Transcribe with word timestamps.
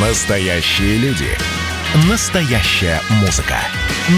Настоящие 0.00 0.96
люди. 0.98 1.26
Настоящая 2.08 3.00
музыка. 3.20 3.56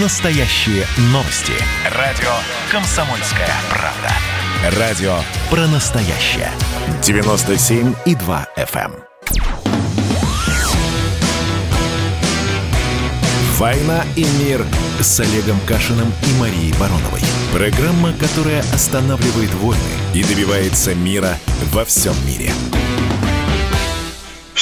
Настоящие 0.02 0.84
новости. 1.04 1.54
Радио 1.96 2.28
«Комсомольская 2.70 3.48
правда». 3.70 4.78
Радио 4.78 5.14
про 5.48 5.66
настоящее. 5.68 6.50
97,2 7.00 8.46
FM. 8.58 8.92
эм. 8.92 9.04
«Война 13.56 14.04
и 14.16 14.26
мир» 14.38 14.66
с 15.00 15.18
Олегом 15.20 15.58
Кашиным 15.60 16.12
и 16.26 16.40
Марией 16.40 16.74
Бароновой. 16.78 17.22
Программа, 17.54 18.12
которая 18.12 18.60
останавливает 18.74 19.54
войны 19.54 19.80
и 20.12 20.22
добивается 20.24 20.94
мира 20.94 21.38
во 21.72 21.86
всем 21.86 22.14
мире. 22.26 22.52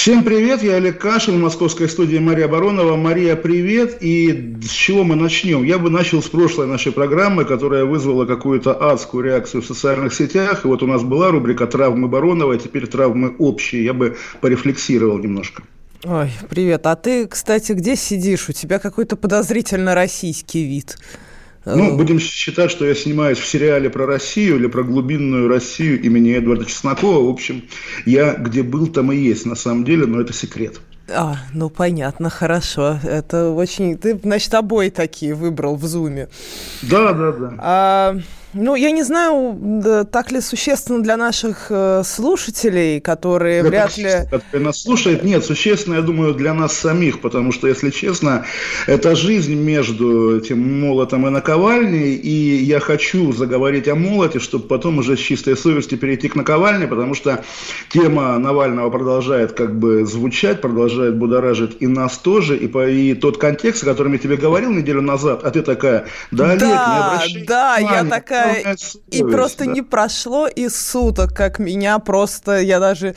Всем 0.01 0.23
привет, 0.23 0.63
я 0.63 0.77
Олег 0.77 1.01
Кашин, 1.01 1.41
московская 1.41 1.89
студия 1.89 2.21
Мария 2.21 2.47
Баронова. 2.47 2.95
Мария, 2.95 3.35
привет. 3.35 3.99
И 4.01 4.57
с 4.63 4.71
чего 4.71 5.03
мы 5.03 5.17
начнем? 5.17 5.65
Я 5.65 5.79
бы 5.79 5.91
начал 5.91 6.23
с 6.23 6.29
прошлой 6.29 6.69
нашей 6.69 6.93
программы, 6.93 7.45
которая 7.45 7.85
вызвала 7.85 8.25
какую-то 8.25 8.75
адскую 8.93 9.25
реакцию 9.25 9.61
в 9.61 9.67
социальных 9.67 10.15
сетях. 10.15 10.65
И 10.65 10.69
вот 10.69 10.85
у 10.85 10.87
нас 10.87 11.03
была 11.03 11.33
рубрика 11.33 11.67
«Травмы 11.67 12.07
Баронова», 12.07 12.55
а 12.55 12.59
теперь 12.59 12.87
«Травмы 12.87 13.35
общие». 13.41 13.85
Я 13.85 13.93
бы 13.93 14.17
порефлексировал 14.41 15.19
немножко. 15.19 15.65
Ой, 16.05 16.31
привет. 16.49 16.87
А 16.87 16.95
ты, 16.95 17.27
кстати, 17.27 17.73
где 17.73 17.97
сидишь? 17.97 18.49
У 18.49 18.53
тебя 18.53 18.79
какой-то 18.79 19.17
подозрительно 19.17 19.97
российский 19.97 20.65
вид. 20.65 20.97
Ну, 21.65 21.97
будем 21.97 22.19
считать, 22.19 22.71
что 22.71 22.87
я 22.87 22.95
снимаюсь 22.95 23.39
в 23.39 23.47
сериале 23.47 23.91
про 23.91 24.07
Россию 24.07 24.57
или 24.57 24.67
про 24.69 24.83
глубинную 24.83 25.49
Россию 25.49 26.01
имени 26.01 26.35
Эдварда 26.35 26.65
Чеснокова. 26.65 27.27
В 27.27 27.31
общем, 27.31 27.65
я 28.07 28.35
где 28.35 28.63
был, 28.63 28.87
там 28.87 29.13
и 29.13 29.17
есть 29.17 29.45
на 29.45 29.55
самом 29.55 29.85
деле, 29.85 30.07
но 30.07 30.21
это 30.21 30.33
секрет. 30.33 30.81
А, 31.11 31.37
ну 31.55 31.71
понятно, 31.71 32.31
хорошо. 32.31 32.99
Это 33.03 33.51
очень... 33.51 33.97
Ты, 33.97 34.19
значит, 34.23 34.53
обои 34.55 34.91
такие 34.91 35.35
выбрал 35.35 35.77
в 35.77 35.85
зуме. 35.87 36.29
Да, 36.83 37.13
да, 37.13 37.33
да. 37.33 37.55
А, 37.59 38.17
ну, 38.55 38.75
я 38.77 38.91
не 38.93 39.03
знаю, 39.03 40.07
так 40.11 40.33
ли 40.33 40.41
существенно 40.41 41.03
для 41.03 41.19
наших 41.19 41.67
э, 41.69 42.03
слушателей, 42.03 42.99
которые 42.99 43.61
для 43.61 43.71
вряд 43.71 43.99
ли... 43.99 44.11
Которые 44.31 44.65
нас 44.65 44.83
слушают, 44.83 45.23
нет, 45.23 45.45
существенно, 45.45 45.97
я 45.97 46.03
думаю, 46.03 46.33
для 46.35 46.55
нас 46.55 46.73
самих, 46.73 47.21
потому 47.21 47.53
что, 47.53 47.69
если 47.69 47.91
честно, 47.91 48.47
это 48.87 49.15
жизнь 49.15 49.55
между 49.55 50.39
этим 50.39 50.81
молотом 50.81 51.27
и 51.27 51.31
наковальней, 51.31 52.15
и 52.15 52.65
я 52.65 52.81
хочу 52.81 53.33
заговорить 53.33 53.87
о 53.87 53.95
молоте, 53.95 54.39
чтобы 54.39 54.67
потом 54.67 54.99
уже 54.99 55.19
с 55.19 55.21
чистой 55.21 55.55
совестью 55.55 55.99
перейти 55.99 56.29
к 56.29 56.35
наковальне, 56.35 56.87
потому 56.87 57.15
что 57.15 57.45
тема 57.91 58.39
Навального 58.39 58.89
продолжает 58.89 59.53
как 59.53 59.79
бы 59.79 60.07
звучать, 60.07 60.63
продолжает 60.63 61.17
будоражить 61.17 61.77
и 61.81 61.87
нас 61.87 62.17
тоже, 62.17 62.57
и, 62.57 62.67
по, 62.67 62.89
и 62.89 63.13
тот 63.13 63.37
контекст, 63.37 63.83
о 63.83 63.87
котором 63.87 64.15
я 64.15 64.19
тебе 64.19 64.37
говорил 64.39 64.71
неделю 64.71 65.03
назад, 65.03 65.43
а 65.45 65.51
ты 65.51 65.61
такая, 65.61 66.07
да, 66.31 66.53
Олег, 66.53 66.61
да, 66.61 66.67
не 66.67 67.05
обращайся 67.05 67.47
Да, 67.47 67.77
я 67.77 68.05
такая 68.05 68.38
и 69.11 69.23
просто 69.23 69.65
да. 69.65 69.73
не 69.73 69.83
прошло 69.83 70.47
и 70.47 70.69
суток, 70.69 71.35
как 71.35 71.59
меня 71.59 71.99
просто, 71.99 72.61
я 72.61 72.81
даже, 72.81 73.17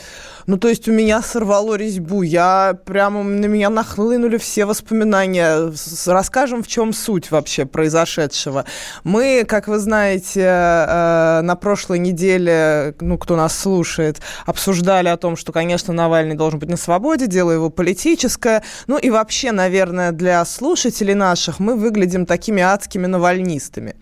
ну 0.52 0.58
то 0.58 0.68
есть 0.68 0.90
у 0.90 0.92
меня 0.92 1.22
сорвало 1.22 1.76
резьбу, 1.76 2.24
я 2.24 2.78
прямо, 2.86 3.24
на 3.24 3.46
меня 3.46 3.70
нахлынули 3.70 4.36
все 4.36 4.66
воспоминания. 4.66 5.72
Расскажем, 6.06 6.62
в 6.62 6.68
чем 6.68 6.92
суть 6.92 7.32
вообще 7.32 7.66
произошедшего. 7.66 8.66
Мы, 9.06 9.46
как 9.48 9.70
вы 9.70 9.80
знаете, 9.80 10.42
э, 10.42 11.40
на 11.42 11.56
прошлой 11.56 12.00
неделе, 12.00 12.94
ну 13.00 13.18
кто 13.18 13.38
нас 13.38 13.58
слушает, 13.58 14.20
обсуждали 14.46 15.08
о 15.08 15.16
том, 15.16 15.38
что, 15.38 15.54
конечно, 15.54 15.94
Навальный 15.94 16.36
должен 16.36 16.60
быть 16.60 16.68
на 16.68 16.76
свободе, 16.76 17.28
дело 17.28 17.52
его 17.52 17.70
политическое. 17.70 18.62
Ну 18.88 18.98
и 18.98 19.10
вообще, 19.10 19.54
наверное, 19.54 20.12
для 20.12 20.44
слушателей 20.44 21.14
наших 21.14 21.60
мы 21.60 21.78
выглядим 21.78 22.26
такими 22.26 22.62
адскими 22.62 23.06
навальнистами. 23.06 23.96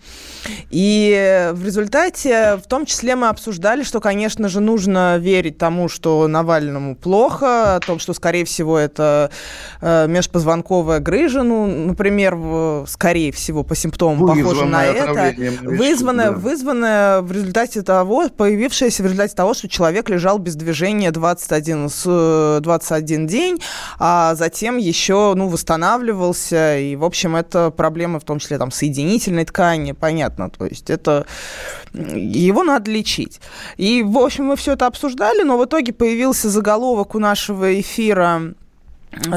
И 0.70 1.50
в 1.52 1.64
результате, 1.64 2.56
в 2.56 2.66
том 2.66 2.86
числе, 2.86 3.14
мы 3.14 3.28
обсуждали, 3.28 3.84
что, 3.84 4.00
конечно 4.00 4.48
же, 4.48 4.58
нужно 4.58 5.16
верить 5.18 5.56
тому, 5.58 5.88
что 5.88 6.26
Навальному 6.40 6.96
плохо, 6.96 7.76
о 7.76 7.80
том, 7.80 7.98
что, 7.98 8.14
скорее 8.14 8.44
всего, 8.44 8.78
это 8.78 9.30
э, 9.82 10.06
межпозвонковая 10.08 10.98
грыжа, 10.98 11.42
ну, 11.42 11.66
например, 11.66 12.34
в- 12.34 12.86
скорее 12.88 13.30
всего, 13.30 13.62
по 13.62 13.76
симптомам 13.76 14.26
похоже 14.26 14.64
на 14.64 14.84
это. 14.84 15.34
Вызванная, 15.62 16.30
да. 16.30 16.36
вызванная 16.36 17.20
в 17.20 17.30
результате 17.30 17.82
того, 17.82 18.28
появившаяся 18.34 19.02
в 19.02 19.06
результате 19.06 19.34
того, 19.34 19.52
что 19.52 19.68
человек 19.68 20.08
лежал 20.08 20.38
без 20.38 20.56
движения 20.56 21.10
21, 21.10 21.90
с, 21.90 22.04
э, 22.06 22.60
21 22.62 23.26
день, 23.26 23.60
а 23.98 24.34
затем 24.34 24.78
еще 24.78 25.34
ну, 25.36 25.48
восстанавливался. 25.48 26.78
И, 26.78 26.96
в 26.96 27.04
общем, 27.04 27.36
это 27.36 27.70
проблемы 27.70 28.18
в 28.18 28.24
том 28.24 28.38
числе 28.38 28.56
там, 28.56 28.70
соединительной 28.70 29.44
ткани, 29.44 29.92
понятно. 29.92 30.48
То 30.48 30.64
есть 30.64 30.88
это 30.88 31.26
его 31.92 32.64
надо 32.64 32.90
лечить. 32.90 33.40
И, 33.76 34.02
в 34.02 34.16
общем, 34.18 34.46
мы 34.46 34.56
все 34.56 34.72
это 34.72 34.86
обсуждали, 34.86 35.42
но 35.42 35.58
в 35.58 35.64
итоге 35.64 35.92
появился 36.20 36.50
заголовок 36.50 37.14
у 37.14 37.18
нашего 37.18 37.80
эфира 37.80 38.52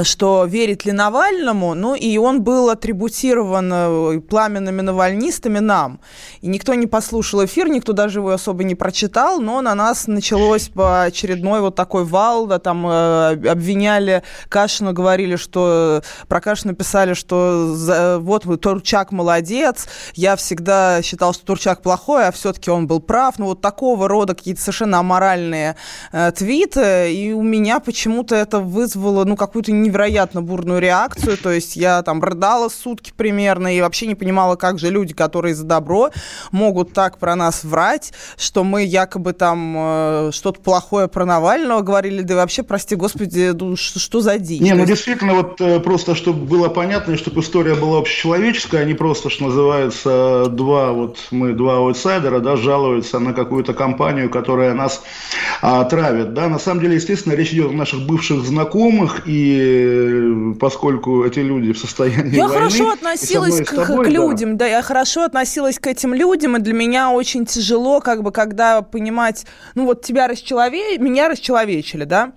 что 0.03 0.45
верит 0.45 0.85
ли 0.85 0.91
Навальному, 0.91 1.73
ну 1.73 1.95
и 1.95 2.17
он 2.17 2.43
был 2.43 2.69
атрибутирован 2.69 3.71
э, 3.73 4.19
пламенными 4.21 4.81
навальнистами 4.81 5.59
нам. 5.59 5.99
И 6.41 6.47
никто 6.47 6.75
не 6.75 6.85
послушал 6.85 7.43
эфир, 7.45 7.69
никто 7.69 7.93
даже 7.93 8.19
его 8.19 8.29
особо 8.29 8.63
не 8.63 8.75
прочитал, 8.75 9.39
но 9.41 9.61
на 9.61 9.73
нас 9.73 10.07
началось 10.07 10.69
по 10.69 11.03
очередной 11.03 11.61
вот 11.61 11.75
такой 11.75 12.05
вал, 12.05 12.45
да, 12.45 12.59
там 12.59 12.85
э, 12.87 13.49
обвиняли 13.49 14.23
Кашина, 14.47 14.93
говорили, 14.93 15.37
что 15.37 16.03
про 16.27 16.39
Кашина 16.39 16.75
писали, 16.75 17.13
что 17.13 17.73
за- 17.75 18.19
вот 18.19 18.45
вы, 18.45 18.57
Турчак 18.57 19.11
молодец, 19.11 19.87
я 20.13 20.35
всегда 20.35 21.01
считал, 21.01 21.33
что 21.33 21.45
Турчак 21.45 21.81
плохой, 21.81 22.27
а 22.27 22.31
все-таки 22.31 22.69
он 22.69 22.85
был 22.85 22.99
прав, 22.99 23.39
ну 23.39 23.45
вот 23.47 23.61
такого 23.61 24.07
рода 24.07 24.35
какие-то 24.35 24.61
совершенно 24.61 24.99
аморальные 24.99 25.75
э, 26.11 26.31
твиты, 26.31 27.11
и 27.13 27.33
у 27.33 27.41
меня 27.41 27.79
почему-то 27.79 28.35
это 28.35 28.59
вызвало, 28.59 29.23
ну, 29.25 29.35
какую-то 29.35 29.62
невероятно 29.71 30.41
бурную 30.41 30.79
реакцию, 30.79 31.37
то 31.37 31.51
есть 31.51 31.75
я 31.75 32.01
там 32.03 32.21
рыдала 32.23 32.69
сутки 32.69 33.13
примерно 33.15 33.75
и 33.75 33.81
вообще 33.81 34.07
не 34.07 34.15
понимала, 34.15 34.55
как 34.55 34.79
же 34.79 34.89
люди, 34.89 35.13
которые 35.13 35.55
за 35.55 35.65
добро, 35.65 36.09
могут 36.51 36.93
так 36.93 37.17
про 37.17 37.35
нас 37.35 37.63
врать, 37.63 38.13
что 38.37 38.63
мы 38.63 38.83
якобы 38.83 39.33
там 39.33 39.75
э, 39.77 40.31
что-то 40.33 40.59
плохое 40.61 41.07
про 41.07 41.25
Навального 41.25 41.81
говорили, 41.81 42.21
да 42.21 42.35
вообще, 42.35 42.63
прости 42.63 42.95
господи, 42.95 43.51
ну, 43.53 43.75
что, 43.75 43.99
что 43.99 44.21
за 44.21 44.37
дичь? 44.37 44.61
Не, 44.61 44.73
ну 44.73 44.85
действительно, 44.85 45.33
вот 45.33 45.61
э, 45.61 45.79
просто, 45.79 46.15
чтобы 46.15 46.45
было 46.45 46.69
понятно, 46.69 47.13
и 47.13 47.17
чтобы 47.17 47.41
история 47.41 47.75
была 47.75 47.99
общечеловеческая, 47.99 48.81
а 48.81 48.85
не 48.85 48.93
просто, 48.93 49.29
что 49.29 49.45
называется, 49.45 50.47
два 50.49 50.91
вот 50.91 51.17
мы, 51.31 51.53
два 51.53 51.77
аутсайдера, 51.77 52.39
да, 52.39 52.55
жалуются 52.55 53.19
на 53.19 53.33
какую-то 53.33 53.73
компанию, 53.73 54.29
которая 54.29 54.73
нас 54.73 55.03
а, 55.61 55.83
травит, 55.85 56.33
да. 56.33 56.47
На 56.49 56.59
самом 56.59 56.81
деле, 56.81 56.95
естественно, 56.95 57.33
речь 57.33 57.53
идет 57.53 57.71
о 57.71 57.73
наших 57.73 58.05
бывших 58.05 58.43
знакомых, 58.43 59.23
и 59.25 59.52
э, 59.59 60.53
поскольку 60.59 61.25
эти 61.25 61.39
люди 61.39 61.73
в 61.73 61.77
состоянии 61.77 62.35
Я 62.35 62.47
войны, 62.47 62.59
хорошо 62.59 62.83
и 62.83 62.87
со 62.87 62.93
относилась 62.93 63.53
мной, 63.53 63.61
и 63.61 63.65
к, 63.65 63.69
тобой, 63.71 64.05
к 64.05 64.07
да. 64.07 64.09
людям, 64.09 64.57
да. 64.57 64.67
я 64.67 64.81
хорошо 64.81 65.23
относилась 65.23 65.79
к 65.79 65.87
этим 65.87 66.13
людям, 66.13 66.57
и 66.57 66.59
для 66.59 66.73
меня 66.73 67.11
очень 67.11 67.45
тяжело, 67.45 67.99
как 67.99 68.23
бы, 68.23 68.31
когда 68.31 68.81
понимать, 68.81 69.45
ну 69.75 69.85
вот 69.85 70.01
тебя 70.01 70.27
расчелове... 70.27 70.97
меня 70.97 71.29
расчеловечили, 71.29 72.03
да, 72.03 72.33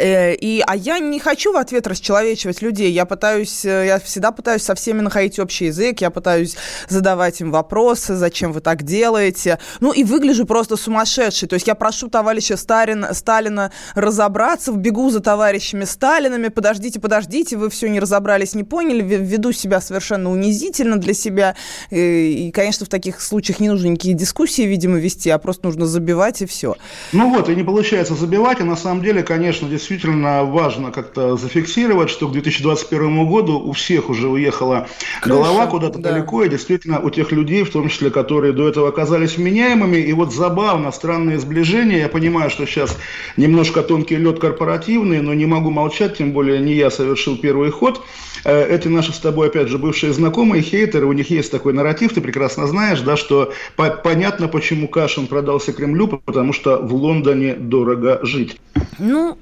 И, 0.00 0.62
а 0.66 0.76
я 0.76 0.98
не 0.98 1.18
хочу 1.18 1.52
в 1.52 1.56
ответ 1.56 1.86
расчеловечивать 1.86 2.62
людей. 2.62 2.92
Я 2.92 3.04
пытаюсь, 3.04 3.64
э, 3.64 3.86
я 3.86 3.98
всегда 3.98 4.32
пытаюсь 4.32 4.62
со 4.62 4.74
всеми 4.74 5.00
находить 5.00 5.38
общий 5.38 5.66
язык. 5.66 6.00
Я 6.00 6.10
пытаюсь 6.10 6.56
задавать 6.88 7.40
им 7.40 7.50
вопросы, 7.50 8.14
зачем 8.14 8.52
вы 8.52 8.60
так 8.60 8.82
делаете. 8.82 9.58
Ну 9.80 9.92
и 9.92 10.04
выгляжу 10.04 10.46
просто 10.46 10.76
сумасшедшей. 10.76 11.48
То 11.48 11.54
есть 11.54 11.66
я 11.66 11.74
прошу 11.74 12.08
товарища 12.08 12.56
Сталина, 12.56 13.14
Сталина 13.14 13.72
разобраться, 13.94 14.72
бегу 14.72 15.10
за 15.10 15.20
товарищами 15.20 15.84
Сталинами. 15.84 16.48
Подождите, 16.48 17.00
подождите, 17.00 17.56
вы 17.56 17.70
все 17.70 17.88
не 17.88 18.00
разобрались, 18.00 18.54
не 18.54 18.64
поняли. 18.64 19.02
Веду 19.02 19.52
себя 19.52 19.80
совершенно 19.80 20.30
унизительно 20.30 20.96
для 20.96 21.14
себя. 21.14 21.56
Э, 21.90 21.98
И, 21.98 22.50
конечно, 22.50 22.86
в 22.86 22.88
таких 22.88 23.20
случаях 23.20 23.60
не 23.60 23.68
нужно 23.68 23.88
никакие 23.88 24.14
дискуссии, 24.14 24.62
видимо, 24.62 24.98
вести, 24.98 25.30
а 25.30 25.38
просто 25.38 25.66
нужно 25.66 25.86
забивать 25.86 26.42
и 26.42 26.46
все. 26.46 26.76
Ну 27.12 27.34
вот, 27.34 27.48
и 27.48 27.54
не 27.54 27.64
получается 27.64 28.14
забивать, 28.14 28.60
и 28.60 28.62
на 28.62 28.76
самом 28.76 29.02
деле, 29.02 29.22
конечно, 29.22 29.68
действительно 29.88 30.42
важно 30.44 30.90
как-то 30.90 31.36
зафиксировать, 31.36 32.10
что 32.10 32.26
к 32.26 32.32
2021 32.32 33.28
году 33.28 33.60
у 33.60 33.72
всех 33.72 34.10
уже 34.10 34.28
уехала 34.28 34.88
Крыша, 35.20 35.36
голова 35.36 35.66
куда-то 35.66 36.00
да. 36.00 36.10
далеко, 36.10 36.42
и 36.42 36.48
действительно 36.48 36.98
у 36.98 37.10
тех 37.10 37.30
людей, 37.30 37.62
в 37.62 37.70
том 37.70 37.88
числе, 37.88 38.10
которые 38.10 38.52
до 38.52 38.68
этого 38.68 38.88
оказались 38.88 39.36
вменяемыми, 39.36 39.98
и 39.98 40.12
вот 40.12 40.34
забавно, 40.34 40.90
странные 40.90 41.38
сближения, 41.38 41.98
я 41.98 42.08
понимаю, 42.08 42.50
что 42.50 42.66
сейчас 42.66 42.98
немножко 43.36 43.82
тонкий 43.82 44.16
лед 44.16 44.40
корпоративный, 44.40 45.20
но 45.20 45.34
не 45.34 45.46
могу 45.46 45.70
молчать, 45.70 46.18
тем 46.18 46.32
более 46.32 46.58
не 46.58 46.74
я 46.74 46.90
совершил 46.90 47.36
первый 47.36 47.70
ход, 47.70 48.02
Э, 48.46 48.64
эти 48.64 48.86
наши 48.86 49.12
с 49.12 49.18
тобой, 49.18 49.48
опять 49.48 49.66
же, 49.66 49.76
бывшие 49.76 50.12
знакомые, 50.12 50.62
хейтеры, 50.62 51.04
у 51.06 51.12
них 51.12 51.30
есть 51.30 51.50
такой 51.50 51.72
нарратив, 51.72 52.14
ты 52.14 52.20
прекрасно 52.20 52.68
знаешь, 52.68 53.00
да, 53.00 53.16
что 53.16 53.52
по- 53.74 53.90
понятно, 53.90 54.46
почему 54.46 54.86
Кашин 54.86 55.26
продался 55.26 55.72
Кремлю, 55.72 56.06
потому 56.06 56.52
что 56.52 56.78
в 56.78 56.94
Лондоне 56.94 57.54
дорого 57.54 58.20
жить. 58.22 58.56
Ну, 59.00 59.36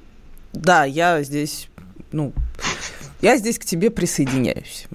да, 0.55 0.85
я 0.85 1.21
здесь 1.23 1.69
ну, 2.11 2.33
я 3.21 3.37
здесь 3.37 3.57
к 3.57 3.65
тебе 3.65 3.89
присоединяюсь. 3.89 4.85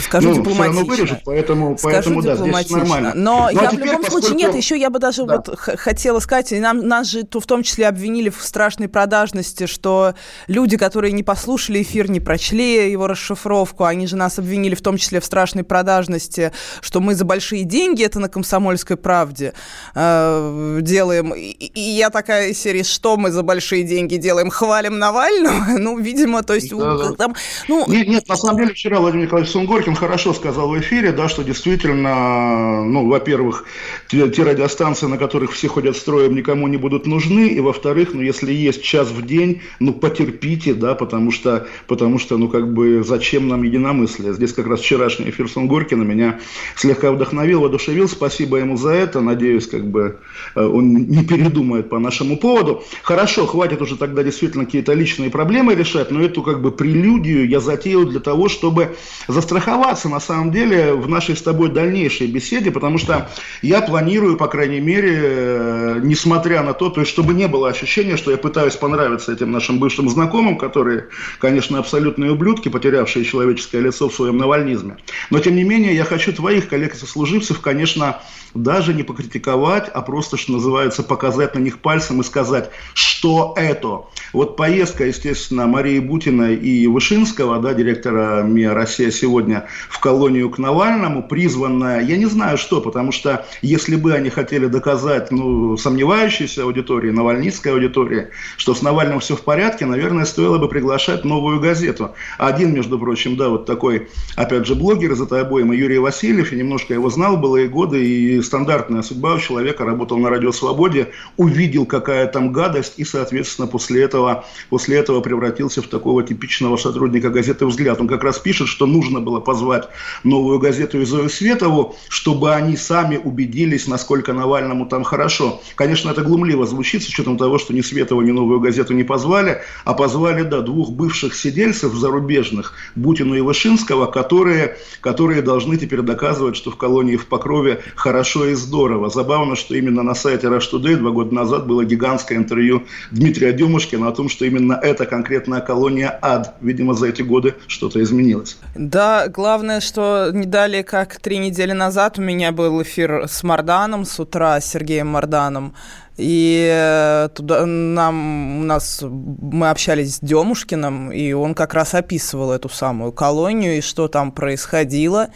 Скажу 0.00 0.30
ну, 0.30 0.36
дипломатично. 0.36 0.84
вырежут, 0.84 1.18
поэтому, 1.24 1.76
Скажу 1.76 1.94
поэтому 1.94 2.22
да, 2.22 2.36
здесь 2.36 2.70
нормально. 2.70 3.12
Но 3.14 3.48
ну, 3.52 3.58
а 3.58 3.62
я 3.62 3.70
теперь, 3.70 3.82
в 3.82 3.86
любом 3.86 4.02
поскольку... 4.02 4.26
случае, 4.26 4.46
нет, 4.46 4.54
еще 4.54 4.78
я 4.78 4.90
бы 4.90 4.98
даже 4.98 5.24
да. 5.24 5.36
вот 5.36 5.58
хотела 5.58 6.20
сказать, 6.20 6.52
нам, 6.52 6.86
нас 6.86 7.08
же 7.08 7.26
в 7.30 7.46
том 7.46 7.62
числе 7.62 7.88
обвинили 7.88 8.30
в 8.30 8.42
страшной 8.42 8.88
продажности, 8.88 9.66
что 9.66 10.14
люди, 10.46 10.76
которые 10.76 11.12
не 11.12 11.22
послушали 11.22 11.82
эфир, 11.82 12.10
не 12.10 12.20
прочли 12.20 12.90
его 12.90 13.06
расшифровку, 13.06 13.84
они 13.84 14.06
же 14.06 14.16
нас 14.16 14.38
обвинили 14.38 14.74
в 14.74 14.82
том 14.82 14.96
числе 14.96 15.20
в 15.20 15.24
страшной 15.24 15.64
продажности, 15.64 16.52
что 16.80 17.00
мы 17.00 17.14
за 17.14 17.24
большие 17.24 17.64
деньги, 17.64 18.04
это 18.04 18.20
на 18.20 18.28
«Комсомольской 18.28 18.96
правде» 18.96 19.52
э, 19.94 20.78
делаем. 20.82 21.34
И, 21.34 21.50
и 21.50 21.80
я 21.80 22.10
такая 22.10 22.54
серия, 22.54 22.84
что 22.84 23.16
мы 23.16 23.30
за 23.30 23.42
большие 23.42 23.82
деньги 23.82 24.16
делаем? 24.16 24.50
Хвалим 24.50 24.98
Навального? 24.98 25.56
Ну, 25.86 25.98
видимо, 25.98 26.42
то 26.42 26.54
есть 26.54 26.70
да, 26.70 26.96
да. 26.96 27.12
там 27.12 27.34
ну... 27.68 27.84
Нет, 27.88 28.08
нет, 28.08 28.28
на 28.28 28.36
самом 28.36 28.58
деле 28.58 28.74
вчера 28.74 29.00
Владимир 29.00 29.26
Николаевич 29.26 29.52
Сунгоркин 29.52 29.94
хорошо 29.94 30.32
сказал 30.32 30.68
в 30.68 30.78
эфире, 30.80 31.12
да, 31.12 31.28
что 31.28 31.42
действительно, 31.42 32.84
ну, 32.84 33.08
во-первых, 33.08 33.64
те, 34.08 34.28
те 34.30 34.42
радиостанции, 34.42 35.06
на 35.06 35.18
которых 35.18 35.52
все 35.52 35.68
ходят 35.68 35.96
строем, 35.96 36.34
никому 36.34 36.68
не 36.68 36.76
будут 36.76 37.06
нужны, 37.06 37.48
и 37.48 37.60
во-вторых, 37.60 38.10
ну, 38.12 38.20
если 38.20 38.52
есть 38.52 38.82
час 38.82 39.08
в 39.08 39.24
день, 39.24 39.62
ну, 39.80 39.92
потерпите, 39.92 40.74
да, 40.74 40.94
потому 40.94 41.30
что, 41.30 41.66
потому 41.86 42.18
что, 42.18 42.36
ну, 42.36 42.48
как 42.48 42.72
бы, 42.72 43.02
зачем 43.04 43.48
нам 43.48 43.62
единомыслие? 43.62 44.32
Здесь 44.32 44.52
как 44.52 44.66
раз 44.66 44.80
вчерашний 44.80 45.30
эфир 45.30 45.48
Сунгоркина 45.48 46.02
меня 46.02 46.40
слегка 46.76 47.12
вдохновил, 47.12 47.60
воодушевил, 47.60 48.08
спасибо 48.08 48.58
ему 48.58 48.76
за 48.76 48.90
это, 48.90 49.20
надеюсь, 49.20 49.66
как 49.66 49.88
бы, 49.88 50.18
э, 50.54 50.64
он 50.64 50.92
не 50.92 51.24
передумает 51.24 51.88
по 51.88 51.98
нашему 51.98 52.36
поводу. 52.36 52.84
Хорошо, 53.02 53.46
хватит 53.46 53.80
уже 53.82 53.96
тогда 53.96 54.22
действительно 54.22 54.64
какие-то 54.64 54.92
личные 54.92 55.30
проблемы 55.30 55.74
решать, 55.74 56.10
но 56.10 56.20
эту, 56.20 56.42
как 56.42 56.60
бы, 56.60 56.72
прелюдию 56.72 57.45
я 57.46 57.60
затеял 57.60 58.04
для 58.04 58.20
того, 58.20 58.48
чтобы 58.48 58.96
застраховаться, 59.28 60.08
на 60.08 60.20
самом 60.20 60.50
деле, 60.50 60.94
в 60.94 61.08
нашей 61.08 61.36
с 61.36 61.42
тобой 61.42 61.68
дальнейшей 61.68 62.26
беседе, 62.26 62.70
потому 62.70 62.98
что 62.98 63.30
я 63.62 63.80
планирую, 63.80 64.36
по 64.36 64.48
крайней 64.48 64.80
мере, 64.80 65.20
э, 65.22 66.00
несмотря 66.02 66.62
на 66.62 66.72
то, 66.72 66.90
то 66.90 67.00
есть, 67.00 67.12
чтобы 67.12 67.34
не 67.34 67.48
было 67.48 67.68
ощущения, 67.68 68.16
что 68.16 68.30
я 68.30 68.36
пытаюсь 68.36 68.76
понравиться 68.76 69.32
этим 69.32 69.50
нашим 69.50 69.78
бывшим 69.78 70.08
знакомым, 70.08 70.58
которые, 70.58 71.08
конечно, 71.38 71.78
абсолютные 71.78 72.32
ублюдки, 72.32 72.68
потерявшие 72.68 73.24
человеческое 73.24 73.80
лицо 73.80 74.08
в 74.08 74.14
своем 74.14 74.36
навальнизме. 74.36 74.96
Но, 75.30 75.38
тем 75.38 75.56
не 75.56 75.64
менее, 75.64 75.94
я 75.94 76.04
хочу 76.04 76.32
твоих 76.32 76.68
коллег 76.68 76.94
и 76.94 76.98
сослуживцев, 76.98 77.60
конечно, 77.60 78.20
даже 78.54 78.94
не 78.94 79.02
покритиковать, 79.02 79.88
а 79.88 80.02
просто, 80.02 80.36
что 80.36 80.52
называется, 80.52 81.02
показать 81.02 81.54
на 81.54 81.60
них 81.60 81.78
пальцем 81.78 82.20
и 82.20 82.24
сказать, 82.24 82.70
что 82.94 83.54
это. 83.56 84.06
Вот 84.32 84.56
поездка, 84.56 85.04
естественно, 85.04 85.66
Марии 85.66 85.98
Бутиной 85.98 86.56
и 86.56 86.86
Вышинского, 86.86 87.35
да, 87.36 87.74
директора 87.74 88.42
МИА 88.42 88.74
«Россия 88.74 89.10
сегодня» 89.10 89.66
в 89.88 90.00
колонию 90.00 90.50
к 90.50 90.58
Навальному, 90.58 91.22
призванная, 91.22 92.00
я 92.00 92.16
не 92.16 92.26
знаю 92.26 92.58
что, 92.58 92.80
потому 92.80 93.12
что 93.12 93.44
если 93.62 93.96
бы 93.96 94.12
они 94.14 94.30
хотели 94.30 94.66
доказать, 94.66 95.30
ну, 95.30 95.76
сомневающейся 95.76 96.62
аудитории, 96.62 97.10
навальнистской 97.10 97.72
аудитории, 97.72 98.28
что 98.56 98.74
с 98.74 98.82
Навальным 98.82 99.20
все 99.20 99.36
в 99.36 99.42
порядке, 99.42 99.86
наверное, 99.86 100.24
стоило 100.24 100.58
бы 100.58 100.68
приглашать 100.68 101.24
новую 101.24 101.60
газету. 101.60 102.12
Один, 102.38 102.74
между 102.74 102.98
прочим, 102.98 103.36
да, 103.36 103.48
вот 103.48 103.66
такой, 103.66 104.08
опять 104.36 104.66
же, 104.66 104.74
блогер 104.74 105.12
из 105.12 105.20
этой 105.20 105.42
обоймы, 105.42 105.76
Юрий 105.76 105.98
Васильев, 105.98 106.52
я 106.52 106.58
немножко 106.58 106.94
его 106.94 107.10
знал, 107.10 107.36
было 107.36 107.58
и 107.58 107.68
годы, 107.68 108.04
и 108.04 108.42
стандартная 108.42 109.02
судьба 109.02 109.34
у 109.34 109.38
человека, 109.38 109.84
работал 109.84 110.18
на 110.18 110.30
Радио 110.30 110.52
Свободе, 110.52 111.08
увидел, 111.36 111.86
какая 111.86 112.26
там 112.26 112.52
гадость, 112.52 112.94
и, 112.96 113.04
соответственно, 113.04 113.68
после 113.68 114.02
этого, 114.02 114.44
после 114.70 114.96
этого 114.96 115.20
превратился 115.20 115.82
в 115.82 115.88
такого 115.88 116.22
типичного 116.22 116.76
сотрудника 116.76 117.25
газеты 117.30 117.66
«Взгляд». 117.66 118.00
Он 118.00 118.08
как 118.08 118.24
раз 118.24 118.38
пишет, 118.38 118.68
что 118.68 118.86
нужно 118.86 119.20
было 119.20 119.40
позвать 119.40 119.88
новую 120.24 120.58
газету 120.58 121.00
и 121.00 121.04
Зою 121.04 121.28
Светову, 121.28 121.96
чтобы 122.08 122.54
они 122.54 122.76
сами 122.76 123.16
убедились, 123.16 123.86
насколько 123.86 124.32
Навальному 124.32 124.86
там 124.86 125.04
хорошо. 125.04 125.60
Конечно, 125.74 126.10
это 126.10 126.22
глумливо 126.22 126.66
звучит, 126.66 127.02
с 127.02 127.08
учетом 127.08 127.36
того, 127.36 127.58
что 127.58 127.74
ни 127.74 127.80
Светову, 127.80 128.22
ни 128.22 128.30
новую 128.30 128.60
газету 128.60 128.94
не 128.94 129.04
позвали, 129.04 129.62
а 129.84 129.94
позвали, 129.94 130.42
да, 130.42 130.60
двух 130.60 130.90
бывших 130.90 131.34
сидельцев 131.34 131.94
зарубежных, 131.94 132.74
Бутину 132.94 133.34
и 133.34 133.40
Вышинского, 133.40 134.06
которые, 134.06 134.76
которые 135.00 135.42
должны 135.42 135.76
теперь 135.76 136.02
доказывать, 136.02 136.56
что 136.56 136.70
в 136.70 136.76
колонии 136.76 137.16
в 137.16 137.26
Покрове 137.26 137.80
хорошо 137.94 138.46
и 138.46 138.54
здорово. 138.54 139.10
Забавно, 139.10 139.56
что 139.56 139.74
именно 139.74 140.02
на 140.02 140.14
сайте 140.14 140.46
Rush 140.46 140.70
Today 140.72 140.96
два 140.96 141.10
года 141.10 141.34
назад 141.34 141.66
было 141.66 141.84
гигантское 141.84 142.38
интервью 142.38 142.84
Дмитрия 143.10 143.52
Дюмушкина 143.52 144.08
о 144.08 144.12
том, 144.12 144.28
что 144.28 144.44
именно 144.44 144.78
эта 144.82 145.06
конкретная 145.06 145.60
колония 145.60 146.18
ад. 146.22 146.56
Видимо, 146.60 146.94
за 146.94 147.08
эти 147.16 147.22
годы 147.22 147.54
что-то 147.66 148.02
изменилось. 148.02 148.58
Да, 148.74 149.28
главное, 149.28 149.80
что 149.80 150.30
не 150.32 150.46
далее, 150.46 150.84
как 150.84 151.20
три 151.20 151.38
недели 151.38 151.72
назад 151.72 152.18
у 152.18 152.22
меня 152.22 152.52
был 152.52 152.82
эфир 152.82 153.26
с 153.28 153.42
Марданом 153.42 154.04
с 154.04 154.20
утра, 154.20 154.60
с 154.60 154.66
Сергеем 154.66 155.08
Марданом. 155.08 155.74
И 156.16 156.66
э, 156.72 157.28
туда 157.34 157.66
нам, 157.66 158.60
у 158.60 158.64
нас, 158.64 159.02
мы 159.02 159.68
общались 159.68 160.16
с 160.16 160.20
Демушкиным, 160.20 161.12
и 161.12 161.32
он 161.32 161.54
как 161.54 161.74
раз 161.74 161.94
описывал 161.94 162.52
эту 162.52 162.70
самую 162.70 163.12
колонию 163.12 163.76
и 163.76 163.80
что 163.82 164.08
там 164.08 164.32
происходило. 164.32 165.28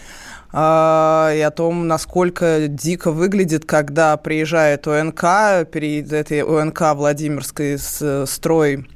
А, 0.52 1.32
и 1.34 1.40
о 1.40 1.50
том, 1.50 1.86
насколько 1.86 2.66
дико 2.66 3.12
выглядит, 3.12 3.66
когда 3.66 4.16
приезжает 4.16 4.88
ОНК, 4.88 5.70
перед 5.70 6.12
этой 6.12 6.42
ОНК 6.42 6.94
Владимирской 6.94 7.78
строй 8.26 8.86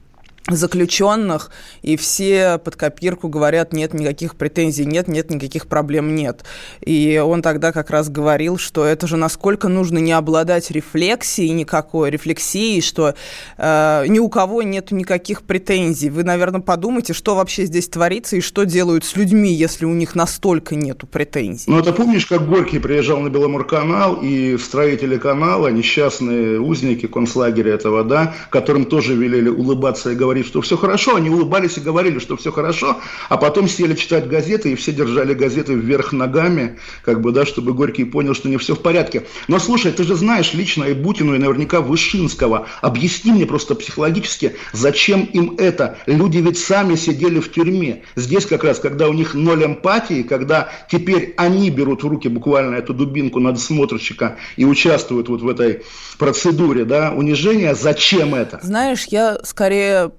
заключенных, 0.49 1.51
и 1.81 1.97
все 1.97 2.59
под 2.59 2.77
копирку 2.77 3.29
говорят, 3.29 3.73
нет 3.73 3.95
никаких 3.95 4.37
претензий, 4.37 4.85
нет, 4.85 5.09
нет 5.09 5.31
никаких 5.31 5.67
проблем, 5.67 6.15
нет. 6.15 6.45
И 6.85 7.23
он 7.25 7.41
тогда 7.41 7.73
как 7.73 7.89
раз 7.89 8.11
говорил, 8.11 8.59
что 8.59 8.85
это 8.85 9.07
же 9.07 9.17
насколько 9.17 9.69
нужно 9.69 9.99
не 9.99 10.13
обладать 10.13 10.71
рефлексией 10.71 11.51
никакой, 11.51 12.11
рефлексией, 12.11 12.83
что 12.83 13.15
э, 13.57 14.05
ни 14.09 14.19
у 14.19 14.29
кого 14.29 14.61
нет 14.63 14.91
никаких 14.91 15.43
претензий. 15.43 16.11
Вы, 16.11 16.25
наверное, 16.25 16.61
подумайте, 16.61 17.15
что 17.15 17.35
вообще 17.35 17.65
здесь 17.65 17.89
творится 17.89 18.37
и 18.37 18.43
что 18.43 18.65
делают 18.65 19.05
с 19.07 19.17
людьми, 19.17 19.51
если 19.51 19.87
у 19.87 19.95
них 19.95 20.15
настолько 20.15 20.75
нету 20.75 21.07
претензий. 21.07 21.71
Ну, 21.71 21.79
это 21.79 21.95
помнишь, 21.95 22.27
как 22.27 22.47
Горький 22.47 22.81
приезжал 22.81 23.21
на 23.21 23.31
Беломорканал, 23.31 24.19
и 24.23 24.59
строители 24.59 25.17
канала, 25.17 25.69
несчастные 25.69 26.61
узники 26.61 27.07
концлагеря 27.07 27.73
этого, 27.75 28.05
да, 28.05 28.35
которым 28.51 28.85
тоже 28.85 29.15
велели 29.15 29.49
улыбаться 29.49 30.11
и 30.11 30.15
говорить 30.15 30.34
говорить, 30.35 30.49
что 30.49 30.61
все 30.63 30.77
хорошо, 30.77 31.15
они 31.15 31.31
улыбались 31.31 31.79
и 31.79 31.81
говорили, 31.81 32.19
что 32.19 32.37
все 32.37 32.51
хорошо, 32.51 33.01
а 33.29 33.37
потом 33.37 33.69
сели 33.69 33.95
читать 33.95 34.27
газеты, 34.27 34.73
и 34.73 34.75
все 34.75 34.91
держали 34.93 35.33
газеты 35.33 35.75
вверх 35.75 36.13
ногами, 36.13 36.79
как 37.05 37.21
бы, 37.21 37.31
да, 37.31 37.47
чтобы 37.47 37.73
Горький 37.73 38.05
понял, 38.05 38.35
что 38.35 38.49
не 38.49 38.57
все 38.57 38.75
в 38.75 38.81
порядке. 38.81 39.23
Но 39.47 39.61
слушай, 39.61 39.93
ты 39.93 40.03
же 40.03 40.17
знаешь 40.17 40.53
лично 40.53 40.85
и 40.85 40.95
Бутину, 40.95 41.37
и 41.37 41.39
наверняка 41.39 41.81
Вышинского. 41.81 42.67
Объясни 42.81 43.31
мне 43.31 43.47
просто 43.47 43.77
психологически, 43.77 44.57
зачем 44.73 45.23
им 45.23 45.55
это? 45.57 45.99
Люди 46.07 46.39
ведь 46.39 46.59
сами 46.59 46.97
сидели 46.97 47.39
в 47.39 47.53
тюрьме. 47.53 48.03
Здесь 48.17 48.47
как 48.47 48.65
раз, 48.65 48.81
когда 48.81 49.09
у 49.09 49.13
них 49.13 49.35
ноль 49.35 49.65
эмпатии, 49.65 50.23
когда 50.23 50.69
теперь 50.91 51.35
они 51.37 51.71
берут 51.71 52.03
в 52.03 52.09
руки 52.09 52.29
буквально 52.29 52.75
эту 52.75 52.93
дубинку 52.93 53.39
надсмотрщика 53.39 54.37
и 54.57 54.65
участвуют 54.65 55.29
вот 55.29 55.43
в 55.43 55.49
этой 55.49 55.85
процедуре, 56.19 56.85
да, 56.85 57.13
унижения, 57.13 57.75
зачем 57.75 58.35
это? 58.35 58.59
Знаешь, 58.63 59.05
я 59.11 59.39
скорее 59.45 60.11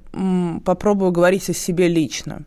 попробую 0.63 1.11
говорить 1.11 1.49
о 1.49 1.53
себе 1.53 1.87
лично. 1.87 2.43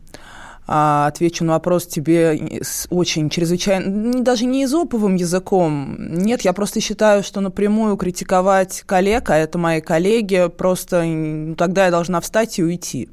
А, 0.71 1.07
отвечу 1.07 1.43
на 1.43 1.53
вопрос 1.53 1.87
тебе 1.87 2.61
очень 2.91 3.31
чрезвычайно, 3.31 4.21
даже 4.21 4.45
не 4.45 4.65
изоповым 4.65 5.15
языком. 5.15 5.95
Нет, 5.97 6.41
я 6.41 6.53
просто 6.53 6.79
считаю, 6.79 7.23
что 7.23 7.41
напрямую 7.41 7.97
критиковать 7.97 8.83
коллег, 8.85 9.31
а 9.31 9.37
это 9.37 9.57
мои 9.57 9.81
коллеги, 9.81 10.47
просто 10.55 11.03
ну, 11.05 11.55
тогда 11.55 11.85
я 11.85 11.91
должна 11.91 12.21
встать 12.21 12.59
и 12.59 12.63
уйти 12.63 13.09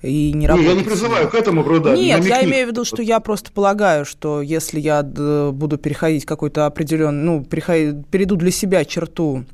и 0.00 0.32
не 0.32 0.46
работать. 0.46 0.70
Я 0.70 0.76
не 0.76 0.84
призываю 0.84 1.28
к 1.28 1.34
этому, 1.34 1.64
правда. 1.64 1.94
Нет, 1.94 2.20
намекни. 2.20 2.28
я 2.28 2.44
имею 2.44 2.66
в 2.66 2.70
виду, 2.70 2.84
что 2.84 3.02
я 3.02 3.20
просто 3.20 3.52
полагаю, 3.52 4.04
что 4.04 4.40
если 4.40 4.80
я 4.80 5.02
буду 5.02 5.76
переходить 5.76 6.24
какой-то 6.24 6.66
определенный, 6.66 7.22
ну, 7.22 7.44
перейду 7.44 8.36
для 8.36 8.50
себя 8.50 8.84
черту 8.84 9.44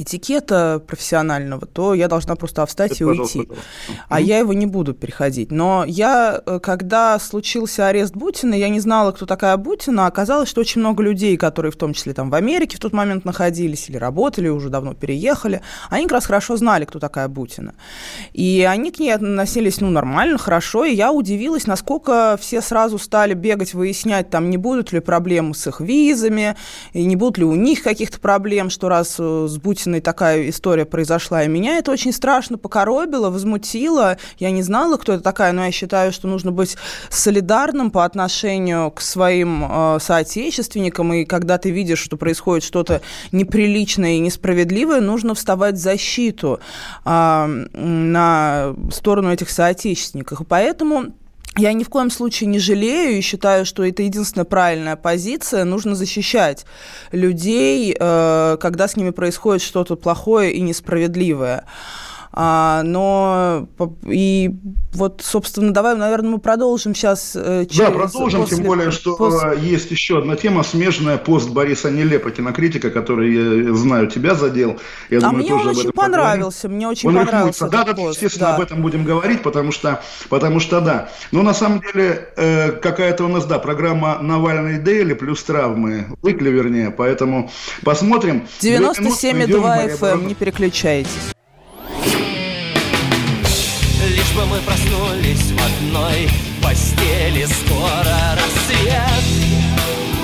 этикета 0.00 0.82
профессионального, 0.86 1.66
то 1.66 1.94
я 1.94 2.08
должна 2.08 2.34
просто 2.34 2.64
встать 2.64 2.92
Это 2.92 3.04
и 3.04 3.06
уйти. 3.06 3.48
А 4.08 4.20
я 4.20 4.38
его 4.38 4.54
не 4.54 4.66
буду 4.66 4.94
переходить. 4.94 5.50
Но 5.50 5.84
я, 5.86 6.40
э, 6.44 6.58
когда 6.60 7.18
случился 7.18 7.86
арест 7.86 8.14
Бутина, 8.14 8.54
я 8.54 8.70
не 8.70 8.80
знала, 8.80 9.12
кто 9.12 9.26
такая 9.26 9.56
Бутина. 9.58 10.06
Оказалось, 10.06 10.48
что 10.48 10.62
очень 10.62 10.80
много 10.80 11.02
людей, 11.02 11.36
которые 11.36 11.70
в 11.70 11.76
том 11.76 11.92
числе 11.92 12.14
там 12.14 12.30
в 12.30 12.34
Америке 12.34 12.78
в 12.78 12.80
тот 12.80 12.92
момент 12.92 13.24
находились 13.24 13.90
или 13.90 13.98
работали, 13.98 14.48
уже 14.48 14.70
давно 14.70 14.94
переехали, 14.94 15.60
они 15.90 16.04
как 16.04 16.12
раз 16.12 16.26
хорошо 16.26 16.56
знали, 16.56 16.86
кто 16.86 16.98
такая 16.98 17.28
Бутина. 17.28 17.74
И 18.32 18.66
они 18.68 18.90
к 18.90 18.98
ней 18.98 19.12
относились, 19.12 19.80
ну, 19.80 19.90
нормально, 19.90 20.38
хорошо. 20.38 20.84
И 20.84 20.94
я 20.94 21.12
удивилась, 21.12 21.66
насколько 21.66 22.38
все 22.40 22.62
сразу 22.62 22.98
стали 22.98 23.34
бегать, 23.34 23.74
выяснять, 23.74 24.30
там, 24.30 24.48
не 24.48 24.56
будут 24.56 24.92
ли 24.92 25.00
проблемы 25.00 25.54
с 25.54 25.66
их 25.66 25.80
визами, 25.80 26.56
и 26.94 27.04
не 27.04 27.16
будут 27.16 27.38
ли 27.38 27.44
у 27.44 27.54
них 27.54 27.82
каких-то 27.82 28.18
проблем, 28.18 28.70
что 28.70 28.88
раз 28.88 29.16
э, 29.18 29.46
с 29.48 29.58
Бутиным 29.58 29.89
собственно, 29.90 29.96
и 29.96 30.00
такая 30.00 30.48
история 30.48 30.84
произошла. 30.84 31.44
И 31.44 31.48
меня 31.48 31.78
это 31.78 31.92
очень 31.92 32.12
страшно 32.12 32.58
покоробило, 32.58 33.30
возмутило. 33.30 34.16
Я 34.38 34.50
не 34.50 34.62
знала, 34.62 34.96
кто 34.96 35.14
это 35.14 35.22
такая, 35.22 35.52
но 35.52 35.64
я 35.64 35.72
считаю, 35.72 36.12
что 36.12 36.28
нужно 36.28 36.52
быть 36.52 36.76
солидарным 37.10 37.90
по 37.90 38.04
отношению 38.04 38.90
к 38.90 39.00
своим 39.00 39.64
э, 39.64 39.98
соотечественникам. 40.00 41.12
И 41.12 41.24
когда 41.24 41.58
ты 41.58 41.70
видишь, 41.70 42.00
что 42.00 42.16
происходит 42.16 42.64
что-то 42.64 43.00
неприличное 43.32 44.14
и 44.14 44.20
несправедливое, 44.20 45.00
нужно 45.00 45.34
вставать 45.34 45.74
в 45.74 45.78
защиту 45.78 46.60
э, 47.04 47.46
на 47.74 48.74
сторону 48.92 49.32
этих 49.32 49.50
соотечественников. 49.50 50.42
Поэтому 50.48 51.12
я 51.56 51.72
ни 51.72 51.82
в 51.82 51.88
коем 51.88 52.10
случае 52.10 52.48
не 52.48 52.58
жалею 52.58 53.18
и 53.18 53.20
считаю, 53.20 53.66
что 53.66 53.84
это 53.84 54.02
единственная 54.02 54.44
правильная 54.44 54.96
позиция. 54.96 55.64
Нужно 55.64 55.94
защищать 55.94 56.64
людей, 57.12 57.96
э, 57.98 58.56
когда 58.60 58.86
с 58.86 58.96
ними 58.96 59.10
происходит 59.10 59.62
что-то 59.62 59.96
плохое 59.96 60.52
и 60.52 60.60
несправедливое. 60.60 61.64
А, 62.32 62.82
но 62.84 63.68
и 64.06 64.54
вот, 64.92 65.20
собственно, 65.24 65.72
давай, 65.72 65.96
наверное, 65.96 66.32
мы 66.32 66.38
продолжим 66.38 66.94
сейчас. 66.94 67.32
Э, 67.34 67.66
через, 67.68 67.78
да, 67.78 67.90
продолжим, 67.90 68.42
после, 68.42 68.56
тем 68.56 68.66
более, 68.66 68.90
что 68.92 69.16
после... 69.16 69.58
есть 69.60 69.90
еще 69.90 70.18
одна 70.18 70.36
тема, 70.36 70.62
смежная 70.62 71.16
пост 71.18 71.50
Бориса 71.50 71.90
Нелепа, 71.90 72.30
кинокритика, 72.30 72.90
который, 72.90 73.66
я 73.66 73.74
знаю, 73.74 74.06
тебя 74.06 74.34
задел. 74.34 74.78
Я 75.08 75.18
а 75.18 75.20
думаю, 75.22 75.38
мне 75.38 75.48
тоже 75.48 75.68
он 75.70 75.76
очень 75.76 75.92
понравился, 75.92 76.62
поговорим. 76.62 76.76
мне 76.76 76.88
очень 76.88 77.08
он 77.08 77.14
понравился 77.16 77.68
Да, 77.68 77.84
да, 77.84 77.94
пост, 77.94 78.14
естественно, 78.14 78.46
да. 78.46 78.56
об 78.56 78.60
этом 78.60 78.82
будем 78.82 79.04
говорить, 79.04 79.42
потому 79.42 79.72
что, 79.72 80.00
потому 80.28 80.60
что 80.60 80.80
да. 80.80 81.08
Но 81.32 81.42
на 81.42 81.54
самом 81.54 81.80
деле 81.80 82.28
э, 82.36 82.72
какая-то 82.72 83.24
у 83.24 83.28
нас, 83.28 83.44
да, 83.44 83.58
программа 83.58 84.20
Навальный 84.20 84.78
Дейли 84.78 85.14
плюс 85.14 85.42
травмы, 85.42 86.06
выкли 86.22 86.50
вернее, 86.50 86.90
поэтому 86.90 87.50
посмотрим. 87.84 88.46
97,2 88.60 89.98
FM, 89.98 90.06
эм, 90.06 90.26
не 90.28 90.34
переключайтесь 90.34 91.34
бы 94.34 94.46
мы 94.46 94.58
проснулись 94.58 95.50
в 95.50 95.58
одной 95.58 96.28
постели 96.62 97.46
Скоро 97.46 98.36
рассвет, 98.36 99.24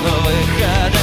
выхода 0.03 0.96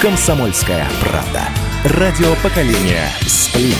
Комсомольская 0.00 0.88
правда. 1.02 1.42
Радио 1.84 2.34
поколения 2.42 3.10
Сплин. 3.26 3.74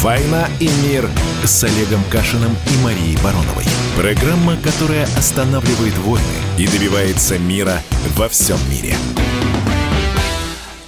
«Война 0.00 0.48
и 0.58 0.70
мир» 0.82 1.06
с 1.44 1.64
Олегом 1.64 2.02
Кашиным 2.10 2.56
и 2.72 2.82
Марией 2.82 3.18
Бароновой. 3.22 3.66
Программа, 3.94 4.56
которая 4.56 5.04
останавливает 5.18 5.98
войны 5.98 6.24
и 6.56 6.66
добивается 6.66 7.38
мира 7.38 7.82
во 8.16 8.26
всем 8.30 8.58
мире. 8.70 8.96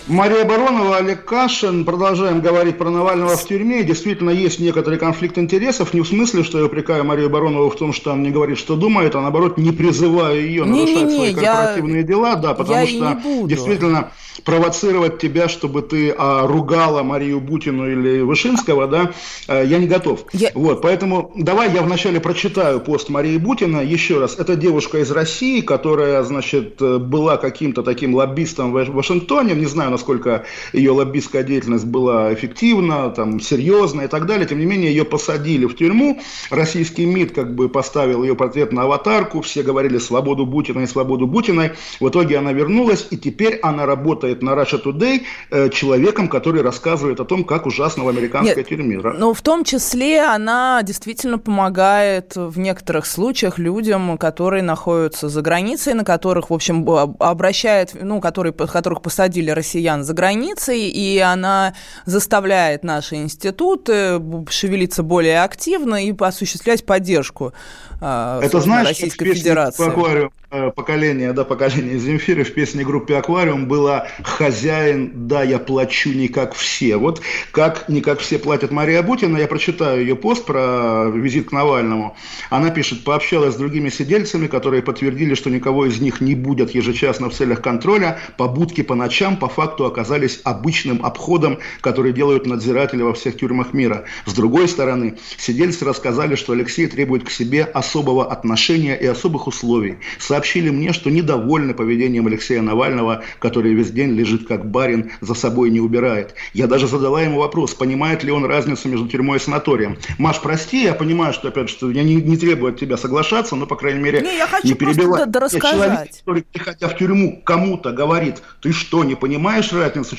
Мария 0.08 0.44
Баронова, 0.44 0.96
Олег 0.96 1.26
Кашин. 1.26 1.84
Продолжаем 1.84 2.40
говорить 2.40 2.78
про 2.78 2.88
Навального 2.88 3.36
в 3.36 3.46
тюрьме. 3.46 3.82
Действительно, 3.82 4.30
есть 4.30 4.58
некоторый 4.58 4.98
конфликт 4.98 5.36
интересов. 5.36 5.92
Не 5.92 6.00
в 6.00 6.08
смысле, 6.08 6.44
что 6.44 6.58
я 6.58 6.64
упрекаю 6.64 7.04
Марию 7.04 7.28
Баронову 7.28 7.68
в 7.68 7.76
том, 7.76 7.92
что 7.92 8.12
она 8.12 8.22
не 8.22 8.30
говорит, 8.30 8.56
что 8.56 8.76
думает, 8.76 9.14
а 9.14 9.20
наоборот, 9.20 9.58
не 9.58 9.70
призываю 9.70 10.40
ее 10.40 10.64
не, 10.64 10.80
нарушать 10.80 10.96
не, 10.96 11.04
не, 11.04 11.16
свои 11.16 11.34
корпоративные 11.34 12.00
я... 12.00 12.02
дела. 12.06 12.36
Да, 12.36 12.54
потому 12.54 12.78
я 12.80 12.86
что 12.86 13.46
действительно 13.46 14.10
провоцировать 14.44 15.18
тебя, 15.18 15.48
чтобы 15.48 15.82
ты 15.82 16.14
а, 16.16 16.46
ругала 16.46 17.02
Марию 17.02 17.40
Бутину 17.40 17.90
или 17.90 18.20
Вышинского, 18.20 18.86
да, 18.86 19.10
а, 19.46 19.62
я 19.62 19.78
не 19.78 19.86
готов. 19.86 20.24
Я... 20.32 20.52
Вот, 20.54 20.80
поэтому 20.80 21.32
давай 21.34 21.72
я 21.72 21.82
вначале 21.82 22.20
прочитаю 22.20 22.80
пост 22.80 23.08
Марии 23.10 23.36
Бутина. 23.36 23.80
Еще 23.80 24.18
раз, 24.18 24.38
это 24.38 24.56
девушка 24.56 24.98
из 24.98 25.10
России, 25.10 25.60
которая, 25.60 26.22
значит, 26.22 26.76
была 26.78 27.36
каким-то 27.36 27.82
таким 27.82 28.14
лоббистом 28.14 28.72
в 28.72 28.90
Вашингтоне. 28.92 29.54
Не 29.54 29.66
знаю, 29.66 29.90
насколько 29.98 30.44
ее 30.72 30.92
лоббистская 30.92 31.42
деятельность 31.42 31.84
была 31.84 32.32
эффективна, 32.32 33.10
там, 33.10 33.40
серьезна 33.40 34.02
и 34.02 34.06
так 34.06 34.26
далее. 34.26 34.46
Тем 34.46 34.60
не 34.60 34.66
менее, 34.66 34.90
ее 34.90 35.04
посадили 35.04 35.66
в 35.66 35.76
тюрьму. 35.76 36.20
Российский 36.50 37.04
МИД 37.04 37.32
как 37.32 37.54
бы 37.54 37.68
поставил 37.68 38.22
ее 38.22 38.36
портрет 38.36 38.72
на 38.72 38.82
аватарку. 38.82 39.40
Все 39.40 39.62
говорили 39.62 39.98
«свободу 39.98 40.46
Бутина» 40.46 40.82
и 40.82 40.86
«свободу 40.86 41.26
Бутиной». 41.26 41.72
В 42.00 42.08
итоге 42.08 42.38
она 42.38 42.52
вернулась, 42.52 43.08
и 43.10 43.16
теперь 43.16 43.58
она 43.62 43.86
работает 43.86 44.42
на 44.42 44.50
Russia 44.50 44.80
Today 44.82 45.22
э, 45.50 45.68
человеком, 45.70 46.28
который 46.28 46.62
рассказывает 46.62 47.18
о 47.20 47.24
том, 47.24 47.42
как 47.42 47.66
ужасно 47.66 48.04
в 48.04 48.08
американской 48.08 48.56
Нет, 48.56 48.68
тюрьме. 48.68 48.98
Ну, 48.98 49.34
в 49.34 49.42
том 49.42 49.64
числе 49.64 50.22
она 50.22 50.82
действительно 50.84 51.38
помогает 51.38 52.36
в 52.36 52.58
некоторых 52.58 53.06
случаях 53.06 53.58
людям, 53.58 54.16
которые 54.16 54.62
находятся 54.62 55.28
за 55.28 55.42
границей, 55.42 55.94
на 55.94 56.04
которых, 56.04 56.50
в 56.50 56.54
общем, 56.54 56.88
обращает, 57.18 57.96
ну, 58.00 58.20
которые, 58.20 58.52
которых 58.52 59.02
посадили 59.02 59.50
россиян 59.88 60.04
за 60.04 60.12
границей, 60.12 60.88
и 60.88 61.18
она 61.18 61.74
заставляет 62.04 62.84
наши 62.84 63.16
институты 63.16 64.20
шевелиться 64.50 65.02
более 65.02 65.42
активно 65.42 66.04
и 66.04 66.14
осуществлять 66.18 66.84
поддержку 66.84 67.52
Это 68.00 68.60
знаешь, 68.60 68.88
Российской 68.88 69.34
Федерации. 69.34 69.88
Аквариум 69.88 70.30
Э, 70.50 70.70
поколение, 70.70 71.34
да, 71.34 71.44
поколение 71.44 71.98
Земфиры 71.98 72.42
в 72.42 72.54
песне 72.54 72.82
группы 72.82 73.12
«Аквариум» 73.12 73.68
было 73.68 74.08
«Хозяин, 74.22 75.28
да, 75.28 75.42
я 75.42 75.58
плачу 75.58 76.08
не 76.08 76.28
как 76.28 76.54
все». 76.54 76.96
Вот 76.96 77.20
как 77.50 77.86
не 77.90 78.00
как 78.00 78.20
все 78.20 78.38
платят 78.38 78.70
Мария 78.70 79.02
Бутина, 79.02 79.36
я 79.36 79.46
прочитаю 79.46 80.00
ее 80.00 80.16
пост 80.16 80.46
про 80.46 81.10
визит 81.10 81.50
к 81.50 81.52
Навальному. 81.52 82.16
Она 82.48 82.70
пишет, 82.70 83.04
пообщалась 83.04 83.52
с 83.52 83.56
другими 83.58 83.90
сидельцами, 83.90 84.46
которые 84.46 84.82
подтвердили, 84.82 85.34
что 85.34 85.50
никого 85.50 85.84
из 85.84 86.00
них 86.00 86.22
не 86.22 86.34
будет 86.34 86.70
ежечасно 86.70 87.28
в 87.28 87.34
целях 87.34 87.60
контроля. 87.60 88.18
Побудки 88.38 88.80
по 88.80 88.94
ночам 88.94 89.36
по 89.36 89.50
факту 89.50 89.84
оказались 89.84 90.40
обычным 90.44 91.04
обходом, 91.04 91.58
который 91.82 92.14
делают 92.14 92.46
надзиратели 92.46 93.02
во 93.02 93.12
всех 93.12 93.36
тюрьмах 93.36 93.74
мира. 93.74 94.04
С 94.24 94.32
другой 94.32 94.68
стороны, 94.68 95.18
сидельцы 95.36 95.84
рассказали, 95.84 96.36
что 96.36 96.54
Алексей 96.54 96.86
требует 96.86 97.24
к 97.24 97.30
себе 97.30 97.64
особого 97.88 98.30
отношения 98.30 98.94
и 98.94 99.06
особых 99.06 99.46
условий 99.46 99.98
сообщили 100.18 100.68
мне, 100.70 100.92
что 100.92 101.10
недовольны 101.10 101.72
поведением 101.72 102.26
Алексея 102.26 102.60
Навального, 102.60 103.22
который 103.38 103.72
весь 103.72 103.90
день 103.90 104.10
лежит 104.10 104.46
как 104.46 104.70
барин, 104.70 105.10
за 105.20 105.34
собой 105.34 105.70
не 105.70 105.80
убирает. 105.80 106.34
Я 106.52 106.66
даже 106.66 106.86
задала 106.86 107.22
ему 107.22 107.38
вопрос, 107.38 107.74
понимает 107.74 108.24
ли 108.24 108.30
он 108.30 108.44
разницу 108.44 108.88
между 108.88 109.08
тюрьмой 109.08 109.38
и 109.38 109.40
санаторием. 109.40 109.96
Маш, 110.18 110.40
прости, 110.40 110.84
я 110.84 110.94
понимаю, 110.94 111.32
что, 111.32 111.48
опять 111.48 111.70
что 111.70 111.90
я 111.90 112.02
не, 112.02 112.16
не 112.16 112.36
требую 112.36 112.72
от 112.72 112.78
тебя 112.78 112.96
соглашаться, 112.96 113.56
но, 113.56 113.66
по 113.66 113.76
крайней 113.76 114.00
мере, 114.00 114.20
не, 114.20 114.36
я 114.36 114.46
хочу 114.46 114.68
не 114.68 114.74
перебивать. 114.74 115.32
Просто 115.32 115.60
человек, 115.60 116.10
который, 116.18 116.44
приходя 116.52 116.88
в 116.88 116.96
тюрьму, 116.96 117.40
кому-то 117.44 117.92
говорит, 117.92 118.42
ты 118.60 118.72
что, 118.72 119.04
не 119.04 119.14
понимаешь 119.14 119.72
разницу 119.72 120.16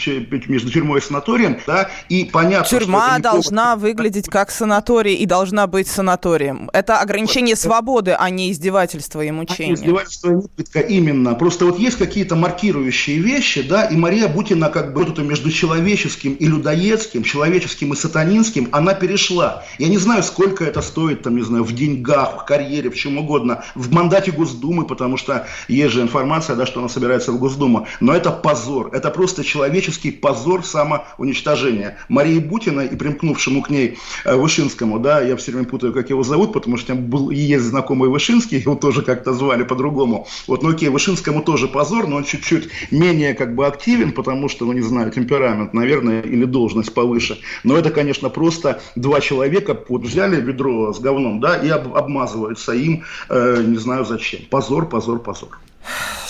между 0.48 0.72
тюрьмой 0.72 1.00
и 1.00 1.02
санаторием, 1.04 1.60
да, 1.68 1.90
и 2.10 2.26
понятно, 2.26 2.80
Тюрьма 2.80 3.14
что 3.14 3.22
должна 3.24 3.76
повод... 3.76 3.82
выглядеть 3.84 4.28
как 4.28 4.50
санаторий 4.50 5.16
и 5.16 5.26
должна 5.26 5.68
быть 5.68 5.88
санаторием. 5.88 6.70
Это 6.74 7.00
ограничение. 7.00 7.59
Свободы, 7.60 8.16
а 8.18 8.30
не 8.30 8.52
издевательство 8.52 9.22
и 9.22 9.32
мучение 9.32 9.76
издевательство 9.76 10.32
Нитвитка 10.32 10.80
именно. 10.80 11.36
Просто 11.36 11.66
вот 11.66 11.80
есть 11.80 11.98
какие-то 11.98 12.36
маркирующие 12.36 13.20
вещи, 13.20 13.62
да, 13.62 13.86
и 13.86 13.96
Мария 13.96 14.28
Бутина 14.28 14.70
как 14.70 14.94
бы 14.94 15.04
вот 15.04 15.14
это 15.14 15.22
между 15.22 15.52
человеческим 15.52 16.34
и 16.34 16.46
людоедским, 16.46 17.24
человеческим 17.24 17.94
и 17.94 17.96
сатанинским, 17.96 18.70
она 18.72 18.94
перешла. 18.94 19.64
Я 19.78 19.90
не 19.90 19.98
знаю, 19.98 20.24
сколько 20.24 20.64
это 20.64 20.82
стоит, 20.82 21.24
там, 21.24 21.36
не 21.36 21.44
знаю, 21.44 21.64
в 21.64 21.74
деньгах, 21.74 22.42
в 22.42 22.46
карьере, 22.46 22.90
в 22.90 22.96
чем 22.96 23.18
угодно, 23.18 23.64
в 23.76 23.92
мандате 23.94 24.32
Госдумы, 24.32 24.86
потому 24.86 25.18
что 25.18 25.48
есть 25.68 25.94
же 25.94 26.02
информация, 26.02 26.56
да, 26.56 26.66
что 26.66 26.80
она 26.80 26.90
собирается 26.90 27.32
в 27.32 27.40
Госдуму. 27.40 27.88
Но 28.00 28.14
это 28.14 28.32
позор, 28.32 28.90
это 28.94 29.10
просто 29.10 29.44
человеческий 29.44 30.12
позор 30.12 30.66
самоуничтожения. 30.66 31.98
Марии 32.08 32.40
Бутина 32.40 32.82
и 32.82 32.96
примкнувшему 32.96 33.62
к 33.62 33.70
ней 33.70 33.98
э, 34.26 34.36
Вышинскому, 34.36 35.00
да, 35.00 35.22
я 35.22 35.36
все 35.36 35.52
время 35.52 35.68
путаю, 35.68 35.94
как 35.94 36.10
его 36.10 36.24
зовут, 36.24 36.54
потому 36.54 36.78
что 36.78 36.96
был 36.96 37.30
и 37.32 37.49
есть 37.50 37.66
знакомый 37.66 38.10
Вышинский, 38.10 38.60
его 38.60 38.76
тоже 38.76 39.02
как-то 39.02 39.34
звали 39.34 39.64
по-другому. 39.64 40.28
Вот, 40.48 40.64
ну 40.64 40.70
окей, 40.70 40.90
Вышинскому 40.90 41.42
тоже 41.42 41.68
позор, 41.68 42.08
но 42.08 42.18
он 42.18 42.24
чуть-чуть 42.24 42.70
менее 42.92 43.34
как 43.34 43.56
бы 43.56 43.66
активен, 43.66 44.12
потому 44.12 44.50
что, 44.50 44.66
ну 44.66 44.74
не 44.74 44.82
знаю, 44.82 45.12
темперамент, 45.12 45.74
наверное, 45.74 46.22
или 46.22 46.46
должность 46.46 46.94
повыше. 46.94 47.40
Но 47.64 47.78
это, 47.78 47.90
конечно, 47.92 48.30
просто 48.30 48.82
два 48.96 49.20
человека 49.22 49.78
вот 49.90 50.04
взяли 50.04 50.40
ведро 50.42 50.94
с 50.94 51.00
говном, 51.00 51.40
да, 51.40 51.56
и 51.58 51.70
об, 51.70 51.96
обмазываются 51.96 52.74
им, 52.74 53.04
э, 53.30 53.64
не 53.66 53.78
знаю 53.78 54.06
зачем. 54.06 54.42
Позор, 54.50 54.88
позор, 54.88 55.20
позор. 55.20 55.60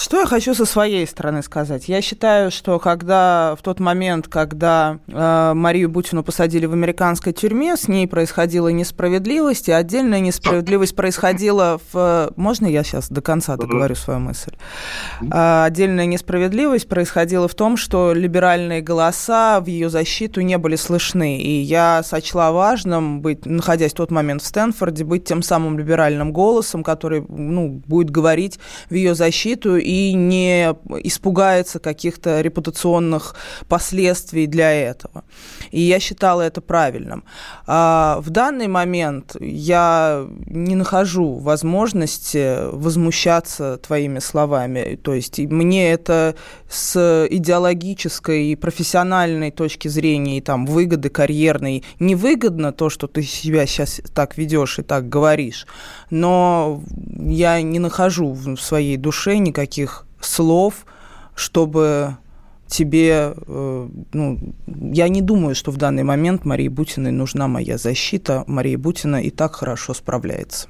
Что 0.02 0.22
я 0.22 0.26
хочу 0.26 0.56
со 0.56 0.64
своей 0.64 1.06
стороны 1.06 1.44
сказать? 1.44 1.90
Я 1.90 2.02
считаю, 2.02 2.52
что 2.52 2.80
когда 2.80 3.56
в 3.60 3.62
тот 3.62 3.82
момент, 3.82 4.30
когда 4.30 5.00
э, 5.08 5.52
Марию 5.54 5.90
Бутину 5.90 6.24
посадили 6.24 6.66
в 6.68 6.72
американской 6.72 7.34
тюрьме, 7.34 7.76
с 7.76 7.90
ней 7.90 8.08
происходила 8.08 8.70
несправедливость, 8.70 9.68
и 9.68 9.74
отдельная 9.74 10.22
несправедливость 10.22 10.96
происходила 10.96 11.82
в... 11.92 12.32
Можно 12.38 12.68
я 12.68 12.84
сейчас 12.84 13.10
до 13.10 13.22
конца 13.22 13.58
договорю 13.58 13.94
свою 13.96 14.22
мысль? 14.22 14.54
Э, 15.22 15.66
отдельная 15.66 16.06
несправедливость 16.06 16.88
происходила 16.88 17.50
в 17.50 17.54
том, 17.54 17.76
что 17.76 18.14
либеральные 18.14 18.82
голоса 18.82 19.60
в 19.60 19.66
ее 19.66 19.90
защиту 19.90 20.40
не 20.40 20.58
были 20.58 20.78
слышны, 20.78 21.42
и 21.42 21.60
я 21.60 22.04
сочла 22.04 22.54
важным 22.54 23.20
быть, 23.20 23.46
находясь 23.46 23.92
в 23.92 23.96
тот 23.96 24.12
момент 24.12 24.44
в 24.44 24.46
Стэнфорде, 24.46 25.04
быть 25.04 25.26
тем 25.26 25.42
самым 25.42 25.78
либеральным 25.78 26.32
голосом, 26.32 26.86
который 26.86 27.26
ну, 27.28 27.82
будет 27.86 28.12
говорить 28.12 28.60
в 28.90 28.94
ее 28.94 29.14
защиту 29.14 29.49
и 29.56 30.14
не 30.14 30.76
испугается 31.04 31.80
каких-то 31.80 32.42
репутационных 32.42 33.36
последствий 33.68 34.48
для 34.48 34.72
этого. 34.72 35.24
И 35.72 35.82
я 35.82 36.00
считала 36.00 36.42
это 36.42 36.62
правильным. 36.62 37.24
А 37.68 38.20
в 38.22 38.30
данный 38.30 38.68
момент 38.68 39.36
я 39.40 40.26
не 40.46 40.76
нахожу 40.76 41.36
возможности 41.36 42.72
возмущаться 42.72 43.78
твоими 43.78 44.20
словами. 44.20 45.00
То 45.02 45.14
есть 45.14 45.40
мне 45.40 45.92
это 45.92 46.36
с 46.70 47.28
идеологической 47.30 48.48
и 48.48 48.56
профессиональной 48.56 49.52
точки 49.52 49.88
зрения 49.88 50.38
и 50.38 50.42
там 50.42 50.66
выгоды 50.66 51.10
карьерной 51.10 51.84
невыгодно 52.00 52.72
то, 52.72 52.90
что 52.90 53.08
ты 53.08 53.24
себя 53.24 53.66
сейчас 53.66 54.02
так 54.14 54.38
ведешь 54.38 54.80
и 54.80 54.84
так 54.84 55.10
говоришь, 55.10 55.68
но 56.10 56.82
я 57.18 57.62
не 57.62 57.80
нахожу 57.80 58.34
в 58.34 58.58
своей 58.58 58.98
душе 58.98 59.29
никаких 59.38 59.70
таких 59.70 60.06
слов, 60.20 60.86
чтобы 61.36 62.18
тебе, 62.68 63.34
э, 63.48 63.90
ну, 64.14 64.40
я 64.94 65.10
не 65.10 65.22
думаю, 65.22 65.56
что 65.56 65.72
в 65.72 65.78
данный 65.78 66.04
момент 66.04 66.46
Марии 66.46 66.68
Бутиной 66.68 67.12
нужна 67.12 67.48
моя 67.48 67.78
защита. 67.78 68.44
Мария 68.48 68.78
Бутина 68.78 69.22
и 69.22 69.30
так 69.30 69.56
хорошо 69.56 69.94
справляется. 69.94 70.68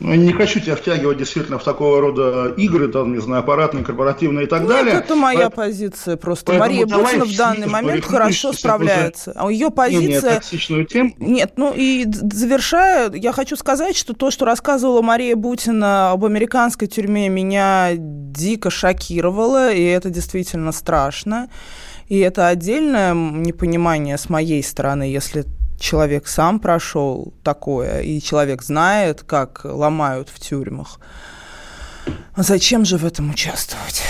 Ну, 0.00 0.14
не 0.14 0.32
хочу 0.32 0.60
тебя 0.60 0.76
втягивать 0.76 1.18
действительно 1.18 1.58
в 1.58 1.64
такого 1.64 2.00
рода 2.00 2.54
игры, 2.56 2.88
там, 2.88 3.12
не 3.12 3.20
знаю, 3.20 3.40
аппаратные, 3.40 3.84
корпоративные 3.84 4.46
и 4.46 4.48
так 4.48 4.60
Нет, 4.60 4.68
далее. 4.68 4.94
это 4.94 5.16
моя 5.16 5.50
Поэтому... 5.50 5.66
позиция 5.66 6.16
просто. 6.16 6.52
Мария 6.52 6.86
Бутина 6.86 7.24
в 7.24 7.36
данный 7.36 7.66
момент 7.66 8.04
хорошо 8.04 8.52
справляется. 8.52 9.32
А 9.34 9.50
ее 9.50 9.70
позиция... 9.70 10.40
Тему. 10.40 11.14
Нет, 11.18 11.52
ну 11.56 11.72
и 11.74 12.06
завершая, 12.08 13.10
я 13.12 13.32
хочу 13.32 13.56
сказать, 13.56 13.96
что 13.96 14.14
то, 14.14 14.30
что 14.30 14.44
рассказывала 14.44 15.02
Мария 15.02 15.34
Бутина 15.34 16.12
об 16.12 16.24
американской 16.24 16.86
тюрьме, 16.86 17.28
меня 17.28 17.90
дико 17.96 18.70
шокировало, 18.70 19.72
и 19.72 19.82
это 19.82 20.10
действительно 20.10 20.72
страшно. 20.72 21.48
И 22.08 22.18
это 22.18 22.46
отдельное 22.46 23.14
непонимание 23.14 24.16
с 24.16 24.30
моей 24.30 24.62
стороны, 24.62 25.02
если 25.02 25.44
человек 25.78 26.26
сам 26.26 26.60
прошел 26.60 27.32
такое, 27.42 28.00
и 28.00 28.20
человек 28.20 28.62
знает, 28.62 29.22
как 29.22 29.60
ломают 29.64 30.28
в 30.28 30.38
тюрьмах. 30.38 31.00
Зачем 32.36 32.84
же 32.84 32.98
в 32.98 33.04
этом 33.04 33.30
участвовать? 33.30 34.02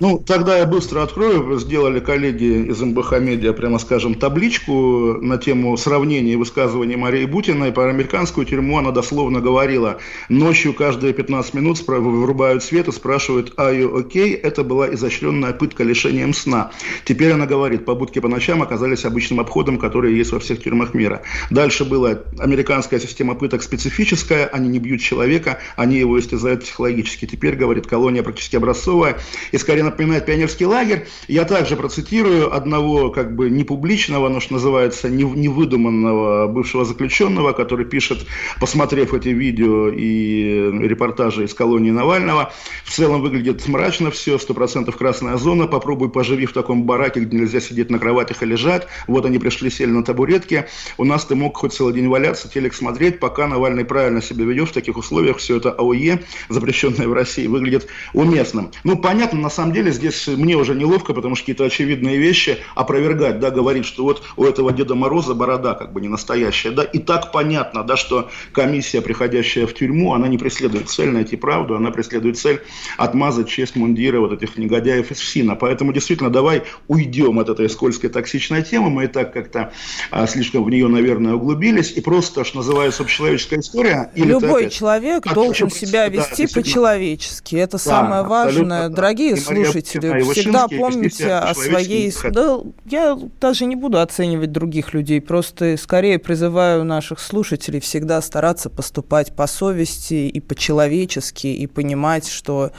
Ну, 0.00 0.18
тогда 0.18 0.56
я 0.56 0.64
быстро 0.64 1.02
открою. 1.02 1.58
Сделали 1.58 2.00
коллеги 2.00 2.70
из 2.70 2.80
МБХ 2.80 3.20
Медиа, 3.20 3.52
прямо 3.52 3.78
скажем, 3.78 4.14
табличку 4.14 5.18
на 5.20 5.36
тему 5.36 5.76
сравнения 5.76 6.32
и 6.32 6.36
высказывания 6.36 6.96
Марии 6.96 7.26
Бутиной. 7.26 7.70
Про 7.70 7.90
американскую 7.90 8.46
тюрьму 8.46 8.78
она 8.78 8.92
дословно 8.92 9.40
говорила. 9.40 9.98
Ночью 10.30 10.72
каждые 10.72 11.12
15 11.12 11.52
минут 11.52 11.86
вырубают 11.86 12.64
свет 12.64 12.88
и 12.88 12.92
спрашивают, 12.92 13.52
а 13.58 13.70
you 13.72 14.00
окей? 14.00 14.32
Это 14.32 14.64
была 14.64 14.92
изощренная 14.94 15.52
пытка 15.52 15.84
лишением 15.84 16.32
сна. 16.32 16.70
Теперь 17.04 17.32
она 17.32 17.44
говорит, 17.44 17.84
побудки 17.84 18.20
по 18.20 18.28
ночам 18.28 18.62
оказались 18.62 19.04
обычным 19.04 19.38
обходом, 19.38 19.76
который 19.78 20.14
есть 20.14 20.32
во 20.32 20.40
всех 20.40 20.62
тюрьмах 20.62 20.94
мира. 20.94 21.20
Дальше 21.50 21.84
была 21.84 22.20
американская 22.38 23.00
система 23.00 23.34
пыток 23.34 23.62
специфическая. 23.62 24.46
Они 24.46 24.70
не 24.70 24.78
бьют 24.78 25.02
человека, 25.02 25.58
они 25.76 25.98
его 25.98 26.18
истязают 26.18 26.62
психологически. 26.62 27.26
Теперь, 27.26 27.54
говорит, 27.54 27.86
колония 27.86 28.22
практически 28.22 28.56
образцовая. 28.56 29.18
И 29.52 29.58
скорее 29.58 29.89
напоминает 29.90 30.26
пионерский 30.26 30.66
лагерь. 30.66 31.06
Я 31.28 31.44
также 31.44 31.76
процитирую 31.76 32.54
одного 32.54 33.10
как 33.10 33.34
бы 33.34 33.50
не 33.50 33.64
публичного, 33.64 34.28
но 34.28 34.40
что 34.40 34.54
называется 34.54 35.08
невыдуманного 35.08 36.48
бывшего 36.48 36.84
заключенного, 36.84 37.52
который 37.52 37.84
пишет, 37.84 38.26
посмотрев 38.60 39.14
эти 39.14 39.28
видео 39.28 39.88
и 39.88 40.70
репортажи 40.86 41.44
из 41.44 41.54
колонии 41.54 41.90
Навального, 41.90 42.52
в 42.84 42.90
целом 42.90 43.22
выглядит 43.22 43.66
мрачно 43.68 44.10
все, 44.10 44.38
сто 44.38 44.54
процентов 44.54 44.96
красная 44.96 45.36
зона, 45.36 45.66
попробуй 45.66 46.10
поживи 46.10 46.46
в 46.46 46.52
таком 46.52 46.84
бараке, 46.84 47.20
где 47.20 47.36
нельзя 47.36 47.60
сидеть 47.60 47.90
на 47.90 47.98
кроватях 47.98 48.42
и 48.42 48.46
лежать, 48.46 48.86
вот 49.06 49.26
они 49.26 49.38
пришли, 49.38 49.70
сели 49.70 49.90
на 49.90 50.04
табуретке, 50.04 50.68
у 50.98 51.04
нас 51.04 51.24
ты 51.24 51.34
мог 51.34 51.56
хоть 51.56 51.72
целый 51.72 51.94
день 51.94 52.08
валяться, 52.08 52.48
телек 52.48 52.74
смотреть, 52.74 53.18
пока 53.18 53.46
Навальный 53.46 53.84
правильно 53.84 54.22
себя 54.22 54.44
ведет 54.44 54.68
в 54.68 54.72
таких 54.72 54.96
условиях, 54.96 55.38
все 55.38 55.56
это 55.56 55.70
АОЕ, 55.70 56.24
запрещенное 56.48 57.08
в 57.08 57.12
России, 57.12 57.46
выглядит 57.46 57.88
уместным. 58.12 58.70
Ну, 58.84 58.96
понятно, 58.96 59.40
на 59.40 59.50
самом 59.50 59.72
деле, 59.72 59.79
деле 59.80 59.92
здесь 59.92 60.28
мне 60.28 60.56
уже 60.56 60.74
неловко, 60.74 61.14
потому 61.14 61.34
что 61.34 61.42
какие-то 61.42 61.64
очевидные 61.64 62.18
вещи 62.18 62.58
опровергать, 62.74 63.40
да, 63.40 63.50
говорить, 63.50 63.86
что 63.86 64.04
вот 64.04 64.22
у 64.36 64.44
этого 64.44 64.72
Деда 64.72 64.94
Мороза 64.94 65.34
борода 65.34 65.74
как 65.74 65.92
бы 65.92 66.00
не 66.00 66.08
настоящая, 66.08 66.70
да, 66.70 66.82
и 66.82 66.98
так 66.98 67.32
понятно, 67.32 67.82
да, 67.82 67.96
что 67.96 68.30
комиссия, 68.52 69.00
приходящая 69.00 69.66
в 69.66 69.74
тюрьму, 69.74 70.14
она 70.14 70.28
не 70.28 70.38
преследует 70.38 70.88
цель 70.88 71.10
найти 71.10 71.36
правду, 71.36 71.76
она 71.76 71.90
преследует 71.90 72.38
цель 72.38 72.60
отмазать 72.96 73.48
честь 73.48 73.76
мундира 73.76 74.20
вот 74.20 74.32
этих 74.32 74.56
негодяев 74.56 75.10
из 75.10 75.18
ФСИНа. 75.18 75.56
Поэтому 75.56 75.92
действительно 75.92 76.30
давай 76.30 76.64
уйдем 76.88 77.38
от 77.38 77.48
этой 77.48 77.68
скользкой 77.68 78.10
токсичной 78.10 78.62
темы, 78.62 78.90
мы 78.90 79.04
и 79.04 79.06
так 79.06 79.32
как-то 79.32 79.72
а, 80.10 80.26
слишком 80.26 80.64
в 80.64 80.70
нее, 80.70 80.88
наверное, 80.88 81.34
углубились, 81.34 81.92
и 81.92 82.00
просто, 82.00 82.44
что 82.44 82.58
называется, 82.58 83.02
общечеловеческая 83.02 83.60
история. 83.60 84.10
Любой 84.14 84.64
это, 84.64 84.74
человек 84.74 85.32
должен 85.32 85.70
себя 85.70 86.08
вести 86.08 86.46
да, 86.46 86.52
по-человечески, 86.54 87.56
это 87.56 87.72
да, 87.72 87.78
самое 87.78 88.22
важное. 88.22 88.88
Дорогие 88.88 89.36
слушатели, 89.36 89.69
слушатели, 89.72 90.32
всегда 90.32 90.68
помните 90.68 91.32
о 91.32 91.54
своей... 91.54 92.12
Да, 92.30 92.60
я 92.86 93.18
даже 93.40 93.66
не 93.66 93.76
буду 93.76 94.00
оценивать 94.00 94.52
других 94.52 94.94
людей, 94.94 95.20
просто 95.20 95.76
скорее 95.76 96.18
призываю 96.18 96.84
наших 96.84 97.20
слушателей 97.20 97.80
всегда 97.80 98.20
стараться 98.22 98.70
поступать 98.70 99.34
по 99.34 99.46
совести 99.46 100.28
и 100.28 100.40
по-человечески, 100.40 101.46
и 101.46 101.66
понимать, 101.66 102.28
что 102.28 102.72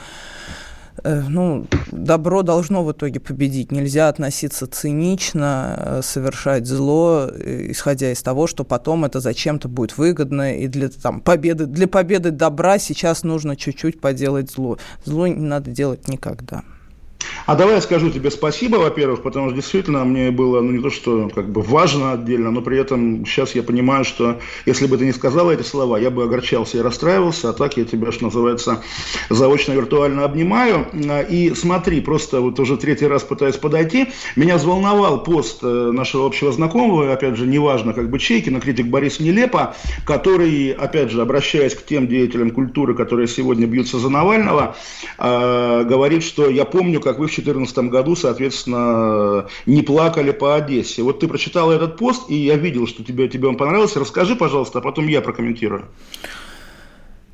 э, 1.02 1.22
ну, 1.28 1.66
добро 1.90 2.42
должно 2.42 2.84
в 2.84 2.92
итоге 2.92 3.20
победить. 3.20 3.72
Нельзя 3.72 4.08
относиться 4.08 4.66
цинично, 4.66 5.76
э, 5.78 6.00
совершать 6.02 6.66
зло, 6.66 7.28
э, 7.30 7.70
исходя 7.70 8.12
из 8.12 8.22
того, 8.22 8.46
что 8.46 8.64
потом 8.64 9.04
это 9.04 9.20
зачем-то 9.20 9.68
будет 9.68 9.96
выгодно, 9.98 10.58
и 10.58 10.66
для, 10.66 10.88
там, 10.88 11.20
победы, 11.20 11.66
для 11.66 11.88
победы 11.88 12.30
добра 12.30 12.78
сейчас 12.78 13.22
нужно 13.22 13.56
чуть-чуть 13.56 14.00
поделать 14.00 14.50
зло. 14.50 14.78
Зло 15.04 15.26
не 15.26 15.46
надо 15.46 15.70
делать 15.70 16.08
никогда. 16.08 16.62
А 17.46 17.56
давай 17.56 17.76
я 17.76 17.80
скажу 17.80 18.10
тебе 18.10 18.30
спасибо, 18.30 18.76
во-первых, 18.76 19.22
потому 19.22 19.48
что 19.48 19.56
действительно 19.56 20.04
мне 20.04 20.30
было, 20.30 20.60
ну 20.60 20.70
не 20.70 20.82
то 20.82 20.90
что 20.90 21.28
как 21.28 21.50
бы 21.50 21.60
важно 21.62 22.12
отдельно, 22.12 22.50
но 22.50 22.62
при 22.62 22.78
этом 22.78 23.26
сейчас 23.26 23.54
я 23.54 23.62
понимаю, 23.62 24.04
что 24.04 24.40
если 24.64 24.86
бы 24.86 24.96
ты 24.96 25.04
не 25.04 25.12
сказала 25.12 25.50
эти 25.50 25.62
слова, 25.62 25.98
я 25.98 26.10
бы 26.10 26.22
огорчался 26.22 26.78
и 26.78 26.80
расстраивался, 26.80 27.50
а 27.50 27.52
так 27.52 27.76
я 27.76 27.84
тебя, 27.84 28.12
что 28.12 28.24
называется, 28.24 28.82
заочно 29.28 29.72
виртуально 29.72 30.24
обнимаю. 30.24 30.86
И 31.28 31.52
смотри, 31.56 32.00
просто 32.00 32.40
вот 32.40 32.60
уже 32.60 32.76
третий 32.76 33.06
раз 33.06 33.22
пытаюсь 33.22 33.56
подойти, 33.56 34.08
меня 34.36 34.56
взволновал 34.56 35.22
пост 35.24 35.58
э, 35.62 35.90
нашего 35.92 36.26
общего 36.26 36.52
знакомого, 36.52 37.12
опять 37.12 37.36
же, 37.36 37.46
неважно, 37.46 37.92
как 37.92 38.08
бы 38.08 38.18
чей, 38.18 38.40
кинокритик 38.40 38.86
Борис 38.86 39.18
Нелепо, 39.18 39.74
который, 40.06 40.70
опять 40.72 41.10
же, 41.10 41.20
обращаясь 41.20 41.74
к 41.74 41.84
тем 41.84 42.06
деятелям 42.06 42.50
культуры, 42.50 42.94
которые 42.94 43.26
сегодня 43.26 43.66
бьются 43.66 43.98
за 43.98 44.08
Навального, 44.08 44.76
э, 45.18 45.84
говорит, 45.84 46.22
что 46.22 46.48
я 46.48 46.64
помню, 46.64 47.00
как 47.00 47.18
вы 47.18 47.28
2014 47.36 47.90
году, 47.90 48.16
соответственно, 48.16 49.46
не 49.66 49.82
плакали 49.82 50.32
по 50.32 50.54
Одессе. 50.54 51.02
Вот 51.02 51.20
ты 51.20 51.28
прочитал 51.28 51.70
этот 51.70 51.96
пост, 51.96 52.30
и 52.30 52.34
я 52.34 52.56
видел, 52.56 52.86
что 52.86 53.02
тебе, 53.02 53.28
тебе 53.28 53.48
он 53.48 53.56
понравился. 53.56 54.00
Расскажи, 54.00 54.36
пожалуйста, 54.36 54.78
а 54.78 54.82
потом 54.82 55.08
я 55.08 55.20
прокомментирую. 55.20 55.86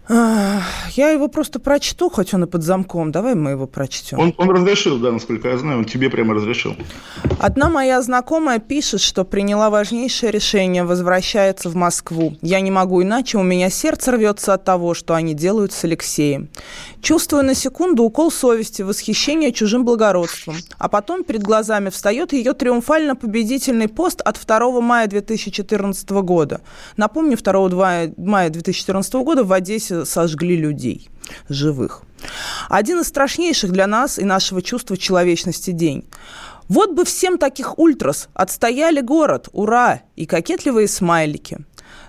Я 0.09 1.11
его 1.11 1.29
просто 1.29 1.59
прочту, 1.59 2.09
хоть 2.09 2.33
он 2.33 2.44
и 2.44 2.47
под 2.47 2.62
замком. 2.62 3.12
Давай 3.12 3.35
мы 3.35 3.51
его 3.51 3.66
прочтем. 3.66 4.18
Он, 4.18 4.35
он 4.38 4.51
разрешил, 4.51 4.99
да, 4.99 5.12
насколько 5.12 5.49
я 5.49 5.59
знаю, 5.59 5.79
он 5.79 5.85
тебе 5.85 6.09
прямо 6.09 6.35
разрешил. 6.35 6.77
Одна 7.38 7.68
моя 7.68 8.01
знакомая 8.01 8.59
пишет, 8.59 9.01
что 9.03 9.25
приняла 9.25 9.68
важнейшее 9.68 10.33
решение, 10.33 10.85
возвращается 10.85 11.68
в 11.68 11.77
Москву. 11.77 12.37
Я 12.40 12.61
не 12.61 12.71
могу 12.71 13.03
иначе, 13.03 13.37
у 13.37 13.42
меня 13.42 13.68
сердце 13.68 14.12
рвется 14.12 14.55
от 14.55 14.64
того, 14.64 14.94
что 14.94 15.14
они 15.14 15.35
делают 15.35 15.73
с 15.73 15.85
Алексеем. 15.85 16.49
Чувствую 17.03 17.44
на 17.44 17.55
секунду 17.55 18.03
укол 18.03 18.31
совести, 18.31 18.83
восхищение 18.83 19.53
чужим 19.53 19.85
благородством. 19.85 20.57
А 20.79 20.88
потом 20.88 21.23
перед 21.23 21.42
глазами 21.42 21.90
встает 21.90 22.33
ее 22.33 22.55
триумфально 22.55 23.14
победительный 23.14 23.88
пост 23.88 24.23
от 24.23 24.40
2 24.44 24.81
мая 24.81 25.07
2014 25.07 26.11
года. 26.11 26.62
Напомню, 26.97 27.37
2 27.37 27.71
мая 28.16 28.51
2014 28.51 29.14
года 29.14 29.44
в 29.44 29.53
Одессе 29.53 29.97
сожгли 30.04 30.56
людей. 30.56 31.08
живых. 31.48 32.02
Один 32.68 33.00
из 33.00 33.08
страшнейших 33.08 33.70
для 33.70 33.87
нас 33.87 34.18
и 34.18 34.24
нашего 34.24 34.62
чувства 34.62 34.96
человечности 34.96 35.70
день. 35.70 36.04
Вот 36.68 36.92
бы 36.92 37.04
всем 37.04 37.38
таких 37.38 37.78
ультрас 37.78 38.28
отстояли 38.34 39.00
город, 39.00 39.48
ура, 39.52 40.00
и 40.16 40.26
кокетливые 40.26 40.88
смайлики. 40.88 41.58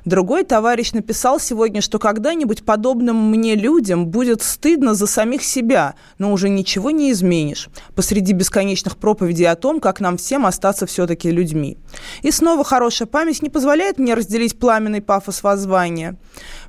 Другой 0.06 0.44
товарищ 0.44 0.94
написал 0.94 1.40
сегодня, 1.40 1.82
что 1.82 2.00
когда-нибудь 2.00 2.64
подобным 2.64 3.30
мне 3.30 3.56
людям 3.56 4.08
будет 4.08 4.42
стыдно 4.42 4.94
за 4.94 5.08
самих 5.08 5.44
себя, 5.44 5.96
но 6.18 6.32
уже 6.32 6.50
ничего 6.50 6.92
не 6.92 7.12
изменишь 7.12 7.70
посреди 7.96 8.34
бесконечных 8.34 8.98
проповедей 8.98 9.46
о 9.46 9.56
том, 9.56 9.80
как 9.80 10.00
нам 10.00 10.18
всем 10.18 10.46
остаться 10.46 10.86
все-таки 10.86 11.32
людьми. 11.32 11.78
И 12.22 12.32
снова 12.32 12.64
хорошая 12.64 13.08
память 13.08 13.42
не 13.42 13.50
позволяет 13.50 13.98
мне 13.98 14.14
разделить 14.14 14.58
пламенный 14.58 15.02
пафос 15.02 15.44
воззвания. 15.44 16.18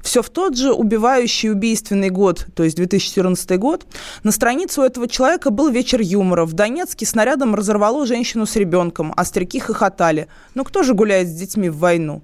Все 0.02 0.22
в 0.22 0.30
тот 0.30 0.56
же 0.56 0.72
убивающий 0.72 1.50
убийственный 1.50 2.10
год, 2.10 2.46
то 2.54 2.64
есть 2.64 2.76
2014 2.76 3.58
год, 3.58 3.86
на 4.22 4.32
странице 4.32 4.80
у 4.80 4.84
этого 4.84 5.08
человека 5.08 5.50
был 5.50 5.68
вечер 5.68 6.00
юмора. 6.00 6.44
В 6.46 6.54
Донецке 6.54 7.06
снарядом 7.06 7.54
разорвало 7.54 8.06
женщину 8.06 8.46
с 8.46 8.56
ребенком, 8.56 9.12
а 9.16 9.24
старики 9.24 9.60
хохотали. 9.60 10.28
Ну 10.54 10.64
кто 10.64 10.82
же 10.82 10.94
гуляет 10.94 11.28
с 11.28 11.32
детьми 11.32 11.68
в 11.68 11.78
войну? 11.78 12.22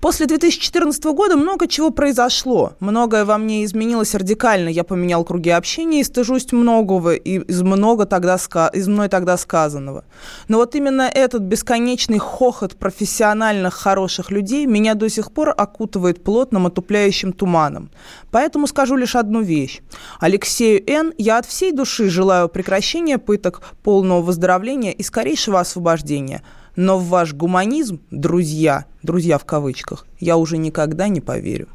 После 0.00 0.26
2014 0.26 1.04
года 1.04 1.36
много 1.36 1.66
чего 1.66 1.90
произошло. 1.90 2.72
Многое 2.80 3.24
во 3.24 3.38
мне 3.38 3.64
изменилось 3.64 4.14
радикально. 4.14 4.68
Я 4.68 4.84
поменял 4.84 5.24
круги 5.24 5.50
общения 5.50 6.00
и 6.00 6.04
стыжусь 6.04 6.52
многого 6.52 7.14
из, 7.14 7.62
много 7.62 8.06
тогда, 8.06 8.36
из 8.72 8.88
мной 8.88 9.08
тогда 9.08 9.36
сказанного. 9.36 10.04
Но 10.48 10.58
вот 10.58 10.74
именно 10.74 11.02
этот 11.02 11.42
бесконечный 11.42 12.18
хохот 12.18 12.76
профессиональных 12.76 13.74
хороших 13.74 14.30
людей 14.30 14.66
меня 14.66 14.94
до 14.94 15.08
сих 15.08 15.32
пор 15.32 15.54
окутывает 15.56 16.24
плотным 16.24 16.66
отупляющим 16.66 17.32
туманом. 17.32 17.90
Поэтому 18.30 18.66
скажу 18.66 18.96
лишь 18.96 19.16
одну 19.16 19.42
вещь. 19.42 19.80
Алексею 20.18 20.82
Н. 20.88 21.12
я 21.18 21.38
от 21.38 21.46
всей 21.46 21.72
души 21.72 22.08
желаю 22.08 22.48
прекращения 22.48 23.18
пыток, 23.18 23.62
полного 23.82 24.22
выздоровления 24.22 24.92
и 24.92 25.02
скорейшего 25.02 25.60
освобождения– 25.60 26.42
но 26.76 26.98
в 26.98 27.06
ваш 27.08 27.34
гуманизм, 27.34 28.00
друзья, 28.10 28.86
друзья 29.02 29.38
в 29.38 29.44
кавычках, 29.44 30.06
я 30.18 30.36
уже 30.36 30.56
никогда 30.56 31.08
не 31.08 31.20
поверю. 31.20 31.68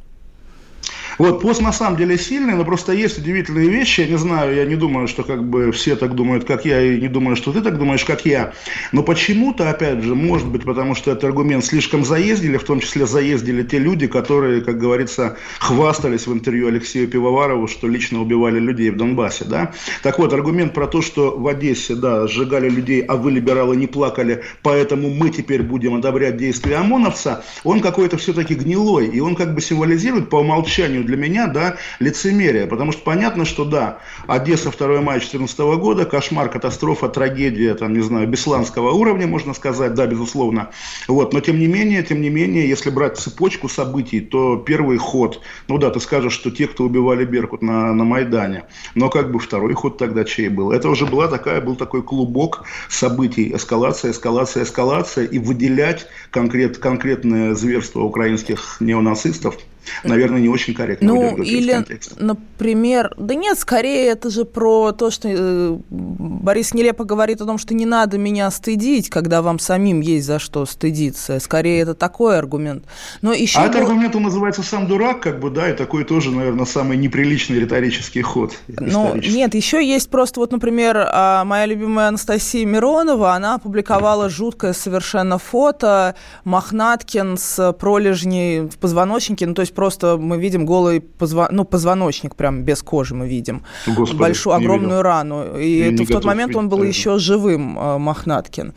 Вот, 1.18 1.42
пост 1.42 1.62
на 1.62 1.72
самом 1.72 1.98
деле 1.98 2.18
сильный, 2.18 2.56
но 2.56 2.66
просто 2.66 2.92
есть 2.92 3.18
удивительные 3.18 3.70
вещи. 3.70 4.02
Я 4.02 4.08
не 4.08 4.18
знаю, 4.18 4.56
я 4.56 4.66
не 4.66 4.76
думаю, 4.76 5.08
что 5.08 5.24
как 5.24 5.44
бы 5.44 5.72
все 5.72 5.96
так 5.96 6.14
думают, 6.16 6.44
как 6.44 6.66
я, 6.66 6.82
и 6.82 7.00
не 7.00 7.08
думаю, 7.08 7.36
что 7.36 7.54
ты 7.54 7.62
так 7.62 7.78
думаешь, 7.78 8.04
как 8.04 8.26
я. 8.26 8.54
Но 8.92 9.02
почему-то, 9.04 9.70
опять 9.70 10.02
же, 10.02 10.16
может 10.16 10.48
быть, 10.48 10.64
потому 10.64 10.96
что 10.96 11.12
этот 11.12 11.24
аргумент 11.24 11.64
слишком 11.64 12.04
заездили, 12.04 12.58
в 12.58 12.64
том 12.64 12.80
числе 12.80 13.06
заездили 13.06 13.64
те 13.64 13.80
люди, 13.80 14.08
которые, 14.08 14.62
как 14.62 14.78
говорится, 14.78 15.38
хвастались 15.60 16.28
в 16.28 16.34
интервью 16.34 16.68
Алексею 16.68 17.08
Пивоварову, 17.08 17.68
что 17.68 17.88
лично 17.88 18.22
убивали 18.22 18.60
людей 18.60 18.90
в 18.90 18.98
Донбассе, 18.98 19.46
да. 19.46 19.72
Так 20.04 20.20
вот, 20.20 20.34
аргумент 20.34 20.74
про 20.74 20.88
то, 20.88 21.02
что 21.02 21.38
в 21.38 21.48
Одессе, 21.48 21.96
да, 21.96 22.28
сжигали 22.28 22.70
людей, 22.70 23.02
а 23.02 23.16
вы, 23.16 23.32
либералы, 23.32 23.78
не 23.78 23.88
плакали, 23.88 24.44
поэтому 24.64 25.10
мы 25.10 25.30
теперь 25.30 25.64
будем 25.64 25.96
одобрять 25.96 26.38
действия 26.38 26.78
ОМОНовца, 26.78 27.44
он 27.64 27.80
какой-то 27.80 28.18
все-таки 28.18 28.56
гнилой, 28.56 29.08
и 29.08 29.20
он 29.22 29.36
как 29.36 29.56
бы 29.56 29.62
символизирует 29.62 30.30
по 30.30 30.38
умолчанию 30.38 31.05
для 31.06 31.18
меня, 31.18 31.48
да, 31.48 31.78
лицемерие. 32.00 32.68
Потому 32.68 32.92
что 32.92 33.02
понятно, 33.04 33.46
что 33.46 33.66
да, 33.66 34.00
Одесса 34.28 34.72
2 34.72 35.02
мая 35.02 35.20
2014 35.20 35.60
года, 35.80 36.06
кошмар, 36.06 36.50
катастрофа, 36.50 37.10
трагедия, 37.10 37.76
там, 37.76 37.94
не 37.94 38.02
знаю, 38.02 38.28
бесланского 38.28 38.92
уровня, 38.92 39.28
можно 39.28 39.54
сказать, 39.54 39.94
да, 39.94 40.06
безусловно. 40.08 40.70
Вот, 41.08 41.34
но 41.34 41.40
тем 41.40 41.60
не 41.60 41.68
менее, 41.68 42.04
тем 42.04 42.22
не 42.22 42.30
менее, 42.30 42.68
если 42.68 42.90
брать 42.90 43.18
цепочку 43.18 43.70
событий, 43.70 44.22
то 44.22 44.58
первый 44.58 44.98
ход, 44.98 45.42
ну 45.68 45.78
да, 45.78 45.90
ты 45.90 46.00
скажешь, 46.00 46.34
что 46.34 46.52
те, 46.52 46.68
кто 46.68 46.84
убивали 46.84 47.26
Беркут 47.26 47.62
на, 47.62 47.94
на 47.94 48.04
Майдане, 48.04 48.66
но 48.96 49.10
как 49.10 49.32
бы 49.32 49.40
второй 49.40 49.74
ход 49.74 49.98
тогда 49.98 50.24
чей 50.24 50.50
был? 50.50 50.72
Это 50.72 50.90
уже 50.90 51.06
была 51.06 51.28
такая, 51.28 51.62
был 51.62 51.76
такой 51.76 52.02
клубок 52.02 52.64
событий, 52.90 53.54
эскалация, 53.56 54.12
эскалация, 54.12 54.64
эскалация, 54.64 55.26
и 55.26 55.40
выделять 55.40 56.08
конкрет, 56.32 56.78
конкретное 56.78 57.54
зверство 57.56 58.02
украинских 58.02 58.78
неонацистов– 58.80 59.58
наверное, 60.04 60.40
не 60.40 60.50
очень 60.50 60.74
корректно. 60.74 61.08
Ну, 61.08 61.38
или, 61.42 61.86
например, 62.18 63.14
да 63.18 63.36
нет, 63.36 63.58
скорее 63.58 64.08
это 64.08 64.30
же 64.30 64.46
про 64.46 64.92
то, 64.92 65.12
что 65.12 65.28
э, 65.32 65.78
Борис 65.90 66.74
нелепо 66.74 67.04
говорит 67.04 67.42
о 67.42 67.46
том, 67.46 67.58
что 67.58 67.74
не 67.74 67.86
надо 67.86 68.18
меня 68.18 68.50
стыдить, 68.52 69.10
когда 69.10 69.42
вам 69.42 69.60
самим 69.60 70.02
есть 70.02 70.26
за 70.26 70.40
что 70.40 70.66
стыдиться. 70.66 71.40
Скорее 71.40 71.82
это 71.82 71.94
такой 71.94 72.38
аргумент. 72.38 72.86
Но 73.22 73.34
еще 73.34 73.60
а 73.60 73.64
был... 73.64 73.70
этот 73.70 73.82
аргумент, 73.82 74.16
он 74.16 74.24
называется 74.24 74.64
«сам 74.64 74.88
дурак», 74.88 75.22
как 75.22 75.40
бы, 75.40 75.50
да, 75.50 75.70
и 75.70 75.74
такой 75.74 76.04
тоже, 76.04 76.32
наверное, 76.32 76.66
самый 76.66 76.98
неприличный 76.98 77.60
риторический 77.60 78.22
ход. 78.22 78.54
Ну, 78.68 79.16
нет, 79.16 79.56
еще 79.56 79.86
есть 79.86 80.10
просто, 80.10 80.40
вот, 80.40 80.52
например, 80.52 80.98
а, 81.12 81.44
моя 81.46 81.66
любимая 81.66 82.08
Анастасия 82.08 82.66
Миронова, 82.66 83.34
она 83.34 83.56
опубликовала 83.56 84.30
жуткое 84.30 84.74
совершенно 84.74 85.38
фото 85.38 86.16
Мохнаткин 86.44 87.38
с 87.38 87.74
пролежней 87.74 88.62
в 88.62 88.78
позвоночнике, 88.78 89.46
ну, 89.46 89.54
то 89.54 89.62
есть 89.62 89.74
просто 89.76 90.18
мы 90.18 90.38
видим 90.38 90.66
голый 90.66 91.02
позвон... 91.02 91.48
ну, 91.52 91.66
позвоночник, 91.66 92.36
прям 92.36 92.64
без 92.64 92.82
кожи 92.82 93.14
мы 93.14 93.28
видим. 93.28 93.64
Господи, 93.86 94.20
Большую, 94.20 94.56
огромную 94.56 94.98
видел. 94.98 95.02
рану. 95.02 95.58
И 95.58 95.80
это, 95.80 96.04
в 96.04 96.08
тот 96.08 96.26
момент 96.26 96.56
он 96.56 96.70
был 96.70 96.80
это. 96.80 96.88
еще 96.88 97.20
живым, 97.20 97.78
э, 97.78 97.98
Мохнаткин. 97.98 98.74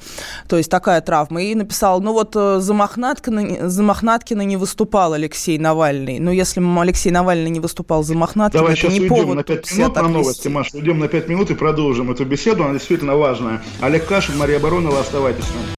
То 0.48 0.56
есть 0.56 0.70
такая 0.70 1.00
травма. 1.00 1.42
И 1.42 1.54
написал, 1.54 2.00
ну 2.00 2.12
вот 2.12 2.36
э, 2.36 2.60
за 2.60 2.74
Мохнаткина, 2.74 3.68
за 3.68 3.82
Мохнаткина 3.82 4.42
не 4.42 4.56
выступал 4.56 5.12
Алексей 5.12 5.58
Навальный. 5.58 6.18
Но 6.18 6.30
если 6.32 6.60
Алексей 6.78 7.10
Навальный 7.10 7.50
не 7.50 7.60
выступал 7.60 8.02
за 8.02 8.14
Мохнаткина, 8.14 8.62
Давай 8.62 8.72
это 8.72 8.82
сейчас 8.82 8.92
не 8.92 9.00
уйдем 9.00 9.16
повод 9.16 9.36
на 9.36 9.44
5 9.44 9.72
минут 9.76 9.96
на 9.96 10.08
новости, 10.08 10.48
Маш. 10.48 10.74
Уйдем 10.74 10.98
на 10.98 11.08
5 11.08 11.28
минут 11.28 11.50
и 11.50 11.54
продолжим 11.54 12.10
эту 12.10 12.24
беседу. 12.24 12.64
Она 12.64 12.74
действительно 12.74 13.16
важная. 13.16 13.62
Олег 13.80 14.06
Кашин, 14.06 14.36
Мария 14.36 14.58
Баронова, 14.58 15.00
оставайтесь 15.00 15.44
с 15.44 15.48
нами. 15.50 15.77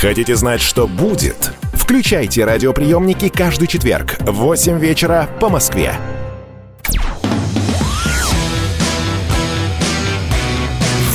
Хотите 0.00 0.36
знать, 0.36 0.60
что 0.60 0.86
будет? 0.86 1.52
Включайте 1.72 2.44
радиоприемники 2.44 3.28
каждый 3.28 3.68
четверг 3.68 4.16
в 4.20 4.32
8 4.32 4.78
вечера 4.78 5.28
по 5.40 5.48
Москве. 5.48 5.94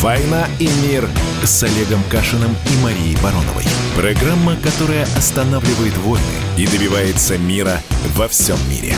«Война 0.02 0.48
и 0.60 0.70
мир» 0.88 1.10
с 1.44 1.62
Олегом 1.64 2.02
Кашиным 2.10 2.52
и 2.52 2.84
Марией 2.84 3.18
Бароновой. 3.22 3.66
Программа, 3.98 4.56
которая 4.56 5.04
останавливает 5.18 5.98
войны 5.98 6.24
и 6.58 6.66
добивается 6.66 7.38
мира 7.38 7.82
во 8.16 8.30
всем 8.30 8.58
мире. 8.70 8.96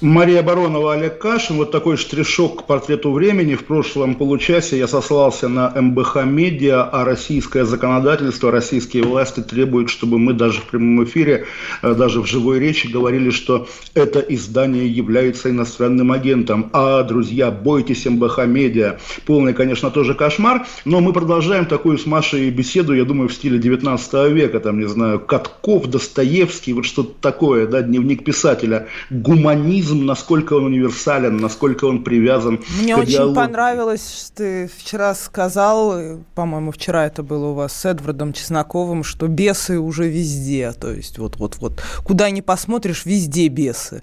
Мария 0.00 0.44
Баронова, 0.44 0.94
Олег 0.94 1.18
Кашин. 1.18 1.56
Вот 1.56 1.72
такой 1.72 1.96
штришок 1.96 2.62
к 2.62 2.66
портрету 2.66 3.10
времени. 3.10 3.56
В 3.56 3.64
прошлом 3.64 4.14
получасе 4.14 4.78
я 4.78 4.86
сослался 4.86 5.48
на 5.48 5.72
МБХ 5.74 6.24
Медиа, 6.24 6.84
а 6.84 7.04
российское 7.04 7.64
законодательство, 7.64 8.52
российские 8.52 9.02
власти 9.02 9.40
требуют, 9.40 9.90
чтобы 9.90 10.20
мы 10.20 10.34
даже 10.34 10.60
в 10.60 10.66
прямом 10.66 11.02
эфире, 11.02 11.46
э, 11.82 11.94
даже 11.94 12.20
в 12.20 12.26
живой 12.26 12.60
речи 12.60 12.86
говорили, 12.86 13.30
что 13.30 13.66
это 13.94 14.20
издание 14.20 14.86
является 14.86 15.50
иностранным 15.50 16.12
агентом. 16.12 16.70
А, 16.72 17.02
друзья, 17.02 17.50
бойтесь 17.50 18.06
МБХ 18.06 18.46
Медиа. 18.46 18.98
Полный, 19.26 19.52
конечно, 19.52 19.90
тоже 19.90 20.14
кошмар, 20.14 20.64
но 20.84 21.00
мы 21.00 21.12
продолжаем 21.12 21.66
такую 21.66 21.98
с 21.98 22.06
Машей 22.06 22.50
беседу, 22.50 22.94
я 22.94 23.04
думаю, 23.04 23.28
в 23.28 23.34
стиле 23.34 23.58
19 23.58 24.30
века, 24.30 24.60
там, 24.60 24.78
не 24.78 24.86
знаю, 24.86 25.18
Катков, 25.18 25.88
Достоевский, 25.88 26.72
вот 26.72 26.84
что-то 26.84 27.14
такое, 27.20 27.66
да, 27.66 27.82
дневник 27.82 28.22
писателя, 28.22 28.86
гуманизм 29.10 29.87
коммунизм, 29.88 30.06
насколько 30.06 30.54
он 30.54 30.64
универсален, 30.64 31.36
насколько 31.36 31.84
он 31.86 32.04
привязан 32.04 32.60
Мне 32.80 32.94
к 32.94 32.98
очень 32.98 33.12
диалогу. 33.12 33.34
понравилось, 33.34 34.26
что 34.26 34.36
ты 34.36 34.70
вчера 34.76 35.14
сказал, 35.14 36.20
по-моему, 36.34 36.72
вчера 36.72 37.06
это 37.06 37.22
было 37.22 37.48
у 37.48 37.54
вас 37.54 37.72
с 37.72 37.84
Эдвардом 37.84 38.32
Чесноковым, 38.32 39.04
что 39.04 39.26
бесы 39.26 39.78
уже 39.78 40.08
везде. 40.08 40.72
То 40.72 40.92
есть 40.92 41.18
вот-вот-вот, 41.18 41.82
куда 42.04 42.30
ни 42.30 42.40
посмотришь, 42.40 43.04
везде 43.04 43.48
бесы. 43.48 44.02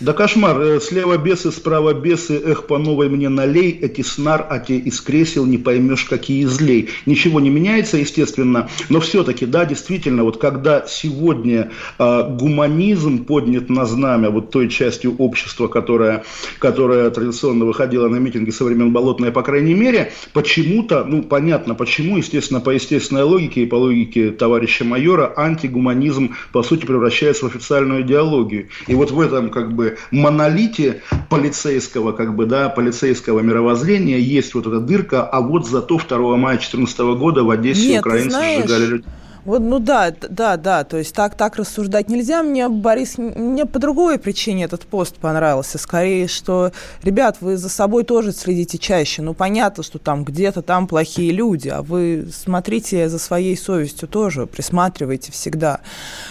Да 0.00 0.12
кошмар. 0.12 0.60
Э, 0.60 0.80
слева 0.80 1.16
бесы, 1.16 1.50
справа 1.50 1.92
бесы, 1.92 2.40
эх, 2.44 2.66
по 2.66 2.78
новой 2.78 3.08
мне 3.08 3.28
налей, 3.28 3.72
эти 3.72 4.02
снар, 4.02 4.46
а 4.48 4.60
те 4.60 4.76
из 4.76 5.00
кресел 5.00 5.44
не 5.44 5.58
поймешь, 5.58 6.04
какие 6.04 6.44
злей. 6.44 6.90
Ничего 7.04 7.40
не 7.40 7.50
меняется, 7.50 7.96
естественно, 7.96 8.68
но 8.90 9.00
все-таки, 9.00 9.44
да, 9.44 9.64
действительно, 9.64 10.22
вот 10.22 10.36
когда 10.36 10.86
сегодня 10.86 11.72
э, 11.98 12.28
гуманизм 12.30 13.24
поднят 13.24 13.68
на 13.70 13.86
знамя 13.86 14.30
вот 14.30 14.52
той 14.52 14.68
частью 14.68 15.16
общества, 15.16 15.66
которая, 15.66 16.22
которая 16.60 17.10
традиционно 17.10 17.64
выходила 17.64 18.08
на 18.08 18.16
митинги 18.16 18.50
со 18.50 18.64
времен 18.64 18.92
Болотной, 18.92 19.32
по 19.32 19.42
крайней 19.42 19.74
мере, 19.74 20.12
почему-то, 20.32 21.04
ну, 21.04 21.24
понятно 21.24 21.74
почему, 21.74 22.18
естественно, 22.18 22.60
по 22.60 22.70
естественной 22.70 23.24
логике 23.24 23.62
и 23.62 23.66
по 23.66 23.74
логике 23.74 24.30
товарища 24.30 24.84
майора, 24.84 25.32
антигуманизм, 25.36 26.36
по 26.52 26.62
сути, 26.62 26.86
превращается 26.86 27.46
в 27.46 27.48
официальную 27.48 28.02
идеологию. 28.02 28.68
И 28.86 28.94
вот 28.94 29.10
в 29.10 29.20
этом, 29.20 29.50
как 29.50 29.74
бы, 29.90 29.98
монолите 30.10 31.02
полицейского, 31.28 32.12
как 32.12 32.34
бы, 32.34 32.46
да, 32.46 32.68
полицейского 32.68 33.40
мировоззрения 33.40 34.18
есть 34.18 34.54
вот 34.54 34.66
эта 34.66 34.80
дырка, 34.80 35.22
а 35.22 35.40
вот 35.40 35.66
зато 35.66 35.98
2 35.98 36.36
мая 36.36 36.56
2014 36.56 36.98
года 37.18 37.44
в 37.44 37.50
Одессе 37.50 37.88
Нет, 37.88 38.00
украинцы 38.00 38.30
знаешь, 38.30 38.62
сжигали 38.62 38.86
людей. 38.86 39.04
Вот, 39.44 39.60
ну 39.60 39.78
да, 39.78 40.12
да, 40.28 40.56
да, 40.56 40.84
то 40.84 40.96
есть 40.96 41.14
так, 41.14 41.34
так 41.34 41.56
рассуждать 41.56 42.08
нельзя. 42.08 42.42
Мне, 42.42 42.68
Борис, 42.68 43.18
мне 43.18 43.66
по 43.66 43.78
другой 43.78 44.18
причине 44.18 44.64
этот 44.64 44.86
пост 44.86 45.16
понравился. 45.16 45.78
Скорее, 45.78 46.28
что, 46.28 46.72
ребят, 47.02 47.38
вы 47.40 47.56
за 47.56 47.68
собой 47.68 48.04
тоже 48.04 48.32
следите 48.32 48.78
чаще. 48.78 49.22
Ну, 49.22 49.34
понятно, 49.34 49.82
что 49.82 49.98
там 49.98 50.24
где-то 50.24 50.62
там 50.62 50.86
плохие 50.86 51.32
люди, 51.32 51.68
а 51.68 51.82
вы 51.82 52.28
смотрите 52.32 53.08
за 53.08 53.18
своей 53.18 53.56
совестью 53.56 54.08
тоже, 54.08 54.46
присматривайте 54.46 55.32
всегда. 55.32 55.80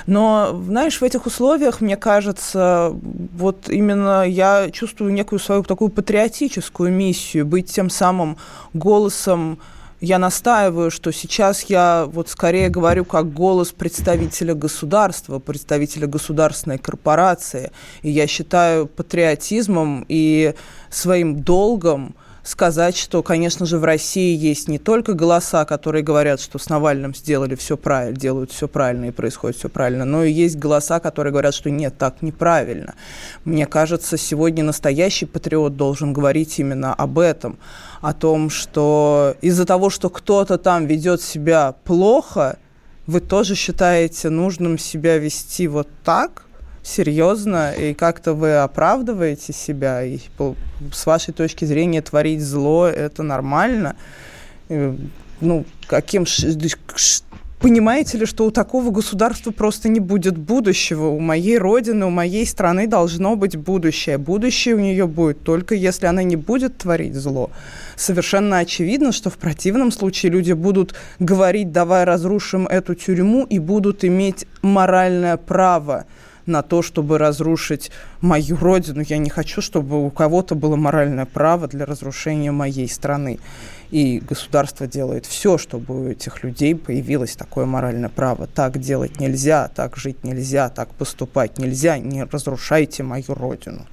Но, 0.05 0.61
знаешь, 0.65 0.99
в 0.99 1.03
этих 1.03 1.25
условиях, 1.25 1.81
мне 1.81 1.97
кажется, 1.97 2.93
вот 2.93 3.69
именно 3.69 4.23
я 4.23 4.69
чувствую 4.71 5.13
некую 5.13 5.39
свою 5.39 5.63
такую 5.63 5.89
патриотическую 5.89 6.91
миссию, 6.91 7.45
быть 7.45 7.71
тем 7.71 7.89
самым 7.89 8.37
голосом 8.73 9.59
я 9.99 10.19
настаиваю, 10.19 10.91
что 10.91 11.11
сейчас 11.11 11.63
я 11.63 12.05
вот 12.07 12.29
скорее 12.29 12.69
говорю 12.69 13.03
как 13.03 13.33
голос 13.33 13.71
представителя 13.71 14.53
государства, 14.53 15.39
представителя 15.39 16.07
государственной 16.07 16.77
корпорации. 16.77 17.71
И 18.03 18.11
я 18.11 18.27
считаю 18.27 18.85
патриотизмом 18.85 20.05
и 20.07 20.53
своим 20.89 21.41
долгом 21.41 22.15
сказать, 22.47 22.95
что, 22.95 23.21
конечно 23.23 23.65
же, 23.65 23.77
в 23.77 23.83
России 23.83 24.35
есть 24.35 24.69
не 24.69 24.79
только 24.79 25.13
голоса, 25.13 25.65
которые 25.65 26.01
говорят, 26.01 26.39
что 26.39 26.57
с 26.57 26.69
Навальным 26.69 27.13
сделали 27.13 27.55
все 27.55 27.75
правильно, 27.75 28.17
делают 28.17 28.51
все 28.51 28.69
правильно 28.69 29.05
и 29.05 29.11
происходит 29.11 29.57
все 29.57 29.67
правильно, 29.67 30.05
но 30.05 30.23
и 30.23 30.31
есть 30.31 30.55
голоса, 30.55 31.01
которые 31.01 31.31
говорят, 31.31 31.53
что 31.53 31.69
нет, 31.69 31.97
так 31.97 32.21
неправильно. 32.21 32.95
Мне 33.43 33.65
кажется, 33.65 34.17
сегодня 34.17 34.63
настоящий 34.63 35.25
патриот 35.25 35.75
должен 35.75 36.13
говорить 36.13 36.57
именно 36.57 36.93
об 36.93 37.19
этом, 37.19 37.57
о 38.01 38.13
том, 38.13 38.49
что 38.49 39.35
из-за 39.41 39.65
того, 39.65 39.89
что 39.89 40.09
кто-то 40.09 40.57
там 40.57 40.85
ведет 40.85 41.21
себя 41.21 41.75
плохо, 41.83 42.57
вы 43.07 43.19
тоже 43.19 43.55
считаете 43.55 44.29
нужным 44.29 44.77
себя 44.77 45.17
вести 45.17 45.67
вот 45.67 45.89
так? 46.05 46.46
Серьезно, 46.87 47.71
и 47.73 47.93
как-то 47.93 48.33
вы 48.33 48.57
оправдываете 48.57 49.53
себя, 49.53 50.03
и 50.03 50.19
с 50.91 51.05
вашей 51.05 51.33
точки 51.33 51.65
зрения 51.65 52.01
творить 52.01 52.41
зло– 52.41 52.87
это 52.87 53.23
нормально. 53.23 53.95
Ну, 54.69 55.65
каким... 55.87 56.25
Понимаете 57.59 58.19
ли, 58.19 58.27
что 58.27 58.45
у 58.45 58.51
такого 58.51 58.91
государства 58.91 59.49
просто 59.49 59.89
не 59.89 59.99
будет 59.99 60.37
будущего? 60.37 61.07
У 61.07 61.19
моей 61.19 61.57
родины, 61.57 62.05
у 62.05 62.11
моей 62.11 62.45
страны 62.45 62.85
должно 62.85 63.35
быть 63.35 63.55
будущее. 63.55 64.19
Будущее 64.19 64.75
у 64.75 64.79
нее 64.79 65.07
будет 65.07 65.41
только 65.41 65.73
если 65.73 66.05
она 66.05 66.21
не 66.21 66.35
будет 66.35 66.77
творить 66.77 67.15
зло. 67.15 67.49
Совершенно 67.95 68.59
очевидно, 68.59 69.11
что 69.11 69.31
в 69.31 69.39
противном 69.39 69.91
случае 69.91 70.33
люди 70.33 70.53
будут 70.53 70.93
говорить, 71.17 71.71
давай 71.71 72.03
разрушим 72.03 72.67
эту 72.67 72.93
тюрьму, 72.93 73.43
и 73.49 73.57
будут 73.57 74.05
иметь 74.05 74.45
моральное 74.61 75.37
право 75.37 76.05
на 76.47 76.61
то, 76.63 76.81
чтобы 76.81 77.17
разрушить 77.17 77.91
мою 78.21 78.57
родину. 78.57 79.01
Я 79.01 79.17
не 79.17 79.29
хочу, 79.29 79.61
чтобы 79.61 80.05
у 80.05 80.09
кого-то 80.09 80.55
было 80.55 80.75
моральное 80.75 81.25
право 81.25 81.67
для 81.67 81.85
разрушения 81.85 82.51
моей 82.51 82.89
страны. 82.89 83.39
И 83.91 84.19
государство 84.19 84.87
делает 84.87 85.25
все, 85.25 85.57
чтобы 85.57 86.01
у 86.01 86.07
этих 86.09 86.43
людей 86.43 86.75
появилось 86.75 87.35
такое 87.35 87.65
моральное 87.65 88.09
право. 88.09 88.47
Так 88.47 88.79
делать 88.79 89.19
нельзя, 89.19 89.69
так 89.73 89.97
жить 89.97 90.23
нельзя, 90.23 90.69
так 90.69 90.89
поступать 90.89 91.57
нельзя. 91.57 91.97
Не 91.97 92.23
разрушайте 92.23 93.03
мою 93.03 93.33
родину. 93.33 93.85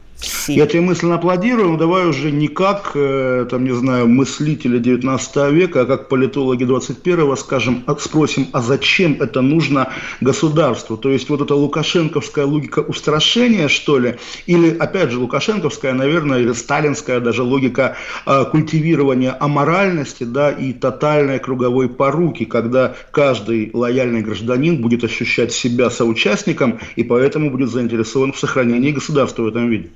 Я 0.48 0.66
тебе 0.66 0.80
мысленно 0.80 1.16
аплодирую, 1.16 1.70
но 1.70 1.76
давай 1.76 2.06
уже 2.06 2.30
не 2.30 2.48
как, 2.48 2.92
э, 2.94 3.46
там, 3.50 3.64
не 3.64 3.72
знаю, 3.72 4.08
мыслители 4.08 4.78
19 4.78 5.50
века, 5.50 5.82
а 5.82 5.84
как 5.86 6.08
политологи 6.08 6.64
21-го 6.64 7.36
скажем, 7.36 7.82
а, 7.86 7.96
спросим, 7.96 8.48
а 8.52 8.60
зачем 8.60 9.16
это 9.20 9.40
нужно 9.40 9.92
государству? 10.20 10.96
То 10.96 11.10
есть 11.10 11.28
вот 11.28 11.40
эта 11.40 11.54
лукашенковская 11.54 12.46
логика 12.46 12.80
устрашения, 12.80 13.68
что 13.68 13.98
ли? 13.98 14.16
Или, 14.46 14.76
опять 14.76 15.10
же, 15.10 15.18
лукашенковская, 15.18 15.92
наверное, 15.92 16.40
или 16.40 16.52
сталинская 16.52 17.20
даже 17.20 17.42
логика 17.42 17.96
э, 18.26 18.44
культивирования 18.50 19.36
аморальности, 19.38 20.24
да, 20.24 20.50
и 20.50 20.72
тотальной 20.72 21.38
круговой 21.38 21.88
поруки, 21.88 22.44
когда 22.44 22.94
каждый 23.10 23.70
лояльный 23.72 24.22
гражданин 24.22 24.80
будет 24.80 25.04
ощущать 25.04 25.52
себя 25.52 25.90
соучастником 25.90 26.78
и 26.96 27.02
поэтому 27.02 27.50
будет 27.50 27.70
заинтересован 27.70 28.32
в 28.32 28.38
сохранении 28.38 28.92
государства 28.92 29.42
в 29.42 29.48
этом 29.48 29.68
виде. 29.68 29.90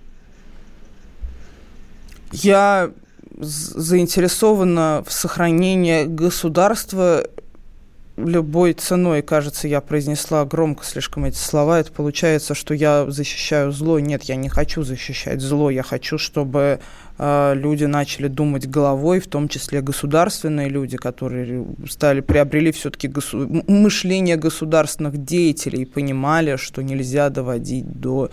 Я 2.33 2.91
заинтересована 3.41 5.05
в 5.07 5.13
сохранении 5.13 6.05
государства 6.05 7.25
любой 8.19 8.73
ценой, 8.73 9.23
кажется, 9.23 9.69
я 9.69 9.81
произнесла 9.81 10.45
громко 10.45 10.85
слишком 10.85 11.25
эти 11.25 11.37
слова, 11.37 11.79
это 11.79 11.93
получается, 11.93 12.55
что 12.55 12.75
я 12.75 13.09
защищаю 13.09 13.71
зло. 13.73 13.99
Нет, 14.01 14.25
я 14.25 14.37
не 14.37 14.49
хочу 14.49 14.83
защищать 14.83 15.41
зло, 15.41 15.71
я 15.71 15.83
хочу, 15.83 16.19
чтобы 16.19 16.81
э, 17.19 17.53
люди 17.55 17.85
начали 17.85 18.27
думать 18.29 18.69
головой, 18.69 19.21
в 19.21 19.29
том 19.29 19.49
числе 19.49 19.81
государственные 19.81 20.69
люди, 20.69 20.97
которые 20.97 21.65
стали, 21.89 22.21
приобрели 22.21 22.73
все-таки 22.73 23.09
госу- 23.09 23.65
мышление 23.69 24.37
государственных 24.37 25.25
деятелей 25.25 25.83
и 25.83 25.87
понимали, 25.87 26.57
что 26.57 26.83
нельзя 26.83 27.31
доводить 27.31 28.01
до 28.01 28.31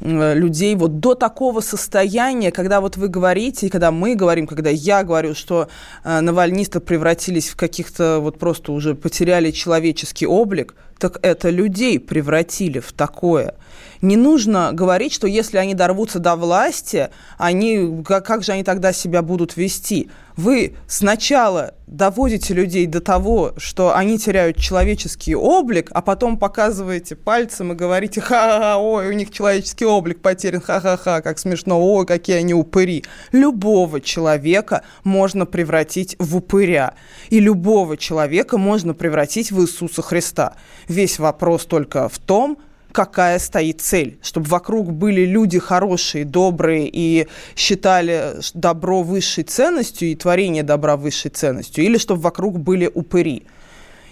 людей 0.00 0.74
вот 0.76 1.00
до 1.00 1.14
такого 1.14 1.60
состояния, 1.60 2.50
когда 2.50 2.80
вот 2.80 2.96
вы 2.96 3.08
говорите, 3.08 3.66
и 3.66 3.70
когда 3.70 3.90
мы 3.90 4.14
говорим, 4.14 4.46
когда 4.46 4.70
я 4.70 5.02
говорю, 5.02 5.34
что 5.34 5.68
э, 6.04 6.20
навальнисты 6.20 6.80
превратились 6.80 7.48
в 7.48 7.56
каких-то 7.56 8.18
вот 8.20 8.38
просто 8.38 8.72
уже 8.72 8.94
потеряли 8.94 9.50
человеческий 9.50 10.26
облик, 10.26 10.74
так 10.98 11.18
это 11.22 11.50
людей 11.50 11.98
превратили 11.98 12.80
в 12.80 12.92
такое– 12.92 13.54
не 14.00 14.16
нужно 14.16 14.70
говорить, 14.72 15.12
что 15.12 15.26
если 15.26 15.58
они 15.58 15.74
дорвутся 15.74 16.18
до 16.18 16.36
власти, 16.36 17.08
они, 17.36 18.02
как, 18.04 18.24
как 18.26 18.42
же 18.42 18.52
они 18.52 18.64
тогда 18.64 18.92
себя 18.92 19.22
будут 19.22 19.56
вести? 19.56 20.10
Вы 20.36 20.76
сначала 20.86 21.74
доводите 21.88 22.54
людей 22.54 22.86
до 22.86 23.00
того, 23.00 23.54
что 23.56 23.96
они 23.96 24.18
теряют 24.18 24.56
человеческий 24.56 25.34
облик, 25.34 25.90
а 25.92 26.00
потом 26.00 26.38
показываете 26.38 27.16
пальцем 27.16 27.72
и 27.72 27.74
говорите, 27.74 28.20
ха-ха, 28.20 28.78
ой, 28.78 29.08
у 29.08 29.12
них 29.14 29.32
человеческий 29.32 29.84
облик 29.84 30.22
потерян, 30.22 30.60
ха-ха-ха, 30.60 31.22
как 31.22 31.40
смешно, 31.40 31.82
ой, 31.82 32.06
какие 32.06 32.36
они 32.36 32.54
упыри. 32.54 33.04
Любого 33.32 34.00
человека 34.00 34.82
можно 35.02 35.44
превратить 35.44 36.14
в 36.20 36.36
упыря, 36.36 36.94
и 37.30 37.40
любого 37.40 37.96
человека 37.96 38.58
можно 38.58 38.94
превратить 38.94 39.50
в 39.50 39.60
Иисуса 39.60 40.02
Христа. 40.02 40.54
Весь 40.86 41.18
вопрос 41.18 41.64
только 41.64 42.08
в 42.08 42.20
том, 42.20 42.58
какая 42.92 43.38
стоит 43.38 43.80
цель, 43.80 44.18
чтобы 44.22 44.48
вокруг 44.48 44.92
были 44.92 45.24
люди 45.24 45.58
хорошие, 45.58 46.24
добрые 46.24 46.88
и 46.92 47.28
считали 47.56 48.36
добро 48.54 49.02
высшей 49.02 49.44
ценностью 49.44 50.08
и 50.08 50.14
творение 50.14 50.62
добра 50.62 50.96
высшей 50.96 51.30
ценностью, 51.30 51.84
или 51.84 51.98
чтобы 51.98 52.22
вокруг 52.22 52.58
были 52.58 52.90
упыри. 52.92 53.44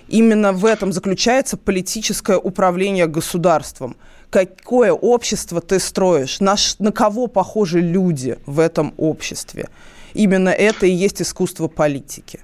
Именно 0.09 0.53
в 0.53 0.65
этом 0.65 0.93
заключается 0.93 1.57
политическое 1.57 2.37
управление 2.37 3.07
государством. 3.07 3.97
Какое 4.31 4.93
общество 4.93 5.61
ты 5.61 5.81
строишь? 5.81 6.41
На, 6.41 6.57
на 6.79 6.93
кого 6.93 7.27
похожи 7.27 7.81
люди 7.81 8.39
в 8.47 8.61
этом 8.61 8.95
обществе? 8.97 9.69
Именно 10.15 10.51
это 10.51 10.87
и 10.87 10.91
есть 10.91 11.21
искусство 11.21 11.69
политики. 11.69 12.41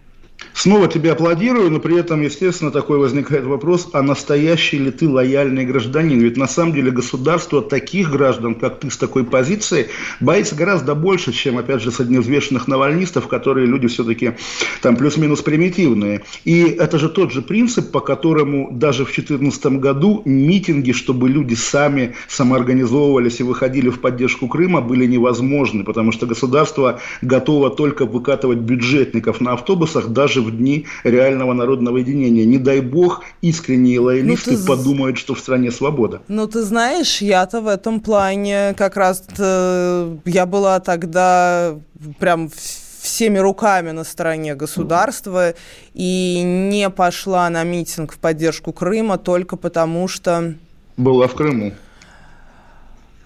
Снова 0.55 0.89
тебе 0.89 1.13
аплодирую, 1.13 1.71
но 1.71 1.81
при 1.81 1.99
этом, 1.99 2.23
естественно, 2.23 2.71
такой 2.71 2.99
возникает 2.99 3.45
вопрос, 3.45 3.89
а 3.93 4.03
настоящий 4.03 4.79
ли 4.79 4.91
ты 4.91 5.09
лояльный 5.09 5.65
гражданин? 5.65 6.21
Ведь 6.21 6.37
на 6.37 6.47
самом 6.47 6.75
деле 6.75 6.91
государство 6.91 7.63
таких 7.63 8.11
граждан, 8.11 8.55
как 8.55 8.81
ты 8.81 8.91
с 8.91 8.97
такой 8.97 9.25
позицией, 9.25 9.87
боится 10.21 10.55
гораздо 10.55 10.95
больше, 10.95 11.33
чем, 11.33 11.59
опять 11.59 11.83
же, 11.83 11.91
средневзвешенных 11.91 12.69
навальнистов, 12.69 13.29
которые 13.29 13.67
люди 13.67 13.89
все-таки 13.89 14.33
там 14.83 14.97
плюс-минус 14.97 15.43
примитивные. 15.43 16.23
И 16.45 16.63
это 16.63 16.99
же 16.99 17.09
тот 17.09 17.33
же 17.33 17.43
принцип, 17.43 17.91
по 17.91 18.01
которому 18.01 18.71
даже 18.73 19.05
в 19.05 19.13
2014 19.13 19.67
году 19.79 20.23
митинги, 20.25 20.93
чтобы 20.93 21.29
люди 21.29 21.55
сами 21.55 22.15
самоорганизовывались 22.29 23.41
и 23.41 23.43
выходили 23.43 23.89
в 23.89 24.01
поддержку 24.01 24.49
Крыма, 24.49 24.81
были 24.81 25.07
невозможны, 25.07 25.85
потому 25.85 26.13
что 26.13 26.27
государство 26.27 27.01
готово 27.21 27.71
только 27.71 28.07
выкатывать 28.07 28.59
бюджетников 28.59 29.41
на 29.41 29.53
автобусах, 29.53 30.09
даже 30.09 30.32
в 30.41 30.57
дни 30.57 30.87
реального 31.05 31.53
народного 31.53 31.99
единения. 31.99 32.45
Не 32.45 32.59
дай 32.59 32.81
бог, 32.81 33.23
искренние 33.43 34.01
лоялисты 34.01 34.53
ну, 34.53 34.59
ты... 34.59 34.67
подумают, 34.67 35.19
что 35.19 35.35
в 35.35 35.41
стране 35.41 35.71
свобода. 35.71 36.23
Ну, 36.29 36.47
ты 36.47 36.63
знаешь, 36.63 37.21
я-то 37.23 37.61
в 37.61 37.69
этом 37.69 38.01
плане 38.01 38.75
как 38.77 38.97
раз 38.97 39.25
э, 39.39 40.17
я 40.25 40.47
была 40.47 40.81
тогда 40.81 41.79
прям 42.19 42.51
всеми 43.03 43.39
руками 43.39 43.91
на 43.91 44.05
стороне 44.05 44.55
государства 44.55 45.55
и 45.93 46.41
не 46.45 46.89
пошла 46.89 47.51
на 47.51 47.65
митинг 47.65 48.13
в 48.13 48.19
поддержку 48.19 48.73
Крыма 48.73 49.19
только 49.19 49.57
потому, 49.57 50.07
что... 50.07 50.55
Была 50.97 51.27
в 51.27 51.35
Крыму. 51.35 51.73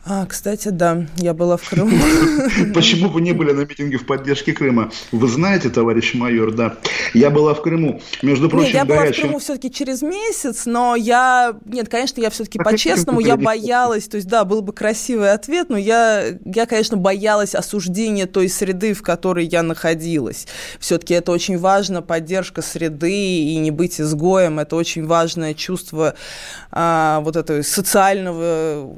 А, 0.08 0.24
кстати, 0.24 0.68
да, 0.68 1.04
я 1.16 1.34
была 1.34 1.56
в 1.56 1.68
Крыму. 1.68 1.96
Почему 2.74 3.08
вы 3.08 3.20
не 3.20 3.32
были 3.32 3.50
на 3.50 3.62
митинге 3.62 3.98
в 3.98 4.06
поддержке 4.06 4.52
Крыма? 4.52 4.92
Вы 5.10 5.26
знаете, 5.26 5.68
товарищ 5.68 6.14
майор, 6.14 6.52
да. 6.52 6.76
Я 7.12 7.30
была 7.30 7.54
в 7.54 7.62
Крыму. 7.62 8.00
Между 8.22 8.48
прочим, 8.48 8.66
нет, 8.66 8.74
я 8.74 8.84
была 8.84 9.06
в 9.06 9.16
Крыму 9.16 9.40
все-таки 9.40 9.68
через 9.68 10.02
месяц, 10.02 10.64
но 10.64 10.94
я... 10.94 11.56
Нет, 11.64 11.88
конечно, 11.88 12.20
я 12.20 12.30
все-таки 12.30 12.60
а 12.60 12.62
по-честному, 12.62 13.18
я 13.18 13.36
боялась, 13.36 14.06
то 14.06 14.16
есть, 14.16 14.28
да, 14.28 14.44
был 14.44 14.62
бы 14.62 14.72
красивый 14.72 15.32
ответ, 15.32 15.70
но 15.70 15.76
я, 15.76 16.26
я, 16.44 16.66
конечно, 16.66 16.96
боялась 16.96 17.56
осуждения 17.56 18.26
той 18.26 18.48
среды, 18.48 18.94
в 18.94 19.02
которой 19.02 19.44
я 19.44 19.64
находилась. 19.64 20.46
Все-таки 20.78 21.14
это 21.14 21.32
очень 21.32 21.58
важно, 21.58 22.00
поддержка 22.00 22.62
среды 22.62 23.10
и 23.10 23.56
не 23.56 23.72
быть 23.72 24.00
изгоем, 24.00 24.60
это 24.60 24.76
очень 24.76 25.04
важное 25.04 25.52
чувство 25.52 26.14
а, 26.70 27.20
вот 27.22 27.34
этого 27.34 27.62
социального 27.62 28.94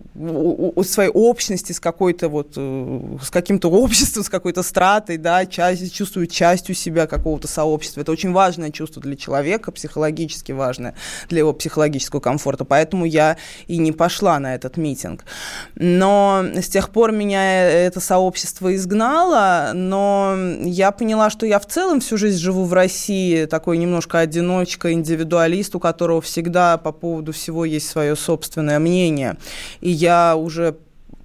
своей 0.99 1.11
общности 1.11 1.71
с 1.71 1.79
какой-то 1.79 2.29
вот, 2.29 2.55
э, 2.57 3.17
с 3.23 3.31
каким-то 3.31 3.71
обществом, 3.71 4.25
с 4.25 4.29
какой-то 4.29 4.65
стратой, 4.65 5.17
да, 5.17 5.47
часть, 5.47 5.95
чувствуют 5.95 6.33
частью 6.33 6.75
себя 6.75 7.07
какого-то 7.07 7.47
сообщества. 7.47 8.01
Это 8.01 8.11
очень 8.11 8.33
важное 8.33 8.73
чувство 8.73 9.01
для 9.01 9.15
человека, 9.15 9.71
психологически 9.71 10.51
важное 10.51 10.97
для 11.29 11.39
его 11.39 11.53
психологического 11.53 12.19
комфорта. 12.19 12.65
Поэтому 12.65 13.05
я 13.05 13.37
и 13.69 13.79
не 13.79 13.93
пошла 13.93 14.41
на 14.41 14.57
этот 14.57 14.77
митинг. 14.77 15.25
Но 15.77 16.45
с 16.53 16.67
тех 16.67 16.91
пор 16.91 17.13
меня 17.13 17.71
это 17.71 18.01
сообщество 18.01 18.75
изгнало, 18.75 19.71
но 19.75 20.37
я 20.65 20.91
поняла, 20.91 21.31
что 21.31 21.47
я 21.47 21.61
в 21.61 21.67
целом 21.67 22.01
всю 22.01 22.17
жизнь 22.17 22.39
живу 22.39 22.65
в 22.65 22.73
России, 22.73 23.45
такой 23.45 23.79
немножко 23.79 24.19
одиночка, 24.19 24.93
индивидуалист, 24.93 25.77
у 25.77 25.79
которого 25.79 26.21
всегда 26.21 26.77
по 26.77 26.91
поводу 26.91 27.33
всего 27.33 27.65
есть 27.65 27.89
свое 27.89 28.17
собственное 28.17 28.81
мнение. 28.81 29.37
И 29.81 29.91
я 29.91 30.35
уже 30.35 30.75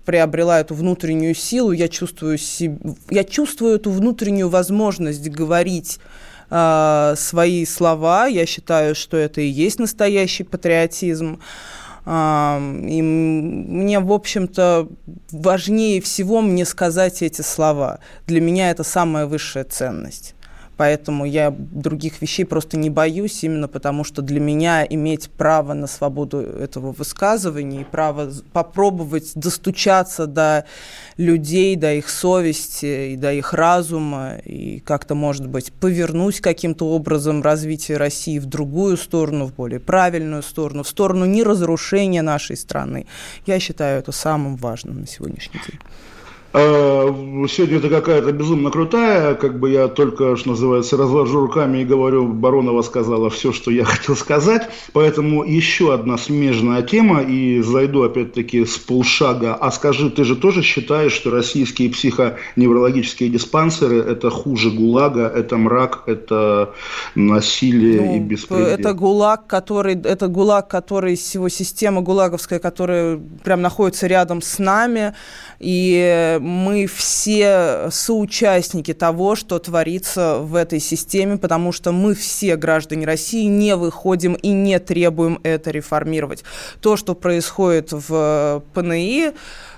приобрела 0.06 0.60
эту 0.60 0.76
внутреннюю 0.76 1.36
силу, 1.36 1.72
я 1.72 1.88
чувствую, 1.88 2.38
себе, 2.38 2.78
я 3.10 3.24
чувствую 3.24 3.76
эту 3.76 3.92
внутреннюю 3.92 4.50
возможность 4.50 5.30
говорить 5.30 6.00
э, 6.50 7.14
свои 7.18 7.66
слова. 7.66 8.28
Я 8.28 8.46
считаю, 8.46 8.96
что 8.96 9.18
это 9.18 9.42
и 9.42 9.48
есть 9.48 9.80
настоящий 9.80 10.44
патриотизм. 10.44 11.40
Э, 12.06 12.58
и 12.60 13.02
мне, 13.02 14.00
в 14.00 14.12
общем-то, 14.12 14.88
важнее 15.32 16.02
всего 16.02 16.42
мне 16.42 16.66
сказать 16.66 17.22
эти 17.22 17.42
слова. 17.42 18.00
Для 18.28 18.42
меня 18.42 18.72
это 18.72 18.84
самая 18.84 19.26
высшая 19.26 19.64
ценность. 19.64 20.36
Поэтому 20.78 21.26
я 21.26 21.52
других 21.52 22.22
вещей 22.22 22.46
просто 22.46 22.78
не 22.78 22.90
боюсь, 22.90 23.44
именно 23.44 23.68
потому 23.68 24.04
что 24.04 24.22
для 24.22 24.40
меня 24.40 24.86
иметь 24.90 25.30
право 25.30 25.74
на 25.74 25.88
свободу 25.88 26.40
этого 26.40 26.92
высказывания 26.92 27.82
и 27.82 27.84
право 27.84 28.32
попробовать 28.54 29.32
достучаться 29.36 30.26
до 30.26 30.66
людей, 31.18 31.76
до 31.76 31.94
их 31.94 32.10
совести 32.10 33.14
и 33.14 33.18
до 33.18 33.32
их 33.34 33.54
разума, 33.54 34.38
и 34.44 34.80
как-то, 34.80 35.16
может 35.16 35.48
быть, 35.48 35.72
повернуть 35.74 36.42
каким-то 36.42 36.90
образом 36.90 37.42
развитие 37.44 37.98
России 37.98 38.40
в 38.40 38.46
другую 38.46 38.98
сторону, 38.98 39.46
в 39.46 39.54
более 39.54 39.80
правильную 39.80 40.42
сторону, 40.42 40.84
в 40.84 40.88
сторону 40.88 41.26
неразрушения 41.26 42.22
нашей 42.22 42.58
страны. 42.58 43.06
Я 43.46 43.60
считаю 43.60 44.00
это 44.00 44.12
самым 44.12 44.56
важным 44.56 45.02
на 45.02 45.08
сегодняшний 45.08 45.60
день. 45.68 45.80
А, 46.56 47.08
сегодня 47.48 47.78
это 47.78 47.90
какая-то 47.90 48.32
безумно 48.32 48.70
крутая, 48.70 49.34
как 49.34 49.60
бы 49.60 49.72
я 49.72 49.88
только, 49.88 50.36
что 50.38 50.50
называется, 50.50 50.98
разложу 50.98 51.40
руками 51.40 51.80
и 51.80 51.86
говорю, 51.86 52.28
Баронова 52.28 52.84
сказала 52.84 53.32
все, 53.32 53.52
что 53.52 53.72
я 53.72 53.84
хотел 53.86 54.16
сказать, 54.16 54.70
поэтому 54.94 55.44
еще 55.44 55.96
одна 55.96 56.18
смежная 56.20 56.84
тема, 56.84 57.22
и 57.22 57.60
зайду 57.62 58.04
опять-таки 58.04 58.66
с 58.66 58.78
полшага. 58.78 59.56
А 59.56 59.72
скажи, 59.72 60.12
ты 60.12 60.24
же 60.24 60.36
тоже 60.36 60.62
считаешь, 60.62 61.14
что 61.14 61.32
российские 61.32 61.90
психоневрологические 61.90 63.30
диспансеры 63.30 63.98
это 63.98 64.30
хуже 64.30 64.70
ГУЛАГа, 64.70 65.28
это 65.36 65.58
мрак, 65.58 66.04
это 66.06 66.74
насилие 67.16 68.02
ну, 68.02 68.16
и 68.16 68.20
беспредел? 68.20 68.68
Это 68.68 68.94
ГУЛАГ, 68.94 69.48
который, 69.48 69.96
это 69.96 70.28
ГУЛАГ, 70.28 70.68
который, 70.68 71.14
его 71.34 71.50
система 71.50 72.02
ГУЛАГовская, 72.02 72.60
которая 72.60 73.20
прям 73.44 73.62
находится 73.62 74.06
рядом 74.06 74.44
с 74.44 74.60
нами, 74.60 75.16
и 75.60 76.40
мы 76.44 76.88
все 76.88 77.88
соучастники 77.90 78.94
того, 78.94 79.36
что 79.36 79.58
творится 79.60 80.38
в 80.40 80.56
этой 80.56 80.80
системе, 80.80 81.38
потому 81.38 81.72
что 81.72 81.92
мы 81.92 82.14
все 82.14 82.58
граждане 82.58 83.06
России 83.06 83.46
не 83.46 83.76
выходим 83.76 84.34
и 84.34 84.50
не 84.50 84.78
требуем 84.80 85.40
это 85.44 85.72
реформировать. 85.72 86.44
То, 86.82 86.98
что 86.98 87.16
происходит 87.16 87.92
в 87.92 88.62
ПНИ, 88.74 89.32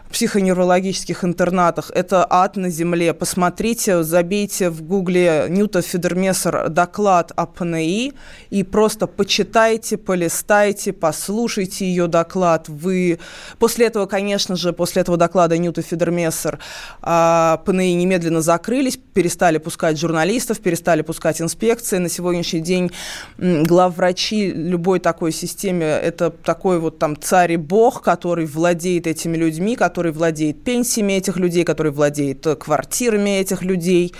психоневрологических 0.09 1.23
интернатах. 1.23 1.91
Это 1.93 2.25
ад 2.29 2.55
на 2.55 2.69
земле. 2.69 3.13
Посмотрите, 3.13 4.03
забейте 4.03 4.69
в 4.69 4.81
гугле 4.81 5.45
Ньюта 5.49 5.81
Федермессер 5.81 6.69
доклад 6.69 7.31
о 7.35 7.45
ПНИ 7.45 8.13
и 8.49 8.63
просто 8.63 9.07
почитайте, 9.07 9.97
полистайте, 9.97 10.93
послушайте 10.93 11.85
ее 11.85 12.07
доклад. 12.07 12.69
Вы... 12.69 13.19
После 13.59 13.87
этого, 13.87 14.05
конечно 14.05 14.55
же, 14.55 14.73
после 14.73 15.01
этого 15.01 15.17
доклада 15.17 15.57
Ньюта 15.57 15.81
Федермессер 15.81 16.59
а, 17.01 17.61
ПНИ 17.65 17.93
немедленно 17.95 18.41
закрылись, 18.41 18.97
перестали 18.97 19.57
пускать 19.57 19.99
журналистов, 19.99 20.59
перестали 20.59 21.01
пускать 21.01 21.41
инспекции. 21.41 21.97
На 21.97 22.09
сегодняшний 22.09 22.61
день 22.61 22.91
главврачи 23.37 24.51
любой 24.51 24.99
такой 24.99 25.31
системе 25.31 25.85
это 25.85 26.29
такой 26.29 26.79
вот 26.79 26.99
там 26.99 27.19
царь 27.19 27.53
и 27.53 27.57
бог, 27.57 28.01
который 28.01 28.45
владеет 28.45 29.07
этими 29.07 29.37
людьми, 29.37 29.75
который 29.75 30.04
который 30.05 30.11
владеет 30.11 30.63
пенсиями 30.63 31.13
этих 31.13 31.37
людей, 31.37 31.63
который 31.63 31.91
владеет 31.91 32.45
э, 32.45 32.55
квартирами 32.55 33.39
этих 33.39 33.63
людей, 33.63 34.13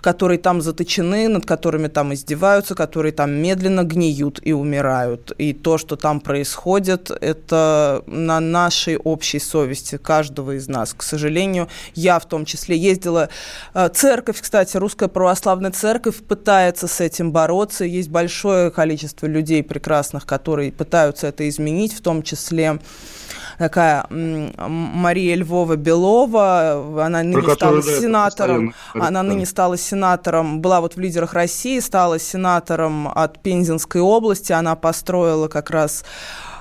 которые 0.00 0.38
там 0.38 0.60
заточены, 0.60 1.28
над 1.28 1.44
которыми 1.44 1.88
там 1.88 2.12
издеваются, 2.12 2.74
которые 2.74 3.12
там 3.12 3.32
медленно 3.32 3.82
гниют 3.82 4.40
и 4.46 4.52
умирают. 4.52 5.32
И 5.38 5.52
то, 5.52 5.78
что 5.78 5.96
там 5.96 6.20
происходит, 6.20 7.10
это 7.10 8.04
на 8.06 8.40
нашей 8.40 8.96
общей 8.96 9.40
совести 9.40 9.96
каждого 9.96 10.52
из 10.52 10.68
нас. 10.68 10.94
К 10.94 11.02
сожалению, 11.02 11.68
я 11.96 12.18
в 12.18 12.26
том 12.26 12.44
числе 12.44 12.76
ездила. 12.76 13.28
Э, 13.74 13.88
церковь, 13.92 14.40
кстати, 14.40 14.76
русская 14.76 15.08
православная 15.08 15.72
церковь 15.72 16.16
пытается 16.28 16.86
с 16.86 17.00
этим 17.00 17.32
бороться. 17.32 17.84
Есть 17.84 18.08
большое 18.08 18.70
количество 18.70 19.26
людей 19.26 19.64
прекрасных, 19.64 20.26
которые 20.26 20.70
пытаются 20.70 21.26
это 21.26 21.48
изменить, 21.48 21.92
в 21.92 22.02
том 22.02 22.22
числе 22.22 22.78
такая 23.58 24.06
Мария 24.10 25.36
Львова 25.36 25.76
Белова, 25.76 27.04
она 27.04 27.22
ныне 27.22 27.42
Про 27.42 27.54
стала 27.54 27.82
сенатором, 27.82 28.74
она 28.94 29.22
ныне 29.22 29.46
стала 29.46 29.76
сенатором, 29.76 30.60
была 30.60 30.80
вот 30.80 30.96
в 30.96 31.00
лидерах 31.00 31.32
России, 31.34 31.78
стала 31.80 32.18
сенатором 32.18 33.08
от 33.08 33.42
Пензенской 33.42 34.00
области, 34.00 34.52
она 34.52 34.76
построила 34.76 35.48
как 35.48 35.70
раз 35.70 36.04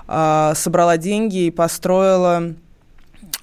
а, 0.08 0.54
собрала 0.56 0.98
деньги 0.98 1.46
и 1.46 1.52
построила 1.52 2.54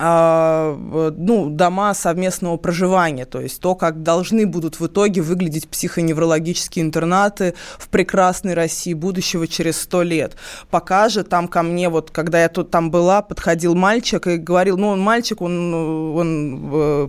ну, 0.00 1.48
дома 1.50 1.92
совместного 1.92 2.56
проживания, 2.56 3.26
то 3.26 3.40
есть 3.40 3.60
то, 3.60 3.74
как 3.74 4.02
должны 4.02 4.46
будут 4.46 4.80
в 4.80 4.86
итоге 4.86 5.20
выглядеть 5.20 5.68
психоневрологические 5.68 6.84
интернаты 6.84 7.54
в 7.78 7.88
прекрасной 7.88 8.54
России 8.54 8.94
будущего 8.94 9.46
через 9.46 9.78
сто 9.78 10.02
лет. 10.02 10.36
Пока 10.70 11.10
же 11.10 11.22
там 11.22 11.48
ко 11.48 11.62
мне, 11.62 11.90
вот 11.90 12.10
когда 12.10 12.40
я 12.40 12.48
тут 12.48 12.70
там 12.70 12.90
была, 12.90 13.20
подходил 13.20 13.74
мальчик 13.74 14.26
и 14.26 14.36
говорил, 14.38 14.78
ну, 14.78 14.88
он 14.88 15.00
мальчик, 15.00 15.42
он, 15.42 15.74
он, 15.74 16.70
э, 16.72 17.08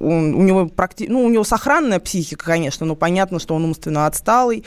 он 0.00 0.34
у 0.34 0.42
него 0.42 0.66
практи... 0.68 1.08
ну, 1.08 1.24
у 1.24 1.28
него 1.28 1.44
сохранная 1.44 2.00
психика, 2.00 2.46
конечно, 2.46 2.86
но 2.86 2.96
понятно, 2.96 3.40
что 3.40 3.54
он 3.54 3.64
умственно 3.64 4.06
отсталый, 4.06 4.64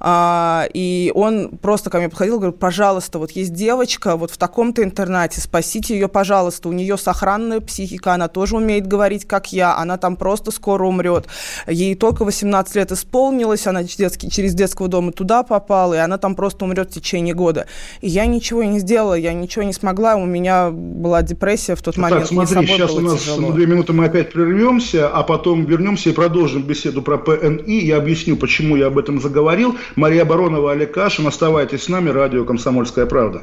а, 0.00 0.66
и 0.74 1.12
он 1.14 1.56
просто 1.58 1.88
ко 1.88 1.98
мне 1.98 2.08
подходил, 2.08 2.38
говорит, 2.38 2.58
пожалуйста, 2.58 3.20
вот 3.20 3.30
есть 3.30 3.52
девочка 3.52 4.16
вот 4.16 4.32
в 4.32 4.38
таком-то 4.38 4.82
интернате, 4.82 5.40
спасите 5.40 5.94
ее, 5.94 6.08
пожалуйста, 6.08 6.68
у 6.68 6.72
нее 6.72 6.95
нее 6.96 6.98
сохранная 6.98 7.60
психика, 7.60 8.14
она 8.14 8.28
тоже 8.28 8.56
умеет 8.56 8.86
говорить, 8.86 9.24
как 9.26 9.52
я, 9.52 9.76
она 9.76 9.96
там 9.96 10.16
просто 10.16 10.50
скоро 10.50 10.86
умрет. 10.86 11.26
Ей 11.66 11.94
только 11.94 12.24
18 12.24 12.74
лет 12.74 12.92
исполнилось, 12.92 13.66
она 13.66 13.82
детский, 13.82 14.30
через 14.30 14.54
детского 14.54 14.88
дома 14.88 15.12
туда 15.12 15.42
попала, 15.42 15.94
и 15.94 15.98
она 15.98 16.18
там 16.18 16.34
просто 16.34 16.64
умрет 16.64 16.90
в 16.90 16.94
течение 16.94 17.34
года. 17.34 17.66
И 18.00 18.08
я 18.08 18.26
ничего 18.26 18.62
не 18.64 18.80
сделала, 18.80 19.14
я 19.14 19.32
ничего 19.32 19.64
не 19.64 19.72
смогла, 19.72 20.16
у 20.16 20.26
меня 20.26 20.70
была 20.70 21.22
депрессия 21.22 21.74
в 21.74 21.82
тот 21.82 21.96
момент. 21.96 22.22
Так, 22.22 22.28
смотри, 22.28 22.66
сейчас 22.66 22.92
у 22.92 23.00
нас 23.00 23.20
тяжело. 23.20 23.52
две 23.52 23.66
минуты 23.66 23.92
мы 23.92 24.06
опять 24.06 24.32
прервемся, 24.32 25.08
а 25.08 25.22
потом 25.22 25.64
вернемся 25.64 26.10
и 26.10 26.12
продолжим 26.12 26.62
беседу 26.62 27.02
про 27.02 27.18
ПНИ. 27.18 27.84
Я 27.84 27.98
объясню, 27.98 28.36
почему 28.36 28.76
я 28.76 28.86
об 28.86 28.98
этом 28.98 29.20
заговорил. 29.20 29.76
Мария 29.96 30.24
Баронова, 30.24 30.72
Олег 30.72 30.92
Кашин, 30.92 31.26
оставайтесь 31.26 31.84
с 31.84 31.88
нами, 31.88 32.10
радио 32.10 32.44
«Комсомольская 32.44 33.06
правда». 33.06 33.42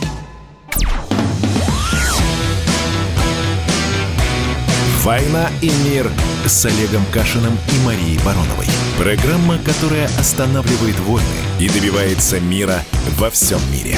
«Война 5.03 5.49
и 5.61 5.71
мир» 5.83 6.11
с 6.45 6.63
Олегом 6.63 7.03
Кашиным 7.11 7.53
и 7.53 7.85
Марией 7.85 8.19
Бароновой. 8.23 8.67
Программа, 8.99 9.57
которая 9.57 10.05
останавливает 10.19 10.99
войны 10.99 11.25
и 11.59 11.67
добивается 11.67 12.39
мира 12.39 12.83
во 13.17 13.31
всем 13.31 13.59
мире. 13.71 13.97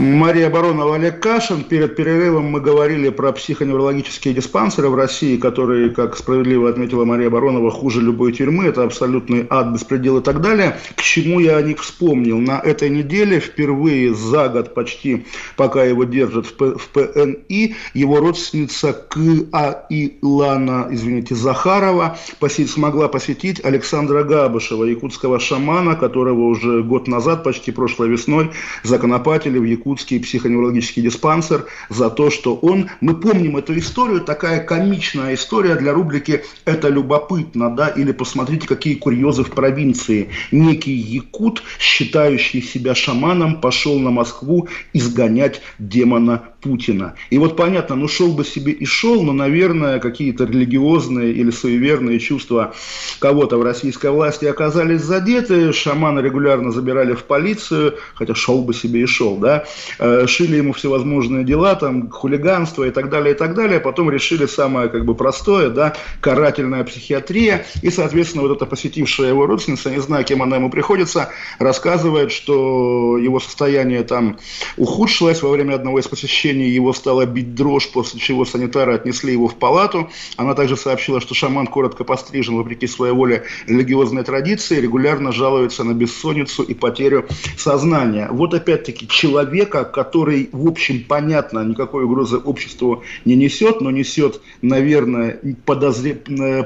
Мария 0.00 0.48
Баронова, 0.48 0.94
Олег 0.94 1.20
Кашин. 1.20 1.62
Перед 1.62 1.94
перерывом 1.94 2.46
мы 2.46 2.62
говорили 2.62 3.10
про 3.10 3.32
психоневрологические 3.32 4.32
диспансеры 4.32 4.88
в 4.88 4.94
России, 4.94 5.36
которые, 5.36 5.90
как 5.90 6.16
справедливо 6.16 6.70
отметила 6.70 7.04
Мария 7.04 7.28
Баронова, 7.28 7.70
хуже 7.70 8.00
любой 8.00 8.32
тюрьмы. 8.32 8.64
Это 8.64 8.84
абсолютный 8.84 9.46
ад, 9.50 9.74
беспредел 9.74 10.16
и 10.16 10.22
так 10.22 10.40
далее. 10.40 10.78
К 10.96 11.02
чему 11.02 11.38
я 11.38 11.58
о 11.58 11.62
них 11.62 11.82
вспомнил? 11.82 12.38
На 12.38 12.60
этой 12.60 12.88
неделе 12.88 13.40
впервые 13.40 14.14
за 14.14 14.48
год 14.48 14.72
почти, 14.72 15.26
пока 15.56 15.84
его 15.84 16.04
держат 16.04 16.46
в, 16.46 16.88
ПНИ, 16.94 17.74
его 17.92 18.20
родственница 18.20 18.94
К.А. 18.94 19.84
Илана, 19.90 20.88
извините, 20.90 21.34
Захарова 21.34 22.16
посетить, 22.38 22.70
смогла 22.70 23.08
посетить 23.08 23.62
Александра 23.62 24.22
Габышева, 24.24 24.84
якутского 24.84 25.38
шамана, 25.38 25.94
которого 25.94 26.46
уже 26.46 26.82
год 26.82 27.06
назад, 27.06 27.44
почти 27.44 27.70
прошлой 27.70 28.08
весной, 28.08 28.50
законопатили 28.82 29.58
в 29.58 29.64
Якутске 29.64 29.89
Иркутский 29.90 30.20
психоневрологический 30.20 31.02
диспансер 31.02 31.66
за 31.88 32.10
то, 32.10 32.30
что 32.30 32.54
он, 32.54 32.90
мы 33.00 33.16
помним 33.16 33.56
эту 33.56 33.76
историю, 33.76 34.20
такая 34.20 34.62
комичная 34.62 35.34
история 35.34 35.74
для 35.74 35.92
рубрики 35.92 36.44
«Это 36.64 36.88
любопытно», 36.88 37.74
да, 37.74 37.88
или 37.88 38.12
посмотрите, 38.12 38.68
какие 38.68 38.94
курьезы 38.94 39.42
в 39.42 39.50
провинции. 39.50 40.30
Некий 40.52 40.94
якут, 40.94 41.64
считающий 41.80 42.62
себя 42.62 42.94
шаманом, 42.94 43.60
пошел 43.60 43.98
на 43.98 44.10
Москву 44.10 44.68
изгонять 44.92 45.60
демона 45.80 46.49
Путина. 46.60 47.14
И 47.30 47.38
вот 47.38 47.56
понятно, 47.56 47.96
ну 47.96 48.08
шел 48.08 48.32
бы 48.32 48.44
себе 48.44 48.72
и 48.72 48.84
шел, 48.84 49.22
но, 49.22 49.32
наверное, 49.32 49.98
какие-то 49.98 50.44
религиозные 50.44 51.32
или 51.32 51.50
суеверные 51.50 52.18
чувства 52.18 52.74
кого-то 53.18 53.56
в 53.56 53.62
российской 53.62 54.10
власти 54.10 54.44
оказались 54.44 55.00
задеты, 55.00 55.72
шамана 55.72 56.20
регулярно 56.20 56.70
забирали 56.70 57.14
в 57.14 57.24
полицию, 57.24 57.96
хотя 58.14 58.34
шел 58.34 58.62
бы 58.62 58.74
себе 58.74 59.02
и 59.02 59.06
шел, 59.06 59.36
да, 59.36 59.64
э, 59.98 60.26
шили 60.26 60.56
ему 60.56 60.72
всевозможные 60.72 61.44
дела, 61.44 61.74
там, 61.74 62.10
хулиганство 62.10 62.84
и 62.84 62.90
так 62.90 63.08
далее, 63.08 63.34
и 63.34 63.36
так 63.36 63.54
далее, 63.54 63.78
а 63.78 63.80
потом 63.80 64.10
решили 64.10 64.46
самое, 64.46 64.88
как 64.88 65.04
бы, 65.04 65.14
простое, 65.14 65.70
да, 65.70 65.94
карательная 66.20 66.84
психиатрия, 66.84 67.66
и, 67.82 67.90
соответственно, 67.90 68.42
вот 68.42 68.56
эта 68.56 68.66
посетившая 68.66 69.28
его 69.28 69.46
родственница, 69.46 69.90
не 69.90 70.00
знаю, 70.00 70.24
кем 70.24 70.42
она 70.42 70.56
ему 70.56 70.70
приходится, 70.70 71.30
рассказывает, 71.58 72.32
что 72.32 73.18
его 73.18 73.40
состояние 73.40 74.02
там 74.02 74.38
ухудшилось 74.76 75.42
во 75.42 75.50
время 75.50 75.74
одного 75.74 75.98
из 75.98 76.08
посещений 76.08 76.49
помещении 76.50 76.68
его 76.68 76.92
стала 76.92 77.26
бить 77.26 77.54
дрожь, 77.54 77.88
после 77.88 78.20
чего 78.20 78.44
санитары 78.44 78.94
отнесли 78.94 79.32
его 79.32 79.48
в 79.48 79.54
палату. 79.54 80.10
Она 80.36 80.54
также 80.54 80.76
сообщила, 80.76 81.20
что 81.20 81.34
шаман 81.34 81.66
коротко 81.66 82.04
пострижен, 82.04 82.56
вопреки 82.56 82.86
своей 82.86 83.12
воле 83.12 83.44
религиозной 83.66 84.24
традиции, 84.24 84.80
регулярно 84.80 85.32
жалуется 85.32 85.84
на 85.84 85.92
бессонницу 85.94 86.62
и 86.62 86.74
потерю 86.74 87.26
сознания. 87.56 88.28
Вот 88.30 88.54
опять-таки 88.54 89.06
человека, 89.08 89.84
который, 89.84 90.48
в 90.52 90.66
общем, 90.66 91.04
понятно, 91.06 91.64
никакой 91.64 92.04
угрозы 92.04 92.38
обществу 92.38 93.02
не 93.24 93.36
несет, 93.36 93.80
но 93.80 93.90
несет, 93.90 94.40
наверное, 94.62 95.38
подозре... 95.64 96.14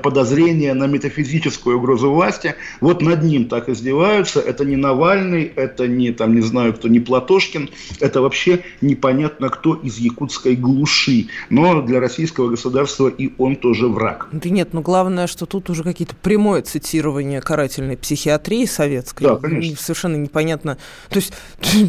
подозрение 0.02 0.74
на 0.74 0.86
метафизическую 0.86 1.78
угрозу 1.78 2.10
власти, 2.10 2.54
вот 2.80 3.02
над 3.02 3.22
ним 3.22 3.46
так 3.46 3.68
издеваются. 3.68 4.40
Это 4.40 4.64
не 4.64 4.76
Навальный, 4.76 5.44
это 5.56 5.86
не, 5.86 6.12
там, 6.12 6.34
не 6.34 6.42
знаю 6.42 6.74
кто, 6.74 6.88
не 6.88 7.00
Платошкин, 7.00 7.70
это 8.00 8.20
вообще 8.20 8.60
непонятно 8.80 9.48
кто 9.48 9.73
из 9.74 9.98
якутской 9.98 10.56
глуши. 10.56 11.28
Но 11.50 11.82
для 11.82 12.00
российского 12.00 12.48
государства 12.48 13.08
и 13.08 13.32
он 13.38 13.56
тоже 13.56 13.88
враг. 13.88 14.28
Да 14.32 14.48
нет, 14.48 14.72
но 14.72 14.80
главное, 14.80 15.26
что 15.26 15.46
тут 15.46 15.70
уже 15.70 15.82
какие-то 15.82 16.14
прямое 16.16 16.62
цитирование 16.62 17.40
карательной 17.40 17.96
психиатрии 17.96 18.66
советской. 18.66 19.24
Да, 19.24 19.36
конечно. 19.36 19.76
Совершенно 19.76 20.16
непонятно. 20.16 20.78
То 21.08 21.16
есть 21.16 21.32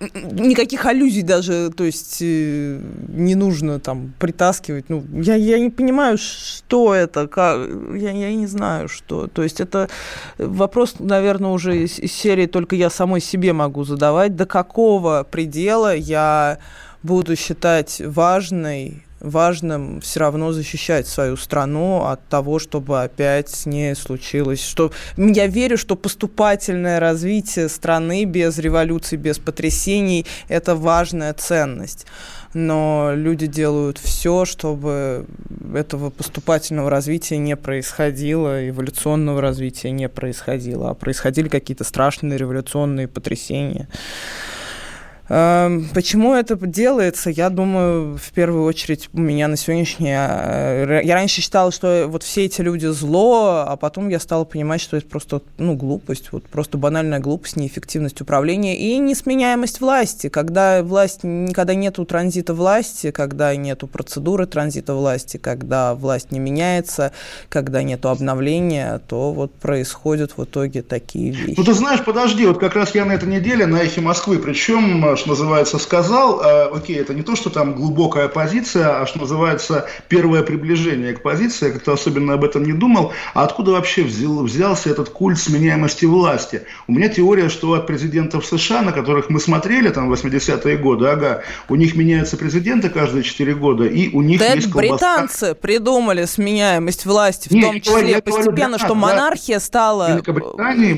никаких 0.00 0.86
аллюзий 0.86 1.22
даже, 1.22 1.70
то 1.70 1.84
есть 1.84 2.18
э, 2.20 2.80
не 3.08 3.34
нужно 3.34 3.80
там 3.80 4.12
притаскивать. 4.18 4.88
Ну, 4.88 5.04
я, 5.12 5.34
я 5.34 5.58
не 5.58 5.70
понимаю, 5.70 6.18
что 6.18 6.94
это, 6.94 7.26
как, 7.26 7.68
я, 7.94 8.10
я 8.10 8.34
не 8.34 8.46
знаю, 8.46 8.88
что. 8.88 9.26
То 9.26 9.42
есть 9.42 9.60
это 9.60 9.88
вопрос, 10.38 10.96
наверное, 10.98 11.50
уже 11.50 11.82
из, 11.82 11.98
из 11.98 12.12
серии 12.12 12.46
только 12.46 12.76
я 12.76 12.90
самой 12.90 13.20
себе 13.20 13.52
могу 13.52 13.84
задавать, 13.84 14.36
до 14.36 14.46
какого 14.46 15.26
предела 15.28 15.94
я 15.94 16.58
буду 17.02 17.36
считать 17.36 18.00
важной 18.04 19.04
важным 19.20 20.00
все 20.00 20.20
равно 20.20 20.52
защищать 20.52 21.06
свою 21.06 21.36
страну 21.36 22.04
от 22.04 22.26
того, 22.28 22.58
чтобы 22.58 23.02
опять 23.02 23.48
с 23.48 23.66
ней 23.66 23.94
случилось. 23.94 24.62
Что... 24.62 24.92
Я 25.16 25.46
верю, 25.46 25.76
что 25.76 25.96
поступательное 25.96 27.00
развитие 27.00 27.68
страны 27.68 28.24
без 28.24 28.58
революции, 28.58 29.16
без 29.16 29.38
потрясений– 29.38 30.26
это 30.48 30.74
важная 30.74 31.34
ценность. 31.34 32.06
Но 32.54 33.12
люди 33.14 33.46
делают 33.46 33.98
все, 33.98 34.44
чтобы 34.44 35.26
этого 35.74 36.10
поступательного 36.10 36.88
развития 36.88 37.36
не 37.36 37.56
происходило, 37.56 38.66
эволюционного 38.68 39.42
развития 39.42 39.90
не 39.90 40.08
происходило, 40.08 40.90
а 40.90 40.94
происходили 40.94 41.48
какие-то 41.48 41.84
страшные 41.84 42.38
революционные 42.38 43.06
потрясения. 43.06 43.88
Эм, 45.28 45.88
почему 45.92 46.34
это 46.34 46.56
делается? 46.56 47.28
Я 47.28 47.50
думаю, 47.50 48.16
в 48.16 48.32
первую 48.32 48.64
очередь 48.64 49.10
у 49.12 49.20
меня 49.20 49.48
на 49.48 49.56
сегодняшний... 49.56 50.14
Э, 50.16 51.00
я 51.04 51.14
раньше 51.14 51.42
считала, 51.42 51.70
что 51.70 52.06
вот 52.08 52.22
все 52.22 52.46
эти 52.46 52.62
люди 52.62 52.86
зло, 52.86 53.64
а 53.66 53.76
потом 53.76 54.08
я 54.08 54.20
стала 54.20 54.44
понимать, 54.44 54.80
что 54.80 54.96
это 54.96 55.06
просто 55.06 55.42
ну, 55.58 55.74
глупость, 55.74 56.32
вот 56.32 56.44
просто 56.44 56.78
банальная 56.78 57.18
глупость, 57.18 57.56
неэффективность 57.56 58.20
управления 58.22 58.76
и 58.78 58.96
несменяемость 58.98 59.80
власти. 59.80 60.28
Когда 60.28 60.82
власть, 60.82 61.20
когда 61.52 61.74
нету 61.74 62.06
транзита 62.06 62.54
власти, 62.54 63.10
когда 63.10 63.54
нету 63.54 63.86
процедуры 63.86 64.46
транзита 64.46 64.94
власти, 64.94 65.36
когда 65.36 65.94
власть 65.94 66.32
не 66.32 66.38
меняется, 66.38 67.12
когда 67.50 67.82
нету 67.82 68.08
обновления, 68.08 69.00
то 69.08 69.32
вот 69.32 69.52
происходят 69.52 70.38
в 70.38 70.44
итоге 70.44 70.80
такие 70.82 71.32
вещи. 71.32 71.54
Ну 71.58 71.64
ты 71.64 71.74
знаешь, 71.74 72.02
подожди, 72.02 72.46
вот 72.46 72.58
как 72.58 72.74
раз 72.74 72.94
я 72.94 73.04
на 73.04 73.12
этой 73.12 73.28
неделе 73.28 73.66
на 73.66 73.82
эхе 73.82 74.00
Москвы, 74.00 74.38
причем 74.38 75.04
что 75.18 75.30
называется, 75.30 75.78
сказал, 75.78 76.40
а, 76.42 76.70
окей, 76.74 76.96
это 76.96 77.12
не 77.14 77.22
то, 77.22 77.36
что 77.36 77.50
там 77.50 77.74
глубокая 77.74 78.28
позиция, 78.28 79.02
а 79.02 79.06
что 79.06 79.18
называется 79.18 79.86
первое 80.08 80.42
приближение 80.42 81.12
к 81.12 81.22
позиции, 81.22 81.66
я 81.66 81.72
как-то 81.72 81.92
особенно 81.92 82.34
об 82.34 82.44
этом 82.44 82.64
не 82.64 82.72
думал, 82.72 83.12
а 83.34 83.44
откуда 83.44 83.72
вообще 83.72 84.02
взял, 84.02 84.44
взялся 84.44 84.90
этот 84.90 85.10
культ 85.10 85.38
сменяемости 85.38 86.06
власти? 86.06 86.62
У 86.86 86.92
меня 86.92 87.08
теория, 87.08 87.48
что 87.48 87.74
от 87.74 87.86
президентов 87.86 88.46
США, 88.46 88.82
на 88.82 88.92
которых 88.92 89.28
мы 89.28 89.40
смотрели 89.40 89.90
там 89.90 90.12
80-е 90.12 90.76
годы, 90.78 91.06
ага, 91.06 91.42
у 91.68 91.74
них 91.74 91.94
меняются 91.94 92.36
президенты 92.36 92.88
каждые 92.88 93.22
4 93.22 93.54
года, 93.54 93.84
и 93.84 94.08
у 94.14 94.22
них 94.22 94.38
да 94.38 94.54
есть 94.54 94.70
колбаска. 94.70 94.96
британцы 94.96 95.54
придумали 95.54 96.24
сменяемость 96.24 97.04
власти, 97.04 97.48
в 97.48 97.52
не, 97.52 97.62
том 97.62 97.80
числе 97.80 97.92
говорю, 97.92 98.22
постепенно, 98.22 98.52
говорю, 98.52 98.78
что 98.78 98.88
да, 98.88 98.94
монархия 98.94 99.58
стала... 99.58 100.22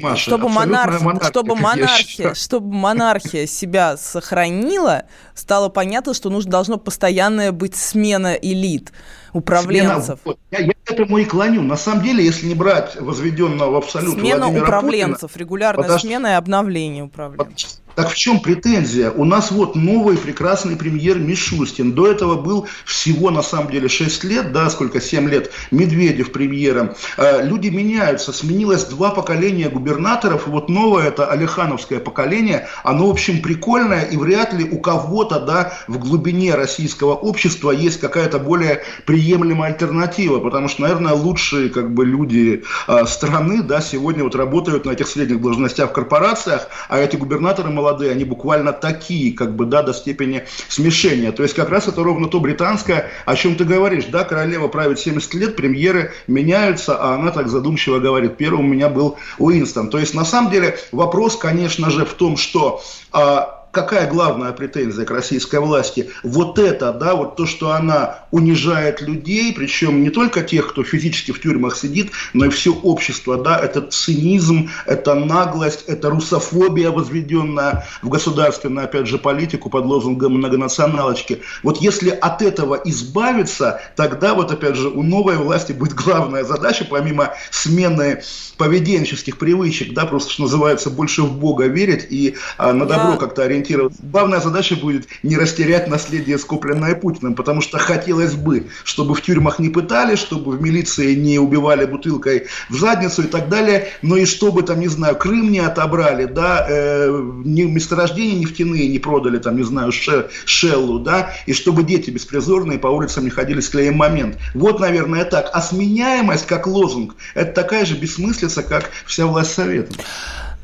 Маша, 0.03 0.17
чтобы 0.17 0.49
монархия, 0.49 1.21
чтобы 1.25 1.57
монархия, 1.57 2.35
чтобы 2.35 2.75
монархия 2.75 3.47
себя 3.47 3.97
сохранила, 4.11 5.05
стало 5.35 5.69
понятно, 5.69 6.15
что 6.15 6.31
нужно 6.31 6.51
должно 6.51 6.77
постоянная 6.77 7.53
быть 7.53 7.77
смена 7.77 8.35
элит 8.35 8.93
управленцев. 9.33 10.19
Смена, 10.23 10.37
я, 10.51 10.59
я 10.59 10.73
к 10.85 10.91
этому 10.91 11.19
и 11.19 11.25
клоню. 11.25 11.63
На 11.63 11.77
самом 11.77 12.03
деле, 12.03 12.25
если 12.25 12.47
не 12.47 12.55
брать 12.55 13.01
возведенного 13.01 13.71
в 13.71 13.77
абсолют 13.77 14.15
Смена 14.15 14.47
Владимира 14.47 14.65
управленцев, 14.65 15.21
Путина, 15.31 15.39
регулярная 15.39 15.85
подож... 15.85 16.01
смена 16.03 16.27
и 16.29 16.33
обновление 16.33 17.05
управленцев. 17.05 17.81
Так 17.95 18.11
в 18.11 18.17
чем 18.17 18.41
претензия? 18.41 19.11
У 19.11 19.25
нас 19.25 19.51
вот 19.51 19.75
новый 19.75 20.17
прекрасный 20.17 20.77
премьер 20.77 21.19
Мишустин. 21.19 21.93
До 21.93 22.11
этого 22.11 22.37
был 22.37 22.67
всего 22.85 23.31
на 23.31 23.43
самом 23.43 23.71
деле 23.71 23.89
6 23.89 24.25
лет, 24.25 24.53
да, 24.53 24.71
сколько, 24.71 25.01
7 25.01 25.29
лет, 25.29 25.51
Медведев 25.71 26.33
премьером. 26.33 26.95
А, 27.17 27.43
люди 27.43 27.69
меняются, 27.69 28.33
сменилось 28.33 28.85
два 28.85 29.11
поколения 29.11 29.69
губернаторов, 29.69 30.47
и 30.47 30.51
вот 30.51 30.69
новое, 30.69 31.09
это 31.09 31.27
Алехановское 31.27 31.99
поколение, 31.99 32.69
оно, 32.85 33.07
в 33.07 33.11
общем, 33.11 33.43
прикольное, 33.43 34.05
и 34.05 34.17
вряд 34.17 34.53
ли 34.53 34.65
у 34.65 34.79
кого-то, 34.79 35.41
да, 35.41 35.75
в 35.89 35.99
глубине 35.99 36.55
российского 36.55 37.15
общества 37.15 37.71
есть 37.71 38.01
какая-то 38.01 38.39
более 38.39 38.83
приемлемая 39.21 39.73
альтернатива, 39.73 40.41
потому 40.41 40.69
что, 40.69 40.83
наверное, 40.83 41.13
лучшие, 41.13 41.69
как 41.69 41.93
бы, 41.93 42.07
люди 42.07 42.65
а, 42.87 43.05
страны, 43.05 43.63
да, 43.63 43.83
сегодня 43.83 44.25
вот 44.25 44.35
работают 44.35 44.87
на 44.87 44.93
этих 44.93 45.09
средних 45.09 45.43
должностях 45.43 45.91
в 45.91 45.93
корпорациях, 45.93 46.69
а 46.89 46.99
эти 46.99 47.17
губернаторы 47.17 47.69
молодые, 47.69 48.13
они 48.13 48.25
буквально 48.25 48.73
такие, 48.73 49.35
как 49.35 49.55
бы, 49.55 49.67
да, 49.67 49.83
до 49.83 49.93
степени 49.93 50.47
смешения. 50.69 51.33
То 51.33 51.43
есть 51.43 51.55
как 51.55 51.69
раз 51.69 51.87
это 51.87 52.03
ровно 52.03 52.29
то 52.29 52.41
британское, 52.41 53.11
о 53.27 53.37
чем 53.37 53.57
ты 53.57 53.65
говоришь, 53.65 54.07
да, 54.07 54.25
королева 54.25 54.69
правит 54.69 54.99
70 54.99 55.35
лет, 55.35 55.57
премьеры 55.57 56.13
меняются, 56.27 56.97
а 56.97 57.17
она 57.17 57.31
так 57.31 57.49
задумчиво 57.49 57.99
говорит, 57.99 58.39
первым 58.39 58.65
у 58.65 58.69
меня 58.69 58.89
был 58.89 59.19
Уинстон. 59.39 59.91
То 59.91 59.99
есть 59.99 60.15
на 60.15 60.25
самом 60.25 60.51
деле 60.51 60.79
вопрос, 60.93 61.37
конечно 61.37 61.91
же, 61.91 62.07
в 62.07 62.15
том, 62.15 62.39
что 62.39 62.83
а, 63.13 63.60
какая 63.73 64.09
главная 64.09 64.53
претензия 64.53 65.05
к 65.05 65.11
российской 65.11 65.61
власти? 65.61 66.11
Вот 66.23 66.59
это, 66.59 66.93
да, 66.93 67.15
вот 67.15 67.37
то, 67.37 67.47
что 67.47 67.73
она 67.73 68.21
унижает 68.31 69.01
людей, 69.01 69.53
причем 69.53 70.03
не 70.03 70.11
только 70.11 70.43
тех, 70.43 70.69
кто 70.69 70.83
физически 70.83 71.33
в 71.33 71.41
тюрьмах 71.41 71.77
сидит, 71.77 72.13
но 72.33 72.47
и 72.47 72.51
все 72.51 72.73
общество, 72.73 73.37
да, 73.37 73.59
это 73.59 73.83
цинизм, 73.83 74.71
это 74.87 75.15
наглость, 75.15 75.85
это 75.87 76.11
русофобия, 76.11 76.91
возведенная 76.91 77.87
в 78.03 78.09
государственную, 78.09 78.85
опять 78.85 79.07
же, 79.07 79.19
политику 79.19 79.71
под 79.71 79.85
лозунгом 79.85 80.35
многонационалочки. 80.35 81.43
Вот 81.63 81.79
если 81.79 82.11
от 82.11 82.43
этого 82.43 82.81
избавиться, 82.85 83.81
тогда 83.97 84.35
вот, 84.35 84.53
опять 84.53 84.77
же, 84.77 84.89
у 84.89 85.03
новой 85.03 85.37
власти 85.37 85.73
будет 85.73 85.95
главная 85.95 86.45
задача, 86.45 86.87
помимо 86.89 87.35
смены 87.51 88.23
поведенческих 88.57 89.39
привычек, 89.39 89.95
да, 89.95 90.05
просто, 90.07 90.31
что 90.33 90.43
называется, 90.43 90.91
больше 90.91 91.23
в 91.23 91.39
Бога 91.39 91.67
верить 91.67 92.07
и 92.11 92.37
а, 92.59 92.73
на 92.73 92.85
добро 92.85 93.17
как-то 93.17 93.43
ориентироваться 93.43 93.60
ориентироваться. 93.61 94.01
Главная 94.03 94.41
задача 94.41 94.77
будет 94.77 95.07
не 95.23 95.37
растерять 95.37 95.89
наследие, 95.89 96.39
скопленное 96.39 96.95
Путиным, 96.95 97.35
потому 97.35 97.61
что 97.61 97.79
хотелось 97.79 98.35
бы, 98.35 98.67
чтобы 98.85 99.15
в 99.15 99.23
тюрьмах 99.23 99.59
не 99.59 99.69
пытали, 99.69 100.17
чтобы 100.17 100.53
в 100.53 100.63
милиции 100.63 101.15
не 101.15 101.39
убивали 101.39 101.85
бутылкой 101.85 102.47
в 102.69 102.77
задницу 102.77 103.23
и 103.23 103.27
так 103.27 103.49
далее, 103.49 103.89
но 104.03 104.17
и 104.17 104.25
чтобы 104.25 104.63
там, 104.63 104.81
не 104.81 104.89
знаю, 104.89 105.17
Крым 105.17 105.51
не 105.51 105.61
отобрали, 105.61 106.25
да, 106.25 106.67
э, 106.69 107.23
не, 107.45 107.65
месторождения 107.65 108.39
нефтяные 108.39 108.89
не 108.89 108.99
продали, 108.99 109.39
там, 109.39 109.57
не 109.57 109.63
знаю, 109.63 109.93
ше, 109.93 110.29
Шеллу, 110.45 110.99
да, 110.99 111.33
и 111.47 111.53
чтобы 111.53 111.83
дети 111.83 112.11
беспризорные 112.11 112.79
по 112.79 112.89
улицам 112.89 113.25
не 113.25 113.31
ходили 113.31 113.61
с 113.61 113.69
клеем 113.69 113.97
момент. 113.97 114.39
Вот, 114.55 114.81
наверное, 114.81 115.25
так. 115.25 115.51
А 115.53 115.61
сменяемость 115.61 116.47
как 116.47 116.67
лозунг, 116.67 117.15
это 117.35 117.53
такая 117.53 117.85
же 117.85 117.97
бессмыслица, 117.97 118.63
как 118.63 118.91
вся 119.07 119.27
власть 119.27 119.53
Совета. 119.53 119.93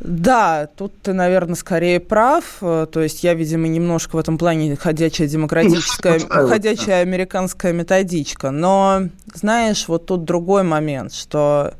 Да, 0.00 0.68
тут 0.76 1.00
ты, 1.00 1.12
наверное, 1.12 1.54
скорее 1.54 2.00
прав. 2.00 2.44
Э, 2.60 2.86
то 2.90 3.00
есть 3.00 3.24
я, 3.24 3.34
видимо, 3.34 3.66
немножко 3.66 4.16
в 4.16 4.18
этом 4.18 4.36
плане 4.36 4.76
ходячая 4.76 5.26
демократическая, 5.26 6.18
ходячая 6.18 7.02
американская 7.02 7.72
методичка. 7.72 8.50
Но, 8.50 9.08
знаешь, 9.34 9.88
вот 9.88 10.06
тут 10.06 10.24
другой 10.24 10.64
момент, 10.64 11.14
что 11.14 11.74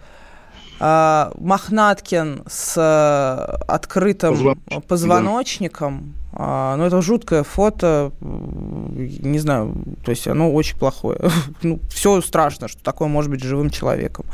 э, 0.81 1.31
Мохнаткин 1.39 2.45
с 2.49 2.75
э, 2.77 3.57
открытым 3.69 4.33
Позвоночник, 4.33 4.85
позвоночником, 4.87 6.15
да. 6.33 6.75
э, 6.75 6.77
ну, 6.79 6.85
это 6.85 7.03
жуткое 7.03 7.43
фото, 7.43 8.13
не 8.21 9.39
знаю, 9.39 9.75
то 10.05 10.11
есть 10.11 10.27
оно 10.27 10.55
очень 10.55 10.79
плохое. 10.79 11.21
ну, 11.63 11.81
все 11.91 12.23
страшно, 12.23 12.69
что 12.69 12.83
такое 12.83 13.09
может 13.09 13.31
быть 13.31 13.43
живым 13.43 13.69
человеком. 13.69 14.25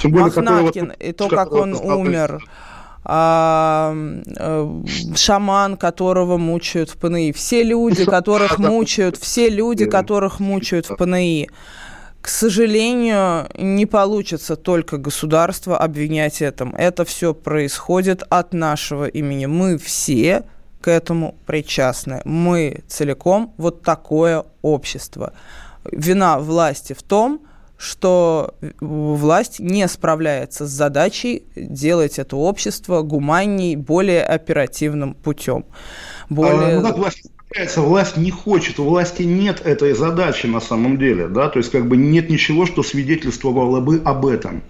Тем 0.00 0.12
более, 0.12 0.26
Мохнаткин, 0.28 0.92
и 0.98 1.12
то, 1.12 1.28
как 1.28 1.52
он 1.52 1.74
умер... 1.74 2.42
А, 3.10 3.96
шаман, 5.16 5.78
которого 5.78 6.36
мучают 6.36 6.90
в 6.90 6.98
ПНИ, 6.98 7.32
все 7.32 7.62
люди, 7.62 8.04
которых 8.04 8.58
мучают, 8.58 9.16
все 9.16 9.48
люди, 9.48 9.86
которых 9.86 10.40
мучают 10.40 10.90
в 10.90 10.96
ПНИ. 10.96 11.48
К 12.20 12.28
сожалению, 12.28 13.48
не 13.56 13.86
получится 13.86 14.56
только 14.56 14.98
государство 14.98 15.78
обвинять 15.78 16.42
этом. 16.42 16.74
Это 16.74 17.06
все 17.06 17.32
происходит 17.32 18.22
от 18.28 18.52
нашего 18.52 19.06
имени. 19.06 19.46
Мы 19.46 19.78
все 19.78 20.44
к 20.82 20.88
этому 20.88 21.34
причастны. 21.46 22.20
Мы 22.26 22.82
целиком 22.88 23.54
вот 23.56 23.80
такое 23.82 24.44
общество. 24.60 25.32
Вина 25.90 26.38
власти 26.38 26.92
в 26.92 27.02
том, 27.02 27.40
что 27.78 28.54
власть 28.80 29.60
не 29.60 29.86
справляется 29.86 30.66
с 30.66 30.70
задачей 30.70 31.44
делать 31.54 32.18
это 32.18 32.36
общество 32.36 33.02
гуманней, 33.02 33.76
более 33.76 34.24
оперативным 34.24 35.14
путем. 35.14 35.64
Более... 36.28 36.78
А, 36.78 36.80
ну, 36.80 36.82
как 36.82 36.98
власть 36.98 37.22
справляется? 37.24 37.80
Власть 37.80 38.16
не 38.16 38.32
хочет, 38.32 38.80
у 38.80 38.84
власти 38.84 39.22
нет 39.22 39.64
этой 39.64 39.94
задачи 39.94 40.46
на 40.46 40.60
самом 40.60 40.98
деле, 40.98 41.28
да, 41.28 41.48
то 41.48 41.58
есть 41.58 41.70
как 41.70 41.88
бы 41.88 41.96
нет 41.96 42.28
ничего, 42.28 42.66
что 42.66 42.82
свидетельствовало 42.82 43.80
бы 43.80 44.02
об 44.04 44.26
этом. 44.26 44.62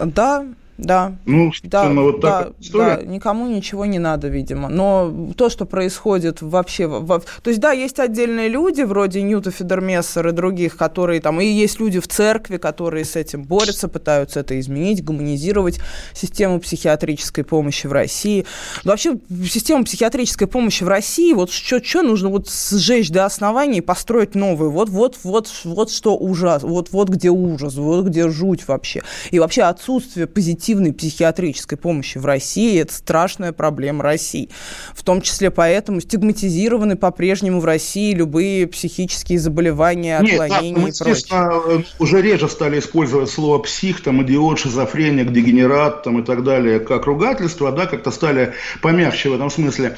Да, 0.00 0.46
да. 0.78 1.16
Ну, 1.24 1.50
да, 1.62 1.88
вот 1.88 2.20
да, 2.20 2.48
да, 2.72 2.96
никому 3.02 3.46
ничего 3.46 3.86
не 3.86 3.98
надо, 3.98 4.28
видимо. 4.28 4.68
Но 4.68 5.32
то, 5.36 5.48
что 5.48 5.64
происходит 5.64 6.42
вообще... 6.42 6.86
Во, 6.86 7.20
то 7.20 7.50
есть, 7.50 7.60
да, 7.60 7.72
есть 7.72 7.98
отдельные 7.98 8.48
люди, 8.48 8.82
вроде 8.82 9.22
Ньюта 9.22 9.50
Федермессер 9.50 10.28
и 10.28 10.32
других, 10.32 10.76
которые 10.76 11.20
там... 11.20 11.40
И 11.40 11.46
есть 11.46 11.80
люди 11.80 11.98
в 11.98 12.08
церкви, 12.08 12.58
которые 12.58 13.04
с 13.04 13.16
этим 13.16 13.44
борются, 13.44 13.88
пытаются 13.88 14.40
это 14.40 14.58
изменить, 14.60 15.02
гуманизировать 15.02 15.80
систему 16.12 16.60
психиатрической 16.60 17.44
помощи 17.44 17.86
в 17.86 17.92
России. 17.92 18.44
Но 18.84 18.90
вообще, 18.90 19.16
систему 19.48 19.84
психиатрической 19.84 20.46
помощи 20.46 20.84
в 20.84 20.88
России, 20.88 21.32
вот 21.32 21.50
что, 21.50 21.82
что 21.82 22.02
нужно 22.02 22.28
вот 22.28 22.50
сжечь 22.50 23.10
до 23.10 23.24
основания 23.24 23.78
и 23.78 23.82
построить 23.82 24.34
новую? 24.34 24.70
Вот, 24.70 24.90
вот, 24.90 25.18
вот, 25.22 25.50
вот 25.64 25.90
что 25.90 26.16
ужас, 26.16 26.62
вот, 26.62 26.90
вот 26.92 27.08
где 27.08 27.30
ужас, 27.30 27.74
вот 27.76 28.04
где 28.06 28.28
жуть 28.28 28.68
вообще. 28.68 29.02
И 29.30 29.38
вообще 29.38 29.62
отсутствие 29.62 30.26
позитива 30.26 30.65
эффективной 30.66 30.92
психиатрической 30.92 31.78
помощи 31.78 32.18
в 32.18 32.26
России– 32.26 32.80
это 32.80 32.92
страшная 32.92 33.52
проблема 33.52 34.02
России. 34.02 34.48
В 34.94 35.04
том 35.04 35.20
числе 35.20 35.50
поэтому 35.50 36.00
стигматизированы 36.00 36.96
по-прежнему 36.96 37.60
в 37.60 37.64
России 37.64 38.12
любые 38.12 38.66
психические 38.66 39.38
заболевания, 39.38 40.18
отклонения 40.18 40.74
Нет, 40.74 40.74
да, 40.74 40.80
мы, 40.80 40.88
и 40.88 41.28
прочее. 41.28 41.84
уже 42.00 42.20
реже 42.20 42.48
стали 42.48 42.80
использовать 42.80 43.30
слово 43.30 43.58
псих, 43.58 44.02
там, 44.02 44.22
идиот, 44.24 44.58
шизофреник, 44.58 45.32
дегенерат 45.32 46.02
там, 46.02 46.18
и 46.20 46.24
так 46.24 46.42
далее 46.42 46.80
как 46.80 47.06
ругательство, 47.06 47.70
да, 47.70 47.86
как-то 47.86 48.10
стали 48.10 48.54
помягче 48.82 49.30
в 49.30 49.34
этом 49.34 49.50
смысле 49.50 49.96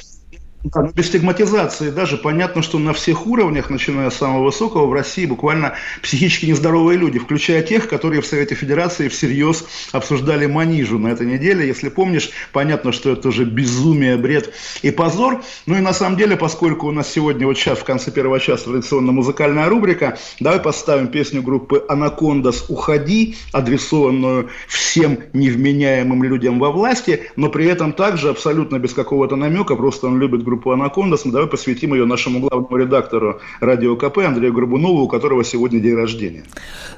Да, 0.64 0.82
но 0.82 0.88
без 0.88 1.06
стигматизации 1.06 1.90
даже 1.90 2.16
понятно, 2.16 2.62
что 2.62 2.80
на 2.80 2.92
всех 2.92 3.28
уровнях, 3.28 3.70
начиная 3.70 4.10
с 4.10 4.16
самого 4.16 4.46
высокого, 4.46 4.86
в 4.86 4.92
России 4.92 5.24
буквально 5.24 5.74
психически 6.02 6.46
нездоровые 6.46 6.98
люди, 6.98 7.20
включая 7.20 7.62
тех, 7.62 7.88
которые 7.88 8.22
в 8.22 8.26
Совете 8.26 8.56
Федерации 8.56 9.06
всерьез 9.06 9.64
обсуждали 9.92 10.46
манижу 10.46 10.98
на 10.98 11.08
этой 11.08 11.28
неделе. 11.28 11.64
Если 11.64 11.88
помнишь, 11.88 12.30
понятно, 12.52 12.90
что 12.90 13.12
это 13.12 13.28
уже 13.28 13.44
безумие, 13.44 14.16
бред 14.16 14.52
и 14.82 14.90
позор. 14.90 15.42
Ну 15.66 15.76
и 15.76 15.80
на 15.80 15.92
самом 15.92 16.16
деле, 16.16 16.36
поскольку 16.36 16.88
у 16.88 16.92
нас 16.92 17.08
сегодня 17.08 17.46
вот 17.46 17.56
сейчас 17.56 17.78
в 17.78 17.84
конце 17.84 18.10
первого 18.10 18.40
часа 18.40 18.64
традиционно 18.64 19.12
музыкальная 19.12 19.68
рубрика, 19.68 20.18
давай 20.40 20.58
поставим 20.58 21.06
песню 21.06 21.40
группы 21.40 21.84
«Анакондас. 21.88 22.64
Уходи», 22.68 23.36
адресованную 23.52 24.48
всем 24.66 25.20
невменяемым 25.32 26.24
людям 26.24 26.58
во 26.58 26.72
власти, 26.72 27.30
но 27.36 27.48
при 27.48 27.66
этом 27.66 27.92
также 27.92 28.30
абсолютно 28.30 28.80
без 28.80 28.92
какого-то 28.92 29.36
намека, 29.36 29.76
просто 29.76 30.08
он 30.08 30.18
любит 30.18 30.47
группу 30.48 30.70
«Анакондас». 30.72 31.24
Мы 31.24 31.32
давай 31.32 31.48
посвятим 31.48 31.94
ее 31.94 32.06
нашему 32.06 32.40
главному 32.40 32.76
редактору 32.76 33.40
радио 33.60 33.96
КП 33.96 34.18
Андрею 34.18 34.52
Горбунову, 34.52 35.02
у 35.02 35.08
которого 35.08 35.44
сегодня 35.44 35.80
день 35.80 35.94
рождения. 35.94 36.44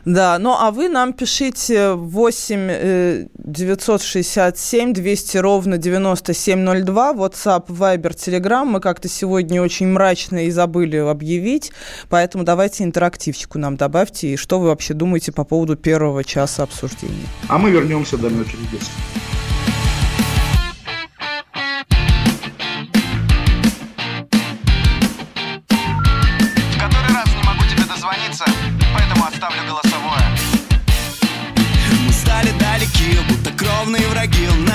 Да, 0.04 0.38
ну 0.38 0.54
а 0.58 0.70
вы 0.70 0.88
нам 0.88 1.12
пишите 1.12 1.92
8 1.92 3.28
967 3.34 4.92
200 4.92 5.36
ровно 5.38 5.78
9702, 5.78 7.12
WhatsApp, 7.12 7.66
Viber, 7.66 8.14
Telegram. 8.14 8.64
Мы 8.64 8.80
как-то 8.80 9.08
сегодня 9.08 9.62
очень 9.62 9.88
мрачно 9.88 10.46
и 10.46 10.50
забыли 10.50 10.96
объявить, 10.96 11.72
поэтому 12.08 12.44
давайте 12.44 12.84
интерактивчику 12.84 13.58
нам 13.58 13.76
добавьте. 13.76 14.28
И 14.28 14.36
что 14.36 14.60
вы 14.60 14.68
вообще 14.68 14.94
думаете 14.94 15.32
по 15.32 15.44
поводу 15.44 15.76
первого 15.76 16.24
часа 16.24 16.62
обсуждения? 16.62 17.26
А 17.48 17.58
мы 17.58 17.70
вернемся 17.70 18.16
домой 18.16 18.44
через 18.44 18.66
10. 18.68 18.88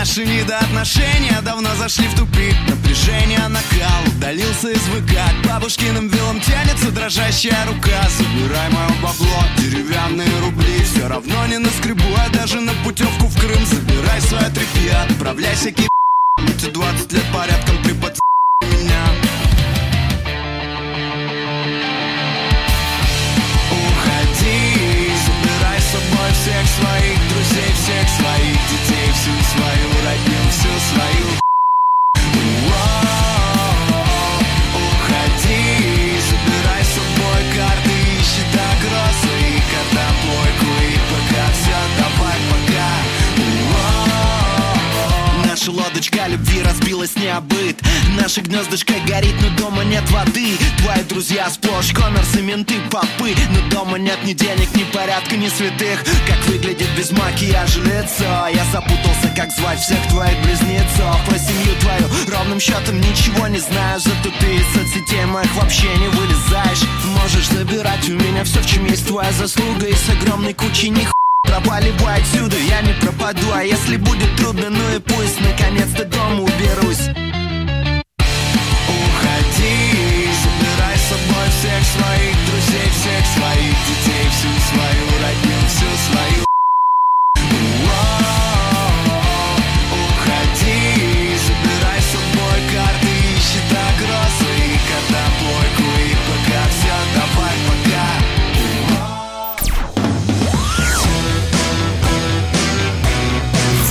Наши 0.06 0.24
недоотношения 0.24 1.42
давно 1.42 1.74
зашли 1.78 2.08
в 2.08 2.16
тупик. 2.16 2.56
Напряжение, 2.70 3.48
накал 3.48 4.04
удалился 4.16 4.70
из 4.70 4.82
ВК. 4.82 5.16
К 5.42 5.48
бабушкиным 5.48 6.10
вилам 6.10 6.40
тянется 6.42 6.92
дрожащая 6.92 7.66
рука. 7.66 8.08
Забирай 8.16 8.70
мое 8.70 8.88
бабло, 9.02 9.44
деревянные 9.58 10.30
рубли. 10.42 10.84
Все 10.84 11.08
равно 11.08 11.48
не 11.48 11.58
наскребу, 11.58 12.04
а 12.20 12.30
даже 12.30 12.62
на 12.62 12.74
путевку 12.84 13.26
в 13.26 13.40
Крым. 13.40 13.66
Забирай 13.66 14.22
свое 14.22 14.48
тряпье, 14.52 14.96
отправляйся 15.10 15.70
Эти 15.70 16.70
20 16.70 17.12
лет 17.12 17.26
порядком 17.34 17.82
припад 17.82 18.16
своих 26.76 27.18
друзей, 27.30 27.72
всех 27.74 28.10
своих 28.10 28.58
детей, 28.70 29.12
всю 29.14 29.32
свою 29.54 29.88
родню, 30.04 30.50
всю 30.50 30.80
свою 30.92 31.45
любви 46.46 46.64
разбилась 46.64 47.16
необыт 47.16 47.82
Наше 48.18 48.42
гнездышко 48.42 48.94
горит, 49.08 49.36
но 49.42 49.50
дома 49.58 49.84
нет 49.84 50.10
воды. 50.12 50.58
Твои 50.78 51.04
друзья 51.04 51.50
сплошь 51.50 51.92
коммерсы, 51.92 52.42
менты, 52.42 52.76
попы. 52.90 53.36
Но 53.52 53.70
дома 53.70 53.98
нет 53.98 54.20
ни 54.24 54.34
денег, 54.34 54.74
ни 54.76 54.84
порядка, 54.86 55.36
ни 55.36 55.50
святых. 55.50 56.00
Как 56.28 56.46
выглядит 56.48 56.88
без 56.98 57.12
макияжа 57.12 57.82
лицо? 57.82 58.48
Я 58.54 58.64
запутался, 58.72 59.28
как 59.36 59.52
звать 59.52 59.80
всех 59.80 60.00
твоих 60.08 60.38
близнецов. 60.44 61.18
Про 61.28 61.38
семью 61.38 61.76
твою 61.82 62.08
ровным 62.32 62.60
счетом 62.60 63.00
ничего 63.02 63.48
не 63.48 63.60
знаю. 63.60 64.00
Зато 64.00 64.30
ты 64.40 64.56
из 64.56 64.68
соцсетей 64.74 65.26
моих 65.26 65.54
вообще 65.56 65.88
не 65.98 66.08
вылезаешь. 66.08 66.84
Можешь 67.22 67.50
забирать 67.50 68.08
у 68.10 68.14
меня 68.14 68.44
все, 68.46 68.62
в 68.62 68.66
чем 68.66 68.86
есть 68.86 69.08
твоя 69.08 69.32
заслуга. 69.34 69.88
И 69.88 69.94
с 69.94 70.10
огромной 70.10 70.54
кучей 70.54 70.90
них 70.90 71.12
Проваливай 71.56 72.20
отсюда, 72.20 72.58
я 72.58 72.82
не 72.82 72.92
пропаду. 72.96 73.48
А 73.54 73.64
если 73.64 73.96
будет 73.96 74.36
трудно, 74.36 74.70
ну 74.70 74.96
и 74.96 75.00
пусть 75.00 75.40
Наконец-то 75.40 76.04
дома 76.04 76.42
уберусь. 76.42 77.08
Уходи, 78.90 79.74
забирай 80.44 80.98
с 80.98 81.08
собой 81.08 81.48
всех 81.58 81.82
своих 81.96 82.36
друзей 82.46 82.90
Всех 82.92 83.24
своих 83.38 83.76
детей, 83.88 84.26
всю 84.32 84.52
свою 84.70 85.06
родню, 85.24 85.58
всю 85.70 85.90
свою 86.12 86.46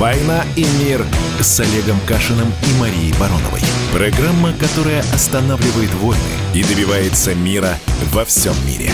«Война 0.05 0.45
и 0.55 0.67
мир» 0.85 1.03
с 1.41 1.61
Олегом 1.61 1.99
Кашиным 2.07 2.53
и 2.63 2.79
Марией 2.79 3.15
Бароновой. 3.19 3.63
Программа, 3.91 4.53
которая 4.53 5.01
останавливает 5.15 5.95
войны 5.95 6.21
и 6.53 6.63
добивается 6.63 7.35
мира 7.35 7.79
во 8.13 8.27
всем 8.27 8.53
мире. 8.67 8.93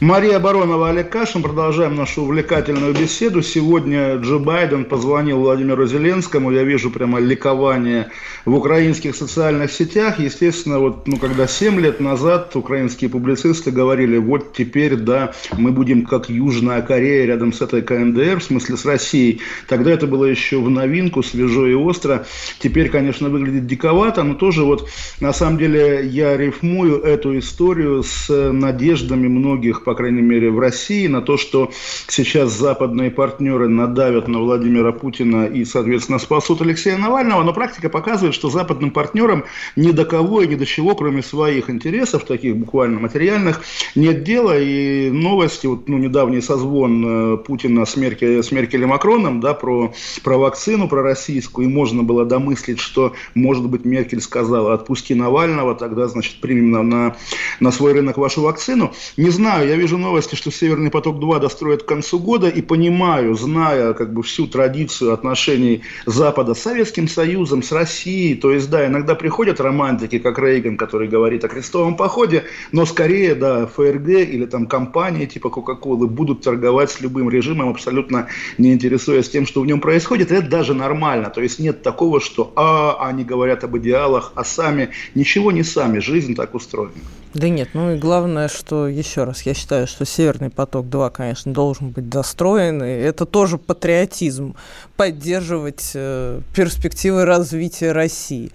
Мария 0.00 0.38
Баронова, 0.38 0.90
Олег 0.90 1.10
Кашин. 1.10 1.42
Продолжаем 1.42 1.96
нашу 1.96 2.22
увлекательную 2.22 2.94
беседу. 2.94 3.42
Сегодня 3.42 4.14
Джо 4.18 4.38
Байден 4.38 4.84
позвонил 4.84 5.40
Владимиру 5.40 5.88
Зеленскому. 5.88 6.52
Я 6.52 6.62
вижу 6.62 6.92
прямо 6.92 7.18
ликование 7.18 8.08
в 8.44 8.54
украинских 8.54 9.16
социальных 9.16 9.72
сетях. 9.72 10.20
Естественно, 10.20 10.78
вот, 10.78 11.08
ну, 11.08 11.16
когда 11.16 11.48
7 11.48 11.80
лет 11.80 11.98
назад 11.98 12.54
украинские 12.54 13.10
публицисты 13.10 13.72
говорили, 13.72 14.18
вот 14.18 14.52
теперь, 14.52 14.94
да, 14.94 15.32
мы 15.56 15.72
будем 15.72 16.06
как 16.06 16.30
Южная 16.30 16.80
Корея 16.80 17.26
рядом 17.26 17.52
с 17.52 17.60
этой 17.60 17.82
КНДР, 17.82 18.38
в 18.38 18.44
смысле 18.44 18.76
с 18.76 18.84
Россией. 18.86 19.40
Тогда 19.66 19.90
это 19.90 20.06
было 20.06 20.26
еще 20.26 20.60
в 20.60 20.70
новинку, 20.70 21.24
свежо 21.24 21.66
и 21.66 21.74
остро. 21.74 22.24
Теперь, 22.60 22.88
конечно, 22.88 23.30
выглядит 23.30 23.66
диковато, 23.66 24.22
но 24.22 24.34
тоже 24.34 24.62
вот, 24.62 24.88
на 25.20 25.32
самом 25.32 25.58
деле, 25.58 26.06
я 26.06 26.36
рифмую 26.36 27.02
эту 27.02 27.36
историю 27.36 28.04
с 28.04 28.52
надеждами 28.52 29.26
многих 29.26 29.87
по 29.88 29.94
крайней 29.94 30.20
мере, 30.20 30.50
в 30.50 30.58
России, 30.58 31.06
на 31.06 31.22
то, 31.22 31.38
что 31.38 31.70
сейчас 32.08 32.52
западные 32.52 33.10
партнеры 33.10 33.68
надавят 33.68 34.28
на 34.28 34.38
Владимира 34.38 34.92
Путина 34.92 35.46
и, 35.46 35.64
соответственно, 35.64 36.18
спасут 36.18 36.60
Алексея 36.60 36.98
Навального. 36.98 37.42
Но 37.42 37.54
практика 37.54 37.88
показывает, 37.88 38.34
что 38.34 38.50
западным 38.50 38.90
партнерам 38.90 39.44
ни 39.76 39.92
до 39.92 40.04
кого 40.04 40.42
и 40.42 40.46
ни 40.46 40.56
до 40.56 40.66
чего, 40.66 40.94
кроме 40.94 41.22
своих 41.22 41.70
интересов, 41.70 42.24
таких 42.24 42.54
буквально 42.54 43.00
материальных, 43.00 43.62
нет 43.94 44.24
дела. 44.24 44.58
И 44.58 45.08
новости, 45.10 45.66
вот, 45.66 45.88
ну, 45.88 45.96
недавний 45.96 46.42
созвон 46.42 47.04
э, 47.06 47.36
Путина 47.38 47.86
с, 47.86 47.96
Меркель, 47.96 48.42
с 48.42 48.52
Меркель 48.52 48.84
Макроном, 48.84 49.40
да, 49.40 49.54
про, 49.54 49.94
про 50.22 50.36
вакцину, 50.36 50.86
про 50.86 51.00
российскую, 51.00 51.66
и 51.66 51.72
можно 51.72 52.02
было 52.02 52.26
домыслить, 52.26 52.78
что, 52.78 53.14
может 53.34 53.66
быть, 53.66 53.86
Меркель 53.86 54.20
сказала, 54.20 54.74
отпусти 54.74 55.14
Навального, 55.14 55.74
тогда, 55.74 56.08
значит, 56.08 56.42
примем 56.42 56.72
на, 56.72 56.82
на, 56.82 57.16
на 57.60 57.72
свой 57.72 57.94
рынок 57.94 58.18
вашу 58.18 58.42
вакцину. 58.42 58.92
Не 59.16 59.30
знаю, 59.30 59.66
я 59.66 59.77
вижу 59.78 59.96
новости, 59.96 60.34
что 60.34 60.50
Северный 60.50 60.90
поток-2 60.90 61.40
достроят 61.40 61.84
к 61.84 61.86
концу 61.86 62.18
года 62.18 62.48
и 62.48 62.60
понимаю, 62.60 63.34
зная 63.34 63.94
как 63.94 64.12
бы 64.12 64.22
всю 64.22 64.46
традицию 64.46 65.14
отношений 65.14 65.82
Запада 66.04 66.54
с 66.54 66.60
Советским 66.60 67.08
Союзом, 67.08 67.62
с 67.62 67.72
Россией, 67.72 68.34
то 68.34 68.52
есть, 68.52 68.68
да, 68.68 68.86
иногда 68.86 69.14
приходят 69.14 69.60
романтики, 69.60 70.18
как 70.18 70.38
Рейган, 70.38 70.76
который 70.76 71.08
говорит 71.08 71.44
о 71.44 71.48
крестовом 71.48 71.96
походе, 71.96 72.44
но 72.72 72.84
скорее, 72.84 73.34
да, 73.34 73.66
ФРГ 73.66 74.08
или 74.08 74.44
там 74.46 74.66
компании 74.66 75.26
типа 75.26 75.50
Кока-Колы 75.50 76.06
будут 76.06 76.42
торговать 76.42 76.90
с 76.90 77.00
любым 77.00 77.30
режимом, 77.30 77.70
абсолютно 77.70 78.28
не 78.58 78.72
интересуясь 78.72 79.28
тем, 79.28 79.46
что 79.46 79.60
в 79.60 79.66
нем 79.66 79.80
происходит. 79.80 80.32
Это 80.32 80.48
даже 80.48 80.74
нормально. 80.74 81.30
То 81.30 81.40
есть 81.40 81.58
нет 81.58 81.82
такого, 81.82 82.20
что 82.20 82.52
а, 82.56 83.08
они 83.08 83.24
говорят 83.24 83.64
об 83.64 83.76
идеалах, 83.78 84.32
а 84.34 84.44
сами 84.44 84.90
ничего 85.14 85.52
не 85.52 85.62
сами. 85.62 86.00
Жизнь 86.00 86.34
так 86.34 86.54
устроена. 86.54 86.92
Да 87.34 87.48
нет, 87.48 87.70
ну 87.74 87.92
и 87.92 87.98
главное, 87.98 88.48
что, 88.48 88.88
еще 88.88 89.24
раз, 89.24 89.42
я 89.42 89.52
считаю, 89.52 89.67
что 89.86 90.04
Северный 90.04 90.50
поток-2, 90.50 91.10
конечно, 91.10 91.52
должен 91.52 91.90
быть 91.90 92.08
достроен, 92.08 92.82
и 92.82 92.88
это 92.88 93.26
тоже 93.26 93.58
патриотизм, 93.58 94.54
поддерживать 94.96 95.92
э, 95.94 96.40
перспективы 96.54 97.24
развития 97.24 97.92
России. 97.92 98.52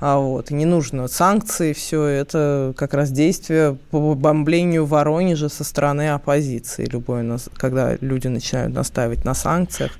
А 0.00 0.18
вот, 0.18 0.50
и 0.50 0.54
не 0.54 0.64
нужно 0.64 1.08
санкции, 1.08 1.74
все 1.74 2.04
это 2.04 2.72
как 2.76 2.94
раз 2.94 3.10
действие 3.10 3.76
по 3.90 4.14
бомблению 4.14 4.86
Воронежа 4.86 5.50
со 5.50 5.62
стороны 5.62 6.10
оппозиции. 6.10 6.86
Любое, 6.86 7.38
когда 7.54 7.96
люди 8.00 8.28
начинают 8.28 8.72
настаивать 8.72 9.26
на 9.26 9.34
санкциях, 9.34 9.92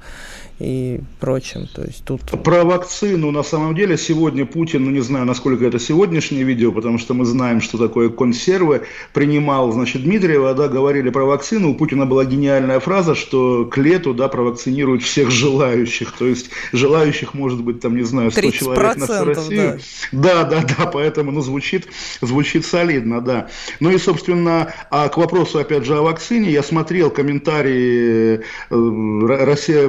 и 0.60 1.00
прочим. 1.18 1.66
То 1.74 1.82
есть 1.82 2.04
тут... 2.04 2.20
Про 2.42 2.64
вакцину 2.64 3.30
на 3.30 3.42
самом 3.42 3.74
деле 3.74 3.96
сегодня 3.96 4.44
Путин, 4.44 4.84
ну 4.84 4.90
не 4.90 5.00
знаю, 5.00 5.24
насколько 5.24 5.64
это 5.64 5.78
сегодняшнее 5.78 6.44
видео, 6.44 6.70
потому 6.70 6.98
что 6.98 7.14
мы 7.14 7.24
знаем, 7.24 7.62
что 7.62 7.78
такое 7.78 8.10
консервы, 8.10 8.82
принимал, 9.14 9.72
значит, 9.72 10.02
Дмитриева, 10.02 10.52
да, 10.52 10.68
говорили 10.68 11.08
про 11.08 11.24
вакцину, 11.24 11.70
у 11.70 11.74
Путина 11.74 12.04
была 12.04 12.26
гениальная 12.26 12.78
фраза, 12.78 13.14
что 13.14 13.64
к 13.64 13.78
лету, 13.78 14.12
да, 14.12 14.28
провакцинируют 14.28 15.02
всех 15.02 15.30
желающих, 15.30 16.12
то 16.12 16.26
есть 16.26 16.50
желающих 16.72 17.32
может 17.32 17.62
быть 17.62 17.80
там, 17.80 17.96
не 17.96 18.04
знаю, 18.04 18.30
100 18.30 18.50
человек 18.50 18.96
на 18.96 19.06
всю 19.06 19.24
Россию. 19.24 19.80
Да. 20.12 20.44
да, 20.44 20.60
да, 20.60 20.74
да, 20.76 20.86
поэтому, 20.86 21.30
ну, 21.32 21.40
звучит, 21.40 21.88
звучит 22.20 22.66
солидно, 22.66 23.22
да. 23.22 23.48
Ну 23.80 23.90
и, 23.90 23.96
собственно, 23.96 24.74
а 24.90 25.08
к 25.08 25.16
вопросу, 25.16 25.58
опять 25.58 25.86
же, 25.86 25.96
о 25.96 26.02
вакцине, 26.02 26.50
я 26.50 26.62
смотрел 26.62 27.10
комментарии 27.10 28.40
э, 28.70 29.44
Россия 29.44 29.88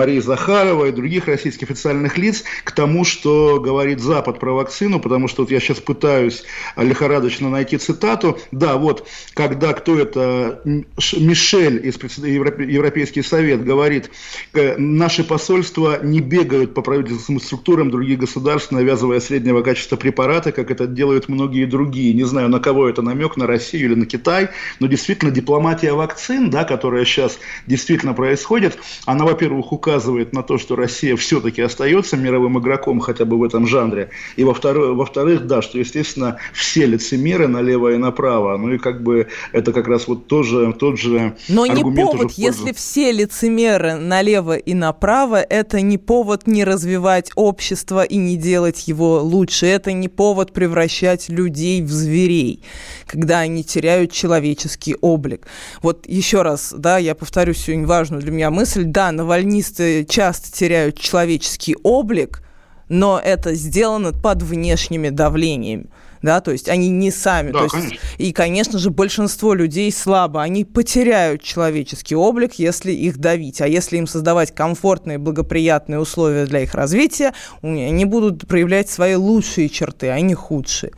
Марии 0.00 0.18
Захаровой 0.20 0.88
и 0.88 0.92
других 0.92 1.26
российских 1.26 1.70
официальных 1.70 2.16
лиц 2.16 2.42
к 2.64 2.72
тому, 2.72 3.04
что 3.04 3.60
говорит 3.60 4.00
Запад 4.00 4.38
про 4.38 4.52
вакцину, 4.52 4.98
потому 4.98 5.28
что 5.28 5.42
вот 5.42 5.50
я 5.50 5.60
сейчас 5.60 5.78
пытаюсь 5.78 6.42
лихорадочно 6.78 7.50
найти 7.50 7.76
цитату. 7.76 8.38
Да, 8.50 8.78
вот, 8.78 9.06
когда 9.34 9.74
кто 9.74 9.98
это, 9.98 10.62
Мишель 10.64 11.86
из 11.86 11.98
Европейский 12.16 13.20
совет 13.20 13.62
говорит, 13.62 14.10
«Э, 14.54 14.78
наши 14.78 15.22
посольства 15.22 16.02
не 16.02 16.20
бегают 16.20 16.72
по 16.72 16.80
правительственным 16.80 17.42
структурам 17.42 17.90
других 17.90 18.20
государств, 18.20 18.72
навязывая 18.72 19.20
среднего 19.20 19.60
качества 19.60 19.96
препараты, 19.96 20.50
как 20.52 20.70
это 20.70 20.86
делают 20.86 21.28
многие 21.28 21.66
другие. 21.66 22.14
Не 22.14 22.24
знаю, 22.24 22.48
на 22.48 22.58
кого 22.58 22.88
это 22.88 23.02
намек, 23.02 23.36
на 23.36 23.46
Россию 23.46 23.90
или 23.90 23.94
на 23.96 24.06
Китай, 24.06 24.48
но 24.78 24.86
действительно 24.86 25.30
дипломатия 25.30 25.92
вакцин, 25.92 26.48
да, 26.48 26.64
которая 26.64 27.04
сейчас 27.04 27.38
действительно 27.66 28.14
происходит, 28.14 28.78
она, 29.04 29.26
во-первых, 29.26 29.72
указывает 29.72 29.89
указывает 29.90 30.32
на 30.32 30.42
то, 30.42 30.56
что 30.58 30.76
Россия 30.76 31.16
все-таки 31.16 31.62
остается 31.62 32.16
мировым 32.16 32.58
игроком 32.58 33.00
хотя 33.00 33.24
бы 33.24 33.38
в 33.38 33.42
этом 33.42 33.66
жанре. 33.66 34.10
И 34.36 34.44
во-вторых, 34.44 34.96
во-вторых, 34.96 35.46
да, 35.46 35.62
что, 35.62 35.78
естественно, 35.78 36.36
все 36.52 36.86
лицемеры 36.86 37.48
налево 37.48 37.92
и 37.92 37.96
направо. 37.96 38.56
Ну 38.56 38.74
и 38.74 38.78
как 38.78 39.02
бы 39.02 39.26
это 39.52 39.72
как 39.72 39.88
раз 39.88 40.06
вот 40.06 40.26
тоже 40.26 40.72
тот 40.78 40.98
же 40.98 41.36
Но 41.48 41.66
не 41.66 41.82
повод, 41.82 42.32
если 42.32 42.72
все 42.72 43.10
лицемеры 43.10 43.96
налево 43.96 44.56
и 44.56 44.74
направо, 44.74 45.40
это 45.40 45.80
не 45.80 45.98
повод 45.98 46.46
не 46.46 46.64
развивать 46.64 47.30
общество 47.34 48.04
и 48.04 48.16
не 48.16 48.36
делать 48.36 48.86
его 48.86 49.20
лучше. 49.22 49.66
Это 49.66 49.92
не 49.92 50.08
повод 50.08 50.52
превращать 50.52 51.28
людей 51.28 51.82
в 51.82 51.90
зверей, 51.90 52.62
когда 53.06 53.40
они 53.40 53.64
теряют 53.64 54.12
человеческий 54.12 54.94
облик. 55.00 55.48
Вот 55.82 56.06
еще 56.06 56.42
раз, 56.42 56.72
да, 56.76 56.98
я 56.98 57.14
повторю 57.14 57.54
сегодня 57.54 57.86
важную 57.86 58.22
для 58.22 58.30
меня 58.30 58.50
мысль. 58.50 58.84
Да, 58.84 59.10
навальнисты 59.10 59.79
часто 60.08 60.52
теряют 60.52 60.98
человеческий 60.98 61.76
облик, 61.82 62.42
но 62.88 63.20
это 63.22 63.54
сделано 63.54 64.12
под 64.12 64.42
внешними 64.42 65.10
давлениями 65.10 65.86
да, 66.22 66.40
то 66.40 66.50
есть 66.50 66.68
они 66.68 66.90
не 66.90 67.10
сами. 67.10 67.50
Да, 67.50 67.58
то 67.60 67.64
есть, 67.64 67.74
конечно. 67.74 67.98
И, 68.18 68.32
конечно 68.32 68.78
же, 68.78 68.90
большинство 68.90 69.54
людей 69.54 69.90
слабо, 69.90 70.42
они 70.42 70.64
потеряют 70.64 71.42
человеческий 71.42 72.14
облик, 72.14 72.54
если 72.54 72.92
их 72.92 73.18
давить, 73.18 73.60
а 73.60 73.66
если 73.66 73.96
им 73.96 74.06
создавать 74.06 74.54
комфортные, 74.54 75.18
благоприятные 75.18 75.98
условия 75.98 76.46
для 76.46 76.60
их 76.60 76.74
развития, 76.74 77.32
они 77.62 78.04
будут 78.04 78.46
проявлять 78.46 78.90
свои 78.90 79.14
лучшие 79.14 79.68
черты, 79.68 80.10
а 80.10 80.20
не 80.20 80.34
худшие. 80.34 80.92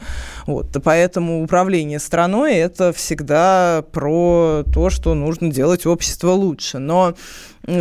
Вот, 0.46 0.76
поэтому 0.82 1.42
управление 1.44 2.00
страной– 2.00 2.54
это 2.56 2.92
всегда 2.92 3.84
про 3.92 4.64
то, 4.72 4.90
что 4.90 5.14
нужно 5.14 5.50
делать 5.52 5.86
общество 5.86 6.32
лучше. 6.32 6.78
Но 6.78 7.14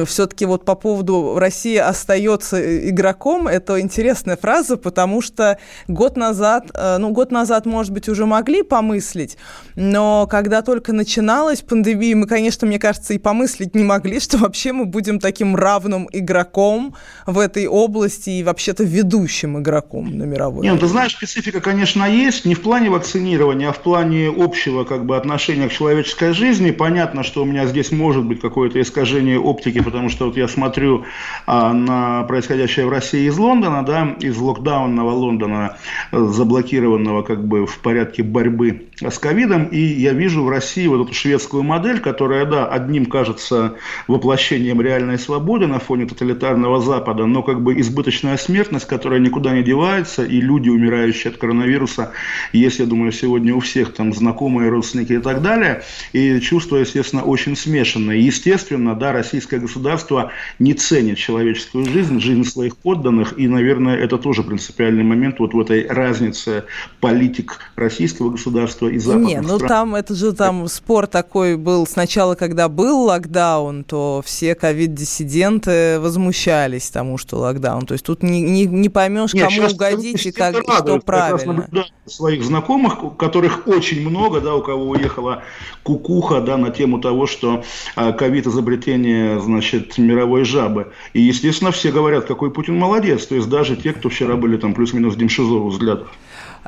все-таки 0.06 0.46
вот 0.46 0.66
по 0.66 0.76
поводу 0.76 1.38
России 1.38 1.78
остается 1.78 2.90
игроком, 2.90 3.48
это 3.48 3.80
интересная 3.82 4.38
фраза, 4.38 4.78
потому 4.78 5.22
что 5.22 5.58
год 5.88 6.18
назад, 6.18 6.70
э, 6.74 6.98
ну, 6.98 7.10
год 7.10 7.32
назад, 7.32 7.66
может 7.66 7.92
быть, 7.92 8.08
уже 8.08 8.26
могли 8.26 8.62
помыслить, 8.62 9.38
но 9.76 10.28
когда 10.28 10.62
только 10.62 10.94
начиналась 10.94 11.62
пандемия, 11.62 12.16
мы, 12.16 12.28
конечно, 12.28 12.68
мне 12.68 12.78
кажется, 12.78 13.14
и 13.14 13.18
помыслить 13.18 13.74
не 13.76 13.84
могли, 13.84 14.20
что 14.20 14.38
вообще 14.38 14.72
мы 14.72 14.86
будем 14.86 15.20
таким 15.20 15.56
равным 15.56 16.08
игроком 16.12 16.96
в 17.26 17.40
этой 17.40 17.68
области 17.68 18.30
и 18.30 18.44
вообще-то 18.44 18.84
ведущим 18.84 19.60
игроком 19.60 20.18
на 20.18 20.24
мировой. 20.24 20.64
Нет, 20.64 20.74
ну, 20.76 20.80
ты 20.80 20.88
знаешь, 20.88 21.14
специфика, 21.14 21.60
конечно, 21.60 22.04
есть, 22.04 22.46
не 22.46 22.54
в 22.54 22.62
плане 22.62 22.90
вакцинирования, 22.90 23.70
а 23.70 23.74
в 23.74 23.80
плане 23.80 24.32
общего 24.36 24.84
как 24.84 25.06
бы 25.06 25.18
отношения 25.18 25.68
к 25.70 25.72
человеческой 25.72 26.34
жизни. 26.34 26.72
Понятно, 26.72 27.24
что 27.24 27.42
у 27.42 27.46
меня 27.46 27.66
здесь 27.66 27.92
может 27.92 28.26
быть 28.26 28.40
какое-то 28.42 28.80
искажение 28.82 29.40
оптики 29.40 29.71
политики, 29.72 29.84
потому 29.84 30.10
что 30.10 30.26
вот 30.26 30.38
я 30.38 30.48
смотрю 30.48 31.06
а, 31.46 31.74
на 31.74 32.24
происходящее 32.24 32.86
в 32.86 32.90
России 32.90 33.28
из 33.28 33.38
Лондона, 33.38 33.84
да, 33.84 34.16
из 34.20 34.38
локдаунного 34.38 35.12
Лондона, 35.12 35.78
заблокированного 36.12 37.24
как 37.24 37.46
бы 37.46 37.66
в 37.66 37.80
порядке 37.80 38.24
борьбы 38.24 38.88
с 39.02 39.18
ковидом, 39.18 39.66
и 39.66 39.80
я 39.80 40.14
вижу 40.14 40.44
в 40.44 40.50
России 40.50 40.88
вот 40.88 41.06
эту 41.06 41.14
шведскую 41.14 41.64
модель, 41.64 42.00
которая, 42.00 42.46
да, 42.46 42.68
одним 42.68 43.06
кажется 43.06 43.76
воплощением 44.08 44.82
реальной 44.82 45.18
свободы 45.18 45.68
на 45.68 45.80
фоне 45.80 46.06
тоталитарного 46.06 46.82
Запада, 46.82 47.26
но 47.26 47.44
как 47.44 47.62
бы 47.62 47.80
избыточная 47.80 48.38
смертность, 48.38 48.88
которая 48.88 49.20
никуда 49.20 49.54
не 49.54 49.64
девается, 49.64 50.24
и 50.24 50.42
люди, 50.42 50.70
умирающие 50.70 51.32
от 51.32 51.38
коронавируса, 51.38 52.12
есть, 52.54 52.80
я 52.80 52.86
думаю, 52.86 53.12
сегодня 53.12 53.56
у 53.56 53.60
всех 53.60 53.94
там 53.94 54.14
знакомые, 54.14 54.70
родственники 54.70 55.14
и 55.14 55.20
так 55.20 55.42
далее, 55.42 55.84
и 56.14 56.40
чувство, 56.40 56.78
естественно, 56.78 57.24
очень 57.24 57.56
смешанное. 57.56 58.18
Естественно, 58.18 58.96
да, 58.96 59.12
российское 59.22 59.61
государство 59.62 60.32
не 60.59 60.74
ценит 60.74 61.18
человеческую 61.18 61.86
жизнь, 61.86 62.20
жизнь 62.20 62.43
своих 62.43 62.76
подданных, 62.78 63.38
и, 63.38 63.47
наверное, 63.47 63.95
это 63.97 64.18
тоже 64.18 64.43
принципиальный 64.43 65.03
момент 65.03 65.39
вот 65.39 65.53
в 65.53 65.59
этой 65.59 65.88
разнице 65.88 66.66
политик 66.99 67.59
российского 67.76 68.32
государства 68.32 68.88
и 68.88 68.97
западных 68.97 69.30
Не, 69.30 69.41
ну 69.41 69.55
стран. 69.55 69.70
там, 69.70 69.95
это 69.95 70.16
же 70.16 70.34
там 70.34 70.68
спор 70.68 71.07
такой 71.07 71.57
был, 71.57 71.88
сначала, 71.88 72.36
когда 72.36 72.68
был 72.70 73.03
локдаун, 73.03 73.84
то 73.84 74.22
все 74.26 74.55
ковид-диссиденты 74.55 75.99
возмущались 75.99 76.89
тому, 76.89 77.18
что 77.18 77.38
локдаун, 77.38 77.86
то 77.86 77.93
есть 77.93 78.05
тут 78.05 78.24
не, 78.24 78.41
не, 78.41 78.66
не 78.66 78.89
поймешь, 78.89 79.34
Нет, 79.34 79.49
кому 79.49 79.68
угодить 79.70 80.26
и 80.26 80.32
как, 80.32 80.55
что 80.64 80.99
правильно. 80.99 81.68
своих 82.05 82.43
знакомых, 82.43 83.18
которых 83.18 83.68
очень 83.68 84.07
много, 84.07 84.41
да, 84.41 84.55
у 84.55 84.62
кого 84.62 84.89
уехала 84.89 85.43
кукуха, 85.84 86.41
да, 86.41 86.57
на 86.57 86.70
тему 86.72 86.99
того, 86.99 87.28
что 87.28 87.64
а, 87.95 88.12
ковид-изобретение 88.12 89.39
значит, 89.52 89.97
мировой 89.97 90.43
жабы. 90.45 90.91
И, 91.14 91.22
естественно, 91.22 91.72
все 91.72 91.91
говорят, 91.91 92.26
какой 92.26 92.52
Путин 92.52 92.78
молодец. 92.78 93.26
То 93.26 93.36
есть 93.36 93.49
даже 93.49 93.76
те, 93.76 93.93
кто 93.93 94.10
вчера 94.10 94.36
были 94.36 94.58
там 94.58 94.74
плюс-минус 94.74 95.16
Демшизова 95.16 95.70
взглядов. 95.70 96.08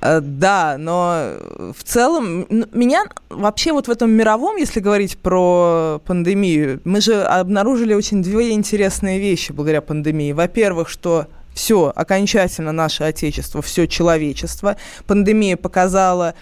Э, 0.01 0.19
да, 0.21 0.75
но 0.77 1.37
в 1.75 1.83
целом 1.83 2.45
меня 2.73 3.05
вообще 3.29 3.71
вот 3.71 3.87
в 3.87 3.91
этом 3.91 4.11
мировом, 4.11 4.57
если 4.57 4.79
говорить 4.79 5.17
про 5.17 6.01
пандемию, 6.05 6.81
мы 6.83 7.01
же 7.01 7.21
обнаружили 7.23 7.93
очень 7.93 8.21
две 8.21 8.51
интересные 8.51 9.19
вещи 9.19 9.51
благодаря 9.51 9.81
пандемии. 9.81 10.33
Во-первых, 10.33 10.89
что 10.89 11.27
все, 11.53 11.91
окончательно 11.95 12.71
наше 12.71 13.03
Отечество, 13.03 13.61
все 13.61 13.87
человечество. 13.87 14.75
Пандемия 15.05 15.55
показала 15.55 16.33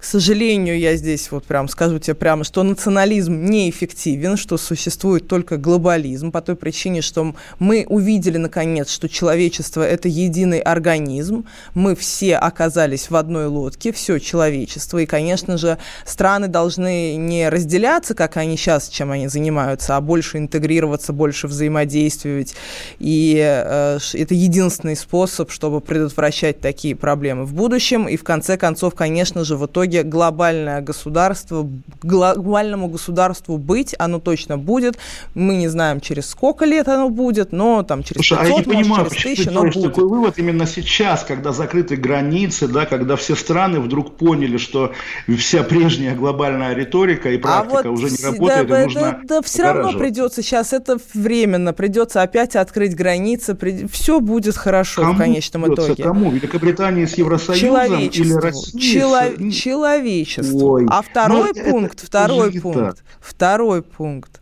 к 0.00 0.04
сожалению, 0.04 0.78
я 0.78 0.96
здесь 0.96 1.30
вот 1.30 1.44
прям 1.44 1.68
скажу 1.68 1.98
тебе 1.98 2.14
прямо, 2.14 2.42
что 2.42 2.62
национализм 2.62 3.44
неэффективен, 3.44 4.38
что 4.38 4.56
существует 4.56 5.28
только 5.28 5.58
глобализм 5.58 6.32
по 6.32 6.40
той 6.40 6.56
причине, 6.56 7.02
что 7.02 7.34
мы 7.58 7.84
увидели 7.86 8.38
наконец, 8.38 8.90
что 8.90 9.10
человечество 9.10 9.82
это 9.82 10.08
единый 10.08 10.60
организм, 10.60 11.44
мы 11.74 11.94
все 11.94 12.36
оказались 12.36 13.10
в 13.10 13.16
одной 13.16 13.44
лодке, 13.44 13.92
все 13.92 14.18
человечество, 14.18 14.96
и, 14.96 15.04
конечно 15.04 15.58
же, 15.58 15.76
страны 16.06 16.48
должны 16.48 17.16
не 17.16 17.50
разделяться, 17.50 18.14
как 18.14 18.38
они 18.38 18.56
сейчас, 18.56 18.88
чем 18.88 19.10
они 19.10 19.28
занимаются, 19.28 19.98
а 19.98 20.00
больше 20.00 20.38
интегрироваться, 20.38 21.12
больше 21.12 21.46
взаимодействовать, 21.46 22.54
и 23.00 23.36
э, 23.38 23.98
это 24.14 24.34
единственный 24.34 24.96
способ, 24.96 25.50
чтобы 25.50 25.82
предотвращать 25.82 26.60
такие 26.60 26.96
проблемы 26.96 27.44
в 27.44 27.52
будущем, 27.52 28.08
и 28.08 28.16
в 28.16 28.24
конце 28.24 28.56
концов, 28.56 28.94
конечно 28.94 29.44
же, 29.44 29.56
в 29.58 29.66
итоге 29.66 29.89
итоге 29.90 30.02
глобальное 30.08 30.80
государство, 30.80 31.68
глобальному 32.02 32.88
государству 32.88 33.58
быть, 33.58 33.94
оно 33.98 34.20
точно 34.20 34.56
будет. 34.56 34.96
Мы 35.34 35.56
не 35.56 35.68
знаем, 35.68 36.00
через 36.00 36.30
сколько 36.30 36.64
лет 36.64 36.88
оно 36.88 37.08
будет, 37.10 37.52
но 37.52 37.82
там 37.82 38.02
через 38.02 38.26
Слушай, 38.26 38.38
500, 38.38 38.40
а 38.40 38.44
я 38.44 38.50
не 38.50 38.54
может, 38.54 38.84
понимаю, 38.84 39.10
через 39.10 39.20
почему 39.20 39.32
1000 39.32 39.50
ты 39.50 39.50
оно 39.50 39.62
будет. 39.62 39.94
такой 39.94 40.08
вывод 40.08 40.38
именно 40.38 40.66
сейчас, 40.66 41.24
когда 41.24 41.52
закрыты 41.52 41.96
границы, 41.96 42.68
да, 42.68 42.86
когда 42.86 43.16
все 43.16 43.34
страны 43.34 43.80
вдруг 43.80 44.16
поняли, 44.16 44.56
что 44.56 44.92
вся 45.38 45.62
прежняя 45.62 46.14
глобальная 46.14 46.74
риторика 46.74 47.30
и 47.30 47.36
а 47.38 47.40
практика 47.40 47.78
а 47.80 47.82
вот, 47.82 47.98
уже 47.98 48.10
не 48.10 48.24
работает, 48.24 48.68
да, 48.68 48.82
и 48.82 48.84
нужно 48.84 49.00
да, 49.00 49.20
да 49.24 49.42
все 49.42 49.62
равно 49.62 49.98
придется 49.98 50.42
сейчас, 50.42 50.72
это 50.72 50.98
временно, 51.14 51.72
придется 51.72 52.22
опять 52.22 52.56
открыть 52.56 52.94
границы, 52.94 53.54
при... 53.54 53.86
все 53.86 54.20
будет 54.20 54.56
хорошо 54.56 55.02
Кому 55.02 55.14
в 55.14 55.18
конечном 55.18 55.62
придется? 55.62 55.86
итоге. 55.86 56.02
Кому? 56.02 56.30
Великобритании 56.30 57.06
с 57.06 57.14
Евросоюзом 57.14 57.98
или 57.98 58.32
Россией? 58.34 59.50
Чело 59.52 59.79
человечеству. 59.80 60.72
Ой. 60.72 60.86
А 60.88 61.02
второй 61.02 61.52
ну, 61.54 61.70
пункт, 61.70 61.98
это, 61.98 62.06
второй 62.06 62.50
это 62.50 62.60
пункт, 62.60 63.04
второй 63.20 63.82
пункт. 63.82 64.40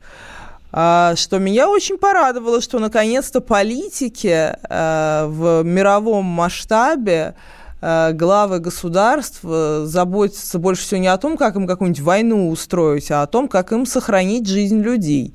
А, 0.71 1.15
что 1.17 1.39
меня 1.39 1.71
очень 1.71 1.97
порадовало, 1.97 2.61
что 2.61 2.79
наконец-то 2.79 3.41
политики 3.41 4.53
э, 4.69 5.27
в 5.27 5.63
мировом 5.63 6.27
масштабе 6.27 7.35
э, 7.81 8.13
главы 8.13 8.59
государств 8.59 9.41
заботятся 9.43 10.59
больше 10.59 10.83
всего 10.83 11.01
не 11.01 11.09
о 11.09 11.17
том, 11.17 11.37
как 11.37 11.57
им 11.57 11.67
какую-нибудь 11.67 12.03
войну 12.03 12.51
устроить, 12.51 13.11
а 13.11 13.23
о 13.23 13.27
том, 13.27 13.49
как 13.49 13.73
им 13.73 13.87
сохранить 13.87 14.47
жизнь 14.47 14.81
людей 14.83 15.35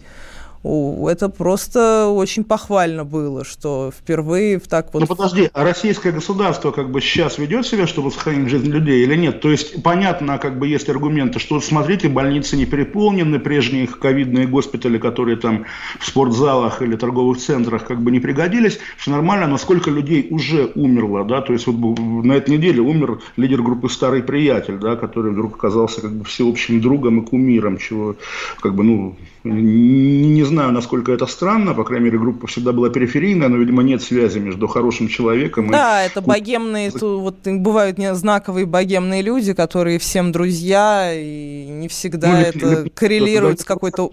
это 0.63 1.27
просто 1.27 2.07
очень 2.07 2.45
похвально 2.45 3.03
было, 3.03 3.43
что 3.43 3.91
впервые 3.91 4.59
в 4.59 4.67
так 4.67 4.93
вот... 4.93 5.01
Ну 5.01 5.07
подожди, 5.07 5.49
а 5.53 5.63
российское 5.63 6.11
государство 6.11 6.71
как 6.71 6.89
бы 6.89 7.01
сейчас 7.01 7.37
ведет 7.37 7.67
себя, 7.67 7.85
чтобы 7.85 8.11
сохранить 8.11 8.49
жизнь 8.49 8.69
людей 8.69 9.03
или 9.03 9.15
нет? 9.15 9.41
То 9.41 9.49
есть 9.49 9.83
понятно, 9.83 10.37
как 10.37 10.57
бы 10.59 10.67
есть 10.67 10.87
аргументы, 10.87 11.39
что 11.39 11.59
смотрите, 11.59 12.07
больницы 12.07 12.55
не 12.55 12.65
переполнены, 12.65 13.39
прежние 13.39 13.87
ковидные 13.87 14.47
госпитали, 14.47 14.97
которые 14.97 15.35
там 15.35 15.65
в 15.99 16.05
спортзалах 16.05 16.81
или 16.81 16.95
торговых 16.95 17.39
центрах 17.39 17.85
как 17.85 18.01
бы 18.01 18.11
не 18.11 18.21
пригодились, 18.21 18.79
все 18.97 19.11
нормально, 19.11 19.47
но 19.47 19.57
сколько 19.57 19.91
людей 19.91 20.27
уже 20.29 20.71
умерло, 20.75 21.25
да, 21.25 21.41
то 21.41 21.51
есть 21.51 21.67
вот 21.67 21.99
на 21.99 22.33
этой 22.33 22.51
неделе 22.51 22.79
умер 22.79 23.19
лидер 23.35 23.61
группы 23.61 23.89
«Старый 23.89 24.23
приятель», 24.23 24.77
да, 24.77 24.95
который 24.95 25.33
вдруг 25.33 25.55
оказался 25.55 25.99
как 25.99 26.13
бы 26.13 26.23
всеобщим 26.23 26.79
другом 26.79 27.21
и 27.21 27.25
кумиром, 27.25 27.77
чего 27.77 28.15
как 28.61 28.75
бы, 28.75 28.83
ну, 28.83 29.15
не, 29.43 30.29
не 30.29 30.43
знаю, 30.53 30.71
насколько 30.71 31.11
это 31.11 31.25
странно, 31.25 31.73
по 31.73 31.83
крайней 31.83 32.05
мере, 32.05 32.19
группа 32.19 32.47
всегда 32.47 32.71
была 32.71 32.89
периферийная, 32.89 33.49
но, 33.49 33.57
видимо, 33.57 33.83
нет 33.83 34.01
связи 34.01 34.39
между 34.39 34.67
хорошим 34.67 35.07
человеком 35.07 35.69
да, 35.69 36.03
и... 36.03 36.07
это 36.07 36.21
богемные, 36.21 36.91
вот 37.01 37.35
бывают 37.45 37.97
знаковые 37.99 38.65
богемные 38.65 39.21
люди, 39.21 39.53
которые 39.53 39.99
всем 39.99 40.31
друзья, 40.31 41.11
и 41.13 41.65
не 41.67 41.87
всегда 41.87 42.29
ну, 42.29 42.37
это 42.37 42.83
не, 42.83 42.89
коррелирует 42.89 43.61
с 43.61 43.65
какой-то... 43.65 44.11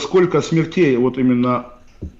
Сколько 0.00 0.42
смертей 0.42 0.96
вот 0.96 1.18
именно 1.18 1.66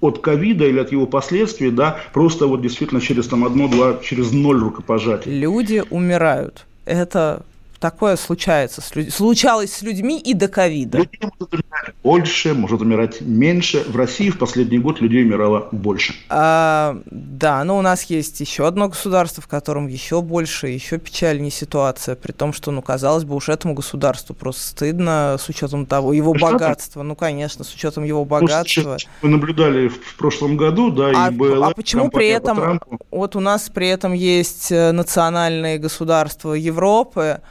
от 0.01 0.21
ковида 0.21 0.65
или 0.65 0.79
от 0.79 0.93
его 0.93 1.07
последствий, 1.07 1.71
да, 1.71 1.99
просто 2.13 2.47
вот 2.47 2.63
действительно 2.63 3.01
через 3.01 3.29
там 3.29 3.45
одно-два, 3.45 3.99
через 4.03 4.33
ноль 4.33 4.61
рукопожатий. 4.61 5.31
Люди 5.31 5.83
умирают. 5.91 6.67
Это 6.87 7.43
такое 7.85 8.17
случается, 8.17 8.81
с 8.81 8.97
люд... 8.97 9.13
случалось 9.13 9.71
с 9.75 9.83
людьми 9.83 10.19
и 10.19 10.33
до 10.33 10.49
ковида. 10.49 11.01
Людей 11.01 11.21
может 11.21 11.53
умирать 11.53 11.95
больше, 12.03 12.55
может 12.55 12.81
умирать 12.81 13.21
меньше. 13.21 13.85
В 13.87 13.95
России 13.97 14.31
в 14.31 14.39
последний 14.39 14.79
год 14.79 15.03
людей 15.03 15.23
умирало 15.23 15.69
больше. 15.71 16.15
А, 16.31 16.99
да, 17.05 17.63
но 17.63 17.77
у 17.77 17.83
нас 17.83 18.05
есть 18.05 18.41
еще 18.41 18.67
одно 18.67 18.89
государство, 18.89 19.43
в 19.43 19.49
котором 19.49 19.87
еще 19.87 20.23
больше, 20.23 20.69
еще 20.69 20.97
печальнее 20.97 21.51
ситуация, 21.51 22.17
при 22.17 22.33
том, 22.33 22.55
что, 22.55 22.71
ну, 22.71 22.81
казалось 22.81 23.25
бы, 23.25 23.35
уж 23.35 23.51
этому 23.51 23.75
государству 23.75 24.35
просто 24.35 24.63
стыдно 24.63 25.37
с 25.39 25.47
учетом 25.51 25.85
того, 25.85 26.15
его 26.15 26.35
Что 26.35 26.53
богатства. 26.53 27.03
Ну, 27.03 27.15
конечно, 27.15 27.65
с 27.65 27.75
учетом 27.75 28.05
его 28.05 28.21
ну, 28.21 28.25
богатства. 28.25 28.97
Мы 29.21 29.29
наблюдали 29.29 29.89
в 29.89 30.17
прошлом 30.17 30.57
году, 30.57 30.91
да, 30.91 31.13
а, 31.15 31.29
и 31.29 31.35
было. 31.35 31.67
А 31.67 31.75
почему 31.75 32.09
при 32.09 32.29
этом, 32.29 32.81
вот 33.11 33.37
у 33.37 33.41
нас 33.41 33.69
при 33.69 33.89
этом 33.89 34.15
есть 34.15 34.73
э, 34.73 34.93
национальные 34.93 35.77
государства 35.77 36.55
Европы, 36.55 37.43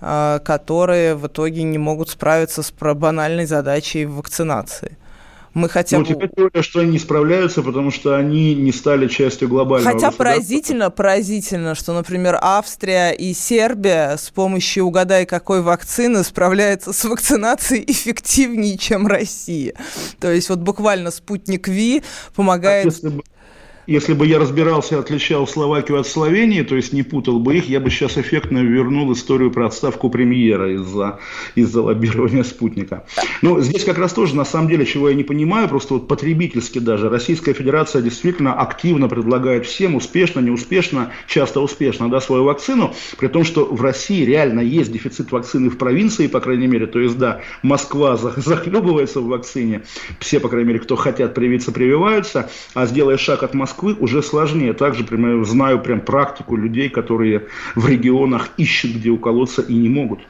которые 0.00 1.14
в 1.14 1.26
итоге 1.26 1.62
не 1.62 1.78
могут 1.78 2.10
справиться 2.10 2.62
с 2.62 2.72
банальной 2.72 3.46
задачей 3.46 4.06
вакцинации. 4.06 4.96
Мы 5.52 5.68
хотя 5.68 5.98
бы... 5.98 6.04
Ну, 6.04 6.14
теперь 6.14 6.30
теория, 6.34 6.62
что 6.62 6.80
они 6.80 6.92
не 6.92 6.98
справляются, 6.98 7.62
потому 7.62 7.90
что 7.90 8.16
они 8.16 8.54
не 8.54 8.70
стали 8.72 9.08
частью 9.08 9.48
глобального 9.48 9.92
Хотя 9.92 10.12
поразительно, 10.12 10.90
поразительно, 10.90 11.74
что, 11.74 11.92
например, 11.92 12.38
Австрия 12.40 13.10
и 13.10 13.34
Сербия 13.34 14.16
с 14.16 14.30
помощью 14.30 14.84
угадай 14.84 15.26
какой 15.26 15.60
вакцины 15.60 16.22
справляются 16.22 16.92
с 16.92 17.04
вакцинацией 17.04 17.84
эффективнее, 17.90 18.78
чем 18.78 19.08
Россия. 19.08 19.74
То 20.20 20.30
есть 20.30 20.48
вот 20.50 20.60
буквально 20.60 21.10
спутник 21.10 21.66
Ви 21.66 22.04
помогает... 22.36 22.84
А 22.84 22.88
если 22.88 23.08
бы 23.08 23.24
если 23.90 24.12
бы 24.12 24.24
я 24.24 24.38
разбирался, 24.38 25.00
отличал 25.00 25.48
Словакию 25.48 25.98
от 25.98 26.06
Словении, 26.06 26.62
то 26.62 26.76
есть 26.76 26.92
не 26.92 27.02
путал 27.02 27.40
бы 27.40 27.56
их, 27.56 27.68
я 27.68 27.80
бы 27.80 27.90
сейчас 27.90 28.16
эффектно 28.18 28.58
вернул 28.58 29.12
историю 29.12 29.50
про 29.50 29.66
отставку 29.66 30.10
премьера 30.10 30.72
из-за 30.74 31.18
из 31.56 31.74
лоббирования 31.74 32.44
спутника. 32.44 33.04
Ну, 33.42 33.60
здесь 33.60 33.82
как 33.82 33.98
раз 33.98 34.12
тоже, 34.12 34.36
на 34.36 34.44
самом 34.44 34.68
деле, 34.68 34.86
чего 34.86 35.08
я 35.08 35.16
не 35.16 35.24
понимаю, 35.24 35.68
просто 35.68 35.94
вот 35.94 36.06
потребительски 36.06 36.78
даже, 36.78 37.08
Российская 37.08 37.52
Федерация 37.52 38.00
действительно 38.00 38.54
активно 38.54 39.08
предлагает 39.08 39.66
всем, 39.66 39.96
успешно, 39.96 40.38
неуспешно, 40.38 41.10
часто 41.26 41.60
успешно, 41.60 42.08
да, 42.08 42.20
свою 42.20 42.44
вакцину, 42.44 42.94
при 43.18 43.26
том, 43.26 43.42
что 43.42 43.64
в 43.64 43.82
России 43.82 44.24
реально 44.24 44.60
есть 44.60 44.92
дефицит 44.92 45.32
вакцины 45.32 45.68
в 45.68 45.78
провинции, 45.78 46.28
по 46.28 46.38
крайней 46.38 46.68
мере, 46.68 46.86
то 46.86 47.00
есть, 47.00 47.18
да, 47.18 47.40
Москва 47.64 48.16
захлебывается 48.16 49.20
в 49.20 49.26
вакцине, 49.26 49.82
все, 50.20 50.38
по 50.38 50.48
крайней 50.48 50.68
мере, 50.68 50.78
кто 50.78 50.94
хотят 50.94 51.34
привиться, 51.34 51.72
прививаются, 51.72 52.48
а 52.74 52.86
сделая 52.86 53.16
шаг 53.16 53.42
от 53.42 53.52
Москвы, 53.52 53.79
Москвы 53.80 53.96
уже 53.98 54.22
сложнее. 54.22 54.74
Также 54.74 55.04
прям, 55.04 55.44
знаю 55.46 55.80
прям 55.80 56.00
практику 56.00 56.54
людей, 56.54 56.90
которые 56.90 57.46
в 57.74 57.88
регионах 57.88 58.50
ищут, 58.58 58.92
где 58.96 59.08
уколоться 59.08 59.62
и 59.62 59.74
не 59.74 59.88
могут. 59.88 60.20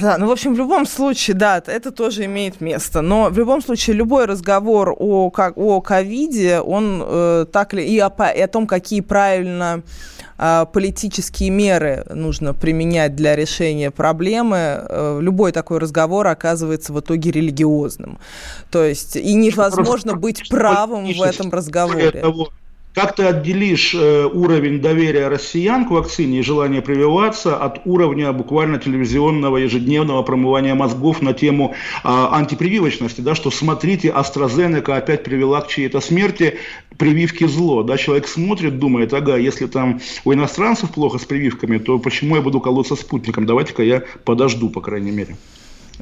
Да, 0.00 0.18
ну, 0.18 0.26
в 0.26 0.30
общем, 0.30 0.54
в 0.54 0.58
любом 0.58 0.86
случае, 0.86 1.36
да, 1.36 1.62
это 1.64 1.90
тоже 1.90 2.24
имеет 2.24 2.60
место. 2.60 3.02
Но 3.02 3.28
в 3.28 3.38
любом 3.38 3.62
случае, 3.62 3.96
любой 3.96 4.24
разговор 4.24 4.94
о, 4.98 5.30
как, 5.30 5.56
о 5.56 5.80
ковиде, 5.80 6.60
он 6.60 7.02
э, 7.04 7.46
так 7.52 7.72
ли, 7.72 7.84
и 7.84 7.98
о, 7.98 8.08
и 8.08 8.40
о 8.40 8.48
том, 8.48 8.66
какие 8.66 9.00
правильно 9.00 9.82
а, 10.44 10.64
политические 10.64 11.50
меры 11.50 12.04
нужно 12.10 12.52
применять 12.52 13.14
для 13.14 13.36
решения 13.36 13.92
проблемы, 13.92 14.56
э, 14.56 15.18
любой 15.20 15.52
такой 15.52 15.78
разговор 15.78 16.26
оказывается 16.26 16.92
в 16.92 16.98
итоге 16.98 17.30
религиозным. 17.30 18.18
То 18.70 18.82
есть 18.82 19.14
и 19.14 19.34
невозможно 19.34 20.16
быть 20.16 20.48
правым 20.48 21.04
в 21.04 21.22
этом 21.22 21.50
разговоре. 21.50 22.24
Как 22.94 23.16
ты 23.16 23.22
отделишь 23.22 23.94
э, 23.94 24.26
уровень 24.26 24.82
доверия 24.82 25.28
россиян 25.28 25.86
к 25.86 25.90
вакцине 25.90 26.40
и 26.40 26.42
желание 26.42 26.82
прививаться 26.82 27.56
от 27.56 27.86
уровня 27.86 28.30
буквально 28.32 28.78
телевизионного 28.78 29.56
ежедневного 29.56 30.22
промывания 30.22 30.74
мозгов 30.74 31.22
на 31.22 31.32
тему 31.32 31.72
э, 31.72 31.98
антипрививочности, 32.04 33.22
да, 33.22 33.34
что 33.34 33.50
смотрите, 33.50 34.08
AstraZeneca 34.08 34.94
опять 34.94 35.24
привела 35.24 35.62
к 35.62 35.68
чьей-то 35.68 36.00
смерти, 36.00 36.58
прививки 36.98 37.44
зло, 37.46 37.82
да, 37.82 37.96
человек 37.96 38.28
смотрит, 38.28 38.78
думает, 38.78 39.14
ага, 39.14 39.38
если 39.38 39.66
там 39.66 40.02
у 40.26 40.34
иностранцев 40.34 40.90
плохо 40.90 41.18
с 41.18 41.24
прививками, 41.24 41.78
то 41.78 41.98
почему 41.98 42.36
я 42.36 42.42
буду 42.42 42.60
колоться 42.60 42.94
спутником, 42.94 43.46
давайте-ка 43.46 43.82
я 43.82 44.02
подожду, 44.24 44.68
по 44.68 44.82
крайней 44.82 45.12
мере. 45.12 45.36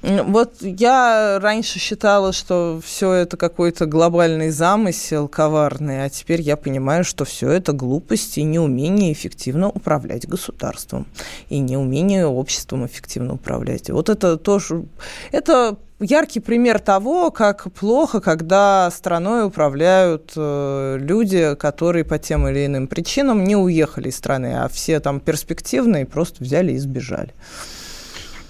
Вот 0.03 0.55
я 0.63 1.39
раньше 1.43 1.79
считала, 1.79 2.33
что 2.33 2.81
все 2.83 3.13
это 3.13 3.37
какой-то 3.37 3.87
глобальный 3.87 4.51
замысел 4.51 5.29
коварный, 5.29 6.05
а 6.05 6.09
теперь 6.09 6.41
я 6.41 6.57
понимаю, 6.57 7.05
что 7.05 7.25
все 7.25 7.51
это 7.51 7.73
глупость 7.73 8.39
и 8.39 8.43
неумение 8.43 9.13
эффективно 9.13 9.69
управлять 9.69 10.27
государством, 10.27 11.07
и 11.51 11.59
неумение 11.59 12.27
обществом 12.27 12.87
эффективно 12.87 13.35
управлять. 13.35 13.91
Вот 13.91 14.09
это 14.09 14.39
тоже, 14.39 14.85
это 15.33 15.77
яркий 16.01 16.41
пример 16.41 16.79
того, 16.79 17.31
как 17.31 17.71
плохо, 17.73 18.21
когда 18.21 18.91
страной 18.91 19.47
управляют 19.47 20.33
э, 20.35 20.97
люди, 20.99 21.55
которые 21.57 22.05
по 22.05 22.19
тем 22.19 22.49
или 22.49 22.67
иным 22.67 22.87
причинам 22.87 23.45
не 23.45 23.57
уехали 23.57 24.09
из 24.09 24.17
страны, 24.17 24.55
а 24.57 24.69
все 24.69 25.01
там 25.01 25.21
перспективные 25.21 26.07
просто 26.07 26.43
взяли 26.43 26.73
и 26.73 26.79
сбежали. 26.79 27.35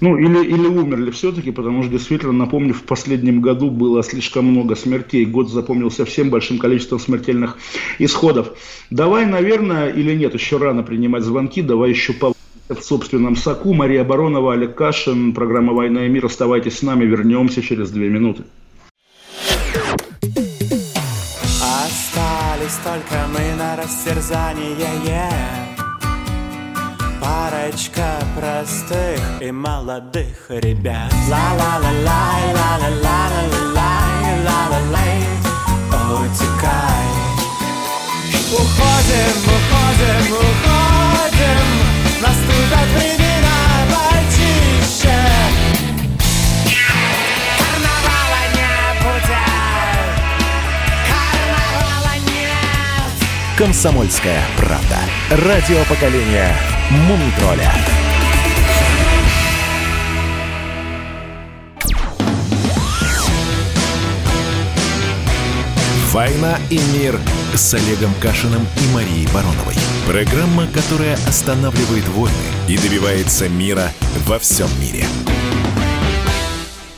Ну, 0.01 0.17
или, 0.17 0.45
или 0.45 0.67
умерли 0.67 1.11
все-таки, 1.11 1.51
потому 1.51 1.83
что, 1.83 1.93
действительно, 1.93 2.33
напомню, 2.33 2.73
в 2.73 2.83
последнем 2.85 3.41
году 3.41 3.71
было 3.71 4.03
слишком 4.03 4.47
много 4.47 4.75
смертей. 4.75 5.27
Год 5.27 5.51
запомнился 5.51 6.05
всем 6.07 6.31
большим 6.31 6.59
количеством 6.59 6.99
смертельных 6.99 7.59
исходов. 7.99 8.57
Давай, 8.89 9.27
наверное, 9.27 9.91
или 9.91 10.15
нет, 10.15 10.35
еще 10.35 10.57
рано 10.57 10.83
принимать 10.83 11.23
звонки, 11.23 11.61
давай 11.61 11.91
еще 11.91 12.15
по 12.15 12.33
в 12.69 12.83
собственном 12.83 13.37
соку. 13.37 13.75
Мария 13.75 14.05
Баронова, 14.05 14.53
Олег 14.53 14.77
Кашин, 14.77 15.33
программа 15.33 15.73
«Война 15.73 16.07
и 16.07 16.09
мир». 16.09 16.27
Оставайтесь 16.27 16.79
с 16.79 16.83
нами, 16.83 17.05
вернемся 17.05 17.63
через 17.63 17.91
две 17.91 18.09
минуты. 18.09 18.45
Остались 21.61 22.79
только 22.85 23.27
мы 23.35 23.57
на 23.57 23.77
растерзание, 23.77 24.77
yeah. 25.05 25.70
Парочка 27.21 28.19
простых 28.35 29.21
и 29.43 29.53
молодых 29.53 30.47
ребят. 30.49 31.13
Ла-ла-ла-лай, 31.29 32.55
ла-ла-ла-ла-лай, 32.55 34.25
ла-ла-лай. 34.47 35.19
Утекай. 36.09 37.09
Уходим, 38.53 39.37
уходим, 39.55 40.25
уходим. 40.33 41.67
Наступят 42.23 42.89
времена 42.97 43.59
почище 43.91 45.19
«Комсомольская 53.61 54.43
правда». 54.57 54.97
Радио 55.45 55.85
поколения 55.85 56.57
«Мумитроля». 56.91 57.71
«Война 66.11 66.59
и 66.71 66.81
мир» 66.95 67.21
с 67.53 67.75
Олегом 67.75 68.15
Кашиным 68.23 68.63
и 68.63 68.95
Марией 68.95 69.29
Бароновой. 69.35 69.75
Программа, 70.07 70.67
которая 70.69 71.17
останавливает 71.29 72.09
войны 72.09 72.35
и 72.67 72.79
добивается 72.79 73.51
мира 73.51 73.93
во 74.27 74.39
всем 74.39 74.69
мире. 74.81 75.05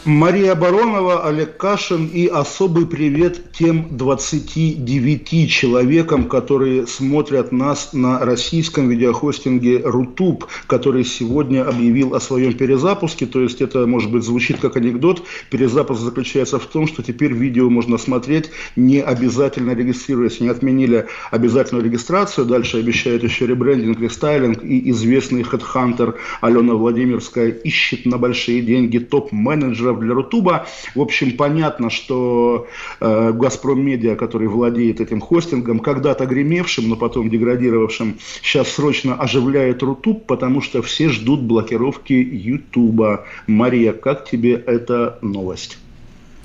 Мария 0.05 0.57
Баронова, 0.57 1.28
Олег 1.28 1.57
Кашин 1.59 2.07
и 2.12 2.26
особый 2.26 2.86
привет 2.86 3.53
тем 3.53 3.86
29 3.96 5.48
человекам, 5.48 6.24
которые 6.24 6.88
смотрят 6.88 7.53
нас 7.53 7.90
на 7.92 8.18
российском 8.18 8.88
видеохостинге 8.88 9.80
Рутуб, 9.84 10.48
который 10.66 11.05
сегодня 11.05 11.64
объявил 11.64 12.16
о 12.16 12.20
своем 12.20 12.53
перезапуске. 12.55 13.26
То 13.26 13.42
есть 13.42 13.61
это, 13.61 13.86
может 13.86 14.11
быть, 14.11 14.24
звучит 14.24 14.59
как 14.59 14.76
анекдот. 14.76 15.22
Перезапуск 15.50 16.00
заключается 16.00 16.59
в 16.59 16.66
том, 16.66 16.88
что 16.88 17.05
теперь 17.05 17.32
видео 17.32 17.70
можно 17.70 17.96
смотреть, 17.96 18.50
не 18.74 19.00
обязательно 19.00 19.70
регистрируясь. 19.70 20.40
Не 20.40 20.48
отменили 20.48 21.07
обязательную 21.30 21.84
регистрацию. 21.84 22.44
Дальше 22.44 22.78
обещают 22.78 23.22
еще 23.22 23.46
ребрендинг, 23.46 24.00
рестайлинг. 24.00 24.64
И 24.64 24.90
известный 24.90 25.44
хедхантер 25.44 26.16
Алена 26.40 26.74
Владимирская 26.74 27.50
ищет 27.50 28.05
на 28.05 28.18
большие 28.18 28.62
деньги 28.62 28.98
топ-менеджера 28.98 29.91
долларов 29.93 30.01
для 30.01 30.14
Рутуба. 30.14 30.66
В 30.95 31.01
общем, 31.01 31.36
понятно, 31.36 31.90
что 31.90 32.66
э, 33.01 33.32
Газпром 33.32 33.84
Медиа, 33.84 34.16
который 34.16 34.49
владеет 34.49 35.01
этим 35.01 35.20
хостингом, 35.20 35.78
когда-то 35.78 36.26
гремевшим, 36.26 36.88
но 36.88 36.97
потом 36.97 37.28
деградировавшим, 37.28 38.18
сейчас 38.43 38.68
срочно 38.72 39.14
оживляет 39.14 39.82
Рутуб, 39.82 40.26
потому 40.26 40.61
что 40.61 40.82
все 40.82 41.09
ждут 41.09 41.43
блокировки 41.43 42.12
Ютуба. 42.12 43.24
Мария, 43.47 43.93
как 43.93 44.28
тебе 44.28 44.53
эта 44.55 45.18
новость? 45.22 45.78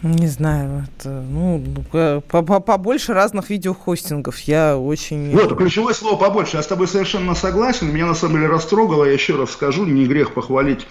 Не 0.04 0.28
знаю, 0.28 0.86
это, 1.00 1.24
ну, 1.28 1.60
побольше 1.90 3.14
разных 3.14 3.50
видеохостингов. 3.50 4.38
Я 4.42 4.78
очень... 4.78 5.32
Вот, 5.32 5.58
ключевое 5.58 5.96
слово 5.96 6.18
побольше. 6.18 6.58
Я 6.58 6.64
с 6.64 6.68
тобой 6.68 6.88
совершенно 6.88 7.34
согласен. 7.34 7.92
Меня 7.92 8.06
на 8.06 8.14
самом 8.14 8.36
деле 8.36 8.48
растрогало. 8.48 9.06
Я 9.06 9.14
еще 9.14 9.36
раз 9.36 9.52
скажу, 9.52 9.86
не 9.86 10.06
грех 10.06 10.36
похвалить 10.36 10.86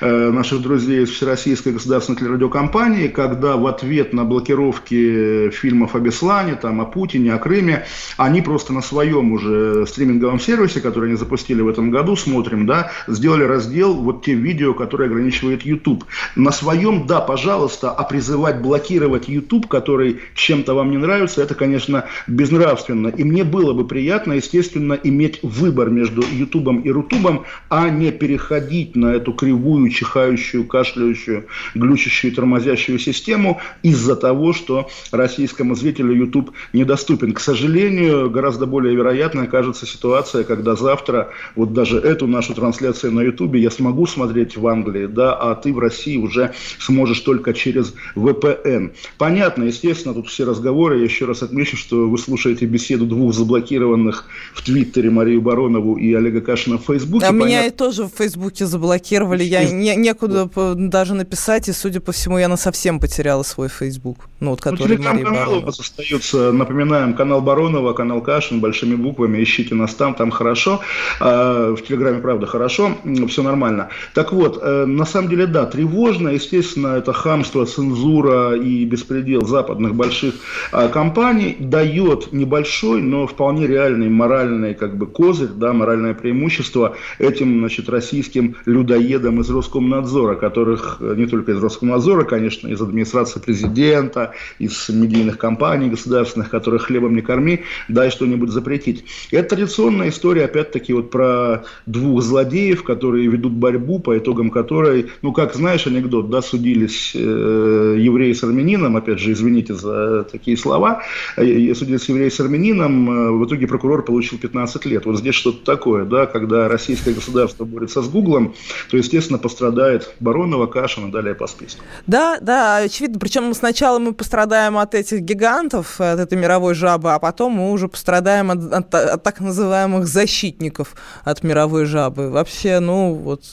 э, 0.00 0.30
наших 0.30 0.62
друзей 0.62 1.02
из 1.02 1.10
Всероссийской 1.10 1.72
государственной 1.72 2.16
телерадиокомпании, 2.16 3.08
когда 3.08 3.56
в 3.56 3.66
ответ 3.66 4.12
на 4.12 4.22
блокировки 4.22 5.50
фильмов 5.50 5.96
о 5.96 5.98
Беслане, 5.98 6.54
там, 6.54 6.80
о 6.80 6.84
Путине, 6.84 7.34
о 7.34 7.38
Крыме, 7.38 7.86
они 8.18 8.40
просто 8.40 8.72
на 8.72 8.82
своем 8.82 9.32
уже 9.32 9.84
стриминговом 9.88 10.38
сервисе, 10.38 10.80
который 10.80 11.08
они 11.08 11.18
запустили 11.18 11.60
в 11.60 11.66
этом 11.66 11.90
году, 11.90 12.14
смотрим, 12.14 12.66
да, 12.66 12.92
сделали 13.08 13.42
раздел 13.42 13.94
вот 13.94 14.24
те 14.24 14.34
видео, 14.34 14.74
которые 14.74 15.08
ограничивает 15.08 15.62
YouTube. 15.64 16.04
На 16.36 16.52
своем, 16.52 17.08
да, 17.08 17.20
пожалуйста, 17.20 17.90
а 17.90 18.04
призываю 18.04 18.43
призывать 18.44 18.62
блокировать 18.62 19.28
YouTube, 19.28 19.68
который 19.68 20.20
чем-то 20.34 20.74
вам 20.74 20.90
не 20.90 20.98
нравится, 20.98 21.42
это, 21.42 21.54
конечно, 21.54 22.04
безнравственно. 22.26 23.08
И 23.08 23.24
мне 23.24 23.44
было 23.44 23.72
бы 23.72 23.86
приятно, 23.86 24.34
естественно, 24.34 24.98
иметь 25.02 25.40
выбор 25.42 25.90
между 25.90 26.22
YouTube 26.22 26.84
и 26.84 26.90
Рутубом, 26.90 27.44
а 27.70 27.88
не 27.88 28.12
переходить 28.12 28.96
на 28.96 29.14
эту 29.14 29.32
кривую, 29.32 29.88
чихающую, 29.90 30.64
кашляющую, 30.66 31.46
глючащую, 31.74 32.34
тормозящую 32.34 32.98
систему 32.98 33.60
из-за 33.82 34.16
того, 34.16 34.52
что 34.52 34.88
российскому 35.12 35.74
зрителю 35.74 36.14
YouTube 36.14 36.50
недоступен. 36.72 37.32
К 37.32 37.40
сожалению, 37.40 38.30
гораздо 38.30 38.66
более 38.66 38.94
вероятной 38.94 39.46
кажется 39.46 39.86
ситуация, 39.86 40.44
когда 40.44 40.76
завтра 40.76 41.30
вот 41.56 41.72
даже 41.72 41.98
эту 41.98 42.26
нашу 42.26 42.54
трансляцию 42.54 43.12
на 43.12 43.22
YouTube 43.22 43.54
я 43.54 43.70
смогу 43.70 44.06
смотреть 44.06 44.56
в 44.56 44.66
Англии, 44.66 45.06
да, 45.06 45.34
а 45.34 45.54
ты 45.54 45.72
в 45.72 45.78
России 45.78 46.18
уже 46.18 46.52
сможешь 46.78 47.20
только 47.20 47.54
через 47.54 47.94
веб 48.14 48.33
VPN. 48.34 48.92
Понятно, 49.18 49.64
естественно, 49.64 50.14
тут 50.14 50.28
все 50.28 50.44
разговоры. 50.44 50.98
Я 50.98 51.04
еще 51.04 51.24
раз 51.24 51.42
отмечу, 51.42 51.76
что 51.76 52.08
вы 52.08 52.18
слушаете 52.18 52.66
беседу 52.66 53.06
двух 53.06 53.34
заблокированных 53.34 54.24
в 54.54 54.62
Твиттере 54.62 55.10
Марию 55.10 55.40
Баронову 55.40 55.96
и 55.96 56.12
Олега 56.14 56.40
Кашина 56.40 56.78
в 56.78 56.82
Фейсбуке. 56.82 57.26
А 57.26 57.28
Понятно... 57.28 57.46
меня 57.46 57.66
и 57.66 57.70
тоже 57.70 58.04
в 58.04 58.10
Фейсбуке 58.16 58.66
заблокировали. 58.66 59.44
Я 59.44 59.64
не, 59.64 59.94
некуда 59.96 60.48
даже 60.74 61.14
написать, 61.14 61.68
и, 61.68 61.72
судя 61.72 62.00
по 62.00 62.12
всему, 62.12 62.38
я 62.38 62.48
на 62.48 62.56
совсем 62.56 63.00
потеряла 63.00 63.42
свой 63.42 63.68
Фейсбук. 63.68 64.28
Ну, 64.40 64.50
вот, 64.50 64.60
ну, 64.64 64.70
который 64.70 64.96
ну, 64.98 65.04
Мария 65.04 65.46
у 65.46 65.60
нас 65.60 65.80
остается, 65.80 66.52
напоминаем, 66.52 67.14
канал 67.14 67.40
Баронова, 67.40 67.92
канал 67.92 68.20
Кашин, 68.20 68.60
большими 68.60 68.94
буквами, 68.94 69.42
ищите 69.42 69.74
нас 69.74 69.94
там, 69.94 70.14
там 70.14 70.30
хорошо. 70.30 70.80
А, 71.20 71.74
в 71.74 71.82
Телеграме, 71.82 72.20
правда, 72.20 72.46
хорошо, 72.46 72.96
все 73.28 73.42
нормально. 73.42 73.88
Так 74.14 74.32
вот, 74.32 74.58
э, 74.62 74.84
на 74.86 75.04
самом 75.04 75.28
деле, 75.28 75.46
да, 75.46 75.66
тревожно, 75.66 76.28
естественно, 76.30 76.96
это 76.96 77.12
хамство, 77.12 77.66
цензура, 77.66 78.23
цензура 78.24 78.56
и 78.56 78.84
беспредел 78.84 79.44
западных 79.46 79.94
больших 79.94 80.34
а, 80.72 80.88
компаний 80.88 81.56
дает 81.58 82.32
небольшой, 82.32 83.02
но 83.02 83.26
вполне 83.26 83.66
реальный 83.66 84.08
моральный 84.08 84.74
как 84.74 84.96
бы 84.96 85.06
козырь, 85.06 85.50
да, 85.54 85.72
моральное 85.72 86.14
преимущество 86.14 86.96
этим, 87.18 87.60
значит, 87.60 87.88
российским 87.88 88.56
людоедам 88.66 89.40
из 89.40 89.50
Роскомнадзора, 89.50 90.36
которых 90.36 90.98
э, 91.00 91.14
не 91.16 91.26
только 91.26 91.52
из 91.52 91.62
Роскомнадзора, 91.62 92.24
конечно, 92.24 92.68
из 92.68 92.80
администрации 92.80 93.40
президента, 93.40 94.32
из 94.58 94.88
медийных 94.88 95.38
компаний 95.38 95.90
государственных, 95.90 96.50
которых 96.50 96.84
хлебом 96.84 97.14
не 97.14 97.22
корми, 97.22 97.62
дай 97.88 98.10
что-нибудь 98.10 98.50
запретить. 98.50 99.04
Это 99.30 99.56
традиционная 99.56 100.08
история, 100.08 100.44
опять-таки, 100.44 100.92
вот 100.92 101.10
про 101.10 101.64
двух 101.86 102.22
злодеев, 102.22 102.82
которые 102.82 103.28
ведут 103.28 103.52
борьбу, 103.52 103.98
по 103.98 104.16
итогам 104.16 104.50
которой, 104.50 105.06
ну, 105.22 105.32
как 105.32 105.54
знаешь 105.54 105.86
анекдот, 105.86 106.30
да, 106.30 106.42
судились 106.42 107.12
э, 107.14 107.96
еврей 108.14 108.34
с 108.34 108.42
армянином, 108.42 108.96
опять 108.96 109.18
же, 109.18 109.32
извините 109.32 109.74
за 109.74 110.24
такие 110.24 110.56
слова, 110.56 111.02
судили 111.36 111.96
с 111.96 112.08
евреем 112.08 112.30
с 112.30 112.40
армянином, 112.40 113.10
э, 113.10 113.30
в 113.32 113.46
итоге 113.46 113.66
прокурор 113.66 114.04
получил 114.04 114.38
15 114.38 114.86
лет. 114.86 115.06
Вот 115.06 115.18
здесь 115.18 115.34
что-то 115.34 115.64
такое, 115.64 116.04
да, 116.04 116.26
когда 116.26 116.68
российское 116.68 117.12
государство 117.12 117.64
борется 117.64 118.02
с 118.02 118.08
Гуглом, 118.08 118.54
то, 118.90 118.96
естественно, 118.96 119.38
пострадает 119.38 120.14
Баронова, 120.20 120.66
Кашина, 120.66 121.10
далее 121.10 121.34
по 121.34 121.46
списку. 121.46 121.82
Да, 122.06 122.38
да, 122.40 122.78
очевидно. 122.78 123.18
Причем 123.18 123.52
сначала 123.54 123.98
мы 123.98 124.12
пострадаем 124.12 124.78
от 124.78 124.94
этих 124.94 125.20
гигантов, 125.20 126.00
от 126.00 126.20
этой 126.20 126.38
мировой 126.38 126.74
жабы, 126.74 127.12
а 127.12 127.18
потом 127.18 127.52
мы 127.54 127.72
уже 127.72 127.88
пострадаем 127.88 128.50
от, 128.50 128.72
от, 128.72 128.94
от 128.94 129.22
так 129.22 129.40
называемых 129.40 130.06
защитников 130.06 130.94
от 131.24 131.42
мировой 131.42 131.84
жабы. 131.84 132.30
Вообще, 132.30 132.80
ну, 132.80 133.14
вот 133.14 133.44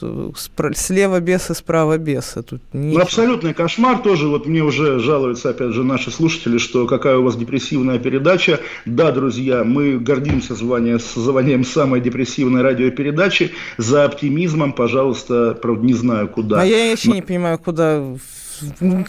слева 0.75 1.19
бесы, 1.19 1.53
справа 1.53 1.97
бесы. 1.97 2.43
Тут 2.43 2.61
ну, 2.73 2.99
абсолютный 2.99 3.53
кошмар 3.53 3.99
тоже. 3.99 4.27
Вот 4.27 4.45
мне 4.51 4.61
уже 4.61 4.99
жалуются, 4.99 5.49
опять 5.49 5.71
же, 5.71 5.83
наши 5.83 6.11
слушатели, 6.11 6.57
что 6.57 6.85
какая 6.85 7.17
у 7.17 7.23
вас 7.23 7.35
депрессивная 7.35 7.97
передача. 7.99 8.59
Да, 8.85 9.11
друзья, 9.11 9.63
мы 9.63 9.97
гордимся 9.97 10.53
звание, 10.55 10.99
званием 10.99 11.63
самой 11.63 12.01
депрессивной 12.01 12.61
радиопередачи. 12.61 13.51
За 13.77 14.05
оптимизмом, 14.05 14.73
пожалуйста, 14.73 15.57
правда, 15.59 15.85
не 15.85 15.93
знаю 15.93 16.27
куда. 16.27 16.61
А 16.61 16.65
я 16.65 16.91
вообще 16.91 17.09
Но... 17.09 17.15
не 17.15 17.21
понимаю, 17.21 17.57
куда 17.57 18.03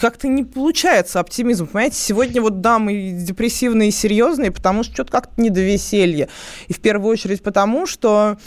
как-то 0.01 0.29
не 0.29 0.45
получается 0.45 1.21
оптимизм. 1.21 1.67
Понимаете, 1.67 1.97
сегодня 1.97 2.41
вот 2.41 2.63
да, 2.63 2.79
мы 2.79 3.11
депрессивные 3.11 3.89
и 3.91 3.93
серьезные, 3.93 4.51
потому 4.51 4.83
что 4.83 4.95
что-то 4.95 5.13
как-то 5.13 5.41
не 5.41 5.51
до 5.51 5.61
веселья. 5.61 6.29
И 6.69 6.73
в 6.73 6.81
первую 6.81 7.11
очередь 7.11 7.43
потому, 7.43 7.87
что 7.87 8.39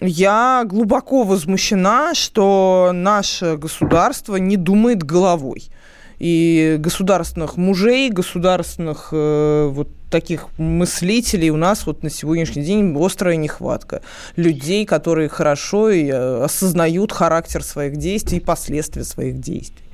я 0.00 0.64
глубоко 0.64 1.22
возмущена, 1.22 2.14
что 2.14 2.90
наше 2.92 3.56
государство 3.56 4.36
не 4.36 4.56
думает 4.56 5.02
головой 5.02 5.70
и 6.18 6.76
государственных 6.78 7.56
мужей, 7.56 8.10
государственных 8.10 9.10
э, 9.12 9.68
вот 9.70 9.88
таких 10.10 10.48
мыслителей 10.58 11.50
у 11.50 11.56
нас 11.56 11.86
вот 11.86 12.02
на 12.02 12.10
сегодняшний 12.10 12.62
день 12.62 12.96
острая 12.98 13.36
нехватка. 13.36 14.02
Людей, 14.36 14.86
которые 14.86 15.28
хорошо 15.28 15.90
и 15.90 16.06
э, 16.06 16.44
осознают 16.44 17.12
характер 17.12 17.62
своих 17.62 17.96
действий 17.96 18.38
и 18.38 18.40
последствия 18.40 19.04
своих 19.04 19.40
действий. 19.40 19.87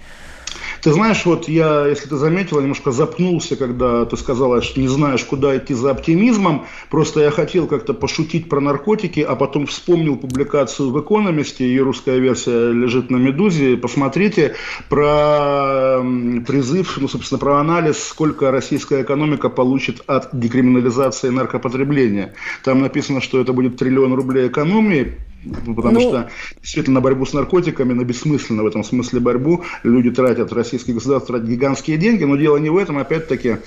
Ты 0.85 0.93
знаешь, 0.93 1.25
вот 1.25 1.49
я, 1.49 1.87
если 1.87 2.11
ты 2.11 2.17
заметила, 2.17 2.61
немножко 2.61 2.93
запнулся, 2.93 3.57
когда 3.57 4.05
ты 4.05 4.19
сказала, 4.19 4.61
что 4.61 4.79
не 4.79 4.89
знаешь, 4.89 5.25
куда 5.25 5.57
идти 5.57 5.73
за 5.73 5.93
оптимизмом. 5.93 6.67
Просто 6.91 7.21
я 7.21 7.31
хотел 7.31 7.67
как-то 7.67 7.95
пошутить 7.95 8.51
про 8.51 8.61
наркотики, 8.61 9.21
а 9.21 9.35
потом 9.35 9.67
вспомнил 9.67 10.19
публикацию 10.19 10.91
в 10.91 11.01
«Экономисте», 11.01 11.67
ее 11.67 11.85
русская 11.85 12.19
версия 12.19 12.71
лежит 12.71 13.11
на 13.11 13.17
«Медузе». 13.17 13.79
Посмотрите 13.79 14.57
про 14.91 16.03
призыв, 16.47 16.99
ну, 17.01 17.09
собственно, 17.09 17.39
про 17.39 17.61
анализ, 17.61 18.05
сколько 18.05 18.51
российская 18.51 19.05
экономика 19.05 19.49
получит 19.49 20.03
от 20.07 20.39
декриминализации 20.39 21.31
наркопотребления. 21.31 22.35
Там 22.63 22.83
написано, 22.83 23.23
что 23.23 23.41
это 23.41 23.55
будет 23.55 23.79
триллион 23.79 24.13
рублей 24.13 24.49
экономии, 24.49 25.15
ну, 25.45 25.75
потому 25.75 25.95
ну, 25.95 26.01
что 26.01 26.31
действительно 26.61 26.95
на 26.95 27.01
борьбу 27.01 27.27
с 27.27 27.33
наркотиками, 27.33 27.93
на 27.93 28.05
бессмысленно 28.05 28.63
в 28.63 28.67
этом 28.67 28.85
смысле 28.85 29.21
борьбу 29.21 29.65
люди 29.83 30.11
тратят, 30.11 30.53
российские 30.53 30.95
государства 30.95 31.35
тратят 31.35 31.49
гигантские 31.49 31.97
деньги, 31.97 32.25
но 32.25 32.37
дело 32.37 32.57
не 32.57 32.71
в 32.71 32.77
этом, 32.77 32.99
опять-таки 32.99 33.59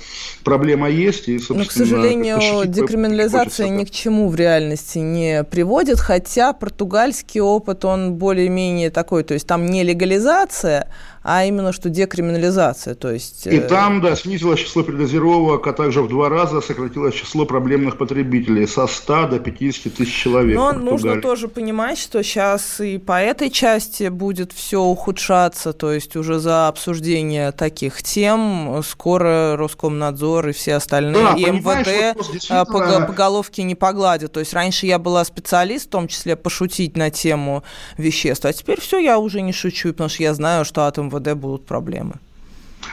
проблема 0.44 0.88
есть. 0.88 1.28
И, 1.28 1.40
но, 1.50 1.64
к 1.64 1.72
сожалению, 1.72 2.66
декриминализация 2.66 3.68
ни 3.68 3.84
к 3.84 3.90
чему 3.90 4.28
в 4.28 4.36
реальности 4.36 4.98
не 4.98 5.44
приводит, 5.44 5.98
хотя 5.98 6.52
португальский 6.52 7.40
опыт, 7.40 7.84
он 7.84 8.14
более-менее 8.14 8.90
такой, 8.90 9.22
то 9.24 9.34
есть 9.34 9.46
там 9.46 9.66
не 9.66 9.84
легализация, 9.84 10.88
а 11.30 11.44
именно 11.44 11.74
что 11.74 11.90
декриминализация. 11.90 12.94
То 12.94 13.12
есть, 13.12 13.46
и 13.46 13.60
там, 13.60 14.00
да, 14.00 14.16
снизилось 14.16 14.60
число 14.60 14.82
передозировок, 14.82 15.66
а 15.66 15.74
также 15.74 16.00
в 16.00 16.08
два 16.08 16.30
раза 16.30 16.62
сократилось 16.62 17.14
число 17.14 17.44
проблемных 17.44 17.98
потребителей 17.98 18.66
со 18.66 18.86
100 18.86 19.26
до 19.26 19.38
50 19.38 19.92
тысяч 19.92 20.14
человек. 20.14 20.56
Но 20.56 20.72
нужно 20.72 21.20
тоже 21.20 21.48
понимать, 21.48 21.98
что 21.98 22.22
сейчас 22.22 22.80
и 22.80 22.96
по 22.96 23.20
этой 23.20 23.50
части 23.50 24.08
будет 24.08 24.52
все 24.52 24.80
ухудшаться, 24.80 25.74
то 25.74 25.92
есть 25.92 26.16
уже 26.16 26.38
за 26.38 26.68
обсуждение 26.68 27.52
таких 27.52 28.02
тем 28.02 28.80
скоро 28.82 29.54
Роскомнадзор 29.58 30.48
и 30.48 30.52
все 30.52 30.76
остальные, 30.76 31.24
да, 31.24 31.34
и 31.34 31.44
МВД 31.44 32.16
вот 32.16 32.32
действительно... 32.32 32.64
по, 32.64 33.06
по 33.06 33.12
головке 33.12 33.64
не 33.64 33.74
погладят. 33.74 34.32
То 34.32 34.40
есть 34.40 34.54
раньше 34.54 34.86
я 34.86 34.98
была 34.98 35.26
специалист, 35.26 35.88
в 35.88 35.90
том 35.90 36.08
числе 36.08 36.36
пошутить 36.36 36.96
на 36.96 37.10
тему 37.10 37.64
веществ, 37.98 38.46
а 38.46 38.52
теперь 38.54 38.80
все, 38.80 38.98
я 38.98 39.18
уже 39.18 39.42
не 39.42 39.52
шучу, 39.52 39.90
потому 39.90 40.08
что 40.08 40.22
я 40.22 40.32
знаю, 40.32 40.64
что 40.64 40.86
от 40.86 40.96
МВД 40.96 41.17
будут 41.20 41.66
проблемы. 41.66 42.14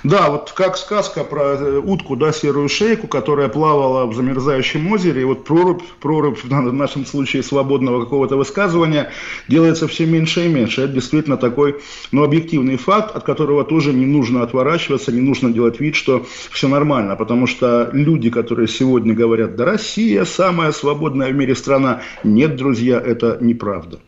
Да, 0.04 0.30
вот 0.30 0.52
как 0.52 0.78
сказка 0.78 1.24
про 1.24 1.56
э, 1.56 1.82
утку, 1.84 2.16
да, 2.16 2.32
серую 2.32 2.70
шейку, 2.70 3.08
которая 3.08 3.48
плавала 3.50 4.06
в 4.06 4.14
замерзающем 4.14 4.92
озере, 4.92 5.22
и 5.22 5.24
вот 5.24 5.46
прорубь, 5.46 5.82
прорубь 6.00 6.38
в 6.44 6.74
нашем 6.74 7.06
случае 7.06 7.42
свободного 7.44 8.04
какого-то 8.04 8.36
высказывания 8.36 9.12
делается 9.48 9.88
все 9.88 10.06
меньше 10.06 10.46
и 10.46 10.48
меньше. 10.48 10.84
Это 10.84 10.94
действительно 10.94 11.38
такой, 11.38 11.82
ну, 12.12 12.24
объективный 12.24 12.78
факт, 12.78 13.16
от 13.16 13.24
которого 13.24 13.64
тоже 13.64 13.94
не 13.94 14.06
нужно 14.06 14.44
отворачиваться, 14.44 15.12
не 15.12 15.22
нужно 15.22 15.52
делать 15.52 15.80
вид, 15.80 15.96
что 15.96 16.26
все 16.52 16.68
нормально, 16.68 17.16
потому 17.16 17.48
что 17.48 17.90
люди, 17.92 18.30
которые 18.30 18.68
сегодня 18.68 19.14
говорят, 19.14 19.56
да, 19.56 19.66
Россия 19.66 20.26
самая 20.26 20.72
свободная 20.72 21.32
в 21.32 21.36
мире 21.36 21.56
страна, 21.56 22.02
нет, 22.24 22.56
друзья, 22.56 23.02
это 23.04 23.40
неправда. 23.42 24.00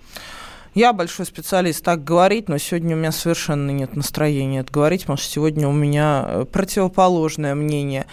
Я 0.77 0.93
большой 0.93 1.25
специалист 1.25 1.83
так 1.83 2.03
говорить, 2.03 2.49
но 2.49 2.59
сегодня 2.59 2.95
у 2.95 2.99
меня 2.99 3.11
совершенно 3.11 3.71
нет 3.71 3.95
настроения 3.95 4.59
это 4.59 4.71
говорить, 4.71 5.01
потому 5.01 5.17
что 5.17 5.27
сегодня 5.27 5.67
у 5.67 5.71
меня 5.71 6.23
э, 6.27 6.45
противоположное 6.45 7.55
мнение. 7.55 8.05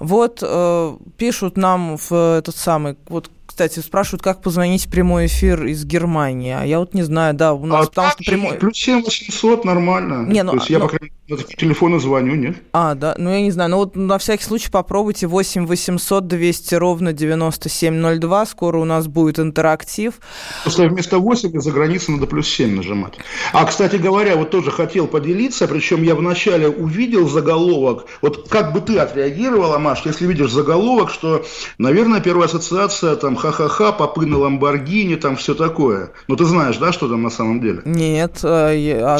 Вот 0.00 0.40
э, 0.42 0.96
пишут 1.16 1.56
нам 1.56 1.96
в 1.96 2.10
этот 2.10 2.56
самый, 2.56 2.96
вот 3.06 3.30
кстати, 3.60 3.84
спрашивают, 3.84 4.22
как 4.22 4.40
позвонить 4.40 4.86
в 4.86 4.90
прямой 4.90 5.26
эфир 5.26 5.66
из 5.66 5.84
Германии. 5.84 6.56
А 6.58 6.64
я 6.64 6.78
вот 6.78 6.94
не 6.94 7.02
знаю, 7.02 7.34
да, 7.34 7.52
у 7.52 7.66
нас, 7.66 7.88
а 7.88 7.88
потому 7.90 8.10
что 8.12 8.24
прямой... 8.24 8.56
Плюс 8.56 8.74
7 8.78 9.02
800 9.02 9.66
нормально. 9.66 10.26
Не, 10.26 10.42
ну, 10.42 10.52
То 10.52 10.56
есть 10.56 10.70
я, 10.70 10.78
ну... 10.78 10.86
по 10.86 10.96
крайней 10.96 11.12
мере, 11.28 11.44
телефону 11.58 11.98
звоню, 11.98 12.34
нет? 12.34 12.56
А, 12.72 12.94
да, 12.94 13.14
ну 13.18 13.30
я 13.30 13.40
не 13.40 13.50
знаю. 13.50 13.70
Ну 13.70 13.76
вот 13.76 13.96
на 13.96 14.18
всякий 14.18 14.44
случай 14.44 14.70
попробуйте 14.70 15.26
8 15.26 15.66
800 15.66 16.26
200 16.26 16.74
ровно 16.76 17.12
9702. 17.12 18.46
Скоро 18.46 18.78
у 18.78 18.84
нас 18.84 19.06
будет 19.06 19.38
интерактив. 19.38 20.14
Просто 20.62 20.88
вместо 20.88 21.18
8 21.18 21.60
за 21.60 21.70
границей 21.70 22.14
надо 22.14 22.26
плюс 22.26 22.48
7 22.48 22.76
нажимать. 22.76 23.14
А, 23.52 23.64
кстати 23.64 23.96
говоря, 23.96 24.36
вот 24.36 24.50
тоже 24.50 24.70
хотел 24.70 25.06
поделиться, 25.06 25.68
причем 25.68 26.02
я 26.02 26.14
вначале 26.14 26.68
увидел 26.68 27.28
заголовок. 27.28 28.06
Вот 28.22 28.48
как 28.48 28.72
бы 28.72 28.80
ты 28.80 28.98
отреагировала, 28.98 29.78
Маш, 29.78 30.06
если 30.06 30.26
видишь 30.26 30.50
заголовок, 30.50 31.10
что, 31.10 31.44
наверное, 31.78 32.20
первая 32.20 32.46
ассоциация 32.46 33.16
там 33.16 33.36
ха-ха-ха, 33.52 33.92
попы 33.92 34.26
на 34.26 34.38
Ламборгини, 34.38 35.16
там 35.16 35.36
все 35.36 35.54
такое. 35.54 36.10
Но 36.28 36.36
ты 36.36 36.44
знаешь, 36.44 36.76
да, 36.78 36.92
что 36.92 37.08
там 37.08 37.22
на 37.22 37.30
самом 37.30 37.60
деле? 37.60 37.82
Нет. 37.84 38.40
А, 38.42 38.70
я... 38.72 39.16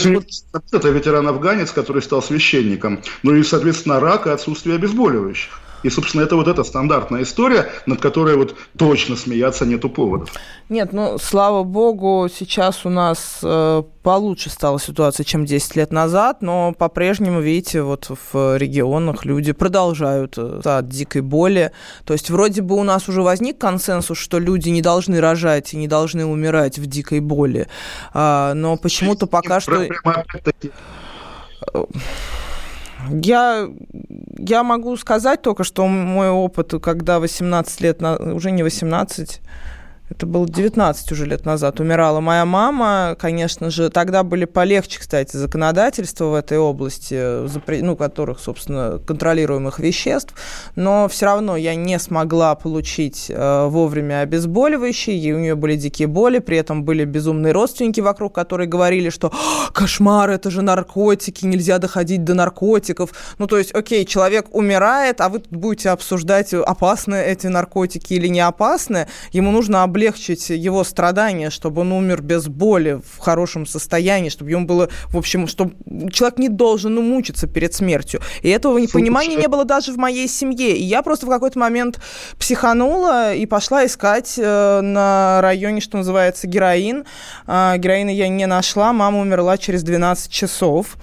Это 0.72 0.88
ветеран-афганец, 0.88 1.72
который 1.72 2.02
стал 2.02 2.22
священником. 2.22 3.00
Ну 3.22 3.34
и, 3.34 3.42
соответственно, 3.42 4.00
рак 4.00 4.26
и 4.26 4.30
отсутствие 4.30 4.76
обезболивающих. 4.76 5.60
И, 5.82 5.90
собственно, 5.90 6.22
это 6.22 6.36
вот 6.36 6.48
эта 6.48 6.64
стандартная 6.64 7.22
история, 7.22 7.70
над 7.86 8.00
которой 8.00 8.36
вот 8.36 8.54
точно 8.76 9.16
смеяться 9.16 9.66
нету 9.66 9.88
поводов. 9.88 10.30
Нет, 10.68 10.92
ну, 10.92 11.18
слава 11.18 11.64
богу, 11.64 12.28
сейчас 12.32 12.86
у 12.86 12.90
нас 12.90 13.40
э, 13.42 13.82
получше 14.02 14.50
стала 14.50 14.78
ситуация, 14.78 15.24
чем 15.24 15.44
10 15.44 15.76
лет 15.76 15.90
назад, 15.90 16.42
но 16.42 16.72
по-прежнему, 16.72 17.40
видите, 17.40 17.82
вот 17.82 18.10
в 18.32 18.56
регионах 18.56 19.24
люди 19.24 19.52
продолжают 19.52 20.38
э, 20.38 20.60
от 20.64 20.88
дикой 20.88 21.22
боли. 21.22 21.72
То 22.04 22.12
есть 22.12 22.30
вроде 22.30 22.62
бы 22.62 22.76
у 22.76 22.84
нас 22.84 23.08
уже 23.08 23.22
возник 23.22 23.58
консенсус, 23.58 24.18
что 24.18 24.38
люди 24.38 24.68
не 24.68 24.82
должны 24.82 25.20
рожать 25.20 25.74
и 25.74 25.76
не 25.76 25.88
должны 25.88 26.24
умирать 26.24 26.78
в 26.78 26.86
дикой 26.86 27.20
боли, 27.20 27.66
а, 28.12 28.54
но 28.54 28.76
почему-то 28.76 29.26
пока 29.26 29.60
что... 29.60 29.86
Я, 33.08 33.68
я 34.38 34.62
могу 34.62 34.96
сказать 34.96 35.42
только, 35.42 35.64
что 35.64 35.86
мой 35.86 36.28
опыт, 36.28 36.74
когда 36.82 37.18
18 37.18 37.80
лет, 37.80 38.02
уже 38.02 38.50
не 38.50 38.62
18, 38.62 39.40
это 40.10 40.26
было 40.26 40.46
19 40.46 41.12
уже 41.12 41.24
лет 41.24 41.46
назад, 41.46 41.78
умирала 41.78 42.20
моя 42.20 42.44
мама. 42.44 43.16
Конечно 43.18 43.70
же, 43.70 43.90
тогда 43.90 44.24
были 44.24 44.44
полегче, 44.44 44.98
кстати, 44.98 45.36
законодательства 45.36 46.26
в 46.26 46.34
этой 46.34 46.58
области, 46.58 47.80
ну, 47.80 47.96
которых, 47.96 48.40
собственно, 48.40 48.98
контролируемых 48.98 49.78
веществ. 49.78 50.34
Но 50.74 51.08
все 51.08 51.26
равно 51.26 51.56
я 51.56 51.76
не 51.76 51.98
смогла 52.00 52.56
получить 52.56 53.26
э, 53.28 53.66
вовремя 53.68 54.22
обезболивающие, 54.22 55.16
и 55.16 55.32
у 55.32 55.38
нее 55.38 55.54
были 55.54 55.76
дикие 55.76 56.08
боли, 56.08 56.40
при 56.40 56.56
этом 56.56 56.82
были 56.82 57.04
безумные 57.04 57.52
родственники 57.52 58.00
вокруг, 58.00 58.34
которые 58.34 58.66
говорили, 58.66 59.10
что 59.10 59.32
кошмар, 59.72 60.30
это 60.30 60.50
же 60.50 60.62
наркотики, 60.62 61.46
нельзя 61.46 61.78
доходить 61.78 62.24
до 62.24 62.34
наркотиков. 62.34 63.10
Ну, 63.38 63.46
то 63.46 63.58
есть, 63.58 63.72
окей, 63.72 64.04
человек 64.04 64.46
умирает, 64.50 65.20
а 65.20 65.28
вы 65.28 65.38
тут 65.38 65.52
будете 65.52 65.90
обсуждать, 65.90 66.52
опасны 66.52 67.14
эти 67.14 67.46
наркотики 67.46 68.14
или 68.14 68.26
не 68.26 68.40
опасны. 68.40 69.06
Ему 69.30 69.52
нужно 69.52 69.84
облегчить 69.84 69.99
облегчить 70.00 70.48
его 70.50 70.84
страдания, 70.84 71.50
чтобы 71.50 71.82
он 71.82 71.92
умер 71.92 72.22
без 72.22 72.48
боли, 72.48 73.00
в 73.04 73.18
хорошем 73.18 73.66
состоянии, 73.66 74.30
чтобы 74.30 74.50
ему 74.50 74.66
было, 74.66 74.88
в 75.08 75.16
общем, 75.16 75.46
чтобы 75.46 75.74
человек 76.10 76.38
не 76.38 76.48
должен 76.48 76.94
мучиться 76.94 77.46
перед 77.46 77.74
смертью. 77.74 78.20
И 78.42 78.48
этого 78.48 78.78
непонимания 78.78 79.36
не 79.36 79.48
было 79.48 79.64
даже 79.64 79.92
в 79.92 79.96
моей 79.96 80.28
семье. 80.28 80.76
И 80.76 80.82
я 80.82 81.02
просто 81.02 81.26
в 81.26 81.28
какой-то 81.28 81.58
момент 81.58 82.00
психанула 82.38 83.34
и 83.34 83.44
пошла 83.46 83.84
искать 83.84 84.34
э, 84.38 84.80
на 84.80 85.40
районе, 85.42 85.80
что 85.80 85.98
называется, 85.98 86.46
героин. 86.46 87.04
Э, 87.46 87.74
героина 87.76 88.10
я 88.10 88.28
не 88.28 88.46
нашла, 88.46 88.92
мама 88.92 89.20
умерла 89.20 89.58
через 89.58 89.82
12 89.82 90.32
часов. 90.32 90.96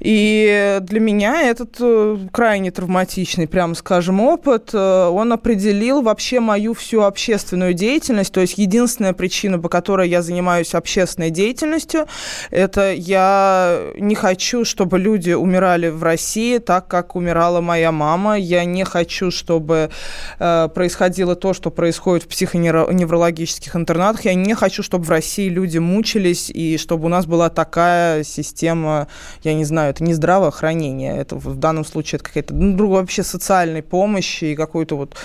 И 0.00 0.78
для 0.80 1.00
меня 1.00 1.42
этот 1.42 1.76
э, 1.80 2.18
крайне 2.32 2.70
травматичный, 2.70 3.46
прямо 3.46 3.74
скажем, 3.74 4.20
опыт, 4.20 4.70
э, 4.72 5.08
он 5.08 5.32
определил 5.32 6.02
вообще 6.02 6.40
мою 6.40 6.72
всю 6.74 7.02
общественную 7.02 7.74
деятельность, 7.74 8.21
деятельность. 8.22 8.32
То 8.32 8.40
есть 8.40 8.58
единственная 8.58 9.12
причина, 9.12 9.58
по 9.58 9.68
которой 9.68 10.08
я 10.08 10.22
занимаюсь 10.22 10.74
общественной 10.74 11.30
деятельностью, 11.30 12.06
это 12.50 12.92
я 12.92 13.92
не 13.96 14.14
хочу, 14.14 14.64
чтобы 14.64 14.98
люди 14.98 15.32
умирали 15.32 15.88
в 15.88 16.02
России 16.02 16.58
так, 16.58 16.88
как 16.88 17.16
умирала 17.16 17.60
моя 17.60 17.92
мама. 17.92 18.38
Я 18.38 18.64
не 18.64 18.84
хочу, 18.84 19.30
чтобы 19.30 19.90
э, 20.38 20.68
происходило 20.74 21.34
то, 21.34 21.54
что 21.54 21.70
происходит 21.70 22.24
в 22.24 22.28
психоневрологических 22.28 23.76
интернатах. 23.76 24.24
Я 24.24 24.34
не 24.34 24.54
хочу, 24.54 24.82
чтобы 24.82 25.04
в 25.04 25.10
России 25.10 25.48
люди 25.48 25.78
мучились 25.78 26.50
и 26.50 26.78
чтобы 26.78 27.06
у 27.06 27.08
нас 27.08 27.26
была 27.26 27.50
такая 27.50 28.24
система, 28.24 29.06
я 29.42 29.54
не 29.54 29.64
знаю, 29.64 29.90
это 29.90 30.04
не 30.04 30.14
здравоохранение, 30.14 31.16
это 31.18 31.36
в 31.36 31.56
данном 31.56 31.84
случае 31.84 32.16
это 32.16 32.24
какая-то 32.24 32.54
ну, 32.54 32.88
вообще 32.88 33.22
социальной 33.22 33.82
помощи 33.82 34.44
и 34.44 34.56
какой-то 34.56 34.96
вот 34.96 35.16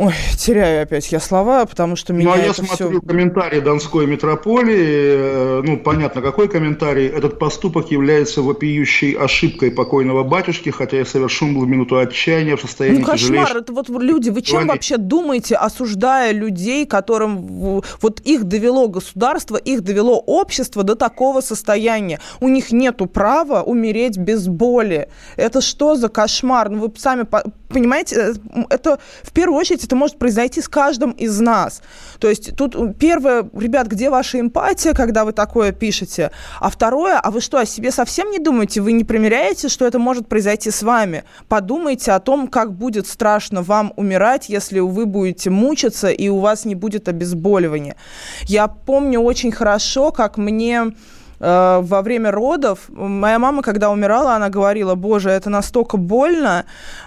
Ой, 0.00 0.14
теряю 0.38 0.84
опять 0.84 1.10
я 1.10 1.18
слова, 1.18 1.66
потому 1.66 1.96
что 1.96 2.12
меня 2.12 2.28
Ну, 2.28 2.34
а 2.34 2.38
я 2.38 2.54
смотрю 2.54 2.90
все... 2.90 3.00
комментарий 3.00 3.60
Донской 3.60 4.06
метрополии. 4.06 5.58
Э, 5.58 5.62
ну, 5.64 5.76
понятно, 5.76 6.22
какой 6.22 6.46
комментарий. 6.46 7.08
Этот 7.08 7.40
поступок 7.40 7.90
является 7.90 8.40
вопиющей 8.42 9.14
ошибкой 9.14 9.72
покойного 9.72 10.22
батюшки, 10.22 10.70
хотя 10.70 10.98
я 10.98 11.04
совершен 11.04 11.52
был 11.52 11.64
в 11.64 11.68
минуту 11.68 11.98
отчаяния 11.98 12.54
в 12.54 12.60
состоянии 12.60 13.00
Ну, 13.00 13.04
кошмар, 13.04 13.56
это 13.56 13.72
вот 13.72 13.88
люди, 13.88 14.30
вы 14.30 14.42
чем 14.42 14.68
вообще 14.68 14.98
думаете, 14.98 15.56
осуждая 15.56 16.30
людей, 16.32 16.86
которым 16.86 17.82
вот 18.00 18.20
их 18.20 18.44
довело 18.44 18.86
государство, 18.86 19.56
их 19.56 19.82
довело 19.82 20.20
общество 20.20 20.84
до 20.84 20.94
такого 20.94 21.40
состояния? 21.40 22.20
У 22.38 22.48
них 22.48 22.70
нету 22.70 23.06
права 23.06 23.64
умереть 23.64 24.16
без 24.16 24.46
боли. 24.46 25.08
Это 25.34 25.60
что 25.60 25.96
за 25.96 26.08
кошмар? 26.08 26.68
Ну, 26.68 26.82
вы 26.82 26.92
сами 26.96 27.26
понимаете, 27.68 28.16
э, 28.16 28.34
это 28.70 28.98
в 29.22 29.32
первую 29.32 29.58
очередь 29.58 29.87
это 29.88 29.96
может 29.96 30.18
произойти 30.18 30.60
с 30.60 30.68
каждым 30.68 31.12
из 31.12 31.40
нас. 31.40 31.80
То 32.18 32.28
есть 32.28 32.54
тут 32.54 32.76
первое, 32.98 33.48
ребят, 33.54 33.86
где 33.86 34.10
ваша 34.10 34.38
эмпатия, 34.38 34.92
когда 34.92 35.24
вы 35.24 35.32
такое 35.32 35.72
пишете? 35.72 36.30
А 36.60 36.68
второе, 36.68 37.18
а 37.18 37.30
вы 37.30 37.40
что, 37.40 37.58
о 37.58 37.64
себе 37.64 37.90
совсем 37.90 38.30
не 38.30 38.38
думаете? 38.38 38.82
Вы 38.82 38.92
не 38.92 39.04
примеряете, 39.04 39.68
что 39.68 39.86
это 39.86 39.98
может 39.98 40.28
произойти 40.28 40.70
с 40.70 40.82
вами? 40.82 41.24
Подумайте 41.48 42.12
о 42.12 42.20
том, 42.20 42.48
как 42.48 42.74
будет 42.74 43.06
страшно 43.06 43.62
вам 43.62 43.94
умирать, 43.96 44.50
если 44.50 44.80
вы 44.80 45.06
будете 45.06 45.48
мучиться 45.48 46.10
и 46.10 46.28
у 46.28 46.38
вас 46.38 46.66
не 46.66 46.74
будет 46.74 47.08
обезболивания. 47.08 47.96
Я 48.42 48.68
помню 48.68 49.20
очень 49.20 49.52
хорошо, 49.52 50.12
как 50.12 50.36
мне 50.36 50.92
Э, 51.40 51.80
во 51.82 52.02
время 52.02 52.30
родов 52.30 52.88
моя 52.88 53.38
мама, 53.38 53.62
когда 53.62 53.90
умирала, 53.90 54.34
она 54.34 54.48
говорила, 54.48 54.94
боже, 54.94 55.30
это 55.30 55.50
настолько 55.50 55.96
больно, 55.96 56.64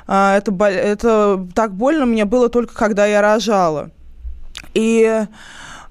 э, 0.08 0.38
это, 0.38 0.66
это 0.66 1.48
так 1.54 1.74
больно 1.74 2.06
мне 2.06 2.26
было 2.26 2.50
только 2.50 2.74
когда 2.74 3.06
я 3.06 3.22
рожала. 3.22 3.92
И 4.74 5.26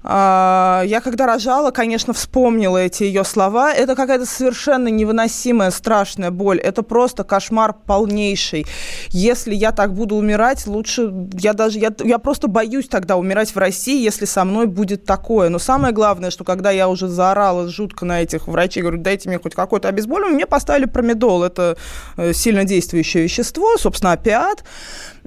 я 0.03 1.01
когда 1.03 1.27
рожала, 1.27 1.71
конечно, 1.71 2.13
вспомнила 2.13 2.77
эти 2.77 3.03
ее 3.03 3.23
слова. 3.23 3.71
Это 3.73 3.95
какая-то 3.95 4.25
совершенно 4.25 4.87
невыносимая, 4.87 5.69
страшная 5.69 6.31
боль. 6.31 6.59
Это 6.59 6.81
просто 6.81 7.23
кошмар 7.23 7.73
полнейший. 7.73 8.65
Если 9.09 9.53
я 9.53 9.71
так 9.71 9.93
буду 9.93 10.15
умирать, 10.15 10.65
лучше... 10.65 11.13
Я 11.33 11.53
даже... 11.53 11.77
Я, 11.77 11.91
я 12.03 12.17
просто 12.17 12.47
боюсь 12.47 12.87
тогда 12.87 13.17
умирать 13.17 13.53
в 13.53 13.57
России, 13.57 14.03
если 14.03 14.25
со 14.25 14.43
мной 14.43 14.65
будет 14.65 15.05
такое. 15.05 15.49
Но 15.49 15.59
самое 15.59 15.93
главное, 15.93 16.31
что 16.31 16.43
когда 16.43 16.71
я 16.71 16.89
уже 16.89 17.07
заорала 17.07 17.67
жутко 17.67 18.05
на 18.05 18.21
этих 18.23 18.47
врачей, 18.47 18.81
говорю, 18.81 18.99
дайте 19.01 19.29
мне 19.29 19.37
хоть 19.37 19.53
какое-то 19.53 19.87
обезболивание, 19.87 20.35
мне 20.35 20.45
поставили 20.47 20.85
промедол. 20.85 21.43
Это 21.43 21.77
э, 22.17 22.33
сильно 22.33 22.63
действующее 22.63 23.23
вещество, 23.23 23.77
собственно, 23.77 24.13
опиат. 24.13 24.63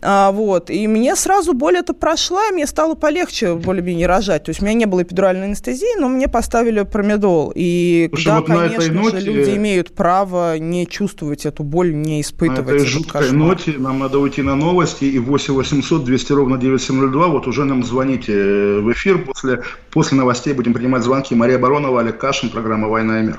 А, 0.07 0.31
вот. 0.33 0.69
И 0.71 0.87
мне 0.87 1.17
сразу 1.17 1.55
боль 1.55 1.79
это 1.79 1.95
прошла, 1.95 2.49
и 2.49 2.53
мне 2.53 2.67
стало 2.67 2.95
полегче 2.95 3.55
более-менее 3.55 4.07
рожать. 4.07 4.45
То 4.45 4.51
есть 4.51 4.61
у 4.61 4.65
меня 4.65 4.75
не 4.75 4.85
было 4.85 5.03
эпидуральной 5.03 5.47
анестезии, 5.47 5.99
но 5.99 6.09
мне 6.09 6.29
поставили 6.29 6.83
промедол. 6.83 7.53
И 7.55 8.09
Слушай, 8.11 8.27
да, 8.27 8.37
вот 8.41 8.47
конечно 8.47 8.93
ноте... 8.93 9.21
же, 9.21 9.27
люди 9.27 9.57
имеют 9.57 9.95
право 9.95 10.59
не 10.59 10.87
чувствовать 10.87 11.47
эту 11.47 11.63
боль, 11.63 11.95
не 11.95 12.21
испытывать 12.21 12.67
На 12.67 12.77
этой 12.77 12.87
жуткой 12.87 13.23
кошмар. 13.23 13.49
ноте 13.49 13.75
нам 13.79 13.99
надо 13.99 14.19
уйти 14.19 14.43
на 14.43 14.55
новости, 14.55 15.05
и 15.05 15.19
8 15.19 15.55
800 15.55 16.05
200 16.05 16.33
ровно 16.33 16.59
9702, 16.59 17.29
вот 17.29 17.47
уже 17.47 17.65
нам 17.65 17.83
звоните 17.83 18.33
в 18.81 18.93
эфир. 18.93 19.25
После, 19.25 19.63
после 19.91 20.19
новостей 20.19 20.53
будем 20.53 20.75
принимать 20.75 21.03
звонки. 21.03 21.35
Мария 21.35 21.59
Баронова, 21.59 22.01
Олег 22.01 22.19
Кашин, 22.19 22.51
программа 22.51 22.89
«Война 22.89 23.21
и 23.21 23.23
мир». 23.25 23.39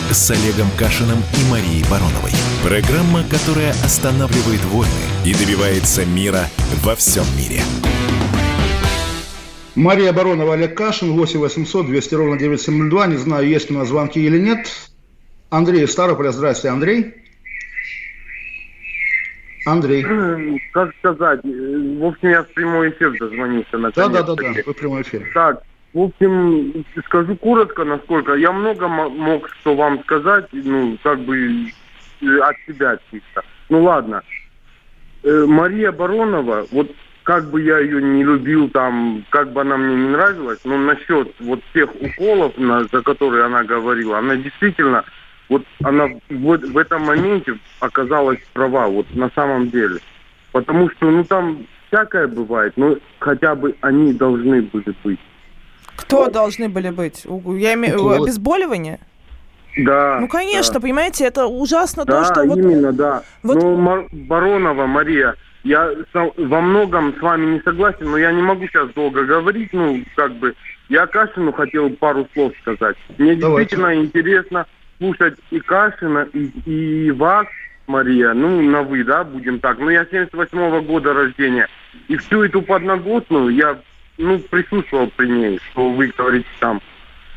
с 0.13 0.29
Олегом 0.31 0.67
Кашиным 0.77 1.17
и 1.17 1.51
Марией 1.51 1.83
Бароновой. 1.89 2.31
Программа, 2.63 3.23
которая 3.29 3.71
останавливает 3.71 4.63
войны 4.65 4.91
и 5.25 5.33
добивается 5.33 6.05
мира 6.05 6.47
во 6.83 6.95
всем 6.95 7.23
мире. 7.37 7.61
Мария 9.75 10.11
Баронова, 10.11 10.53
Олег 10.53 10.75
Кашин, 10.75 11.13
8 11.13 11.39
800 11.39 11.85
200 11.85 12.15
ровно 12.15 12.37
9702. 12.37 13.07
Не 13.07 13.17
знаю, 13.17 13.47
есть 13.47 13.71
у 13.71 13.73
нас 13.73 13.87
звонки 13.87 14.19
или 14.19 14.37
нет. 14.37 14.67
Андрей 15.49 15.87
Старополя. 15.87 16.31
Здравствуйте, 16.31 16.73
Андрей. 16.73 17.13
Андрей. 19.65 20.03
Как 20.73 20.93
сказать? 20.99 21.39
В 21.43 22.05
общем, 22.05 22.29
я 22.29 22.43
в 22.43 22.49
прямой 22.49 22.89
эфир 22.89 23.17
дозвонился. 23.17 23.77
Да, 23.95 24.09
да, 24.09 24.23
да, 24.23 24.35
да, 24.35 24.51
вы 24.65 24.73
в 24.73 24.77
прямой 24.77 25.03
эфир. 25.03 25.29
Так, 25.33 25.63
в 25.93 26.03
общем, 26.03 26.85
скажу 27.05 27.35
коротко, 27.35 27.83
насколько. 27.83 28.35
Я 28.35 28.51
много 28.51 28.87
мог 28.87 29.49
что 29.61 29.75
вам 29.75 30.01
сказать, 30.03 30.47
ну, 30.53 30.97
как 31.03 31.19
бы 31.19 31.71
от 32.41 32.55
себя 32.65 32.97
чисто. 33.11 33.43
Ну, 33.69 33.83
ладно. 33.83 34.21
Э, 35.23 35.45
Мария 35.47 35.91
Баронова, 35.91 36.65
вот 36.71 36.91
как 37.23 37.49
бы 37.49 37.61
я 37.61 37.79
ее 37.79 38.01
не 38.01 38.23
любил, 38.23 38.69
там, 38.69 39.23
как 39.29 39.51
бы 39.51 39.61
она 39.61 39.77
мне 39.77 39.95
не 39.95 40.09
нравилась, 40.09 40.59
но 40.63 40.77
насчет 40.77 41.33
вот 41.39 41.61
тех 41.73 41.89
уколов, 42.01 42.57
на, 42.57 42.85
за 42.85 43.01
которые 43.01 43.45
она 43.45 43.63
говорила, 43.63 44.17
она 44.17 44.35
действительно, 44.35 45.03
вот 45.49 45.63
она 45.83 46.07
вот 46.29 46.63
в 46.63 46.77
этом 46.77 47.03
моменте 47.03 47.57
оказалась 47.79 48.39
права, 48.53 48.87
вот 48.87 49.05
на 49.13 49.29
самом 49.35 49.69
деле. 49.69 49.99
Потому 50.51 50.89
что, 50.89 51.11
ну, 51.11 51.23
там 51.23 51.67
всякое 51.87 52.27
бывает, 52.27 52.73
но 52.77 52.97
хотя 53.19 53.55
бы 53.55 53.75
они 53.81 54.13
должны 54.13 54.61
были 54.61 54.95
быть. 55.03 55.19
Кто 55.95 56.29
должны 56.29 56.69
были 56.69 56.89
быть? 56.89 57.25
Я 57.25 57.73
имею 57.73 58.09
обезболивание? 58.09 58.99
Да. 59.77 60.19
Ну, 60.19 60.27
конечно, 60.27 60.75
да. 60.75 60.79
понимаете, 60.81 61.25
это 61.25 61.45
ужасно 61.45 62.03
да, 62.05 62.23
то, 62.23 62.33
что... 62.33 62.43
именно, 62.43 62.87
вот... 62.87 62.95
да. 62.95 63.23
Вот... 63.43 63.55
Ну, 63.55 63.77
Мар- 63.77 64.07
Баронова 64.11 64.85
Мария, 64.85 65.35
я 65.63 65.91
во 66.37 66.61
многом 66.61 67.15
с 67.17 67.21
вами 67.21 67.53
не 67.53 67.61
согласен, 67.61 68.11
но 68.11 68.17
я 68.17 68.31
не 68.31 68.41
могу 68.41 68.67
сейчас 68.67 68.89
долго 68.89 69.23
говорить, 69.23 69.69
ну, 69.71 70.03
как 70.15 70.33
бы, 70.33 70.55
я 70.89 71.07
Кашину 71.07 71.53
хотел 71.53 71.89
пару 71.91 72.27
слов 72.33 72.53
сказать. 72.61 72.97
Мне 73.17 73.35
Давайте. 73.35 73.75
действительно 73.75 73.95
интересно 73.95 74.65
слушать 74.97 75.35
и 75.49 75.59
Кашина, 75.59 76.27
и, 76.33 76.47
и 76.65 77.11
вас, 77.11 77.47
Мария, 77.87 78.33
ну, 78.33 78.61
на 78.61 78.83
вы, 78.83 79.03
да, 79.03 79.23
будем 79.23 79.59
так. 79.59 79.79
Ну, 79.79 79.89
я 79.89 80.03
78-го 80.03 80.81
года 80.81 81.13
рождения. 81.13 81.67
И 82.07 82.17
всю 82.17 82.43
эту 82.43 82.61
подноготную 82.61 83.49
я, 83.49 83.77
ну, 84.17 84.39
присутствовал 84.39 85.09
при 85.15 85.27
ней, 85.27 85.59
что 85.71 85.89
вы 85.89 86.07
говорите 86.07 86.47
там, 86.59 86.81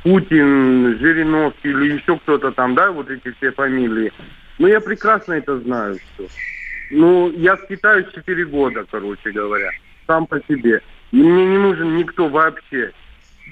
Путин, 0.02 0.98
Жириновский 0.98 1.70
или 1.70 1.94
еще 1.94 2.18
кто-то 2.18 2.52
там, 2.52 2.74
да, 2.74 2.90
вот 2.90 3.10
эти 3.10 3.32
все 3.32 3.52
фамилии. 3.52 4.12
Ну, 4.58 4.68
я 4.68 4.80
прекрасно 4.80 5.34
это 5.34 5.58
знаю, 5.60 5.98
что 6.14 6.26
ну, 6.90 7.32
я 7.32 7.56
в 7.56 7.66
Китае 7.66 8.06
4 8.14 8.44
года, 8.46 8.84
короче 8.90 9.30
говоря, 9.30 9.70
сам 10.06 10.26
по 10.26 10.38
себе. 10.48 10.82
И 11.12 11.16
мне 11.16 11.46
не 11.46 11.58
нужен 11.58 11.96
никто 11.96 12.28
вообще. 12.28 12.92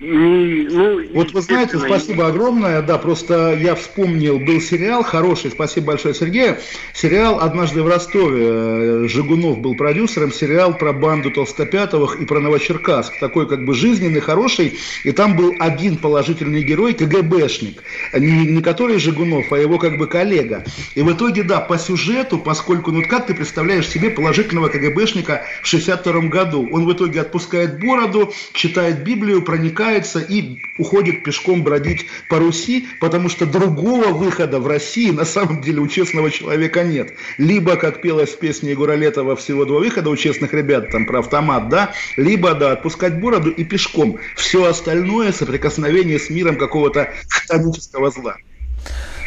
Не, 0.01 0.69
ну, 0.71 1.07
вот 1.13 1.33
вы 1.33 1.43
знаете, 1.43 1.79
спасибо 1.79 2.27
огромное. 2.27 2.81
Да, 2.81 2.97
просто 2.97 3.55
я 3.55 3.75
вспомнил, 3.75 4.39
был 4.39 4.59
сериал 4.59 5.05
хороший, 5.05 5.51
спасибо 5.51 5.89
большое 5.89 6.15
Сергею. 6.15 6.57
Сериал 6.95 7.41
«Однажды 7.41 7.83
в 7.83 7.89
Ростове». 7.89 9.07
Жигунов 9.07 9.59
был 9.59 9.77
продюсером. 9.77 10.33
Сериал 10.33 10.77
про 10.77 10.95
банду 10.95 11.31
Толстопятовых 11.31 12.21
и 12.21 12.25
про 12.25 12.41
Новочеркасск. 12.41 13.19
Такой 13.21 13.47
как 13.47 13.67
бы 13.67 13.75
жизненный, 13.75 14.21
хороший. 14.21 14.79
И 15.05 15.13
там 15.13 15.37
был 15.37 15.55
один 15.59 15.99
положительный 15.99 16.63
герой, 16.63 16.95
КГБшник. 16.95 17.83
Не, 18.15 18.47
не 18.47 18.63
который 18.63 18.99
Жигунов, 18.99 19.53
а 19.53 19.59
его 19.59 19.79
как 19.79 19.99
бы 19.99 20.07
коллега. 20.07 20.65
И 20.95 21.03
в 21.03 21.13
итоге, 21.13 21.43
да, 21.43 21.61
по 21.61 21.79
сюжету, 21.79 22.39
поскольку, 22.39 22.93
ну 22.93 23.03
как 23.07 23.27
ты 23.27 23.35
представляешь 23.35 23.89
себе 23.89 24.09
положительного 24.11 24.69
КГБшника 24.69 25.43
в 25.63 25.67
62 25.67 26.23
году? 26.23 26.67
Он 26.73 26.87
в 26.87 26.93
итоге 26.93 27.21
отпускает 27.21 27.79
бороду, 27.79 28.33
читает 28.55 29.05
Библию, 29.05 29.43
проникает 29.43 29.82
спускается 29.83 30.21
и 30.21 30.59
уходит 30.79 31.25
пешком 31.25 31.65
бродить 31.65 32.07
по 32.29 32.39
Руси, 32.39 32.87
потому 33.01 33.29
что 33.29 33.47
другого 33.47 34.09
выхода 34.09 34.61
в 34.61 34.67
России 34.67 35.11
на 35.11 35.25
самом 35.25 35.61
деле 35.61 35.81
у 35.81 35.89
честного 35.89 36.31
человека 36.31 36.85
нет. 36.85 37.13
Либо, 37.39 37.77
как 37.77 38.01
пелось 38.01 38.31
в 38.31 38.39
песне 38.39 38.71
Егора 38.71 38.95
Летова, 38.95 39.35
всего 39.35 39.65
два 39.65 39.81
выхода 39.81 40.11
у 40.11 40.17
честных 40.17 40.53
ребят, 40.55 40.91
там 40.91 41.07
про 41.07 41.19
автомат, 41.19 41.69
да, 41.69 41.91
либо, 42.17 42.55
да, 42.55 42.73
отпускать 42.73 43.21
бороду 43.21 43.51
и 43.51 43.65
пешком. 43.65 44.19
Все 44.37 44.65
остальное 44.65 45.33
соприкосновение 45.33 46.19
с 46.19 46.31
миром 46.31 46.57
какого-то 46.57 47.09
хтонического 47.29 48.11
зла. 48.11 48.37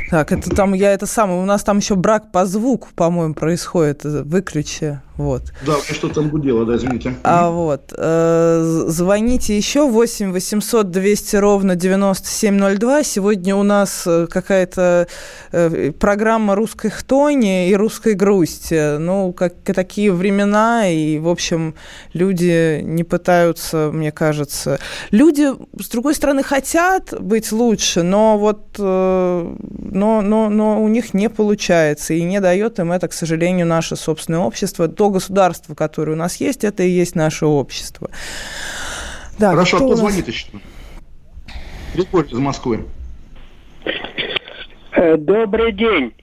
Так, 0.09 0.31
это 0.31 0.49
там, 0.51 0.73
я 0.73 0.93
это 0.93 1.05
самое, 1.05 1.41
у 1.41 1.45
нас 1.45 1.63
там 1.63 1.79
еще 1.79 1.95
брак 1.95 2.31
по 2.31 2.45
звуку, 2.45 2.89
по-моему, 2.95 3.33
происходит, 3.33 4.03
выключи. 4.03 5.01
Вот. 5.17 5.53
Да, 5.65 5.77
что 5.79 6.09
там 6.09 6.29
гудело, 6.29 6.65
да, 6.65 6.75
извините. 6.75 7.15
А 7.23 7.49
вот, 7.49 7.93
э, 7.95 8.83
звоните 8.87 9.55
еще 9.55 9.87
8 9.87 10.33
800 10.33 10.91
200 10.91 11.35
ровно 11.37 11.75
9702. 11.75 13.03
Сегодня 13.03 13.55
у 13.55 13.63
нас 13.63 14.03
э, 14.05 14.27
какая-то 14.29 15.07
э, 15.53 15.91
программа 15.93 16.55
русской 16.55 16.89
хтони 16.89 17.69
и 17.69 17.75
русской 17.75 18.13
грусти. 18.13 18.97
Ну, 18.97 19.31
как 19.31 19.53
такие 19.63 20.11
времена, 20.11 20.89
и, 20.89 21.17
в 21.17 21.29
общем, 21.29 21.75
люди 22.13 22.81
не 22.81 23.05
пытаются, 23.05 23.91
мне 23.93 24.11
кажется. 24.11 24.79
Люди, 25.11 25.47
с 25.81 25.87
другой 25.87 26.15
стороны, 26.15 26.43
хотят 26.43 27.13
быть 27.21 27.53
лучше, 27.53 28.03
но 28.03 28.37
вот, 28.37 28.75
э, 28.79 29.55
но, 29.91 30.21
но, 30.21 30.49
но 30.49 30.83
у 30.83 30.89
них 30.89 31.13
не 31.13 31.29
получается, 31.29 32.13
и 32.13 32.21
не 32.23 32.41
дает 32.41 32.79
им 32.79 32.91
это, 32.91 33.07
к 33.07 33.13
сожалению, 33.13 33.65
наше 33.65 33.95
собственное 33.95 34.41
общество 34.41 34.89
то 34.89 35.04
государство, 35.09 35.75
которое 35.75 36.13
у 36.13 36.17
нас 36.17 36.37
есть, 36.37 36.63
это 36.63 36.83
и 36.83 36.89
есть 36.89 37.15
наше 37.15 37.45
общество. 37.45 38.09
Да, 39.39 39.51
Хорошо, 39.51 39.77
а 39.77 39.79
кто, 39.79 39.87
кто 39.87 39.95
звонит 39.97 40.27
еще? 40.27 40.47
Григорий 41.93 42.29
из 42.29 42.39
Москвы. 42.39 42.85
Э, 44.93 45.17
добрый 45.17 45.71
день. 45.73 46.13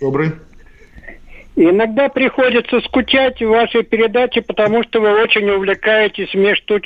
Добрый. 0.00 0.32
Иногда 1.56 2.08
приходится 2.08 2.80
скучать 2.80 3.40
в 3.40 3.48
вашей 3.48 3.82
передаче, 3.82 4.40
потому 4.40 4.82
что 4.84 5.00
вы 5.00 5.22
очень 5.22 5.48
увлекаетесь 5.50 6.32
между 6.32 6.80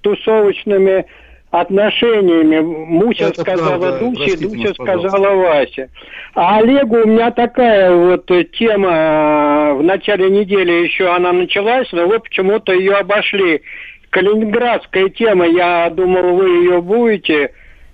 тусовочными 0.00 1.06
отношениями. 1.50 2.60
Муся 2.60 3.28
это 3.28 3.40
сказала 3.40 3.78
правда. 3.78 3.98
Дусе, 4.00 4.36
Дуся 4.36 4.74
сказала 4.74 5.34
Вася. 5.34 5.88
А 6.34 6.58
Олегу 6.58 6.96
у 6.96 7.06
меня 7.06 7.30
такая 7.30 7.94
вот 7.94 8.26
тема 8.52 8.90
э, 8.90 9.72
в 9.74 9.82
начале 9.82 10.30
недели 10.30 10.84
еще 10.84 11.14
она 11.14 11.32
началась, 11.32 11.90
но 11.92 12.06
вы 12.06 12.20
почему-то 12.20 12.72
ее 12.72 12.96
обошли. 12.96 13.62
Калининградская 14.10 15.08
тема, 15.10 15.46
я 15.46 15.90
думаю, 15.90 16.34
вы 16.34 16.48
ее 16.48 16.80
будете 16.80 17.52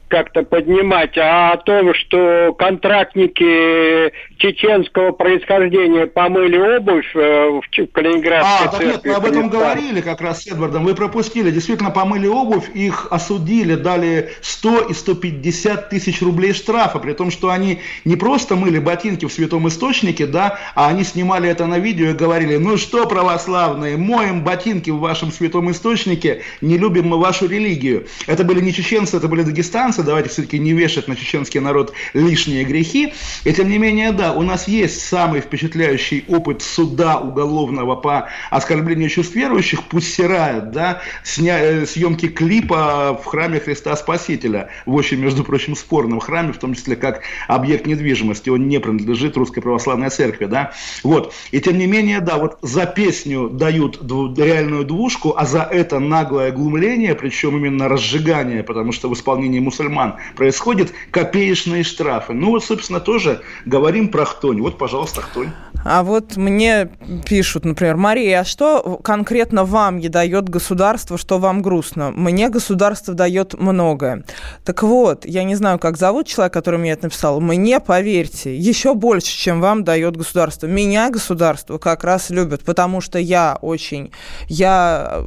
как-то 0.09 0.43
поднимать, 0.43 1.17
а 1.17 1.53
о 1.53 1.57
том, 1.57 1.95
что 1.95 2.55
контрактники 2.59 4.13
чеченского 4.39 5.13
происхождения 5.13 6.07
помыли 6.07 6.57
обувь 6.57 7.11
э, 7.15 7.61
в 7.61 7.87
Калининградской 7.93 8.67
а, 8.67 8.71
так 8.71 8.85
нет, 8.85 9.01
мы 9.05 9.15
об 9.15 9.25
этом 9.25 9.49
говорили 9.49 10.01
как 10.01 10.21
раз 10.21 10.43
с 10.43 10.47
Эдвардом, 10.47 10.85
вы 10.85 10.95
пропустили, 10.95 11.51
действительно 11.51 11.91
помыли 11.91 12.27
обувь, 12.27 12.69
их 12.75 13.09
осудили, 13.11 13.75
дали 13.75 14.31
100 14.43 14.81
и 14.91 14.95
150 14.95 15.89
тысяч 15.89 16.21
рублей 16.23 16.53
штрафа, 16.53 16.99
при 16.99 17.13
том, 17.13 17.31
что 17.31 17.51
они 17.51 17.81
не 18.05 18.17
просто 18.17 18.57
мыли 18.57 18.79
ботинки 18.79 19.27
в 19.27 19.33
святом 19.33 19.69
источнике, 19.69 20.27
да, 20.27 20.59
а 20.75 20.89
они 20.89 21.05
снимали 21.05 21.49
это 21.49 21.67
на 21.67 21.79
видео 21.79 22.11
и 22.11 22.15
говорили, 22.15 22.57
ну 22.57 22.77
что, 22.77 23.07
православные, 23.07 23.97
моем 23.97 24.43
ботинки 24.43 24.91
в 24.91 24.99
вашем 24.99 25.33
святом 25.33 25.71
источнике, 25.71 26.43
не 26.61 26.79
любим 26.79 27.09
мы 27.09 27.19
вашу 27.19 27.47
религию. 27.47 28.07
Это 28.27 28.45
были 28.45 28.61
не 28.61 28.73
чеченцы, 28.73 29.17
это 29.17 29.29
были 29.29 29.43
дагестанцы, 29.43 29.94
давайте 30.03 30.29
все-таки 30.29 30.59
не 30.59 30.73
вешать 30.73 31.09
на 31.09 31.17
чеченский 31.17 31.61
народ 31.61 31.93
лишние 32.13 32.65
грехи. 32.65 33.15
И 33.45 33.53
тем 33.53 33.69
не 33.69 33.79
менее, 33.79 34.13
да, 34.13 34.33
у 34.33 34.43
нас 34.43 34.69
есть 34.69 35.01
самый 35.01 35.41
впечатляющий 35.41 36.25
опыт 36.29 36.63
суда 36.63 37.19
уголовного 37.19 37.97
по 37.97 38.29
оскорблению 38.51 39.09
чувств 39.09 39.35
верующих, 39.35 39.85
пусть 39.85 40.13
сирает, 40.15 40.71
да, 40.71 41.01
сня... 41.23 41.59
Э, 41.61 41.87
съемки 41.87 42.29
клипа 42.29 43.19
в 43.23 43.25
храме 43.25 43.61
Христа 43.61 43.95
Спасителя, 43.97 44.69
в 44.85 44.95
очень, 44.95 45.19
между 45.19 45.45
прочим, 45.45 45.77
спорном 45.77 46.21
храме, 46.21 46.53
в 46.53 46.59
том 46.59 46.75
числе 46.75 46.97
как 46.97 47.23
объект 47.47 47.87
недвижимости, 47.87 48.51
он 48.51 48.69
не 48.69 48.81
принадлежит 48.81 49.37
Русской 49.37 49.61
Православной 49.61 50.11
Церкви, 50.11 50.47
да, 50.47 50.73
вот. 51.03 51.33
И 51.53 51.61
тем 51.61 51.79
не 51.79 51.87
менее, 51.87 52.21
да, 52.21 52.39
вот 52.39 52.59
за 52.63 52.87
песню 52.87 53.49
дают 53.49 54.01
реальную 54.37 54.85
двушку, 54.85 55.35
а 55.37 55.47
за 55.47 55.63
это 55.63 55.99
наглое 55.99 56.51
глумление, 56.51 57.15
причем 57.15 57.57
именно 57.57 57.89
разжигание, 57.89 58.63
потому 58.63 58.93
что 58.93 59.09
в 59.09 59.15
исполнении 59.15 59.61
мусульман 59.61 59.84
мусульман 59.85 60.17
происходит 60.37 60.93
копеечные 61.11 61.85
штрафы. 61.85 62.33
Ну 62.33 62.51
вот, 62.51 62.65
собственно, 62.65 63.01
тоже 63.01 63.43
говорим 63.67 64.09
про 64.09 64.25
хтонь. 64.25 64.61
Вот, 64.61 64.79
пожалуйста, 64.79 65.21
хтонь. 65.23 65.51
А 65.85 66.03
вот 66.03 66.37
мне 66.37 66.91
пишут, 67.27 67.67
например, 67.67 67.97
Мария, 67.97 68.41
а 68.41 68.45
что 68.45 68.99
конкретно 69.05 69.65
вам 69.65 69.99
не 69.99 70.09
дает 70.09 70.49
государство, 70.49 71.19
что 71.19 71.39
вам 71.39 71.61
грустно? 71.61 72.11
Мне 72.11 72.49
государство 72.49 73.13
дает 73.13 73.53
многое. 73.53 74.25
Так 74.65 74.83
вот, 74.83 75.27
я 75.27 75.45
не 75.45 75.57
знаю, 75.57 75.79
как 75.79 75.99
зовут 75.99 76.27
человек, 76.27 76.55
который 76.55 76.79
мне 76.79 76.93
это 76.93 77.05
написал. 77.05 77.39
Мне, 77.41 77.81
поверьте, 77.81 78.57
еще 78.57 78.95
больше, 78.95 79.37
чем 79.37 79.61
вам 79.61 79.85
дает 79.85 80.17
государство. 80.17 80.67
Меня 80.67 81.11
государство 81.11 81.77
как 81.77 82.03
раз 82.03 82.31
любит, 82.31 82.65
потому 82.65 83.03
что 83.03 83.19
я 83.19 83.59
очень... 83.61 84.11
Я 84.49 85.23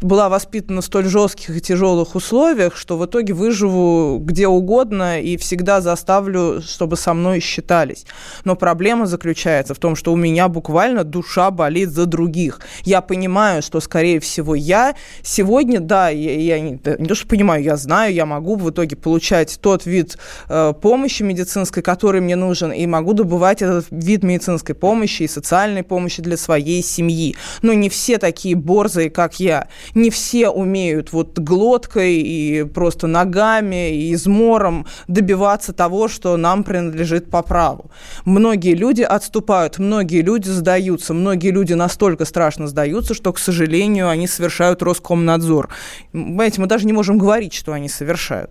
была 0.00 0.28
воспитана 0.28 0.80
в 0.80 0.84
столь 0.84 1.04
жестких 1.04 1.56
и 1.56 1.60
тяжелых 1.60 2.16
условиях, 2.16 2.76
что 2.76 2.98
в 2.98 3.06
итоге 3.06 3.32
выживу 3.32 3.99
где 4.20 4.48
угодно 4.48 5.20
и 5.20 5.36
всегда 5.36 5.80
заставлю, 5.80 6.62
чтобы 6.62 6.96
со 6.96 7.14
мной 7.14 7.40
считались. 7.40 8.04
Но 8.44 8.56
проблема 8.56 9.06
заключается 9.06 9.74
в 9.74 9.78
том, 9.78 9.96
что 9.96 10.12
у 10.12 10.16
меня 10.16 10.48
буквально 10.48 11.04
душа 11.04 11.50
болит 11.50 11.90
за 11.90 12.06
других. 12.06 12.60
Я 12.82 13.00
понимаю, 13.00 13.62
что, 13.62 13.80
скорее 13.80 14.20
всего, 14.20 14.54
я 14.54 14.94
сегодня, 15.22 15.80
да, 15.80 16.08
я, 16.08 16.34
я 16.38 16.60
не, 16.60 16.72
не 16.72 17.06
то, 17.06 17.14
что 17.14 17.26
понимаю, 17.26 17.62
я 17.62 17.76
знаю, 17.76 18.12
я 18.14 18.26
могу 18.26 18.56
в 18.56 18.70
итоге 18.70 18.96
получать 18.96 19.58
тот 19.60 19.86
вид 19.86 20.18
э, 20.48 20.72
помощи 20.80 21.22
медицинской, 21.22 21.82
который 21.82 22.20
мне 22.20 22.36
нужен, 22.36 22.72
и 22.72 22.86
могу 22.86 23.12
добывать 23.12 23.62
этот 23.62 23.86
вид 23.90 24.22
медицинской 24.22 24.74
помощи 24.74 25.24
и 25.24 25.28
социальной 25.28 25.82
помощи 25.82 26.22
для 26.22 26.36
своей 26.36 26.82
семьи. 26.82 27.36
Но 27.62 27.72
не 27.72 27.88
все 27.88 28.18
такие 28.18 28.54
борзые, 28.54 29.10
как 29.10 29.40
я. 29.40 29.68
Не 29.94 30.10
все 30.10 30.48
умеют 30.48 31.12
вот 31.12 31.38
глоткой 31.38 32.14
и 32.14 32.64
просто 32.64 33.06
ногами 33.06 33.89
и 33.90 34.12
измором 34.12 34.86
добиваться 35.08 35.72
того, 35.72 36.08
что 36.08 36.36
нам 36.36 36.64
принадлежит 36.64 37.30
по 37.30 37.42
праву. 37.42 37.90
Многие 38.24 38.74
люди 38.74 39.02
отступают, 39.02 39.78
многие 39.78 40.22
люди 40.22 40.48
сдаются, 40.48 41.14
многие 41.14 41.50
люди 41.50 41.72
настолько 41.72 42.24
страшно 42.24 42.66
сдаются, 42.66 43.14
что, 43.14 43.32
к 43.32 43.38
сожалению, 43.38 44.08
они 44.08 44.26
совершают 44.26 44.82
Роскомнадзор. 44.82 45.68
Понимаете, 46.12 46.60
мы 46.60 46.66
даже 46.66 46.86
не 46.86 46.92
можем 46.92 47.18
говорить, 47.18 47.54
что 47.54 47.72
они 47.72 47.88
совершают. 47.88 48.50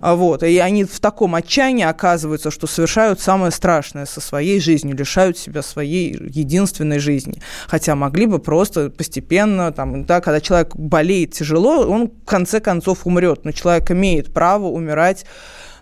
А 0.00 0.14
вот. 0.14 0.42
И 0.42 0.58
они 0.58 0.84
в 0.84 1.00
таком 1.00 1.34
отчаянии 1.34 1.84
оказываются, 1.84 2.50
что 2.50 2.66
совершают 2.66 3.20
самое 3.20 3.50
страшное 3.52 4.06
со 4.06 4.20
своей 4.20 4.60
жизнью, 4.60 4.96
лишают 4.96 5.38
себя 5.38 5.62
своей 5.62 6.12
единственной 6.12 6.98
жизни. 6.98 7.40
Хотя 7.66 7.94
могли 7.94 8.26
бы 8.26 8.38
просто 8.38 8.90
постепенно, 8.90 9.72
там, 9.72 10.04
да, 10.04 10.20
когда 10.20 10.40
человек 10.40 10.74
болеет 10.76 11.32
тяжело, 11.32 11.86
он 11.86 12.08
в 12.08 12.24
конце 12.24 12.60
концов 12.60 13.06
умрет. 13.06 13.44
Но 13.44 13.52
человек 13.52 13.90
имеет 13.90 14.32
право 14.32 14.66
умирать 14.76 15.24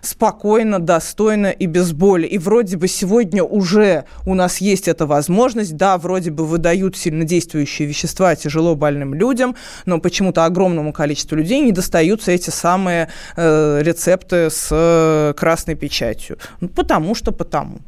спокойно, 0.05 0.79
достойно 0.79 1.47
и 1.47 1.65
без 1.65 1.91
боли. 1.91 2.25
И 2.27 2.37
вроде 2.37 2.77
бы 2.77 2.87
сегодня 2.87 3.43
уже 3.43 4.05
у 4.25 4.33
нас 4.33 4.59
есть 4.59 4.87
эта 4.87 5.05
возможность, 5.05 5.75
да, 5.75 5.97
вроде 5.97 6.31
бы 6.31 6.45
выдают 6.45 6.95
сильнодействующие 6.97 7.87
вещества 7.87 8.35
тяжело 8.35 8.75
больным 8.75 9.13
людям, 9.13 9.55
но 9.85 9.99
почему-то 9.99 10.45
огромному 10.45 10.93
количеству 10.93 11.35
людей 11.35 11.61
не 11.61 11.71
достаются 11.71 12.31
эти 12.31 12.49
самые 12.49 13.09
э, 13.35 13.79
рецепты 13.81 14.49
с 14.49 14.69
э, 14.71 15.33
красной 15.35 15.75
печатью. 15.75 16.37
Ну, 16.61 16.69
потому 16.69 17.15
что 17.15 17.31
потому. 17.31 17.79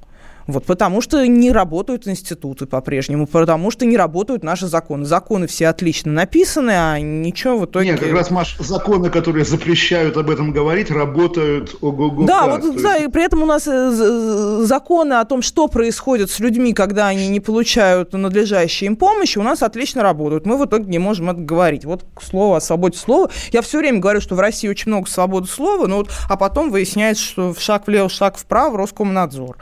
Вот, 0.48 0.64
потому 0.64 1.02
что 1.02 1.28
не 1.28 1.52
работают 1.52 2.08
институты 2.08 2.66
по-прежнему, 2.66 3.28
потому 3.28 3.70
что 3.70 3.86
не 3.86 3.98
работают 3.98 4.44
наши 4.44 4.68
законы. 4.68 5.06
Законы 5.06 5.46
все 5.48 5.68
отлично 5.68 6.14
написаны, 6.14 6.72
а 6.72 7.00
ничего 7.00 7.58
в 7.58 7.66
итоге... 7.66 7.92
Нет, 7.92 8.00
как 8.00 8.14
раз, 8.14 8.32
Маш, 8.32 8.58
законы, 8.58 9.10
которые 9.10 9.44
запрещают 9.44 10.16
об 10.16 10.30
этом 10.30 10.54
говорить, 10.54 10.90
работают 10.90 11.76
ого-го. 11.82 12.26
Да, 12.26 12.48
вот, 12.48 12.64
есть... 12.64 12.82
да, 12.82 12.98
и 12.98 13.10
при 13.10 13.26
этом 13.26 13.44
у 13.44 13.46
нас 13.46 13.68
э, 13.68 14.62
законы 14.64 15.14
о 15.14 15.26
том, 15.26 15.42
что 15.42 15.68
происходит 15.68 16.32
с 16.32 16.40
людьми, 16.40 16.74
когда 16.74 17.08
они 17.08 17.28
не 17.28 17.42
получают 17.42 18.14
надлежащей 18.14 18.88
им 18.88 18.96
помощи, 18.96 19.38
у 19.38 19.44
нас 19.44 19.62
отлично 19.62 20.02
работают. 20.02 20.46
Мы 20.46 20.58
в 20.58 20.66
итоге 20.66 20.86
не 20.86 21.00
можем 21.00 21.30
это 21.30 21.42
говорить. 21.42 21.84
Вот 21.84 22.06
к 22.16 22.22
слову 22.22 22.56
о 22.56 22.62
свободе 22.62 22.98
слова. 22.98 23.30
Я 23.52 23.62
все 23.62 23.80
время 23.80 24.00
говорю, 24.00 24.22
что 24.22 24.36
в 24.36 24.40
России 24.40 24.70
очень 24.70 24.92
много 24.92 25.10
свободы 25.10 25.48
слова, 25.48 25.88
но 25.88 25.98
вот, 25.98 26.10
а 26.30 26.38
потом 26.38 26.72
выясняется, 26.72 27.24
что 27.24 27.56
шаг 27.60 27.88
влево, 27.88 28.08
шаг 28.08 28.38
вправо 28.38 28.78
Роскомнадзор. 28.78 29.58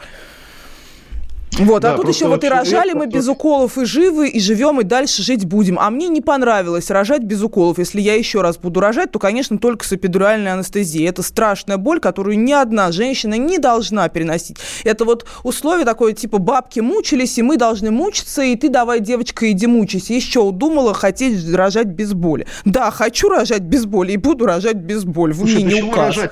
Вот, 1.60 1.86
а 1.86 1.90
да, 1.90 1.94
а 1.94 1.98
тут 1.98 2.10
еще 2.10 2.28
вот 2.28 2.44
и 2.44 2.50
рожали 2.50 2.92
мы 2.92 3.08
без 3.08 3.28
уколов 3.30 3.78
и 3.78 3.86
живы, 3.86 4.28
и 4.28 4.40
живем, 4.42 4.82
и 4.82 4.84
дальше 4.84 5.24
жить 5.24 5.46
будем. 5.46 5.80
А 5.80 5.90
мне 5.90 6.10
не 6.10 6.20
понравилось 6.20 6.92
рожать 6.92 7.24
без 7.24 7.42
уколов. 7.42 7.78
Если 7.78 8.02
я 8.02 8.16
еще 8.16 8.42
раз 8.42 8.58
буду 8.58 8.82
рожать, 8.82 9.12
то, 9.12 9.20
конечно, 9.20 9.58
только 9.58 9.86
с 9.86 9.94
эпидуральной 9.94 10.52
анестезией. 10.52 11.08
Это 11.08 11.24
страшная 11.24 11.78
боль, 11.78 12.02
которую 12.02 12.38
ни 12.40 12.52
одна 12.52 12.92
женщина 12.92 13.36
не 13.36 13.58
должна 13.58 14.10
переносить. 14.10 14.58
Это 14.84 15.06
вот 15.06 15.26
условие 15.44 15.86
такое, 15.86 16.12
типа, 16.12 16.40
бабки 16.40 16.82
мучились, 16.82 17.38
и 17.38 17.42
мы 17.42 17.56
должны 17.56 17.90
мучиться, 17.90 18.42
и 18.42 18.56
ты 18.58 18.68
давай, 18.68 19.00
девочка, 19.00 19.50
иди 19.50 19.68
мучайся. 19.68 20.14
Еще 20.14 20.42
удумала 20.42 20.94
хотеть 20.94 21.54
рожать 21.54 21.88
без 21.88 22.14
боли. 22.14 22.48
Да, 22.66 22.92
хочу 22.92 23.30
рожать 23.30 23.62
без 23.62 23.86
боли, 23.86 24.12
и 24.12 24.18
буду 24.18 24.46
рожать 24.46 24.78
без 24.78 25.06
боли. 25.06 25.32
Вы 25.32 25.48
Слушай, 25.48 25.64
мне 25.64 25.76
не 25.76 25.84
указ. 25.84 26.18
Рожать? 26.18 26.32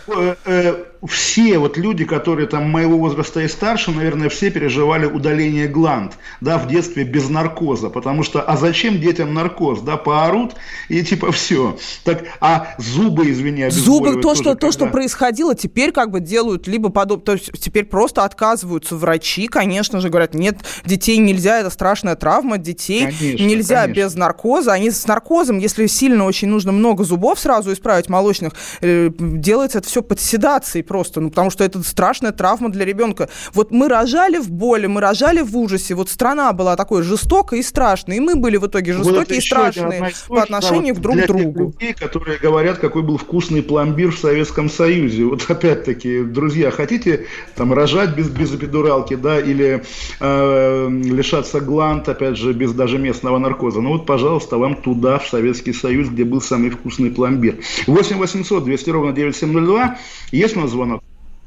Все 1.07 1.57
вот 1.57 1.77
люди, 1.77 2.05
которые 2.05 2.47
там 2.47 2.69
моего 2.69 2.97
возраста 2.97 3.41
и 3.41 3.47
старше, 3.47 3.91
наверное, 3.91 4.29
все 4.29 4.49
переживали 4.51 5.05
удаление 5.05 5.67
гланд, 5.67 6.13
да, 6.41 6.57
в 6.57 6.67
детстве 6.67 7.03
без 7.03 7.29
наркоза, 7.29 7.89
потому 7.89 8.23
что, 8.23 8.41
а 8.41 8.57
зачем 8.57 8.99
детям 8.99 9.33
наркоз, 9.33 9.81
да, 9.81 9.97
поорут 9.97 10.55
и 10.89 11.03
типа 11.03 11.31
все. 11.31 11.77
Так, 12.03 12.23
а 12.39 12.75
зубы, 12.77 13.29
извини, 13.29 13.69
Зубы, 13.69 14.21
то, 14.21 14.35
что, 14.35 14.51
когда... 14.51 14.67
то, 14.67 14.71
что 14.71 14.87
происходило, 14.87 15.55
теперь 15.55 15.91
как 15.91 16.11
бы 16.11 16.19
делают 16.19 16.67
либо 16.67 16.89
подобное, 16.89 17.25
то 17.25 17.31
есть 17.33 17.51
теперь 17.59 17.85
просто 17.85 18.23
отказываются 18.23 18.95
врачи, 18.95 19.47
конечно 19.47 19.99
же, 19.99 20.09
говорят, 20.09 20.33
нет, 20.33 20.57
детей 20.85 21.17
нельзя, 21.17 21.59
это 21.59 21.69
страшная 21.69 22.15
травма, 22.15 22.57
детей 22.57 23.05
конечно, 23.05 23.45
нельзя 23.45 23.81
конечно. 23.81 24.01
без 24.01 24.15
наркоза, 24.15 24.73
они 24.73 24.91
с 24.91 25.05
наркозом, 25.07 25.59
если 25.59 25.87
сильно 25.87 26.25
очень 26.25 26.47
нужно 26.47 26.71
много 26.71 27.03
зубов 27.03 27.39
сразу 27.39 27.73
исправить 27.73 28.09
молочных, 28.09 28.53
э, 28.81 29.09
делается 29.17 29.79
это 29.79 29.87
все 29.87 30.01
под 30.01 30.19
седацией, 30.19 30.83
просто, 30.93 31.21
ну, 31.21 31.31
потому 31.31 31.49
что 31.49 31.63
это 31.63 31.81
страшная 31.81 32.31
травма 32.31 32.69
для 32.69 32.85
ребенка. 32.85 33.27
Вот 33.55 33.71
мы 33.71 33.87
рожали 33.87 34.37
в 34.37 34.51
боли, 34.51 34.85
мы 34.85 35.01
рожали 35.01 35.41
в 35.41 35.57
ужасе, 35.57 35.95
вот 35.95 36.07
страна 36.07 36.53
была 36.53 36.75
такой 36.75 37.01
жестокой 37.01 37.61
и 37.61 37.63
страшной, 37.63 38.17
и 38.17 38.19
мы 38.19 38.35
были 38.35 38.57
в 38.57 38.67
итоге 38.67 38.93
жестокие 38.93 39.19
вот 39.19 39.31
и 39.31 39.41
страшные 39.41 40.11
по 40.27 40.43
отношению 40.43 40.93
да, 40.93 41.01
вот 41.01 41.01
друг 41.01 41.23
к 41.23 41.25
другу. 41.25 41.73
людей, 41.79 41.93
которые 41.95 42.37
говорят, 42.37 42.77
какой 42.77 43.01
был 43.01 43.17
вкусный 43.17 43.63
пломбир 43.63 44.11
в 44.11 44.19
Советском 44.19 44.69
Союзе. 44.69 45.23
Вот 45.23 45.49
опять-таки, 45.49 46.21
друзья, 46.21 46.69
хотите 46.69 47.25
там 47.55 47.73
рожать 47.73 48.15
без, 48.15 48.29
без 48.29 48.53
эпидуралки, 48.53 49.15
да, 49.15 49.39
или 49.39 49.83
э, 50.19 50.89
лишаться 50.89 51.59
гланд, 51.59 52.07
опять 52.07 52.37
же, 52.37 52.53
без 52.53 52.71
даже 52.73 52.99
местного 52.99 53.39
наркоза. 53.39 53.81
Ну 53.81 53.93
вот, 53.93 54.05
пожалуйста, 54.05 54.59
вам 54.59 54.75
туда, 54.75 55.17
в 55.17 55.27
Советский 55.27 55.73
Союз, 55.73 56.09
где 56.09 56.23
был 56.23 56.39
самый 56.39 56.69
вкусный 56.69 57.09
пломбир. 57.09 57.55
8 57.87 58.17
800 58.17 58.63
200 58.63 58.89
ровно 58.91 59.11
9702. 59.11 59.97
Есть 60.31 60.55
нас 60.55 60.71
звонок? 60.83 61.03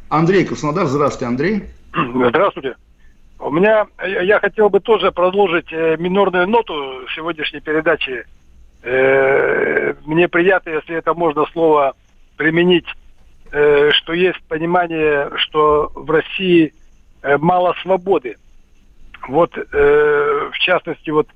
Андрей 0.09 0.45
Краснодар. 0.45 0.87
Здравствуйте, 0.87 1.27
Андрей. 1.27 1.65
Здравствуйте. 1.93 2.77
У 3.39 3.51
меня, 3.51 3.87
я 4.03 4.41
хотел 4.41 4.71
бы 4.71 4.81
тоже 4.81 5.13
продолжить 5.13 5.71
э, 5.71 5.97
минорную 5.99 6.47
ноту 6.49 7.07
сегодняшней 7.15 7.61
передачи. 7.61 8.25
Э, 8.83 9.95
мне 10.07 10.27
приятно, 10.29 10.71
если 10.71 10.97
это 10.97 11.13
можно 11.13 11.45
слово 11.53 11.95
применить, 12.37 12.87
э, 13.53 13.91
что 13.91 14.15
есть 14.15 14.43
понимание, 14.49 15.31
что 15.37 15.93
в 15.95 16.11
России 16.11 16.73
мало 17.39 17.75
свободы. 17.83 18.37
Вот, 19.29 19.57
в 19.57 20.59
частности, 20.61 21.11
вот 21.11 21.27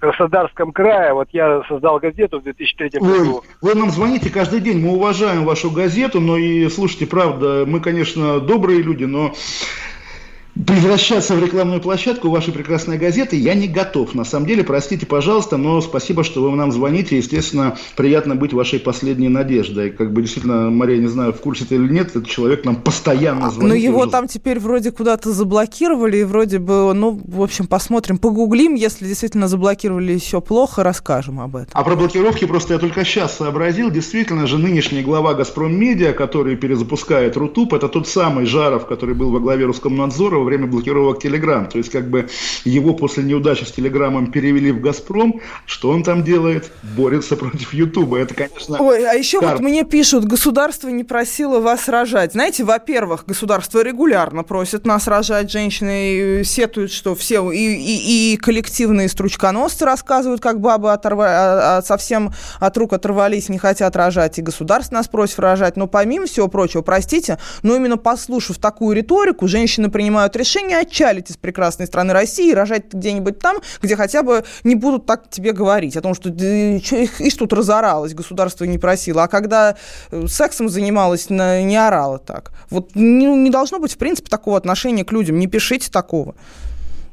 Краснодарском 0.00 0.72
крае, 0.72 1.12
вот 1.12 1.28
я 1.32 1.62
создал 1.68 1.98
газету 1.98 2.40
в 2.40 2.42
2003 2.42 3.00
году. 3.00 3.42
Вы, 3.60 3.68
вы 3.68 3.78
нам 3.78 3.90
звоните 3.90 4.30
каждый 4.30 4.60
день, 4.60 4.80
мы 4.80 4.94
уважаем 4.94 5.44
вашу 5.44 5.70
газету, 5.70 6.20
но 6.20 6.38
и 6.38 6.68
слушайте, 6.68 7.06
правда, 7.06 7.64
мы, 7.66 7.80
конечно, 7.80 8.40
добрые 8.40 8.82
люди, 8.82 9.04
но 9.04 9.34
превращаться 10.66 11.34
в 11.34 11.42
рекламную 11.42 11.80
площадку 11.80 12.28
вашей 12.30 12.52
прекрасной 12.52 12.98
газеты 12.98 13.36
я 13.36 13.54
не 13.54 13.68
готов. 13.68 14.14
На 14.14 14.24
самом 14.24 14.46
деле, 14.46 14.64
простите, 14.64 15.06
пожалуйста, 15.06 15.56
но 15.56 15.80
спасибо, 15.80 16.24
что 16.24 16.42
вы 16.42 16.56
нам 16.56 16.72
звоните. 16.72 17.16
Естественно, 17.16 17.76
приятно 17.96 18.34
быть 18.34 18.52
вашей 18.52 18.80
последней 18.80 19.28
надеждой. 19.28 19.90
Как 19.90 20.12
бы 20.12 20.22
действительно, 20.22 20.70
Мария, 20.70 20.98
не 20.98 21.08
знаю, 21.08 21.32
в 21.32 21.40
курсе 21.40 21.64
ты 21.64 21.76
или 21.76 21.92
нет, 21.92 22.08
этот 22.10 22.26
человек 22.26 22.64
нам 22.64 22.76
постоянно 22.76 23.46
а, 23.46 23.50
звонит. 23.50 23.68
Но 23.68 23.74
его 23.74 24.00
уже... 24.00 24.10
там 24.10 24.28
теперь 24.28 24.58
вроде 24.58 24.90
куда-то 24.90 25.32
заблокировали, 25.32 26.18
и 26.18 26.24
вроде 26.24 26.58
бы, 26.58 26.92
ну, 26.94 27.20
в 27.24 27.42
общем, 27.42 27.66
посмотрим, 27.66 28.18
погуглим, 28.18 28.74
если 28.74 29.06
действительно 29.06 29.48
заблокировали 29.48 30.12
еще 30.12 30.40
плохо, 30.40 30.82
расскажем 30.82 31.40
об 31.40 31.56
этом. 31.56 31.70
А 31.72 31.82
про 31.82 31.96
блокировки 31.96 32.44
просто 32.44 32.74
я 32.74 32.78
только 32.78 33.04
сейчас 33.04 33.36
сообразил. 33.36 33.90
Действительно 33.90 34.46
же, 34.46 34.58
нынешний 34.58 35.02
глава 35.02 35.34
«Газпром 35.34 35.74
Медиа», 35.74 36.12
который 36.12 36.56
перезапускает 36.56 37.36
Рутуб, 37.36 37.72
это 37.74 37.88
тот 37.88 38.08
самый 38.08 38.46
Жаров, 38.46 38.86
который 38.86 39.14
был 39.14 39.30
во 39.30 39.40
главе 39.40 39.66
Роскомнадзора 39.66 40.38
во 40.38 40.49
время 40.50 40.66
блокировок 40.66 41.22
Телеграм. 41.22 41.68
То 41.68 41.78
есть, 41.78 41.90
как 41.90 42.08
бы 42.08 42.28
его 42.64 42.94
после 42.94 43.22
неудачи 43.22 43.64
с 43.64 43.72
Телеграмом 43.72 44.30
перевели 44.30 44.72
в 44.72 44.80
Газпром. 44.80 45.40
Что 45.66 45.90
он 45.90 46.02
там 46.02 46.24
делает? 46.24 46.70
Борется 46.82 47.36
против 47.36 47.72
Ютуба. 47.72 48.18
Это, 48.18 48.34
конечно... 48.34 48.78
Ой, 48.80 49.08
а 49.08 49.14
еще 49.14 49.40
карт. 49.40 49.54
вот 49.54 49.60
мне 49.60 49.84
пишут, 49.84 50.24
государство 50.24 50.88
не 50.88 51.04
просило 51.04 51.60
вас 51.60 51.88
рожать. 51.88 52.32
Знаете, 52.32 52.64
во-первых, 52.64 53.24
государство 53.26 53.82
регулярно 53.82 54.42
просит 54.42 54.86
нас 54.86 55.06
рожать. 55.06 55.50
Женщины 55.50 56.42
сетуют, 56.44 56.92
что 56.92 57.14
все 57.14 57.50
и, 57.50 57.58
и, 57.58 58.34
и 58.34 58.36
коллективные 58.36 59.08
стручконосцы 59.08 59.84
рассказывают, 59.84 60.40
как 60.40 60.60
бабы 60.60 60.92
оторва... 60.92 61.26
А, 61.28 61.78
а, 61.78 61.82
совсем 61.82 62.32
от 62.58 62.76
рук 62.76 62.92
оторвались, 62.92 63.48
не 63.48 63.58
хотят 63.58 63.96
рожать. 63.96 64.38
И 64.38 64.42
государство 64.42 64.96
нас 64.96 65.08
просит 65.08 65.38
рожать. 65.38 65.76
Но 65.76 65.86
помимо 65.86 66.26
всего 66.26 66.48
прочего, 66.48 66.82
простите, 66.82 67.38
но 67.62 67.76
именно 67.76 67.96
послушав 67.96 68.58
такую 68.58 68.96
риторику, 68.96 69.48
женщины 69.48 69.90
принимают 69.90 70.29
решение 70.36 70.78
отчалить 70.78 71.30
из 71.30 71.36
прекрасной 71.36 71.86
страны 71.86 72.12
России 72.12 72.50
и 72.50 72.54
рожать 72.54 72.92
где-нибудь 72.92 73.38
там, 73.38 73.58
где 73.82 73.96
хотя 73.96 74.22
бы 74.22 74.44
не 74.64 74.74
будут 74.74 75.06
так 75.06 75.28
тебе 75.30 75.52
говорить 75.52 75.96
о 75.96 76.00
том, 76.00 76.14
что 76.14 76.28
их 76.28 77.36
тут 77.38 77.52
разоралось, 77.52 78.14
государство 78.14 78.64
не 78.64 78.78
просило. 78.78 79.24
А 79.24 79.28
когда 79.28 79.76
э, 80.10 80.26
сексом 80.26 80.68
занималась, 80.68 81.30
не 81.30 81.76
орала 81.76 82.18
так. 82.18 82.52
Вот 82.70 82.94
не, 82.94 83.26
не 83.26 83.50
должно 83.50 83.78
быть, 83.78 83.92
в 83.92 83.98
принципе, 83.98 84.28
такого 84.28 84.56
отношения 84.56 85.04
к 85.04 85.12
людям. 85.12 85.38
Не 85.38 85.46
пишите 85.46 85.90
такого. 85.90 86.34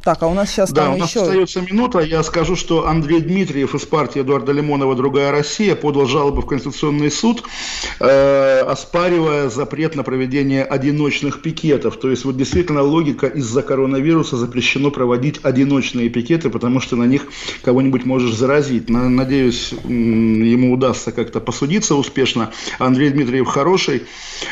Так, 0.07 0.23
а 0.23 0.27
у 0.27 0.33
нас 0.33 0.49
сейчас 0.49 0.71
да, 0.71 0.85
там 0.85 0.93
у 0.93 0.97
нас 0.99 1.09
еще... 1.09 1.23
остается 1.23 1.59
минута. 1.59 1.99
Я 1.99 2.23
скажу, 2.23 2.55
что 2.55 2.87
Андрей 2.87 3.19
Дмитриев 3.19 3.75
из 3.75 3.81
партии 3.81 4.21
Эдуарда 4.21 4.53
Лимонова 4.53 4.95
«Другая 4.95 5.33
Россия» 5.33 5.75
подал 5.75 6.05
жалобу 6.05 6.39
в 6.39 6.45
Конституционный 6.45 7.11
суд, 7.11 7.43
э, 7.99 8.61
оспаривая 8.61 9.49
запрет 9.49 9.97
на 9.97 10.03
проведение 10.03 10.63
одиночных 10.63 11.41
пикетов. 11.41 11.97
То 11.97 12.09
есть 12.09 12.23
вот 12.23 12.37
действительно 12.37 12.83
логика 12.83 13.27
из-за 13.27 13.61
коронавируса 13.61 14.37
запрещено 14.37 14.91
проводить 14.91 15.41
одиночные 15.43 16.07
пикеты, 16.07 16.49
потому 16.49 16.79
что 16.79 16.95
на 16.95 17.03
них 17.03 17.23
кого-нибудь 17.61 18.05
можешь 18.05 18.33
заразить. 18.33 18.89
Надеюсь, 18.89 19.73
ему 19.83 20.71
удастся 20.71 21.11
как-то 21.11 21.41
посудиться 21.41 21.95
успешно. 21.95 22.51
Андрей 22.79 23.09
Дмитриев 23.09 23.47
хороший, 23.47 24.03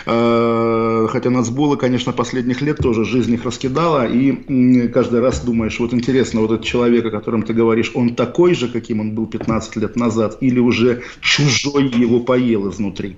э, 0.05 1.07
хотя 1.09 1.29
нацболы, 1.29 1.77
конечно, 1.77 2.11
последних 2.11 2.61
лет 2.61 2.79
тоже 2.79 3.05
жизнь 3.05 3.33
их 3.33 3.45
раскидала, 3.45 4.05
и 4.05 4.89
каждый 4.89 5.21
раз 5.21 5.44
думаешь, 5.45 5.79
вот 5.79 5.93
интересно, 5.93 6.41
вот 6.41 6.51
этот 6.51 6.65
человек, 6.65 7.05
о 7.05 7.11
котором 7.11 7.43
ты 7.43 7.53
говоришь, 7.53 7.91
он 7.93 8.15
такой 8.15 8.55
же, 8.55 8.67
каким 8.67 8.99
он 8.99 9.11
был 9.11 9.27
15 9.27 9.75
лет 9.77 9.95
назад, 9.95 10.37
или 10.41 10.59
уже 10.59 11.03
чужой 11.21 11.87
его 11.87 12.19
поел 12.19 12.69
изнутри? 12.69 13.15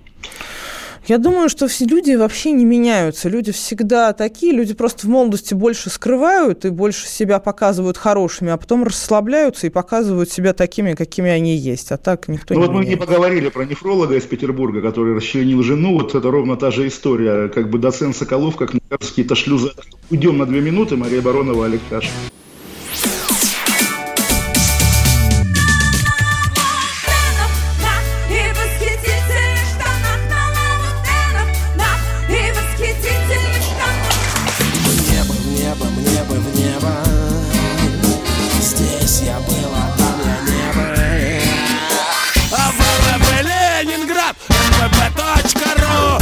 Я 1.07 1.19
думаю, 1.19 1.47
что 1.47 1.69
все 1.69 1.85
люди 1.85 2.15
вообще 2.15 2.51
не 2.51 2.65
меняются. 2.65 3.29
Люди 3.29 3.53
всегда 3.53 4.11
такие, 4.11 4.51
люди 4.51 4.73
просто 4.73 5.07
в 5.07 5.09
молодости 5.09 5.53
больше 5.53 5.89
скрывают 5.89 6.65
и 6.65 6.69
больше 6.69 7.07
себя 7.07 7.39
показывают 7.39 7.97
хорошими, 7.97 8.51
а 8.51 8.57
потом 8.57 8.83
расслабляются 8.83 9.67
и 9.67 9.69
показывают 9.69 10.29
себя 10.29 10.53
такими, 10.53 10.95
какими 10.95 11.29
они 11.29 11.55
есть. 11.55 11.93
А 11.93 11.97
так 11.97 12.27
никто 12.27 12.53
ну, 12.53 12.59
не 12.59 12.65
вот 12.65 12.73
меняется. 12.73 12.89
мы 12.89 12.95
не 12.95 13.05
поговорили 13.05 13.49
про 13.49 13.63
нефролога 13.63 14.15
из 14.15 14.23
Петербурга, 14.23 14.81
который 14.81 15.15
расчленил 15.15 15.63
жену. 15.63 15.97
Вот 15.97 16.13
это 16.13 16.29
ровно 16.29 16.57
та 16.57 16.71
же 16.71 16.85
история. 16.87 17.47
Как 17.47 17.69
бы 17.69 17.79
доцент 17.79 18.13
Соколов, 18.13 18.57
как 18.57 18.73
какие-то 18.89 19.35
шлюзы. 19.35 19.71
Уйдем 20.09 20.37
на 20.37 20.45
две 20.45 20.59
минуты. 20.59 20.97
Мария 20.97 21.21
Баронова, 21.21 21.67
Олег 21.67 21.81
Кашин. 21.89 22.11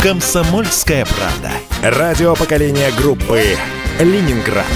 «Комсомольская 0.06 1.04
правда». 1.04 1.50
Радио 1.82 2.36
поколения 2.36 2.92
группы 2.96 3.58
«Ленинград». 4.00 4.68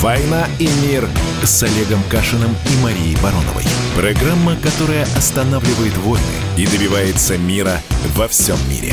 «Война 0.00 0.48
и 0.58 0.68
мир» 0.82 1.08
с 1.44 1.62
Олегом 1.62 2.02
Кашиным 2.10 2.50
и 2.50 2.82
Марией 2.82 3.16
Бароновой. 3.22 3.62
Программа, 3.94 4.56
которая 4.56 5.04
останавливает 5.16 5.96
войны 5.98 6.24
и 6.56 6.66
добивается 6.66 7.38
мира 7.38 7.80
во 8.16 8.26
всем 8.26 8.56
мире. 8.68 8.92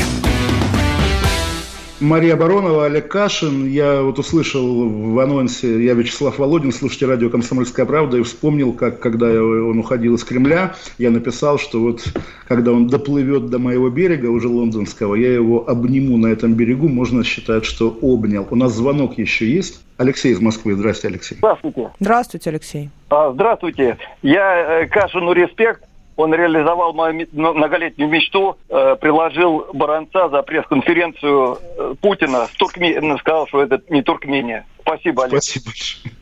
Мария 2.04 2.36
Баронова, 2.36 2.84
Олег 2.84 3.08
Кашин. 3.08 3.66
Я 3.66 4.02
вот 4.02 4.18
услышал 4.18 4.88
в 4.88 5.18
анонсе, 5.18 5.82
я 5.82 5.94
Вячеслав 5.94 6.38
Володин, 6.38 6.70
слушайте 6.70 7.06
радио 7.06 7.30
«Комсомольская 7.30 7.86
правда», 7.86 8.18
и 8.18 8.22
вспомнил, 8.22 8.72
как 8.74 9.00
когда 9.00 9.26
он 9.26 9.78
уходил 9.78 10.14
из 10.14 10.24
Кремля, 10.24 10.74
я 10.98 11.10
написал, 11.10 11.58
что 11.58 11.80
вот 11.80 12.04
когда 12.46 12.72
он 12.72 12.88
доплывет 12.88 13.48
до 13.48 13.58
моего 13.58 13.88
берега, 13.88 14.26
уже 14.26 14.48
лондонского, 14.48 15.14
я 15.14 15.32
его 15.32 15.68
обниму 15.68 16.18
на 16.18 16.26
этом 16.26 16.54
берегу, 16.54 16.88
можно 16.88 17.24
считать, 17.24 17.64
что 17.64 17.96
обнял. 18.02 18.46
У 18.50 18.56
нас 18.56 18.72
звонок 18.72 19.16
еще 19.16 19.50
есть. 19.50 19.80
Алексей 19.96 20.32
из 20.32 20.40
Москвы. 20.40 20.74
Здравствуйте, 20.74 21.14
Алексей. 21.14 21.38
Здравствуйте. 21.38 21.90
Здравствуйте, 22.00 22.50
Алексей. 22.50 22.90
А, 23.10 23.32
здравствуйте. 23.32 23.96
Я 24.22 24.82
э, 24.82 24.86
Кашину 24.88 25.32
респект 25.32 25.84
он 26.16 26.34
реализовал 26.34 26.92
мою 26.92 27.26
многолетнюю 27.32 28.08
мечту, 28.08 28.56
э, 28.68 28.96
приложил 29.00 29.66
Баранца 29.72 30.28
за 30.28 30.42
пресс-конференцию 30.42 31.58
э, 31.60 31.94
Путина 32.00 32.46
с 32.46 32.56
Туркме... 32.56 33.00
сказал, 33.18 33.46
что 33.48 33.62
это 33.62 33.80
не 33.88 34.02
Туркмения. 34.02 34.66
Спасибо, 34.80 35.24
Олег. 35.24 35.42
Спасибо 35.42 35.66
большое. 35.66 36.14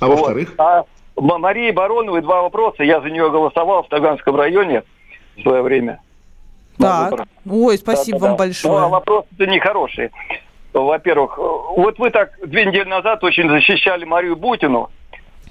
А 0.00 0.06
вот. 0.06 0.16
во-вторых? 0.16 0.54
А 0.58 0.84
Марии 1.16 1.70
Бароновой 1.70 2.22
два 2.22 2.42
вопроса. 2.42 2.82
Я 2.82 3.00
за 3.00 3.10
нее 3.10 3.30
голосовал 3.30 3.82
в 3.82 3.88
Таганском 3.88 4.36
районе 4.36 4.84
в 5.36 5.42
свое 5.42 5.62
время. 5.62 6.00
Да. 6.78 7.10
Ой, 7.50 7.76
спасибо 7.76 8.18
да, 8.18 8.22
да, 8.22 8.28
вам 8.28 8.36
да. 8.36 8.44
большое. 8.44 8.74
Ну, 8.74 8.80
а 8.80 8.88
вопросы-то 8.88 9.46
нехорошие. 9.46 10.10
Во-первых, 10.72 11.38
вот 11.38 11.98
вы 11.98 12.10
так 12.10 12.30
две 12.46 12.66
недели 12.66 12.88
назад 12.88 13.24
очень 13.24 13.48
защищали 13.48 14.04
Марию 14.04 14.36
Бутину. 14.36 14.90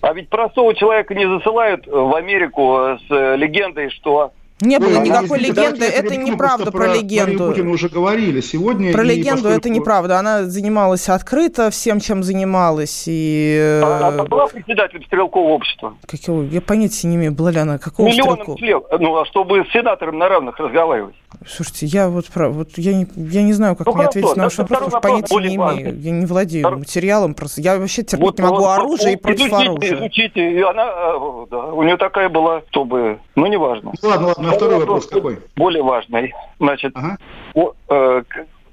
А 0.01 0.13
ведь 0.13 0.29
простого 0.29 0.73
человека 0.75 1.15
не 1.15 1.27
засылают 1.27 1.87
в 1.87 2.15
Америку 2.15 2.97
с 3.07 3.35
легендой, 3.35 3.89
что 3.89 4.31
Не 4.59 4.79
было 4.79 4.99
никакой 4.99 5.39
легенды, 5.39 5.85
это 5.85 6.15
неправда 6.15 6.71
про, 6.71 6.85
про 6.85 6.95
легенду. 6.95 7.47
Путина 7.47 7.71
уже 7.71 7.89
говорили 7.89 8.41
сегодня. 8.41 8.91
Про 8.91 9.03
легенду 9.03 9.43
поскольку... 9.43 9.57
это 9.59 9.69
неправда. 9.69 10.19
Она 10.19 10.45
занималась 10.45 11.09
открыто 11.09 11.69
всем, 11.69 11.99
чем 11.99 12.23
занималась. 12.23 13.03
И... 13.05 13.81
Она 13.83 14.07
а, 14.07 14.25
была 14.25 14.47
председателем 14.47 15.03
стрелкового 15.05 15.53
общества. 15.53 15.95
Какого? 16.07 16.41
Я 16.43 16.61
понятия 16.61 17.07
не 17.07 17.17
имею, 17.17 17.33
была 17.33 17.51
ли 17.51 17.59
она 17.59 17.77
какого 17.77 18.07
Миллионом 18.07 18.57
стрел... 18.57 18.85
Ну, 18.99 19.17
а 19.17 19.25
чтобы 19.25 19.63
с 19.63 19.71
сенатором 19.71 20.17
на 20.17 20.27
равных 20.27 20.57
разговаривать. 20.57 21.15
Слушайте, 21.45 21.85
я 21.85 22.09
вот, 22.09 22.25
прав... 22.27 22.53
вот 22.53 22.69
я, 22.77 22.93
не, 22.93 23.07
я 23.15 23.43
не 23.43 23.53
знаю, 23.53 23.75
как 23.75 23.85
ну, 23.85 23.93
мне 23.93 24.03
хорошо, 24.03 24.19
ответить 24.19 24.37
на 24.37 24.43
ваш 24.45 24.57
вопрос, 24.57 24.79
потому 24.79 24.89
что 24.89 24.99
понятия 24.99 25.49
не 25.49 25.55
имею. 25.55 25.99
Я 25.99 26.11
не 26.11 26.25
владею 26.25 26.65
Втор... 26.65 26.79
материалом 26.79 27.33
просто. 27.35 27.61
Я 27.61 27.77
вообще 27.77 28.01
терпеть 28.03 28.25
вот, 28.25 28.39
не 28.39 28.43
могу 28.43 28.57
вот, 28.57 28.79
оружие 28.79 29.11
вот, 29.11 29.19
и 29.19 29.21
против 29.21 29.47
изучите, 29.47 29.69
оружия. 29.69 29.95
Изучите, 29.97 30.51
и 30.51 30.61
она, 30.61 30.87
э, 30.87 31.45
да, 31.51 31.65
у 31.67 31.83
нее 31.83 31.97
такая 31.97 32.29
была, 32.29 32.61
чтобы, 32.71 33.19
ну, 33.35 33.45
неважно. 33.45 33.93
Ладно, 34.01 34.27
ладно, 34.27 34.46
а 34.49 34.53
второй 34.53 34.79
вопрос 34.79 35.07
какой? 35.07 35.39
Более 35.55 35.83
важный. 35.83 36.33
Значит, 36.59 36.93
ага. 36.95 37.17
о, 37.53 37.73
э, 37.89 38.23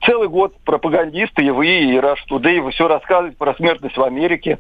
целый 0.05 0.29
год 0.29 0.55
пропагандисты, 0.65 1.45
и 1.45 1.51
вы, 1.51 1.67
и 1.67 1.97
Rush 1.97 2.19
Today, 2.31 2.61
вы 2.61 2.71
все 2.71 2.89
рассказываете 2.89 3.37
про 3.37 3.55
смертность 3.55 3.97
в 3.97 4.03
Америке. 4.03 4.59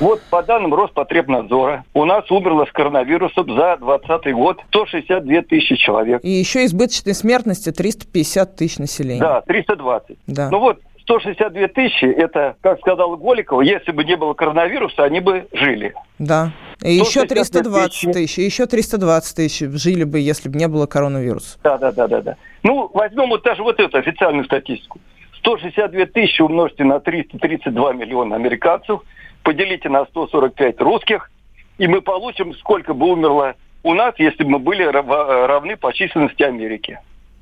Вот 0.00 0.20
по 0.30 0.42
данным 0.42 0.74
Роспотребнадзора, 0.74 1.84
у 1.94 2.04
нас 2.04 2.30
умерло 2.30 2.66
с 2.66 2.72
коронавирусом 2.72 3.46
за 3.46 3.78
2020 3.78 4.34
год 4.34 4.60
162 4.68 5.42
тысячи 5.42 5.76
человек. 5.76 6.20
И 6.22 6.30
еще 6.30 6.64
избыточной 6.66 7.14
смертности 7.14 7.72
350 7.72 8.56
тысяч 8.56 8.78
населения. 8.78 9.20
Да, 9.20 9.40
320. 9.40 10.18
Да. 10.26 10.50
Ну 10.50 10.58
вот, 10.58 10.80
162 11.06 11.68
тысячи, 11.68 12.04
это, 12.04 12.56
как 12.60 12.80
сказал 12.80 13.16
Голикова, 13.16 13.60
если 13.60 13.92
бы 13.92 14.04
не 14.04 14.16
было 14.16 14.34
коронавируса, 14.34 15.04
они 15.04 15.20
бы 15.20 15.46
жили. 15.52 15.94
Да. 16.18 16.52
И 16.82 16.92
еще 16.92 17.24
320 17.24 18.12
тысяч, 18.12 18.38
еще 18.38 18.66
320 18.66 19.36
тысяч 19.36 19.70
жили 19.80 20.02
бы, 20.02 20.18
если 20.18 20.48
бы 20.48 20.58
не 20.58 20.66
было 20.66 20.86
коронавируса. 20.86 21.58
Да, 21.62 21.78
да, 21.78 21.92
да, 21.92 22.08
да, 22.08 22.22
да. 22.22 22.36
Ну, 22.64 22.90
возьмем 22.92 23.28
вот 23.28 23.44
даже 23.44 23.62
вот 23.62 23.78
эту 23.78 23.96
официальную 23.96 24.44
статистику. 24.44 24.98
162 25.38 26.06
тысячи 26.06 26.42
умножьте 26.42 26.82
на 26.82 26.98
332 26.98 27.92
миллиона 27.92 28.34
американцев, 28.34 29.00
поделите 29.44 29.88
на 29.88 30.06
145 30.06 30.80
русских, 30.80 31.30
и 31.78 31.86
мы 31.86 32.00
получим, 32.00 32.52
сколько 32.54 32.94
бы 32.94 33.06
умерло 33.06 33.54
у 33.84 33.94
нас, 33.94 34.14
если 34.18 34.42
бы 34.42 34.50
мы 34.50 34.58
были 34.58 34.82
равны 34.82 35.76
по 35.76 35.92
численности 35.92 36.42
Америки. 36.42 36.98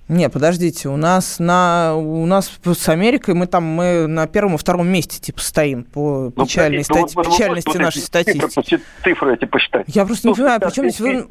Не, 0.09 0.28
подождите, 0.28 0.90
у 0.90 0.97
нас 0.97 1.39
на 1.39 1.94
у 1.97 2.26
нас 2.26 2.60
с 2.62 2.89
Америкой 2.90 3.35
мы 3.35 3.47
там 3.47 3.64
мы 3.64 4.06
на 4.06 4.26
первом 4.26 4.56
и 4.56 4.59
втором 4.59 4.86
месте 4.86 5.18
типа 5.18 5.40
стоим 5.40 5.85
по 5.85 6.31
ну, 6.36 6.44
печальной 6.44 6.78
ну, 6.78 6.85
стати... 6.85 7.14
вот, 7.14 7.26
печальности 7.26 7.68
вот, 7.68 7.78
нашей 7.78 8.02
статистики. 8.02 8.47
Цифры, 8.47 8.81
цифры 9.02 9.35
эти 9.35 9.47
посчитать. 9.47 9.86
Я 9.89 10.05
просто 10.05 10.28
не 10.28 10.35
понимаю, 10.35 10.60
причем 10.60 10.90
здесь 10.90 11.01
вы 11.01 11.26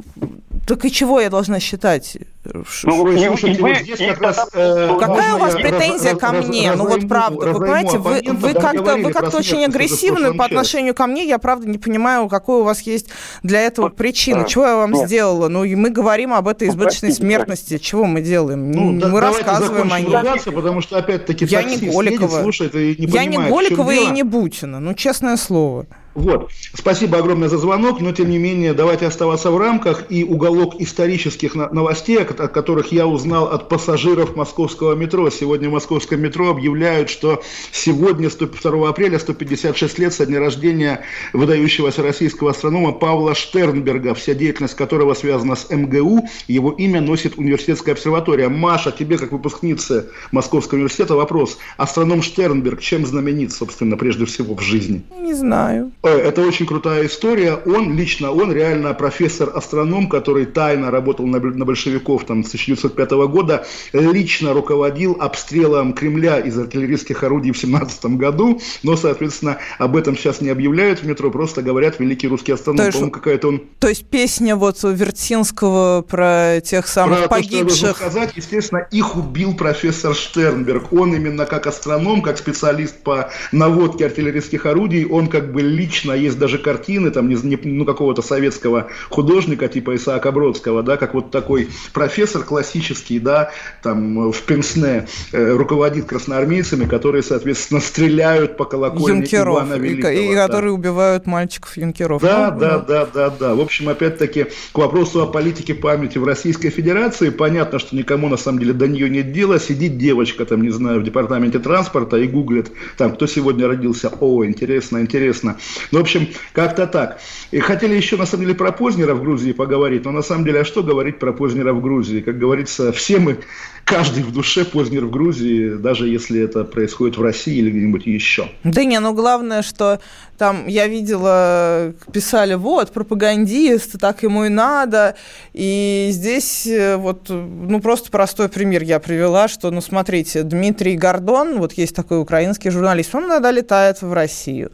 так 0.66 0.86
и 0.86 0.92
чего 0.92 1.20
я 1.20 1.30
должна 1.30 1.60
считать? 1.60 2.18
Ну, 2.46 2.64
слушайте, 2.66 3.62
вы, 3.62 3.70
вот 3.70 3.78
здесь 3.80 4.00
как 4.00 4.22
раз, 4.22 4.48
э, 4.54 4.98
Какая 5.00 5.36
у 5.36 5.40
вас 5.40 5.56
претензия 5.56 6.12
раз, 6.12 6.20
ко 6.20 6.32
мне? 6.32 6.70
Раз, 6.70 6.78
ну 6.78 6.88
вот 6.88 7.08
правда, 7.08 7.54
вы 7.54 7.60
понимаете, 7.60 7.98
вы, 7.98 8.22
вы 8.26 8.54
как-то 8.54 8.96
вы 8.96 9.12
как-то 9.12 9.38
очень 9.38 9.64
агрессивны 9.66 10.34
по 10.34 10.46
отношению 10.46 10.94
ко 10.94 11.08
мне. 11.08 11.26
Я 11.26 11.38
правда 11.38 11.68
не 11.68 11.78
понимаю, 11.78 12.30
какой 12.30 12.62
у 12.62 12.64
вас 12.64 12.82
есть 12.82 13.08
для 13.44 13.62
этого 13.62 13.86
вот, 13.86 13.96
причина. 13.96 14.46
Чего 14.46 14.66
я 14.66 14.76
вам 14.76 14.92
нет. 14.92 15.08
сделала? 15.08 15.48
Ну 15.48 15.64
и 15.64 15.76
мы 15.76 15.90
говорим 15.90 16.34
об 16.34 16.48
этой 16.48 16.70
избыточной 16.70 17.10
ну, 17.10 17.16
смертности. 17.16 17.78
Чего 17.78 18.06
мы 18.06 18.22
делаем? 18.22 18.72
Ну, 18.72 18.92
мы 18.92 19.00
да, 19.00 19.20
рассказываем 19.22 19.92
о 19.92 20.00
ней. 20.00 20.40
потому 20.52 20.82
что 20.82 20.98
опять-таки 20.98 21.46
я 21.46 21.64
не 21.64 21.78
Голикова. 21.78 22.42
слушает 22.42 22.76
и 22.76 22.96
не 22.98 23.08
Я 23.08 23.26
не 23.26 23.38
Голикова 23.38 23.92
и 23.92 24.08
не 24.08 24.24
Бутина. 24.24 24.80
Ну 24.80 24.94
честное 24.94 25.38
слово. 25.38 25.88
Вот. 26.16 26.52
Спасибо 26.74 27.18
огромное 27.18 27.50
за 27.50 27.58
звонок, 27.58 28.00
но 28.00 28.12
тем 28.12 28.30
не 28.30 28.38
менее 28.38 28.74
давайте 28.74 29.08
оставаться 29.08 29.50
в 29.52 29.58
рамках. 29.58 30.12
И 30.12 30.24
уголок 30.24 30.76
исторических 30.80 31.56
новостей, 31.56 32.18
от 32.20 32.52
которых 32.52 32.92
я 32.92 33.08
узнал 33.08 33.46
от 33.46 33.70
пассажиров 33.70 34.36
московского 34.36 34.94
метро. 34.94 35.30
Сегодня 35.30 35.70
в 35.70 35.74
московском 35.74 36.22
метро 36.22 36.50
объявляют, 36.50 37.10
что 37.10 37.42
сегодня, 37.72 38.30
102 38.30 38.90
апреля, 38.90 39.18
156 39.18 40.00
лет 40.00 40.14
со 40.14 40.26
дня 40.26 40.40
рождения 40.40 41.02
выдающегося 41.34 42.04
российского 42.04 42.52
астронома 42.52 42.92
Павла 42.92 43.34
Штернберга, 43.34 44.14
вся 44.14 44.34
деятельность 44.34 44.76
которого 44.76 45.14
связана 45.16 45.56
с 45.56 45.70
МГУ. 45.70 46.28
Его 46.48 46.72
имя 46.72 47.02
носит 47.02 47.38
университетская 47.38 47.96
обсерватория. 47.96 48.50
Маша, 48.50 48.92
тебе, 48.92 49.18
как 49.18 49.32
выпускнице 49.32 50.10
Московского 50.32 50.78
университета, 50.78 51.16
вопрос. 51.16 51.58
Астроном 51.78 52.22
Штернберг 52.22 52.82
чем 52.82 53.06
знаменит, 53.06 53.52
собственно, 53.52 53.98
прежде 53.98 54.26
всего 54.26 54.56
в 54.56 54.62
жизни? 54.62 55.02
Не 55.20 55.34
знаю. 55.34 55.92
Э, 56.04 56.18
это 56.18 56.42
очень 56.42 56.66
крутая 56.66 57.06
история. 57.06 57.54
Он, 57.54 57.96
лично 57.96 58.32
он, 58.32 58.52
реально 58.52 58.94
профессор-астроном, 58.94 60.10
который 60.10 60.46
тайно 60.46 60.92
работал 60.92 61.26
на, 61.26 61.40
на 61.40 61.66
большевиков 61.66 62.26
там, 62.26 62.44
с 62.44 62.48
1905 62.48 63.12
года, 63.30 63.66
лично 63.94 64.54
руководил 64.54 65.16
обстрелом 65.20 65.94
Кремля 65.94 66.40
из 66.40 66.58
артиллерийских 66.58 67.24
орудий 67.24 67.52
в 67.52 67.58
17 67.58 68.06
году, 68.18 68.60
но, 68.84 68.98
соответственно, 68.98 69.60
об 69.80 69.96
этом 69.96 70.18
сейчас 70.18 70.42
не 70.42 70.50
объявляют 70.50 71.00
в 71.00 71.08
метро, 71.08 71.32
просто 71.32 71.62
говорят 71.62 72.00
великий 72.00 72.28
русский 72.28 72.52
астроном. 72.52 72.92
То, 72.92 72.98
есть, 72.98 73.12
какая-то 73.12 73.48
он... 73.48 73.64
то 73.80 73.88
есть 73.88 74.06
песня 74.06 74.58
вот 74.58 74.84
Вертинского 74.84 76.02
про 76.02 76.60
тех 76.60 76.88
самых 76.88 77.20
про 77.20 77.28
погибших... 77.30 77.68
То, 77.68 77.76
что 77.76 77.94
сказать, 77.96 78.34
естественно, 78.36 78.86
их 78.92 79.16
убил 79.16 79.56
профессор 79.56 80.14
Штернберг. 80.14 80.92
Он 80.92 81.16
именно 81.16 81.46
как 81.46 81.68
астроном, 81.68 82.22
как 82.22 82.38
специалист 82.38 82.98
по 83.04 83.32
наводке 83.54 84.06
артиллерийских 84.06 84.66
орудий, 84.66 85.06
он 85.06 85.28
как 85.28 85.54
бы 85.54 85.62
лично 85.62 85.93
лично 85.94 86.14
есть 86.14 86.40
даже 86.40 86.58
картины 86.58 87.12
там 87.12 87.30
не, 87.30 87.36
не, 87.36 87.60
ну, 87.64 87.86
какого-то 87.86 88.22
советского 88.22 88.88
художника 89.10 89.68
типа 89.68 89.96
Исаака 89.96 90.32
Бродского, 90.32 90.82
да, 90.82 90.98
как 90.98 91.14
вот 91.14 91.30
такой 91.30 91.70
профессор 91.94 92.44
классический, 92.44 93.20
да, 93.20 93.52
там 93.84 94.32
в 94.32 94.42
Пенсне 94.42 95.08
э, 95.32 95.52
руководит 95.56 96.06
красноармейцами, 96.06 96.86
которые, 96.86 97.22
соответственно, 97.22 97.80
стреляют 97.82 98.58
по 98.58 98.66
колокольне 98.66 99.20
юнкеров, 99.20 99.58
Ивана 99.58 99.76
Великого. 99.76 100.14
И, 100.14 100.32
и 100.32 100.36
да. 100.36 100.48
которые 100.48 100.74
убивают 100.74 101.28
мальчиков 101.28 101.78
юнкеров. 101.78 102.22
Да, 102.22 102.52
ну, 102.52 102.60
да, 102.60 102.80
да, 102.80 103.06
да, 103.06 103.30
да. 103.30 103.56
В 103.56 103.62
общем, 103.62 103.90
опять-таки, 103.90 104.46
к 104.72 104.78
вопросу 104.78 105.22
о 105.22 105.28
политике 105.28 105.76
памяти 105.76 106.18
в 106.18 106.24
Российской 106.24 106.70
Федерации, 106.70 107.30
понятно, 107.30 107.78
что 107.78 107.96
никому 107.96 108.30
на 108.30 108.38
самом 108.38 108.60
деле 108.60 108.74
до 108.74 108.88
нее 108.88 109.10
нет 109.10 109.32
дела. 109.32 109.60
Сидит 109.60 109.98
девочка, 109.98 110.46
там, 110.46 110.64
не 110.64 110.72
знаю, 110.72 111.02
в 111.02 111.04
департаменте 111.04 111.60
транспорта 111.60 112.18
и 112.18 112.28
гуглит, 112.28 112.72
там, 112.98 113.14
кто 113.14 113.28
сегодня 113.28 113.68
родился. 113.68 114.10
О, 114.20 114.44
интересно, 114.44 115.00
интересно. 115.00 115.58
Ну, 115.92 116.00
в 116.00 116.02
общем, 116.02 116.30
как-то 116.54 116.88
так. 116.88 117.20
И 117.52 117.60
хотели 117.60 117.96
еще, 117.96 118.18
на 118.18 118.26
самом 118.26 118.46
деле, 118.46 118.56
про 118.56 118.72
Познера 118.72 119.14
в 119.14 119.22
Грузии 119.22 119.52
поговорить, 119.52 120.06
но 120.06 120.12
на 120.12 120.22
самом 120.22 120.46
деле, 120.46 120.62
а 120.62 120.66
что 120.66 120.84
говорить 120.84 121.20
про 121.20 121.34
Познера 121.34 121.74
в 121.74 121.82
Грузии? 121.82 122.22
Как 122.22 122.38
говорится, 122.38 122.92
все 122.92 123.20
мы, 123.20 123.40
каждый 123.86 124.24
в 124.24 124.32
душе 124.32 124.66
Познер 124.66 125.06
в 125.06 125.12
Грузии, 125.12 125.76
даже 125.76 126.08
если 126.08 126.42
это 126.42 126.64
происходит 126.64 127.18
в 127.18 127.22
России 127.22 127.56
или 127.56 127.72
где-нибудь 127.72 128.06
еще. 128.06 128.50
Да 128.64 128.84
не, 128.84 129.00
ну 129.00 129.14
главное, 129.14 129.62
что 129.62 130.00
там 130.38 130.68
я 130.68 130.88
видела, 130.88 131.94
писали, 132.12 132.56
вот, 132.56 132.92
пропагандист, 132.92 134.00
так 134.00 134.24
ему 134.24 134.46
и 134.46 134.50
надо. 134.50 135.16
И 135.54 136.10
здесь 136.12 136.68
э, 136.68 136.98
вот, 136.98 137.30
ну, 137.30 137.80
просто 137.80 138.12
простой 138.12 138.50
пример 138.50 138.84
я 138.84 139.00
привела, 139.00 139.48
что, 139.48 139.72
ну, 139.72 139.80
смотрите, 139.80 140.44
Дмитрий 140.44 140.98
Гордон, 140.98 141.60
вот 141.60 141.74
есть 141.74 141.96
такой 141.96 142.20
украинский 142.20 142.72
журналист, 142.72 143.16
он 143.16 143.26
иногда 143.26 143.52
летает 143.52 144.02
в 144.02 144.12
Россию. 144.12 144.72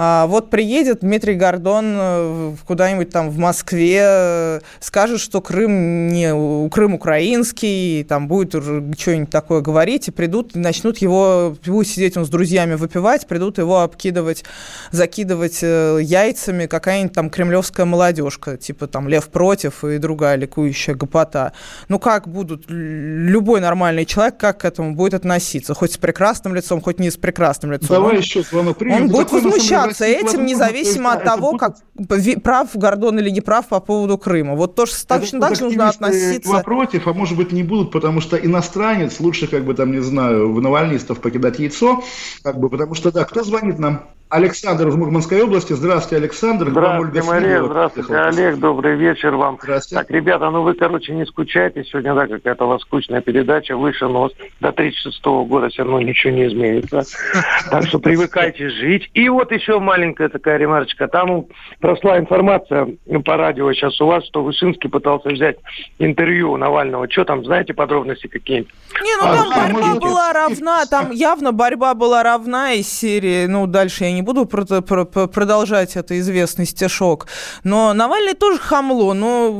А 0.00 0.26
вот 0.26 0.48
приедет 0.48 1.00
Дмитрий 1.00 1.34
Гордон 1.34 1.94
э, 1.96 2.54
куда-нибудь 2.66 3.10
там 3.10 3.30
в 3.30 3.38
Москве, 3.38 4.00
э, 4.00 4.60
скажет, 4.78 5.20
что 5.20 5.40
Крым 5.40 6.08
не 6.08 6.68
Крым 6.70 6.94
украинский, 6.94 8.04
там 8.04 8.28
будет 8.28 8.37
что-нибудь 8.46 9.30
такое 9.30 9.60
говорить, 9.60 10.08
и 10.08 10.10
придут, 10.10 10.56
и 10.56 10.58
начнут 10.58 10.98
его, 10.98 11.56
будет 11.64 11.88
сидеть 11.88 12.16
он 12.16 12.24
с 12.24 12.28
друзьями 12.28 12.74
выпивать, 12.74 13.26
придут 13.26 13.58
его 13.58 13.80
обкидывать, 13.80 14.44
закидывать 14.90 15.58
э, 15.62 15.98
яйцами 16.02 16.66
какая-нибудь 16.66 17.14
там 17.14 17.30
кремлевская 17.30 17.86
молодежка, 17.86 18.56
типа 18.56 18.86
там 18.86 19.08
Лев 19.08 19.28
против 19.28 19.84
и 19.84 19.98
другая 19.98 20.36
ликующая 20.36 20.94
гопота. 20.94 21.52
Ну 21.88 21.98
как 21.98 22.28
будут, 22.28 22.64
любой 22.68 23.60
нормальный 23.60 24.04
человек, 24.04 24.36
как 24.38 24.60
к 24.60 24.64
этому 24.64 24.94
будет 24.94 25.14
относиться? 25.14 25.74
Хоть 25.74 25.92
с 25.92 25.98
прекрасным 25.98 26.54
лицом, 26.54 26.80
хоть 26.80 26.98
не 26.98 27.10
с 27.10 27.16
прекрасным 27.16 27.72
лицом. 27.72 27.88
Давай 27.88 28.14
он, 28.14 28.18
еще 28.18 28.42
звонок. 28.42 28.80
Он 28.80 29.08
будет 29.08 29.32
возмущаться 29.32 30.04
этим, 30.04 30.46
независимо 30.46 31.12
от 31.12 31.24
того, 31.24 31.56
как 31.56 31.76
прав 32.42 32.70
Гордон 32.74 33.18
или 33.18 33.30
не 33.30 33.40
прав 33.40 33.68
по 33.68 33.80
поводу 33.80 34.18
Крыма. 34.18 34.54
Вот 34.54 34.74
тоже 34.74 34.92
точно 35.06 35.40
так 35.40 35.56
же 35.56 35.64
нужно 35.64 35.88
относиться. 35.88 36.62
против, 36.64 37.06
а 37.06 37.12
может 37.12 37.36
быть 37.36 37.52
не 37.52 37.62
будут, 37.62 37.90
потому 37.90 38.20
что 38.20 38.36
иностранец 38.36 39.20
лучше, 39.20 39.46
как 39.46 39.64
бы 39.64 39.74
там, 39.74 39.92
не 39.92 40.02
знаю, 40.02 40.52
в 40.52 40.60
навальнистов 40.60 41.20
покидать 41.20 41.58
яйцо, 41.58 42.02
как 42.42 42.58
бы, 42.58 42.68
потому 42.68 42.94
что, 42.94 43.12
да, 43.12 43.24
кто 43.24 43.42
звонит 43.42 43.78
нам? 43.78 44.06
Александр 44.30 44.88
из 44.88 44.94
Мурманской 44.94 45.42
области. 45.42 45.72
Здравствуйте, 45.72 46.22
Александр. 46.22 46.68
Здравствуйте, 46.70 47.22
Мария. 47.22 47.62
Здравствуйте, 47.62 48.14
Олег. 48.14 48.58
Добрый 48.58 48.96
вечер 48.96 49.34
вам. 49.34 49.58
Здравствуйте. 49.62 50.02
Так, 50.02 50.10
ребята, 50.10 50.50
ну 50.50 50.62
вы, 50.62 50.74
короче, 50.74 51.14
не 51.14 51.24
скучайте. 51.24 51.84
Сегодня, 51.84 52.14
да, 52.14 52.26
какая-то 52.26 52.66
у 52.66 52.68
вас 52.68 52.82
скучная 52.82 53.22
передача. 53.22 53.76
Выше 53.76 54.06
нос. 54.06 54.32
До 54.60 54.72
36 54.72 55.24
-го 55.24 55.46
года 55.46 55.68
все 55.68 55.82
равно 55.82 56.00
ничего 56.00 56.32
не 56.32 56.46
изменится. 56.46 57.04
Так 57.70 57.86
что 57.86 57.98
привыкайте 57.98 58.68
жить. 58.68 59.10
И 59.14 59.28
вот 59.28 59.50
еще 59.52 59.78
маленькая 59.78 60.28
такая 60.28 60.58
ремарочка. 60.58 61.08
Там 61.08 61.46
прошла 61.80 62.18
информация 62.18 62.88
по 63.24 63.36
радио 63.36 63.72
сейчас 63.72 64.00
у 64.00 64.06
вас, 64.06 64.26
что 64.26 64.42
Вышинский 64.42 64.90
пытался 64.90 65.30
взять 65.30 65.56
интервью 65.98 66.52
у 66.52 66.56
Навального. 66.56 67.10
Что 67.10 67.24
там, 67.24 67.44
знаете 67.44 67.72
подробности 67.72 68.26
какие-нибудь? 68.26 68.72
Не, 69.02 69.16
ну 69.16 69.22
там 69.22 69.52
а, 69.52 69.64
борьба 69.64 69.80
можете... 69.80 70.00
была 70.00 70.32
равна, 70.32 70.86
там 70.86 71.10
явно 71.10 71.52
борьба 71.52 71.94
была 71.94 72.22
равна 72.22 72.72
из 72.72 72.88
серии, 72.88 73.46
ну, 73.46 73.66
дальше 73.66 74.04
я 74.04 74.12
не 74.12 74.17
буду 74.22 74.46
про- 74.46 74.82
про- 74.82 75.04
продолжать 75.04 75.96
это 75.96 76.18
известный 76.18 76.66
стишок, 76.66 77.26
но 77.64 77.92
Навальный 77.92 78.34
тоже 78.34 78.58
хамло, 78.58 79.12
ну, 79.12 79.52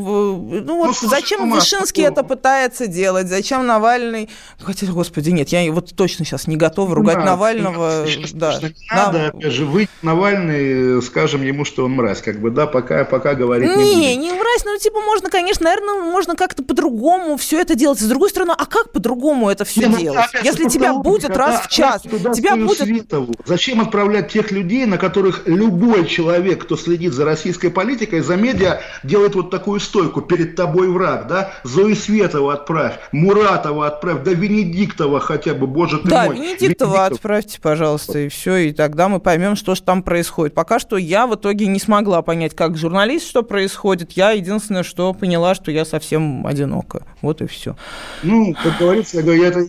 ну 0.65 0.77
вот 0.77 0.97
ну, 1.03 1.09
зачем 1.09 1.51
Вышинский 1.51 2.05
это 2.05 2.23
пытается 2.23 2.87
делать, 2.87 3.29
зачем 3.29 3.67
Навальный, 3.67 4.29
хотя, 4.61 4.87
господи, 4.87 5.31
нет, 5.31 5.49
я 5.51 5.71
вот 5.73 5.95
точно 5.95 6.25
сейчас 6.25 6.47
не 6.47 6.57
готова 6.57 6.95
ругать 6.95 7.19
да, 7.19 7.25
Навального. 7.25 8.05
Да, 8.33 8.61
надо, 8.91 9.19
Нам... 9.19 9.29
опять 9.29 9.53
же, 9.53 9.65
выйти 9.65 9.91
Навальный, 10.03 11.03
скажем 11.03 11.43
ему, 11.43 11.65
что 11.65 11.85
он 11.85 11.93
мразь, 11.93 12.23
как 12.23 12.41
бы, 12.41 12.51
да, 12.51 12.67
пока, 12.67 13.05
пока 13.05 13.35
говорить 13.35 13.75
не 13.77 13.95
Не, 13.95 14.17
не 14.17 14.33
мразь, 14.33 14.65
ну, 14.65 14.77
типа, 14.79 15.01
можно, 15.01 15.31
конечно, 15.31 15.65
наверное, 15.65 15.95
можно 15.95 16.37
как-то 16.37 16.63
по-другому 16.63 17.37
все 17.37 17.61
это 17.61 17.75
делать. 17.75 17.99
С 17.99 18.05
другой 18.05 18.31
стороны, 18.31 18.55
а 18.57 18.67
как 18.67 18.93
по-другому 18.93 19.51
это 19.51 19.65
все 19.65 19.83
не, 19.83 19.87
ну, 19.87 19.99
делать? 19.99 20.27
Ну, 20.33 20.41
Если 20.43 20.69
тебя 20.69 20.95
будет 20.95 21.37
раз 21.37 21.67
в 21.67 21.69
час, 21.69 22.03
тебя 22.03 22.57
будет... 22.57 22.79
Светову. 22.79 23.35
Зачем 23.45 23.81
отправлять 23.81 24.31
тех 24.33 24.48
людей, 24.53 24.87
на 24.87 24.99
которых 24.99 25.43
любой 25.47 26.07
человек, 26.07 26.63
кто 26.63 26.77
следит 26.77 27.13
за 27.13 27.25
российской 27.25 27.69
политикой, 27.69 28.21
за 28.21 28.37
медиа, 28.37 28.81
делает 29.03 29.35
вот 29.35 29.51
такую 29.51 29.81
стойку, 29.81 30.21
перед 30.21 30.57
тобой 30.57 30.89
враг, 30.89 31.27
да? 31.27 31.53
Зои 31.65 31.95
Светова 31.95 32.55
отправь, 32.55 32.99
Муратова 33.13 33.87
отправь, 33.87 34.23
да 34.25 34.33
Венедиктова 34.33 35.21
хотя 35.21 35.55
бы, 35.55 35.67
боже 35.67 35.99
ты 35.99 36.09
да, 36.09 36.27
мой. 36.27 36.37
Венедиктова 36.37 36.59
Венедиктова 36.61 37.07
отправьте, 37.07 37.61
пожалуйста, 37.61 38.19
и 38.19 38.29
все, 38.29 38.57
и 38.57 38.73
тогда 38.73 39.09
мы 39.09 39.21
поймем, 39.21 39.57
что 39.57 39.75
же 39.75 39.83
там 39.83 40.03
происходит. 40.03 40.55
Пока 40.55 40.79
что 40.79 40.97
я 40.97 41.27
в 41.27 41.35
итоге 41.35 41.67
не 41.67 41.79
смогла 41.79 42.23
понять, 42.23 42.55
как 42.55 42.77
журналист, 42.77 43.27
что 43.27 43.43
происходит. 43.43 44.13
Я 44.13 44.31
единственное, 44.33 44.83
что 44.83 45.13
поняла, 45.13 45.55
что 45.55 45.71
я 45.71 45.85
совсем 45.85 46.47
одинока. 46.47 47.03
Вот 47.23 47.43
и 47.43 47.47
все. 47.47 47.77
Ну, 48.23 48.55
как 48.63 48.79
говорится, 48.79 49.21
я 49.21 49.49
это 49.49 49.69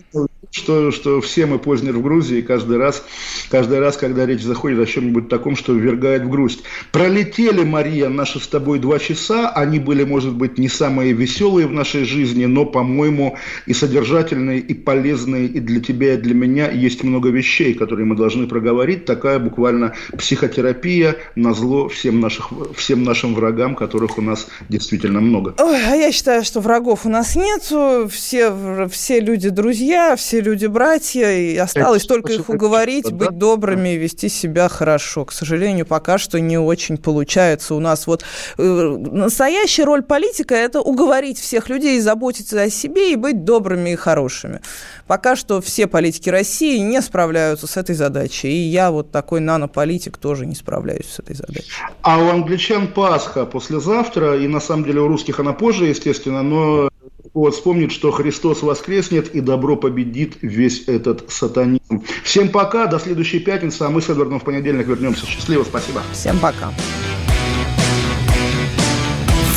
что, 0.50 0.90
что 0.90 1.20
все 1.20 1.46
мы 1.46 1.58
Познер 1.58 1.96
в 1.96 2.02
Грузии, 2.02 2.40
каждый 2.40 2.78
раз, 2.78 3.04
каждый 3.50 3.78
раз, 3.78 3.96
когда 3.96 4.26
речь 4.26 4.42
заходит 4.42 4.69
о 4.78 4.86
чем-нибудь 4.86 5.28
таком, 5.28 5.56
что 5.56 5.72
ввергает 5.72 6.22
в 6.22 6.30
грусть. 6.30 6.62
Пролетели, 6.92 7.64
Мария, 7.64 8.08
наши 8.08 8.38
с 8.38 8.46
тобой 8.46 8.78
два 8.78 8.98
часа, 8.98 9.50
они 9.50 9.78
были, 9.78 10.04
может 10.04 10.34
быть, 10.34 10.58
не 10.58 10.68
самые 10.68 11.12
веселые 11.12 11.66
в 11.66 11.72
нашей 11.72 12.04
жизни, 12.04 12.46
но, 12.46 12.64
по-моему, 12.64 13.36
и 13.66 13.72
содержательные, 13.72 14.60
и 14.60 14.74
полезные, 14.74 15.46
и 15.46 15.60
для 15.60 15.80
тебя, 15.80 16.14
и 16.14 16.16
для 16.16 16.34
меня 16.34 16.70
есть 16.70 17.02
много 17.02 17.30
вещей, 17.30 17.74
которые 17.74 18.06
мы 18.06 18.16
должны 18.16 18.46
проговорить. 18.46 19.04
Такая 19.04 19.38
буквально 19.38 19.94
психотерапия 20.16 21.16
на 21.34 21.54
зло 21.54 21.88
всем, 21.88 22.20
наших, 22.20 22.50
всем 22.76 23.02
нашим 23.04 23.34
врагам, 23.34 23.74
которых 23.74 24.18
у 24.18 24.22
нас 24.22 24.48
действительно 24.68 25.20
много. 25.20 25.54
Ой, 25.58 25.76
а 25.76 25.94
я 25.94 26.12
считаю, 26.12 26.44
что 26.44 26.60
врагов 26.60 27.06
у 27.06 27.08
нас 27.08 27.36
нет, 27.36 27.62
все, 28.10 28.88
все 28.90 29.20
люди 29.20 29.48
друзья, 29.48 30.16
все 30.16 30.40
люди-братья, 30.40 31.30
и 31.30 31.56
осталось 31.56 32.04
это 32.04 32.14
только 32.14 32.32
их 32.32 32.48
уговорить, 32.48 33.06
это, 33.06 33.14
быть 33.14 33.30
да? 33.30 33.34
добрыми 33.34 33.94
и 33.94 33.98
вести 33.98 34.28
себя 34.28 34.59
хорошо. 34.68 35.24
К 35.24 35.32
сожалению, 35.32 35.86
пока 35.86 36.18
что 36.18 36.40
не 36.40 36.58
очень 36.58 36.98
получается 36.98 37.74
у 37.74 37.80
нас. 37.80 38.06
Вот 38.06 38.24
э, 38.58 38.62
настоящая 38.62 39.84
роль 39.84 40.02
политика– 40.02 40.54
это 40.56 40.80
уговорить 40.80 41.38
всех 41.38 41.68
людей, 41.68 42.00
заботиться 42.00 42.60
о 42.60 42.70
себе 42.70 43.12
и 43.12 43.16
быть 43.16 43.44
добрыми 43.44 43.90
и 43.90 43.96
хорошими. 43.96 44.60
Пока 45.06 45.36
что 45.36 45.60
все 45.60 45.86
политики 45.86 46.28
России 46.28 46.78
не 46.78 47.00
справляются 47.02 47.66
с 47.66 47.76
этой 47.76 47.94
задачей, 47.94 48.48
и 48.48 48.68
я 48.68 48.90
вот 48.90 49.10
такой 49.10 49.40
нанополитик 49.40 50.18
тоже 50.18 50.46
не 50.46 50.54
справляюсь 50.54 51.06
с 51.06 51.18
этой 51.18 51.34
задачей. 51.34 51.72
А 52.02 52.18
у 52.18 52.28
англичан 52.28 52.88
Пасха 52.88 53.46
послезавтра, 53.46 54.38
и 54.38 54.46
на 54.46 54.60
самом 54.60 54.84
деле 54.84 55.00
у 55.00 55.08
русских 55.08 55.40
она 55.40 55.52
позже, 55.52 55.86
естественно, 55.86 56.42
но 56.42 56.89
вот 57.34 57.54
вспомнить, 57.54 57.92
что 57.92 58.10
Христос 58.10 58.62
воскреснет 58.62 59.34
и 59.34 59.40
добро 59.40 59.76
победит 59.76 60.36
весь 60.42 60.84
этот 60.88 61.30
сатанизм. 61.30 62.04
Всем 62.24 62.48
пока, 62.48 62.86
до 62.86 62.98
следующей 62.98 63.38
пятницы, 63.38 63.82
а 63.82 63.90
мы 63.90 64.02
с 64.02 64.08
Эдвардом 64.08 64.40
в 64.40 64.44
понедельник 64.44 64.86
вернемся. 64.86 65.26
Счастливо, 65.26 65.64
спасибо. 65.64 66.02
Всем 66.12 66.38
пока. 66.38 66.72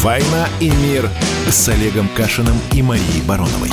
«Война 0.02 0.50
и 0.60 0.70
мир» 0.70 1.10
с 1.48 1.70
Олегом 1.70 2.10
Кашиным 2.16 2.56
и 2.74 2.82
Марией 2.82 3.22
Бароновой. 3.26 3.70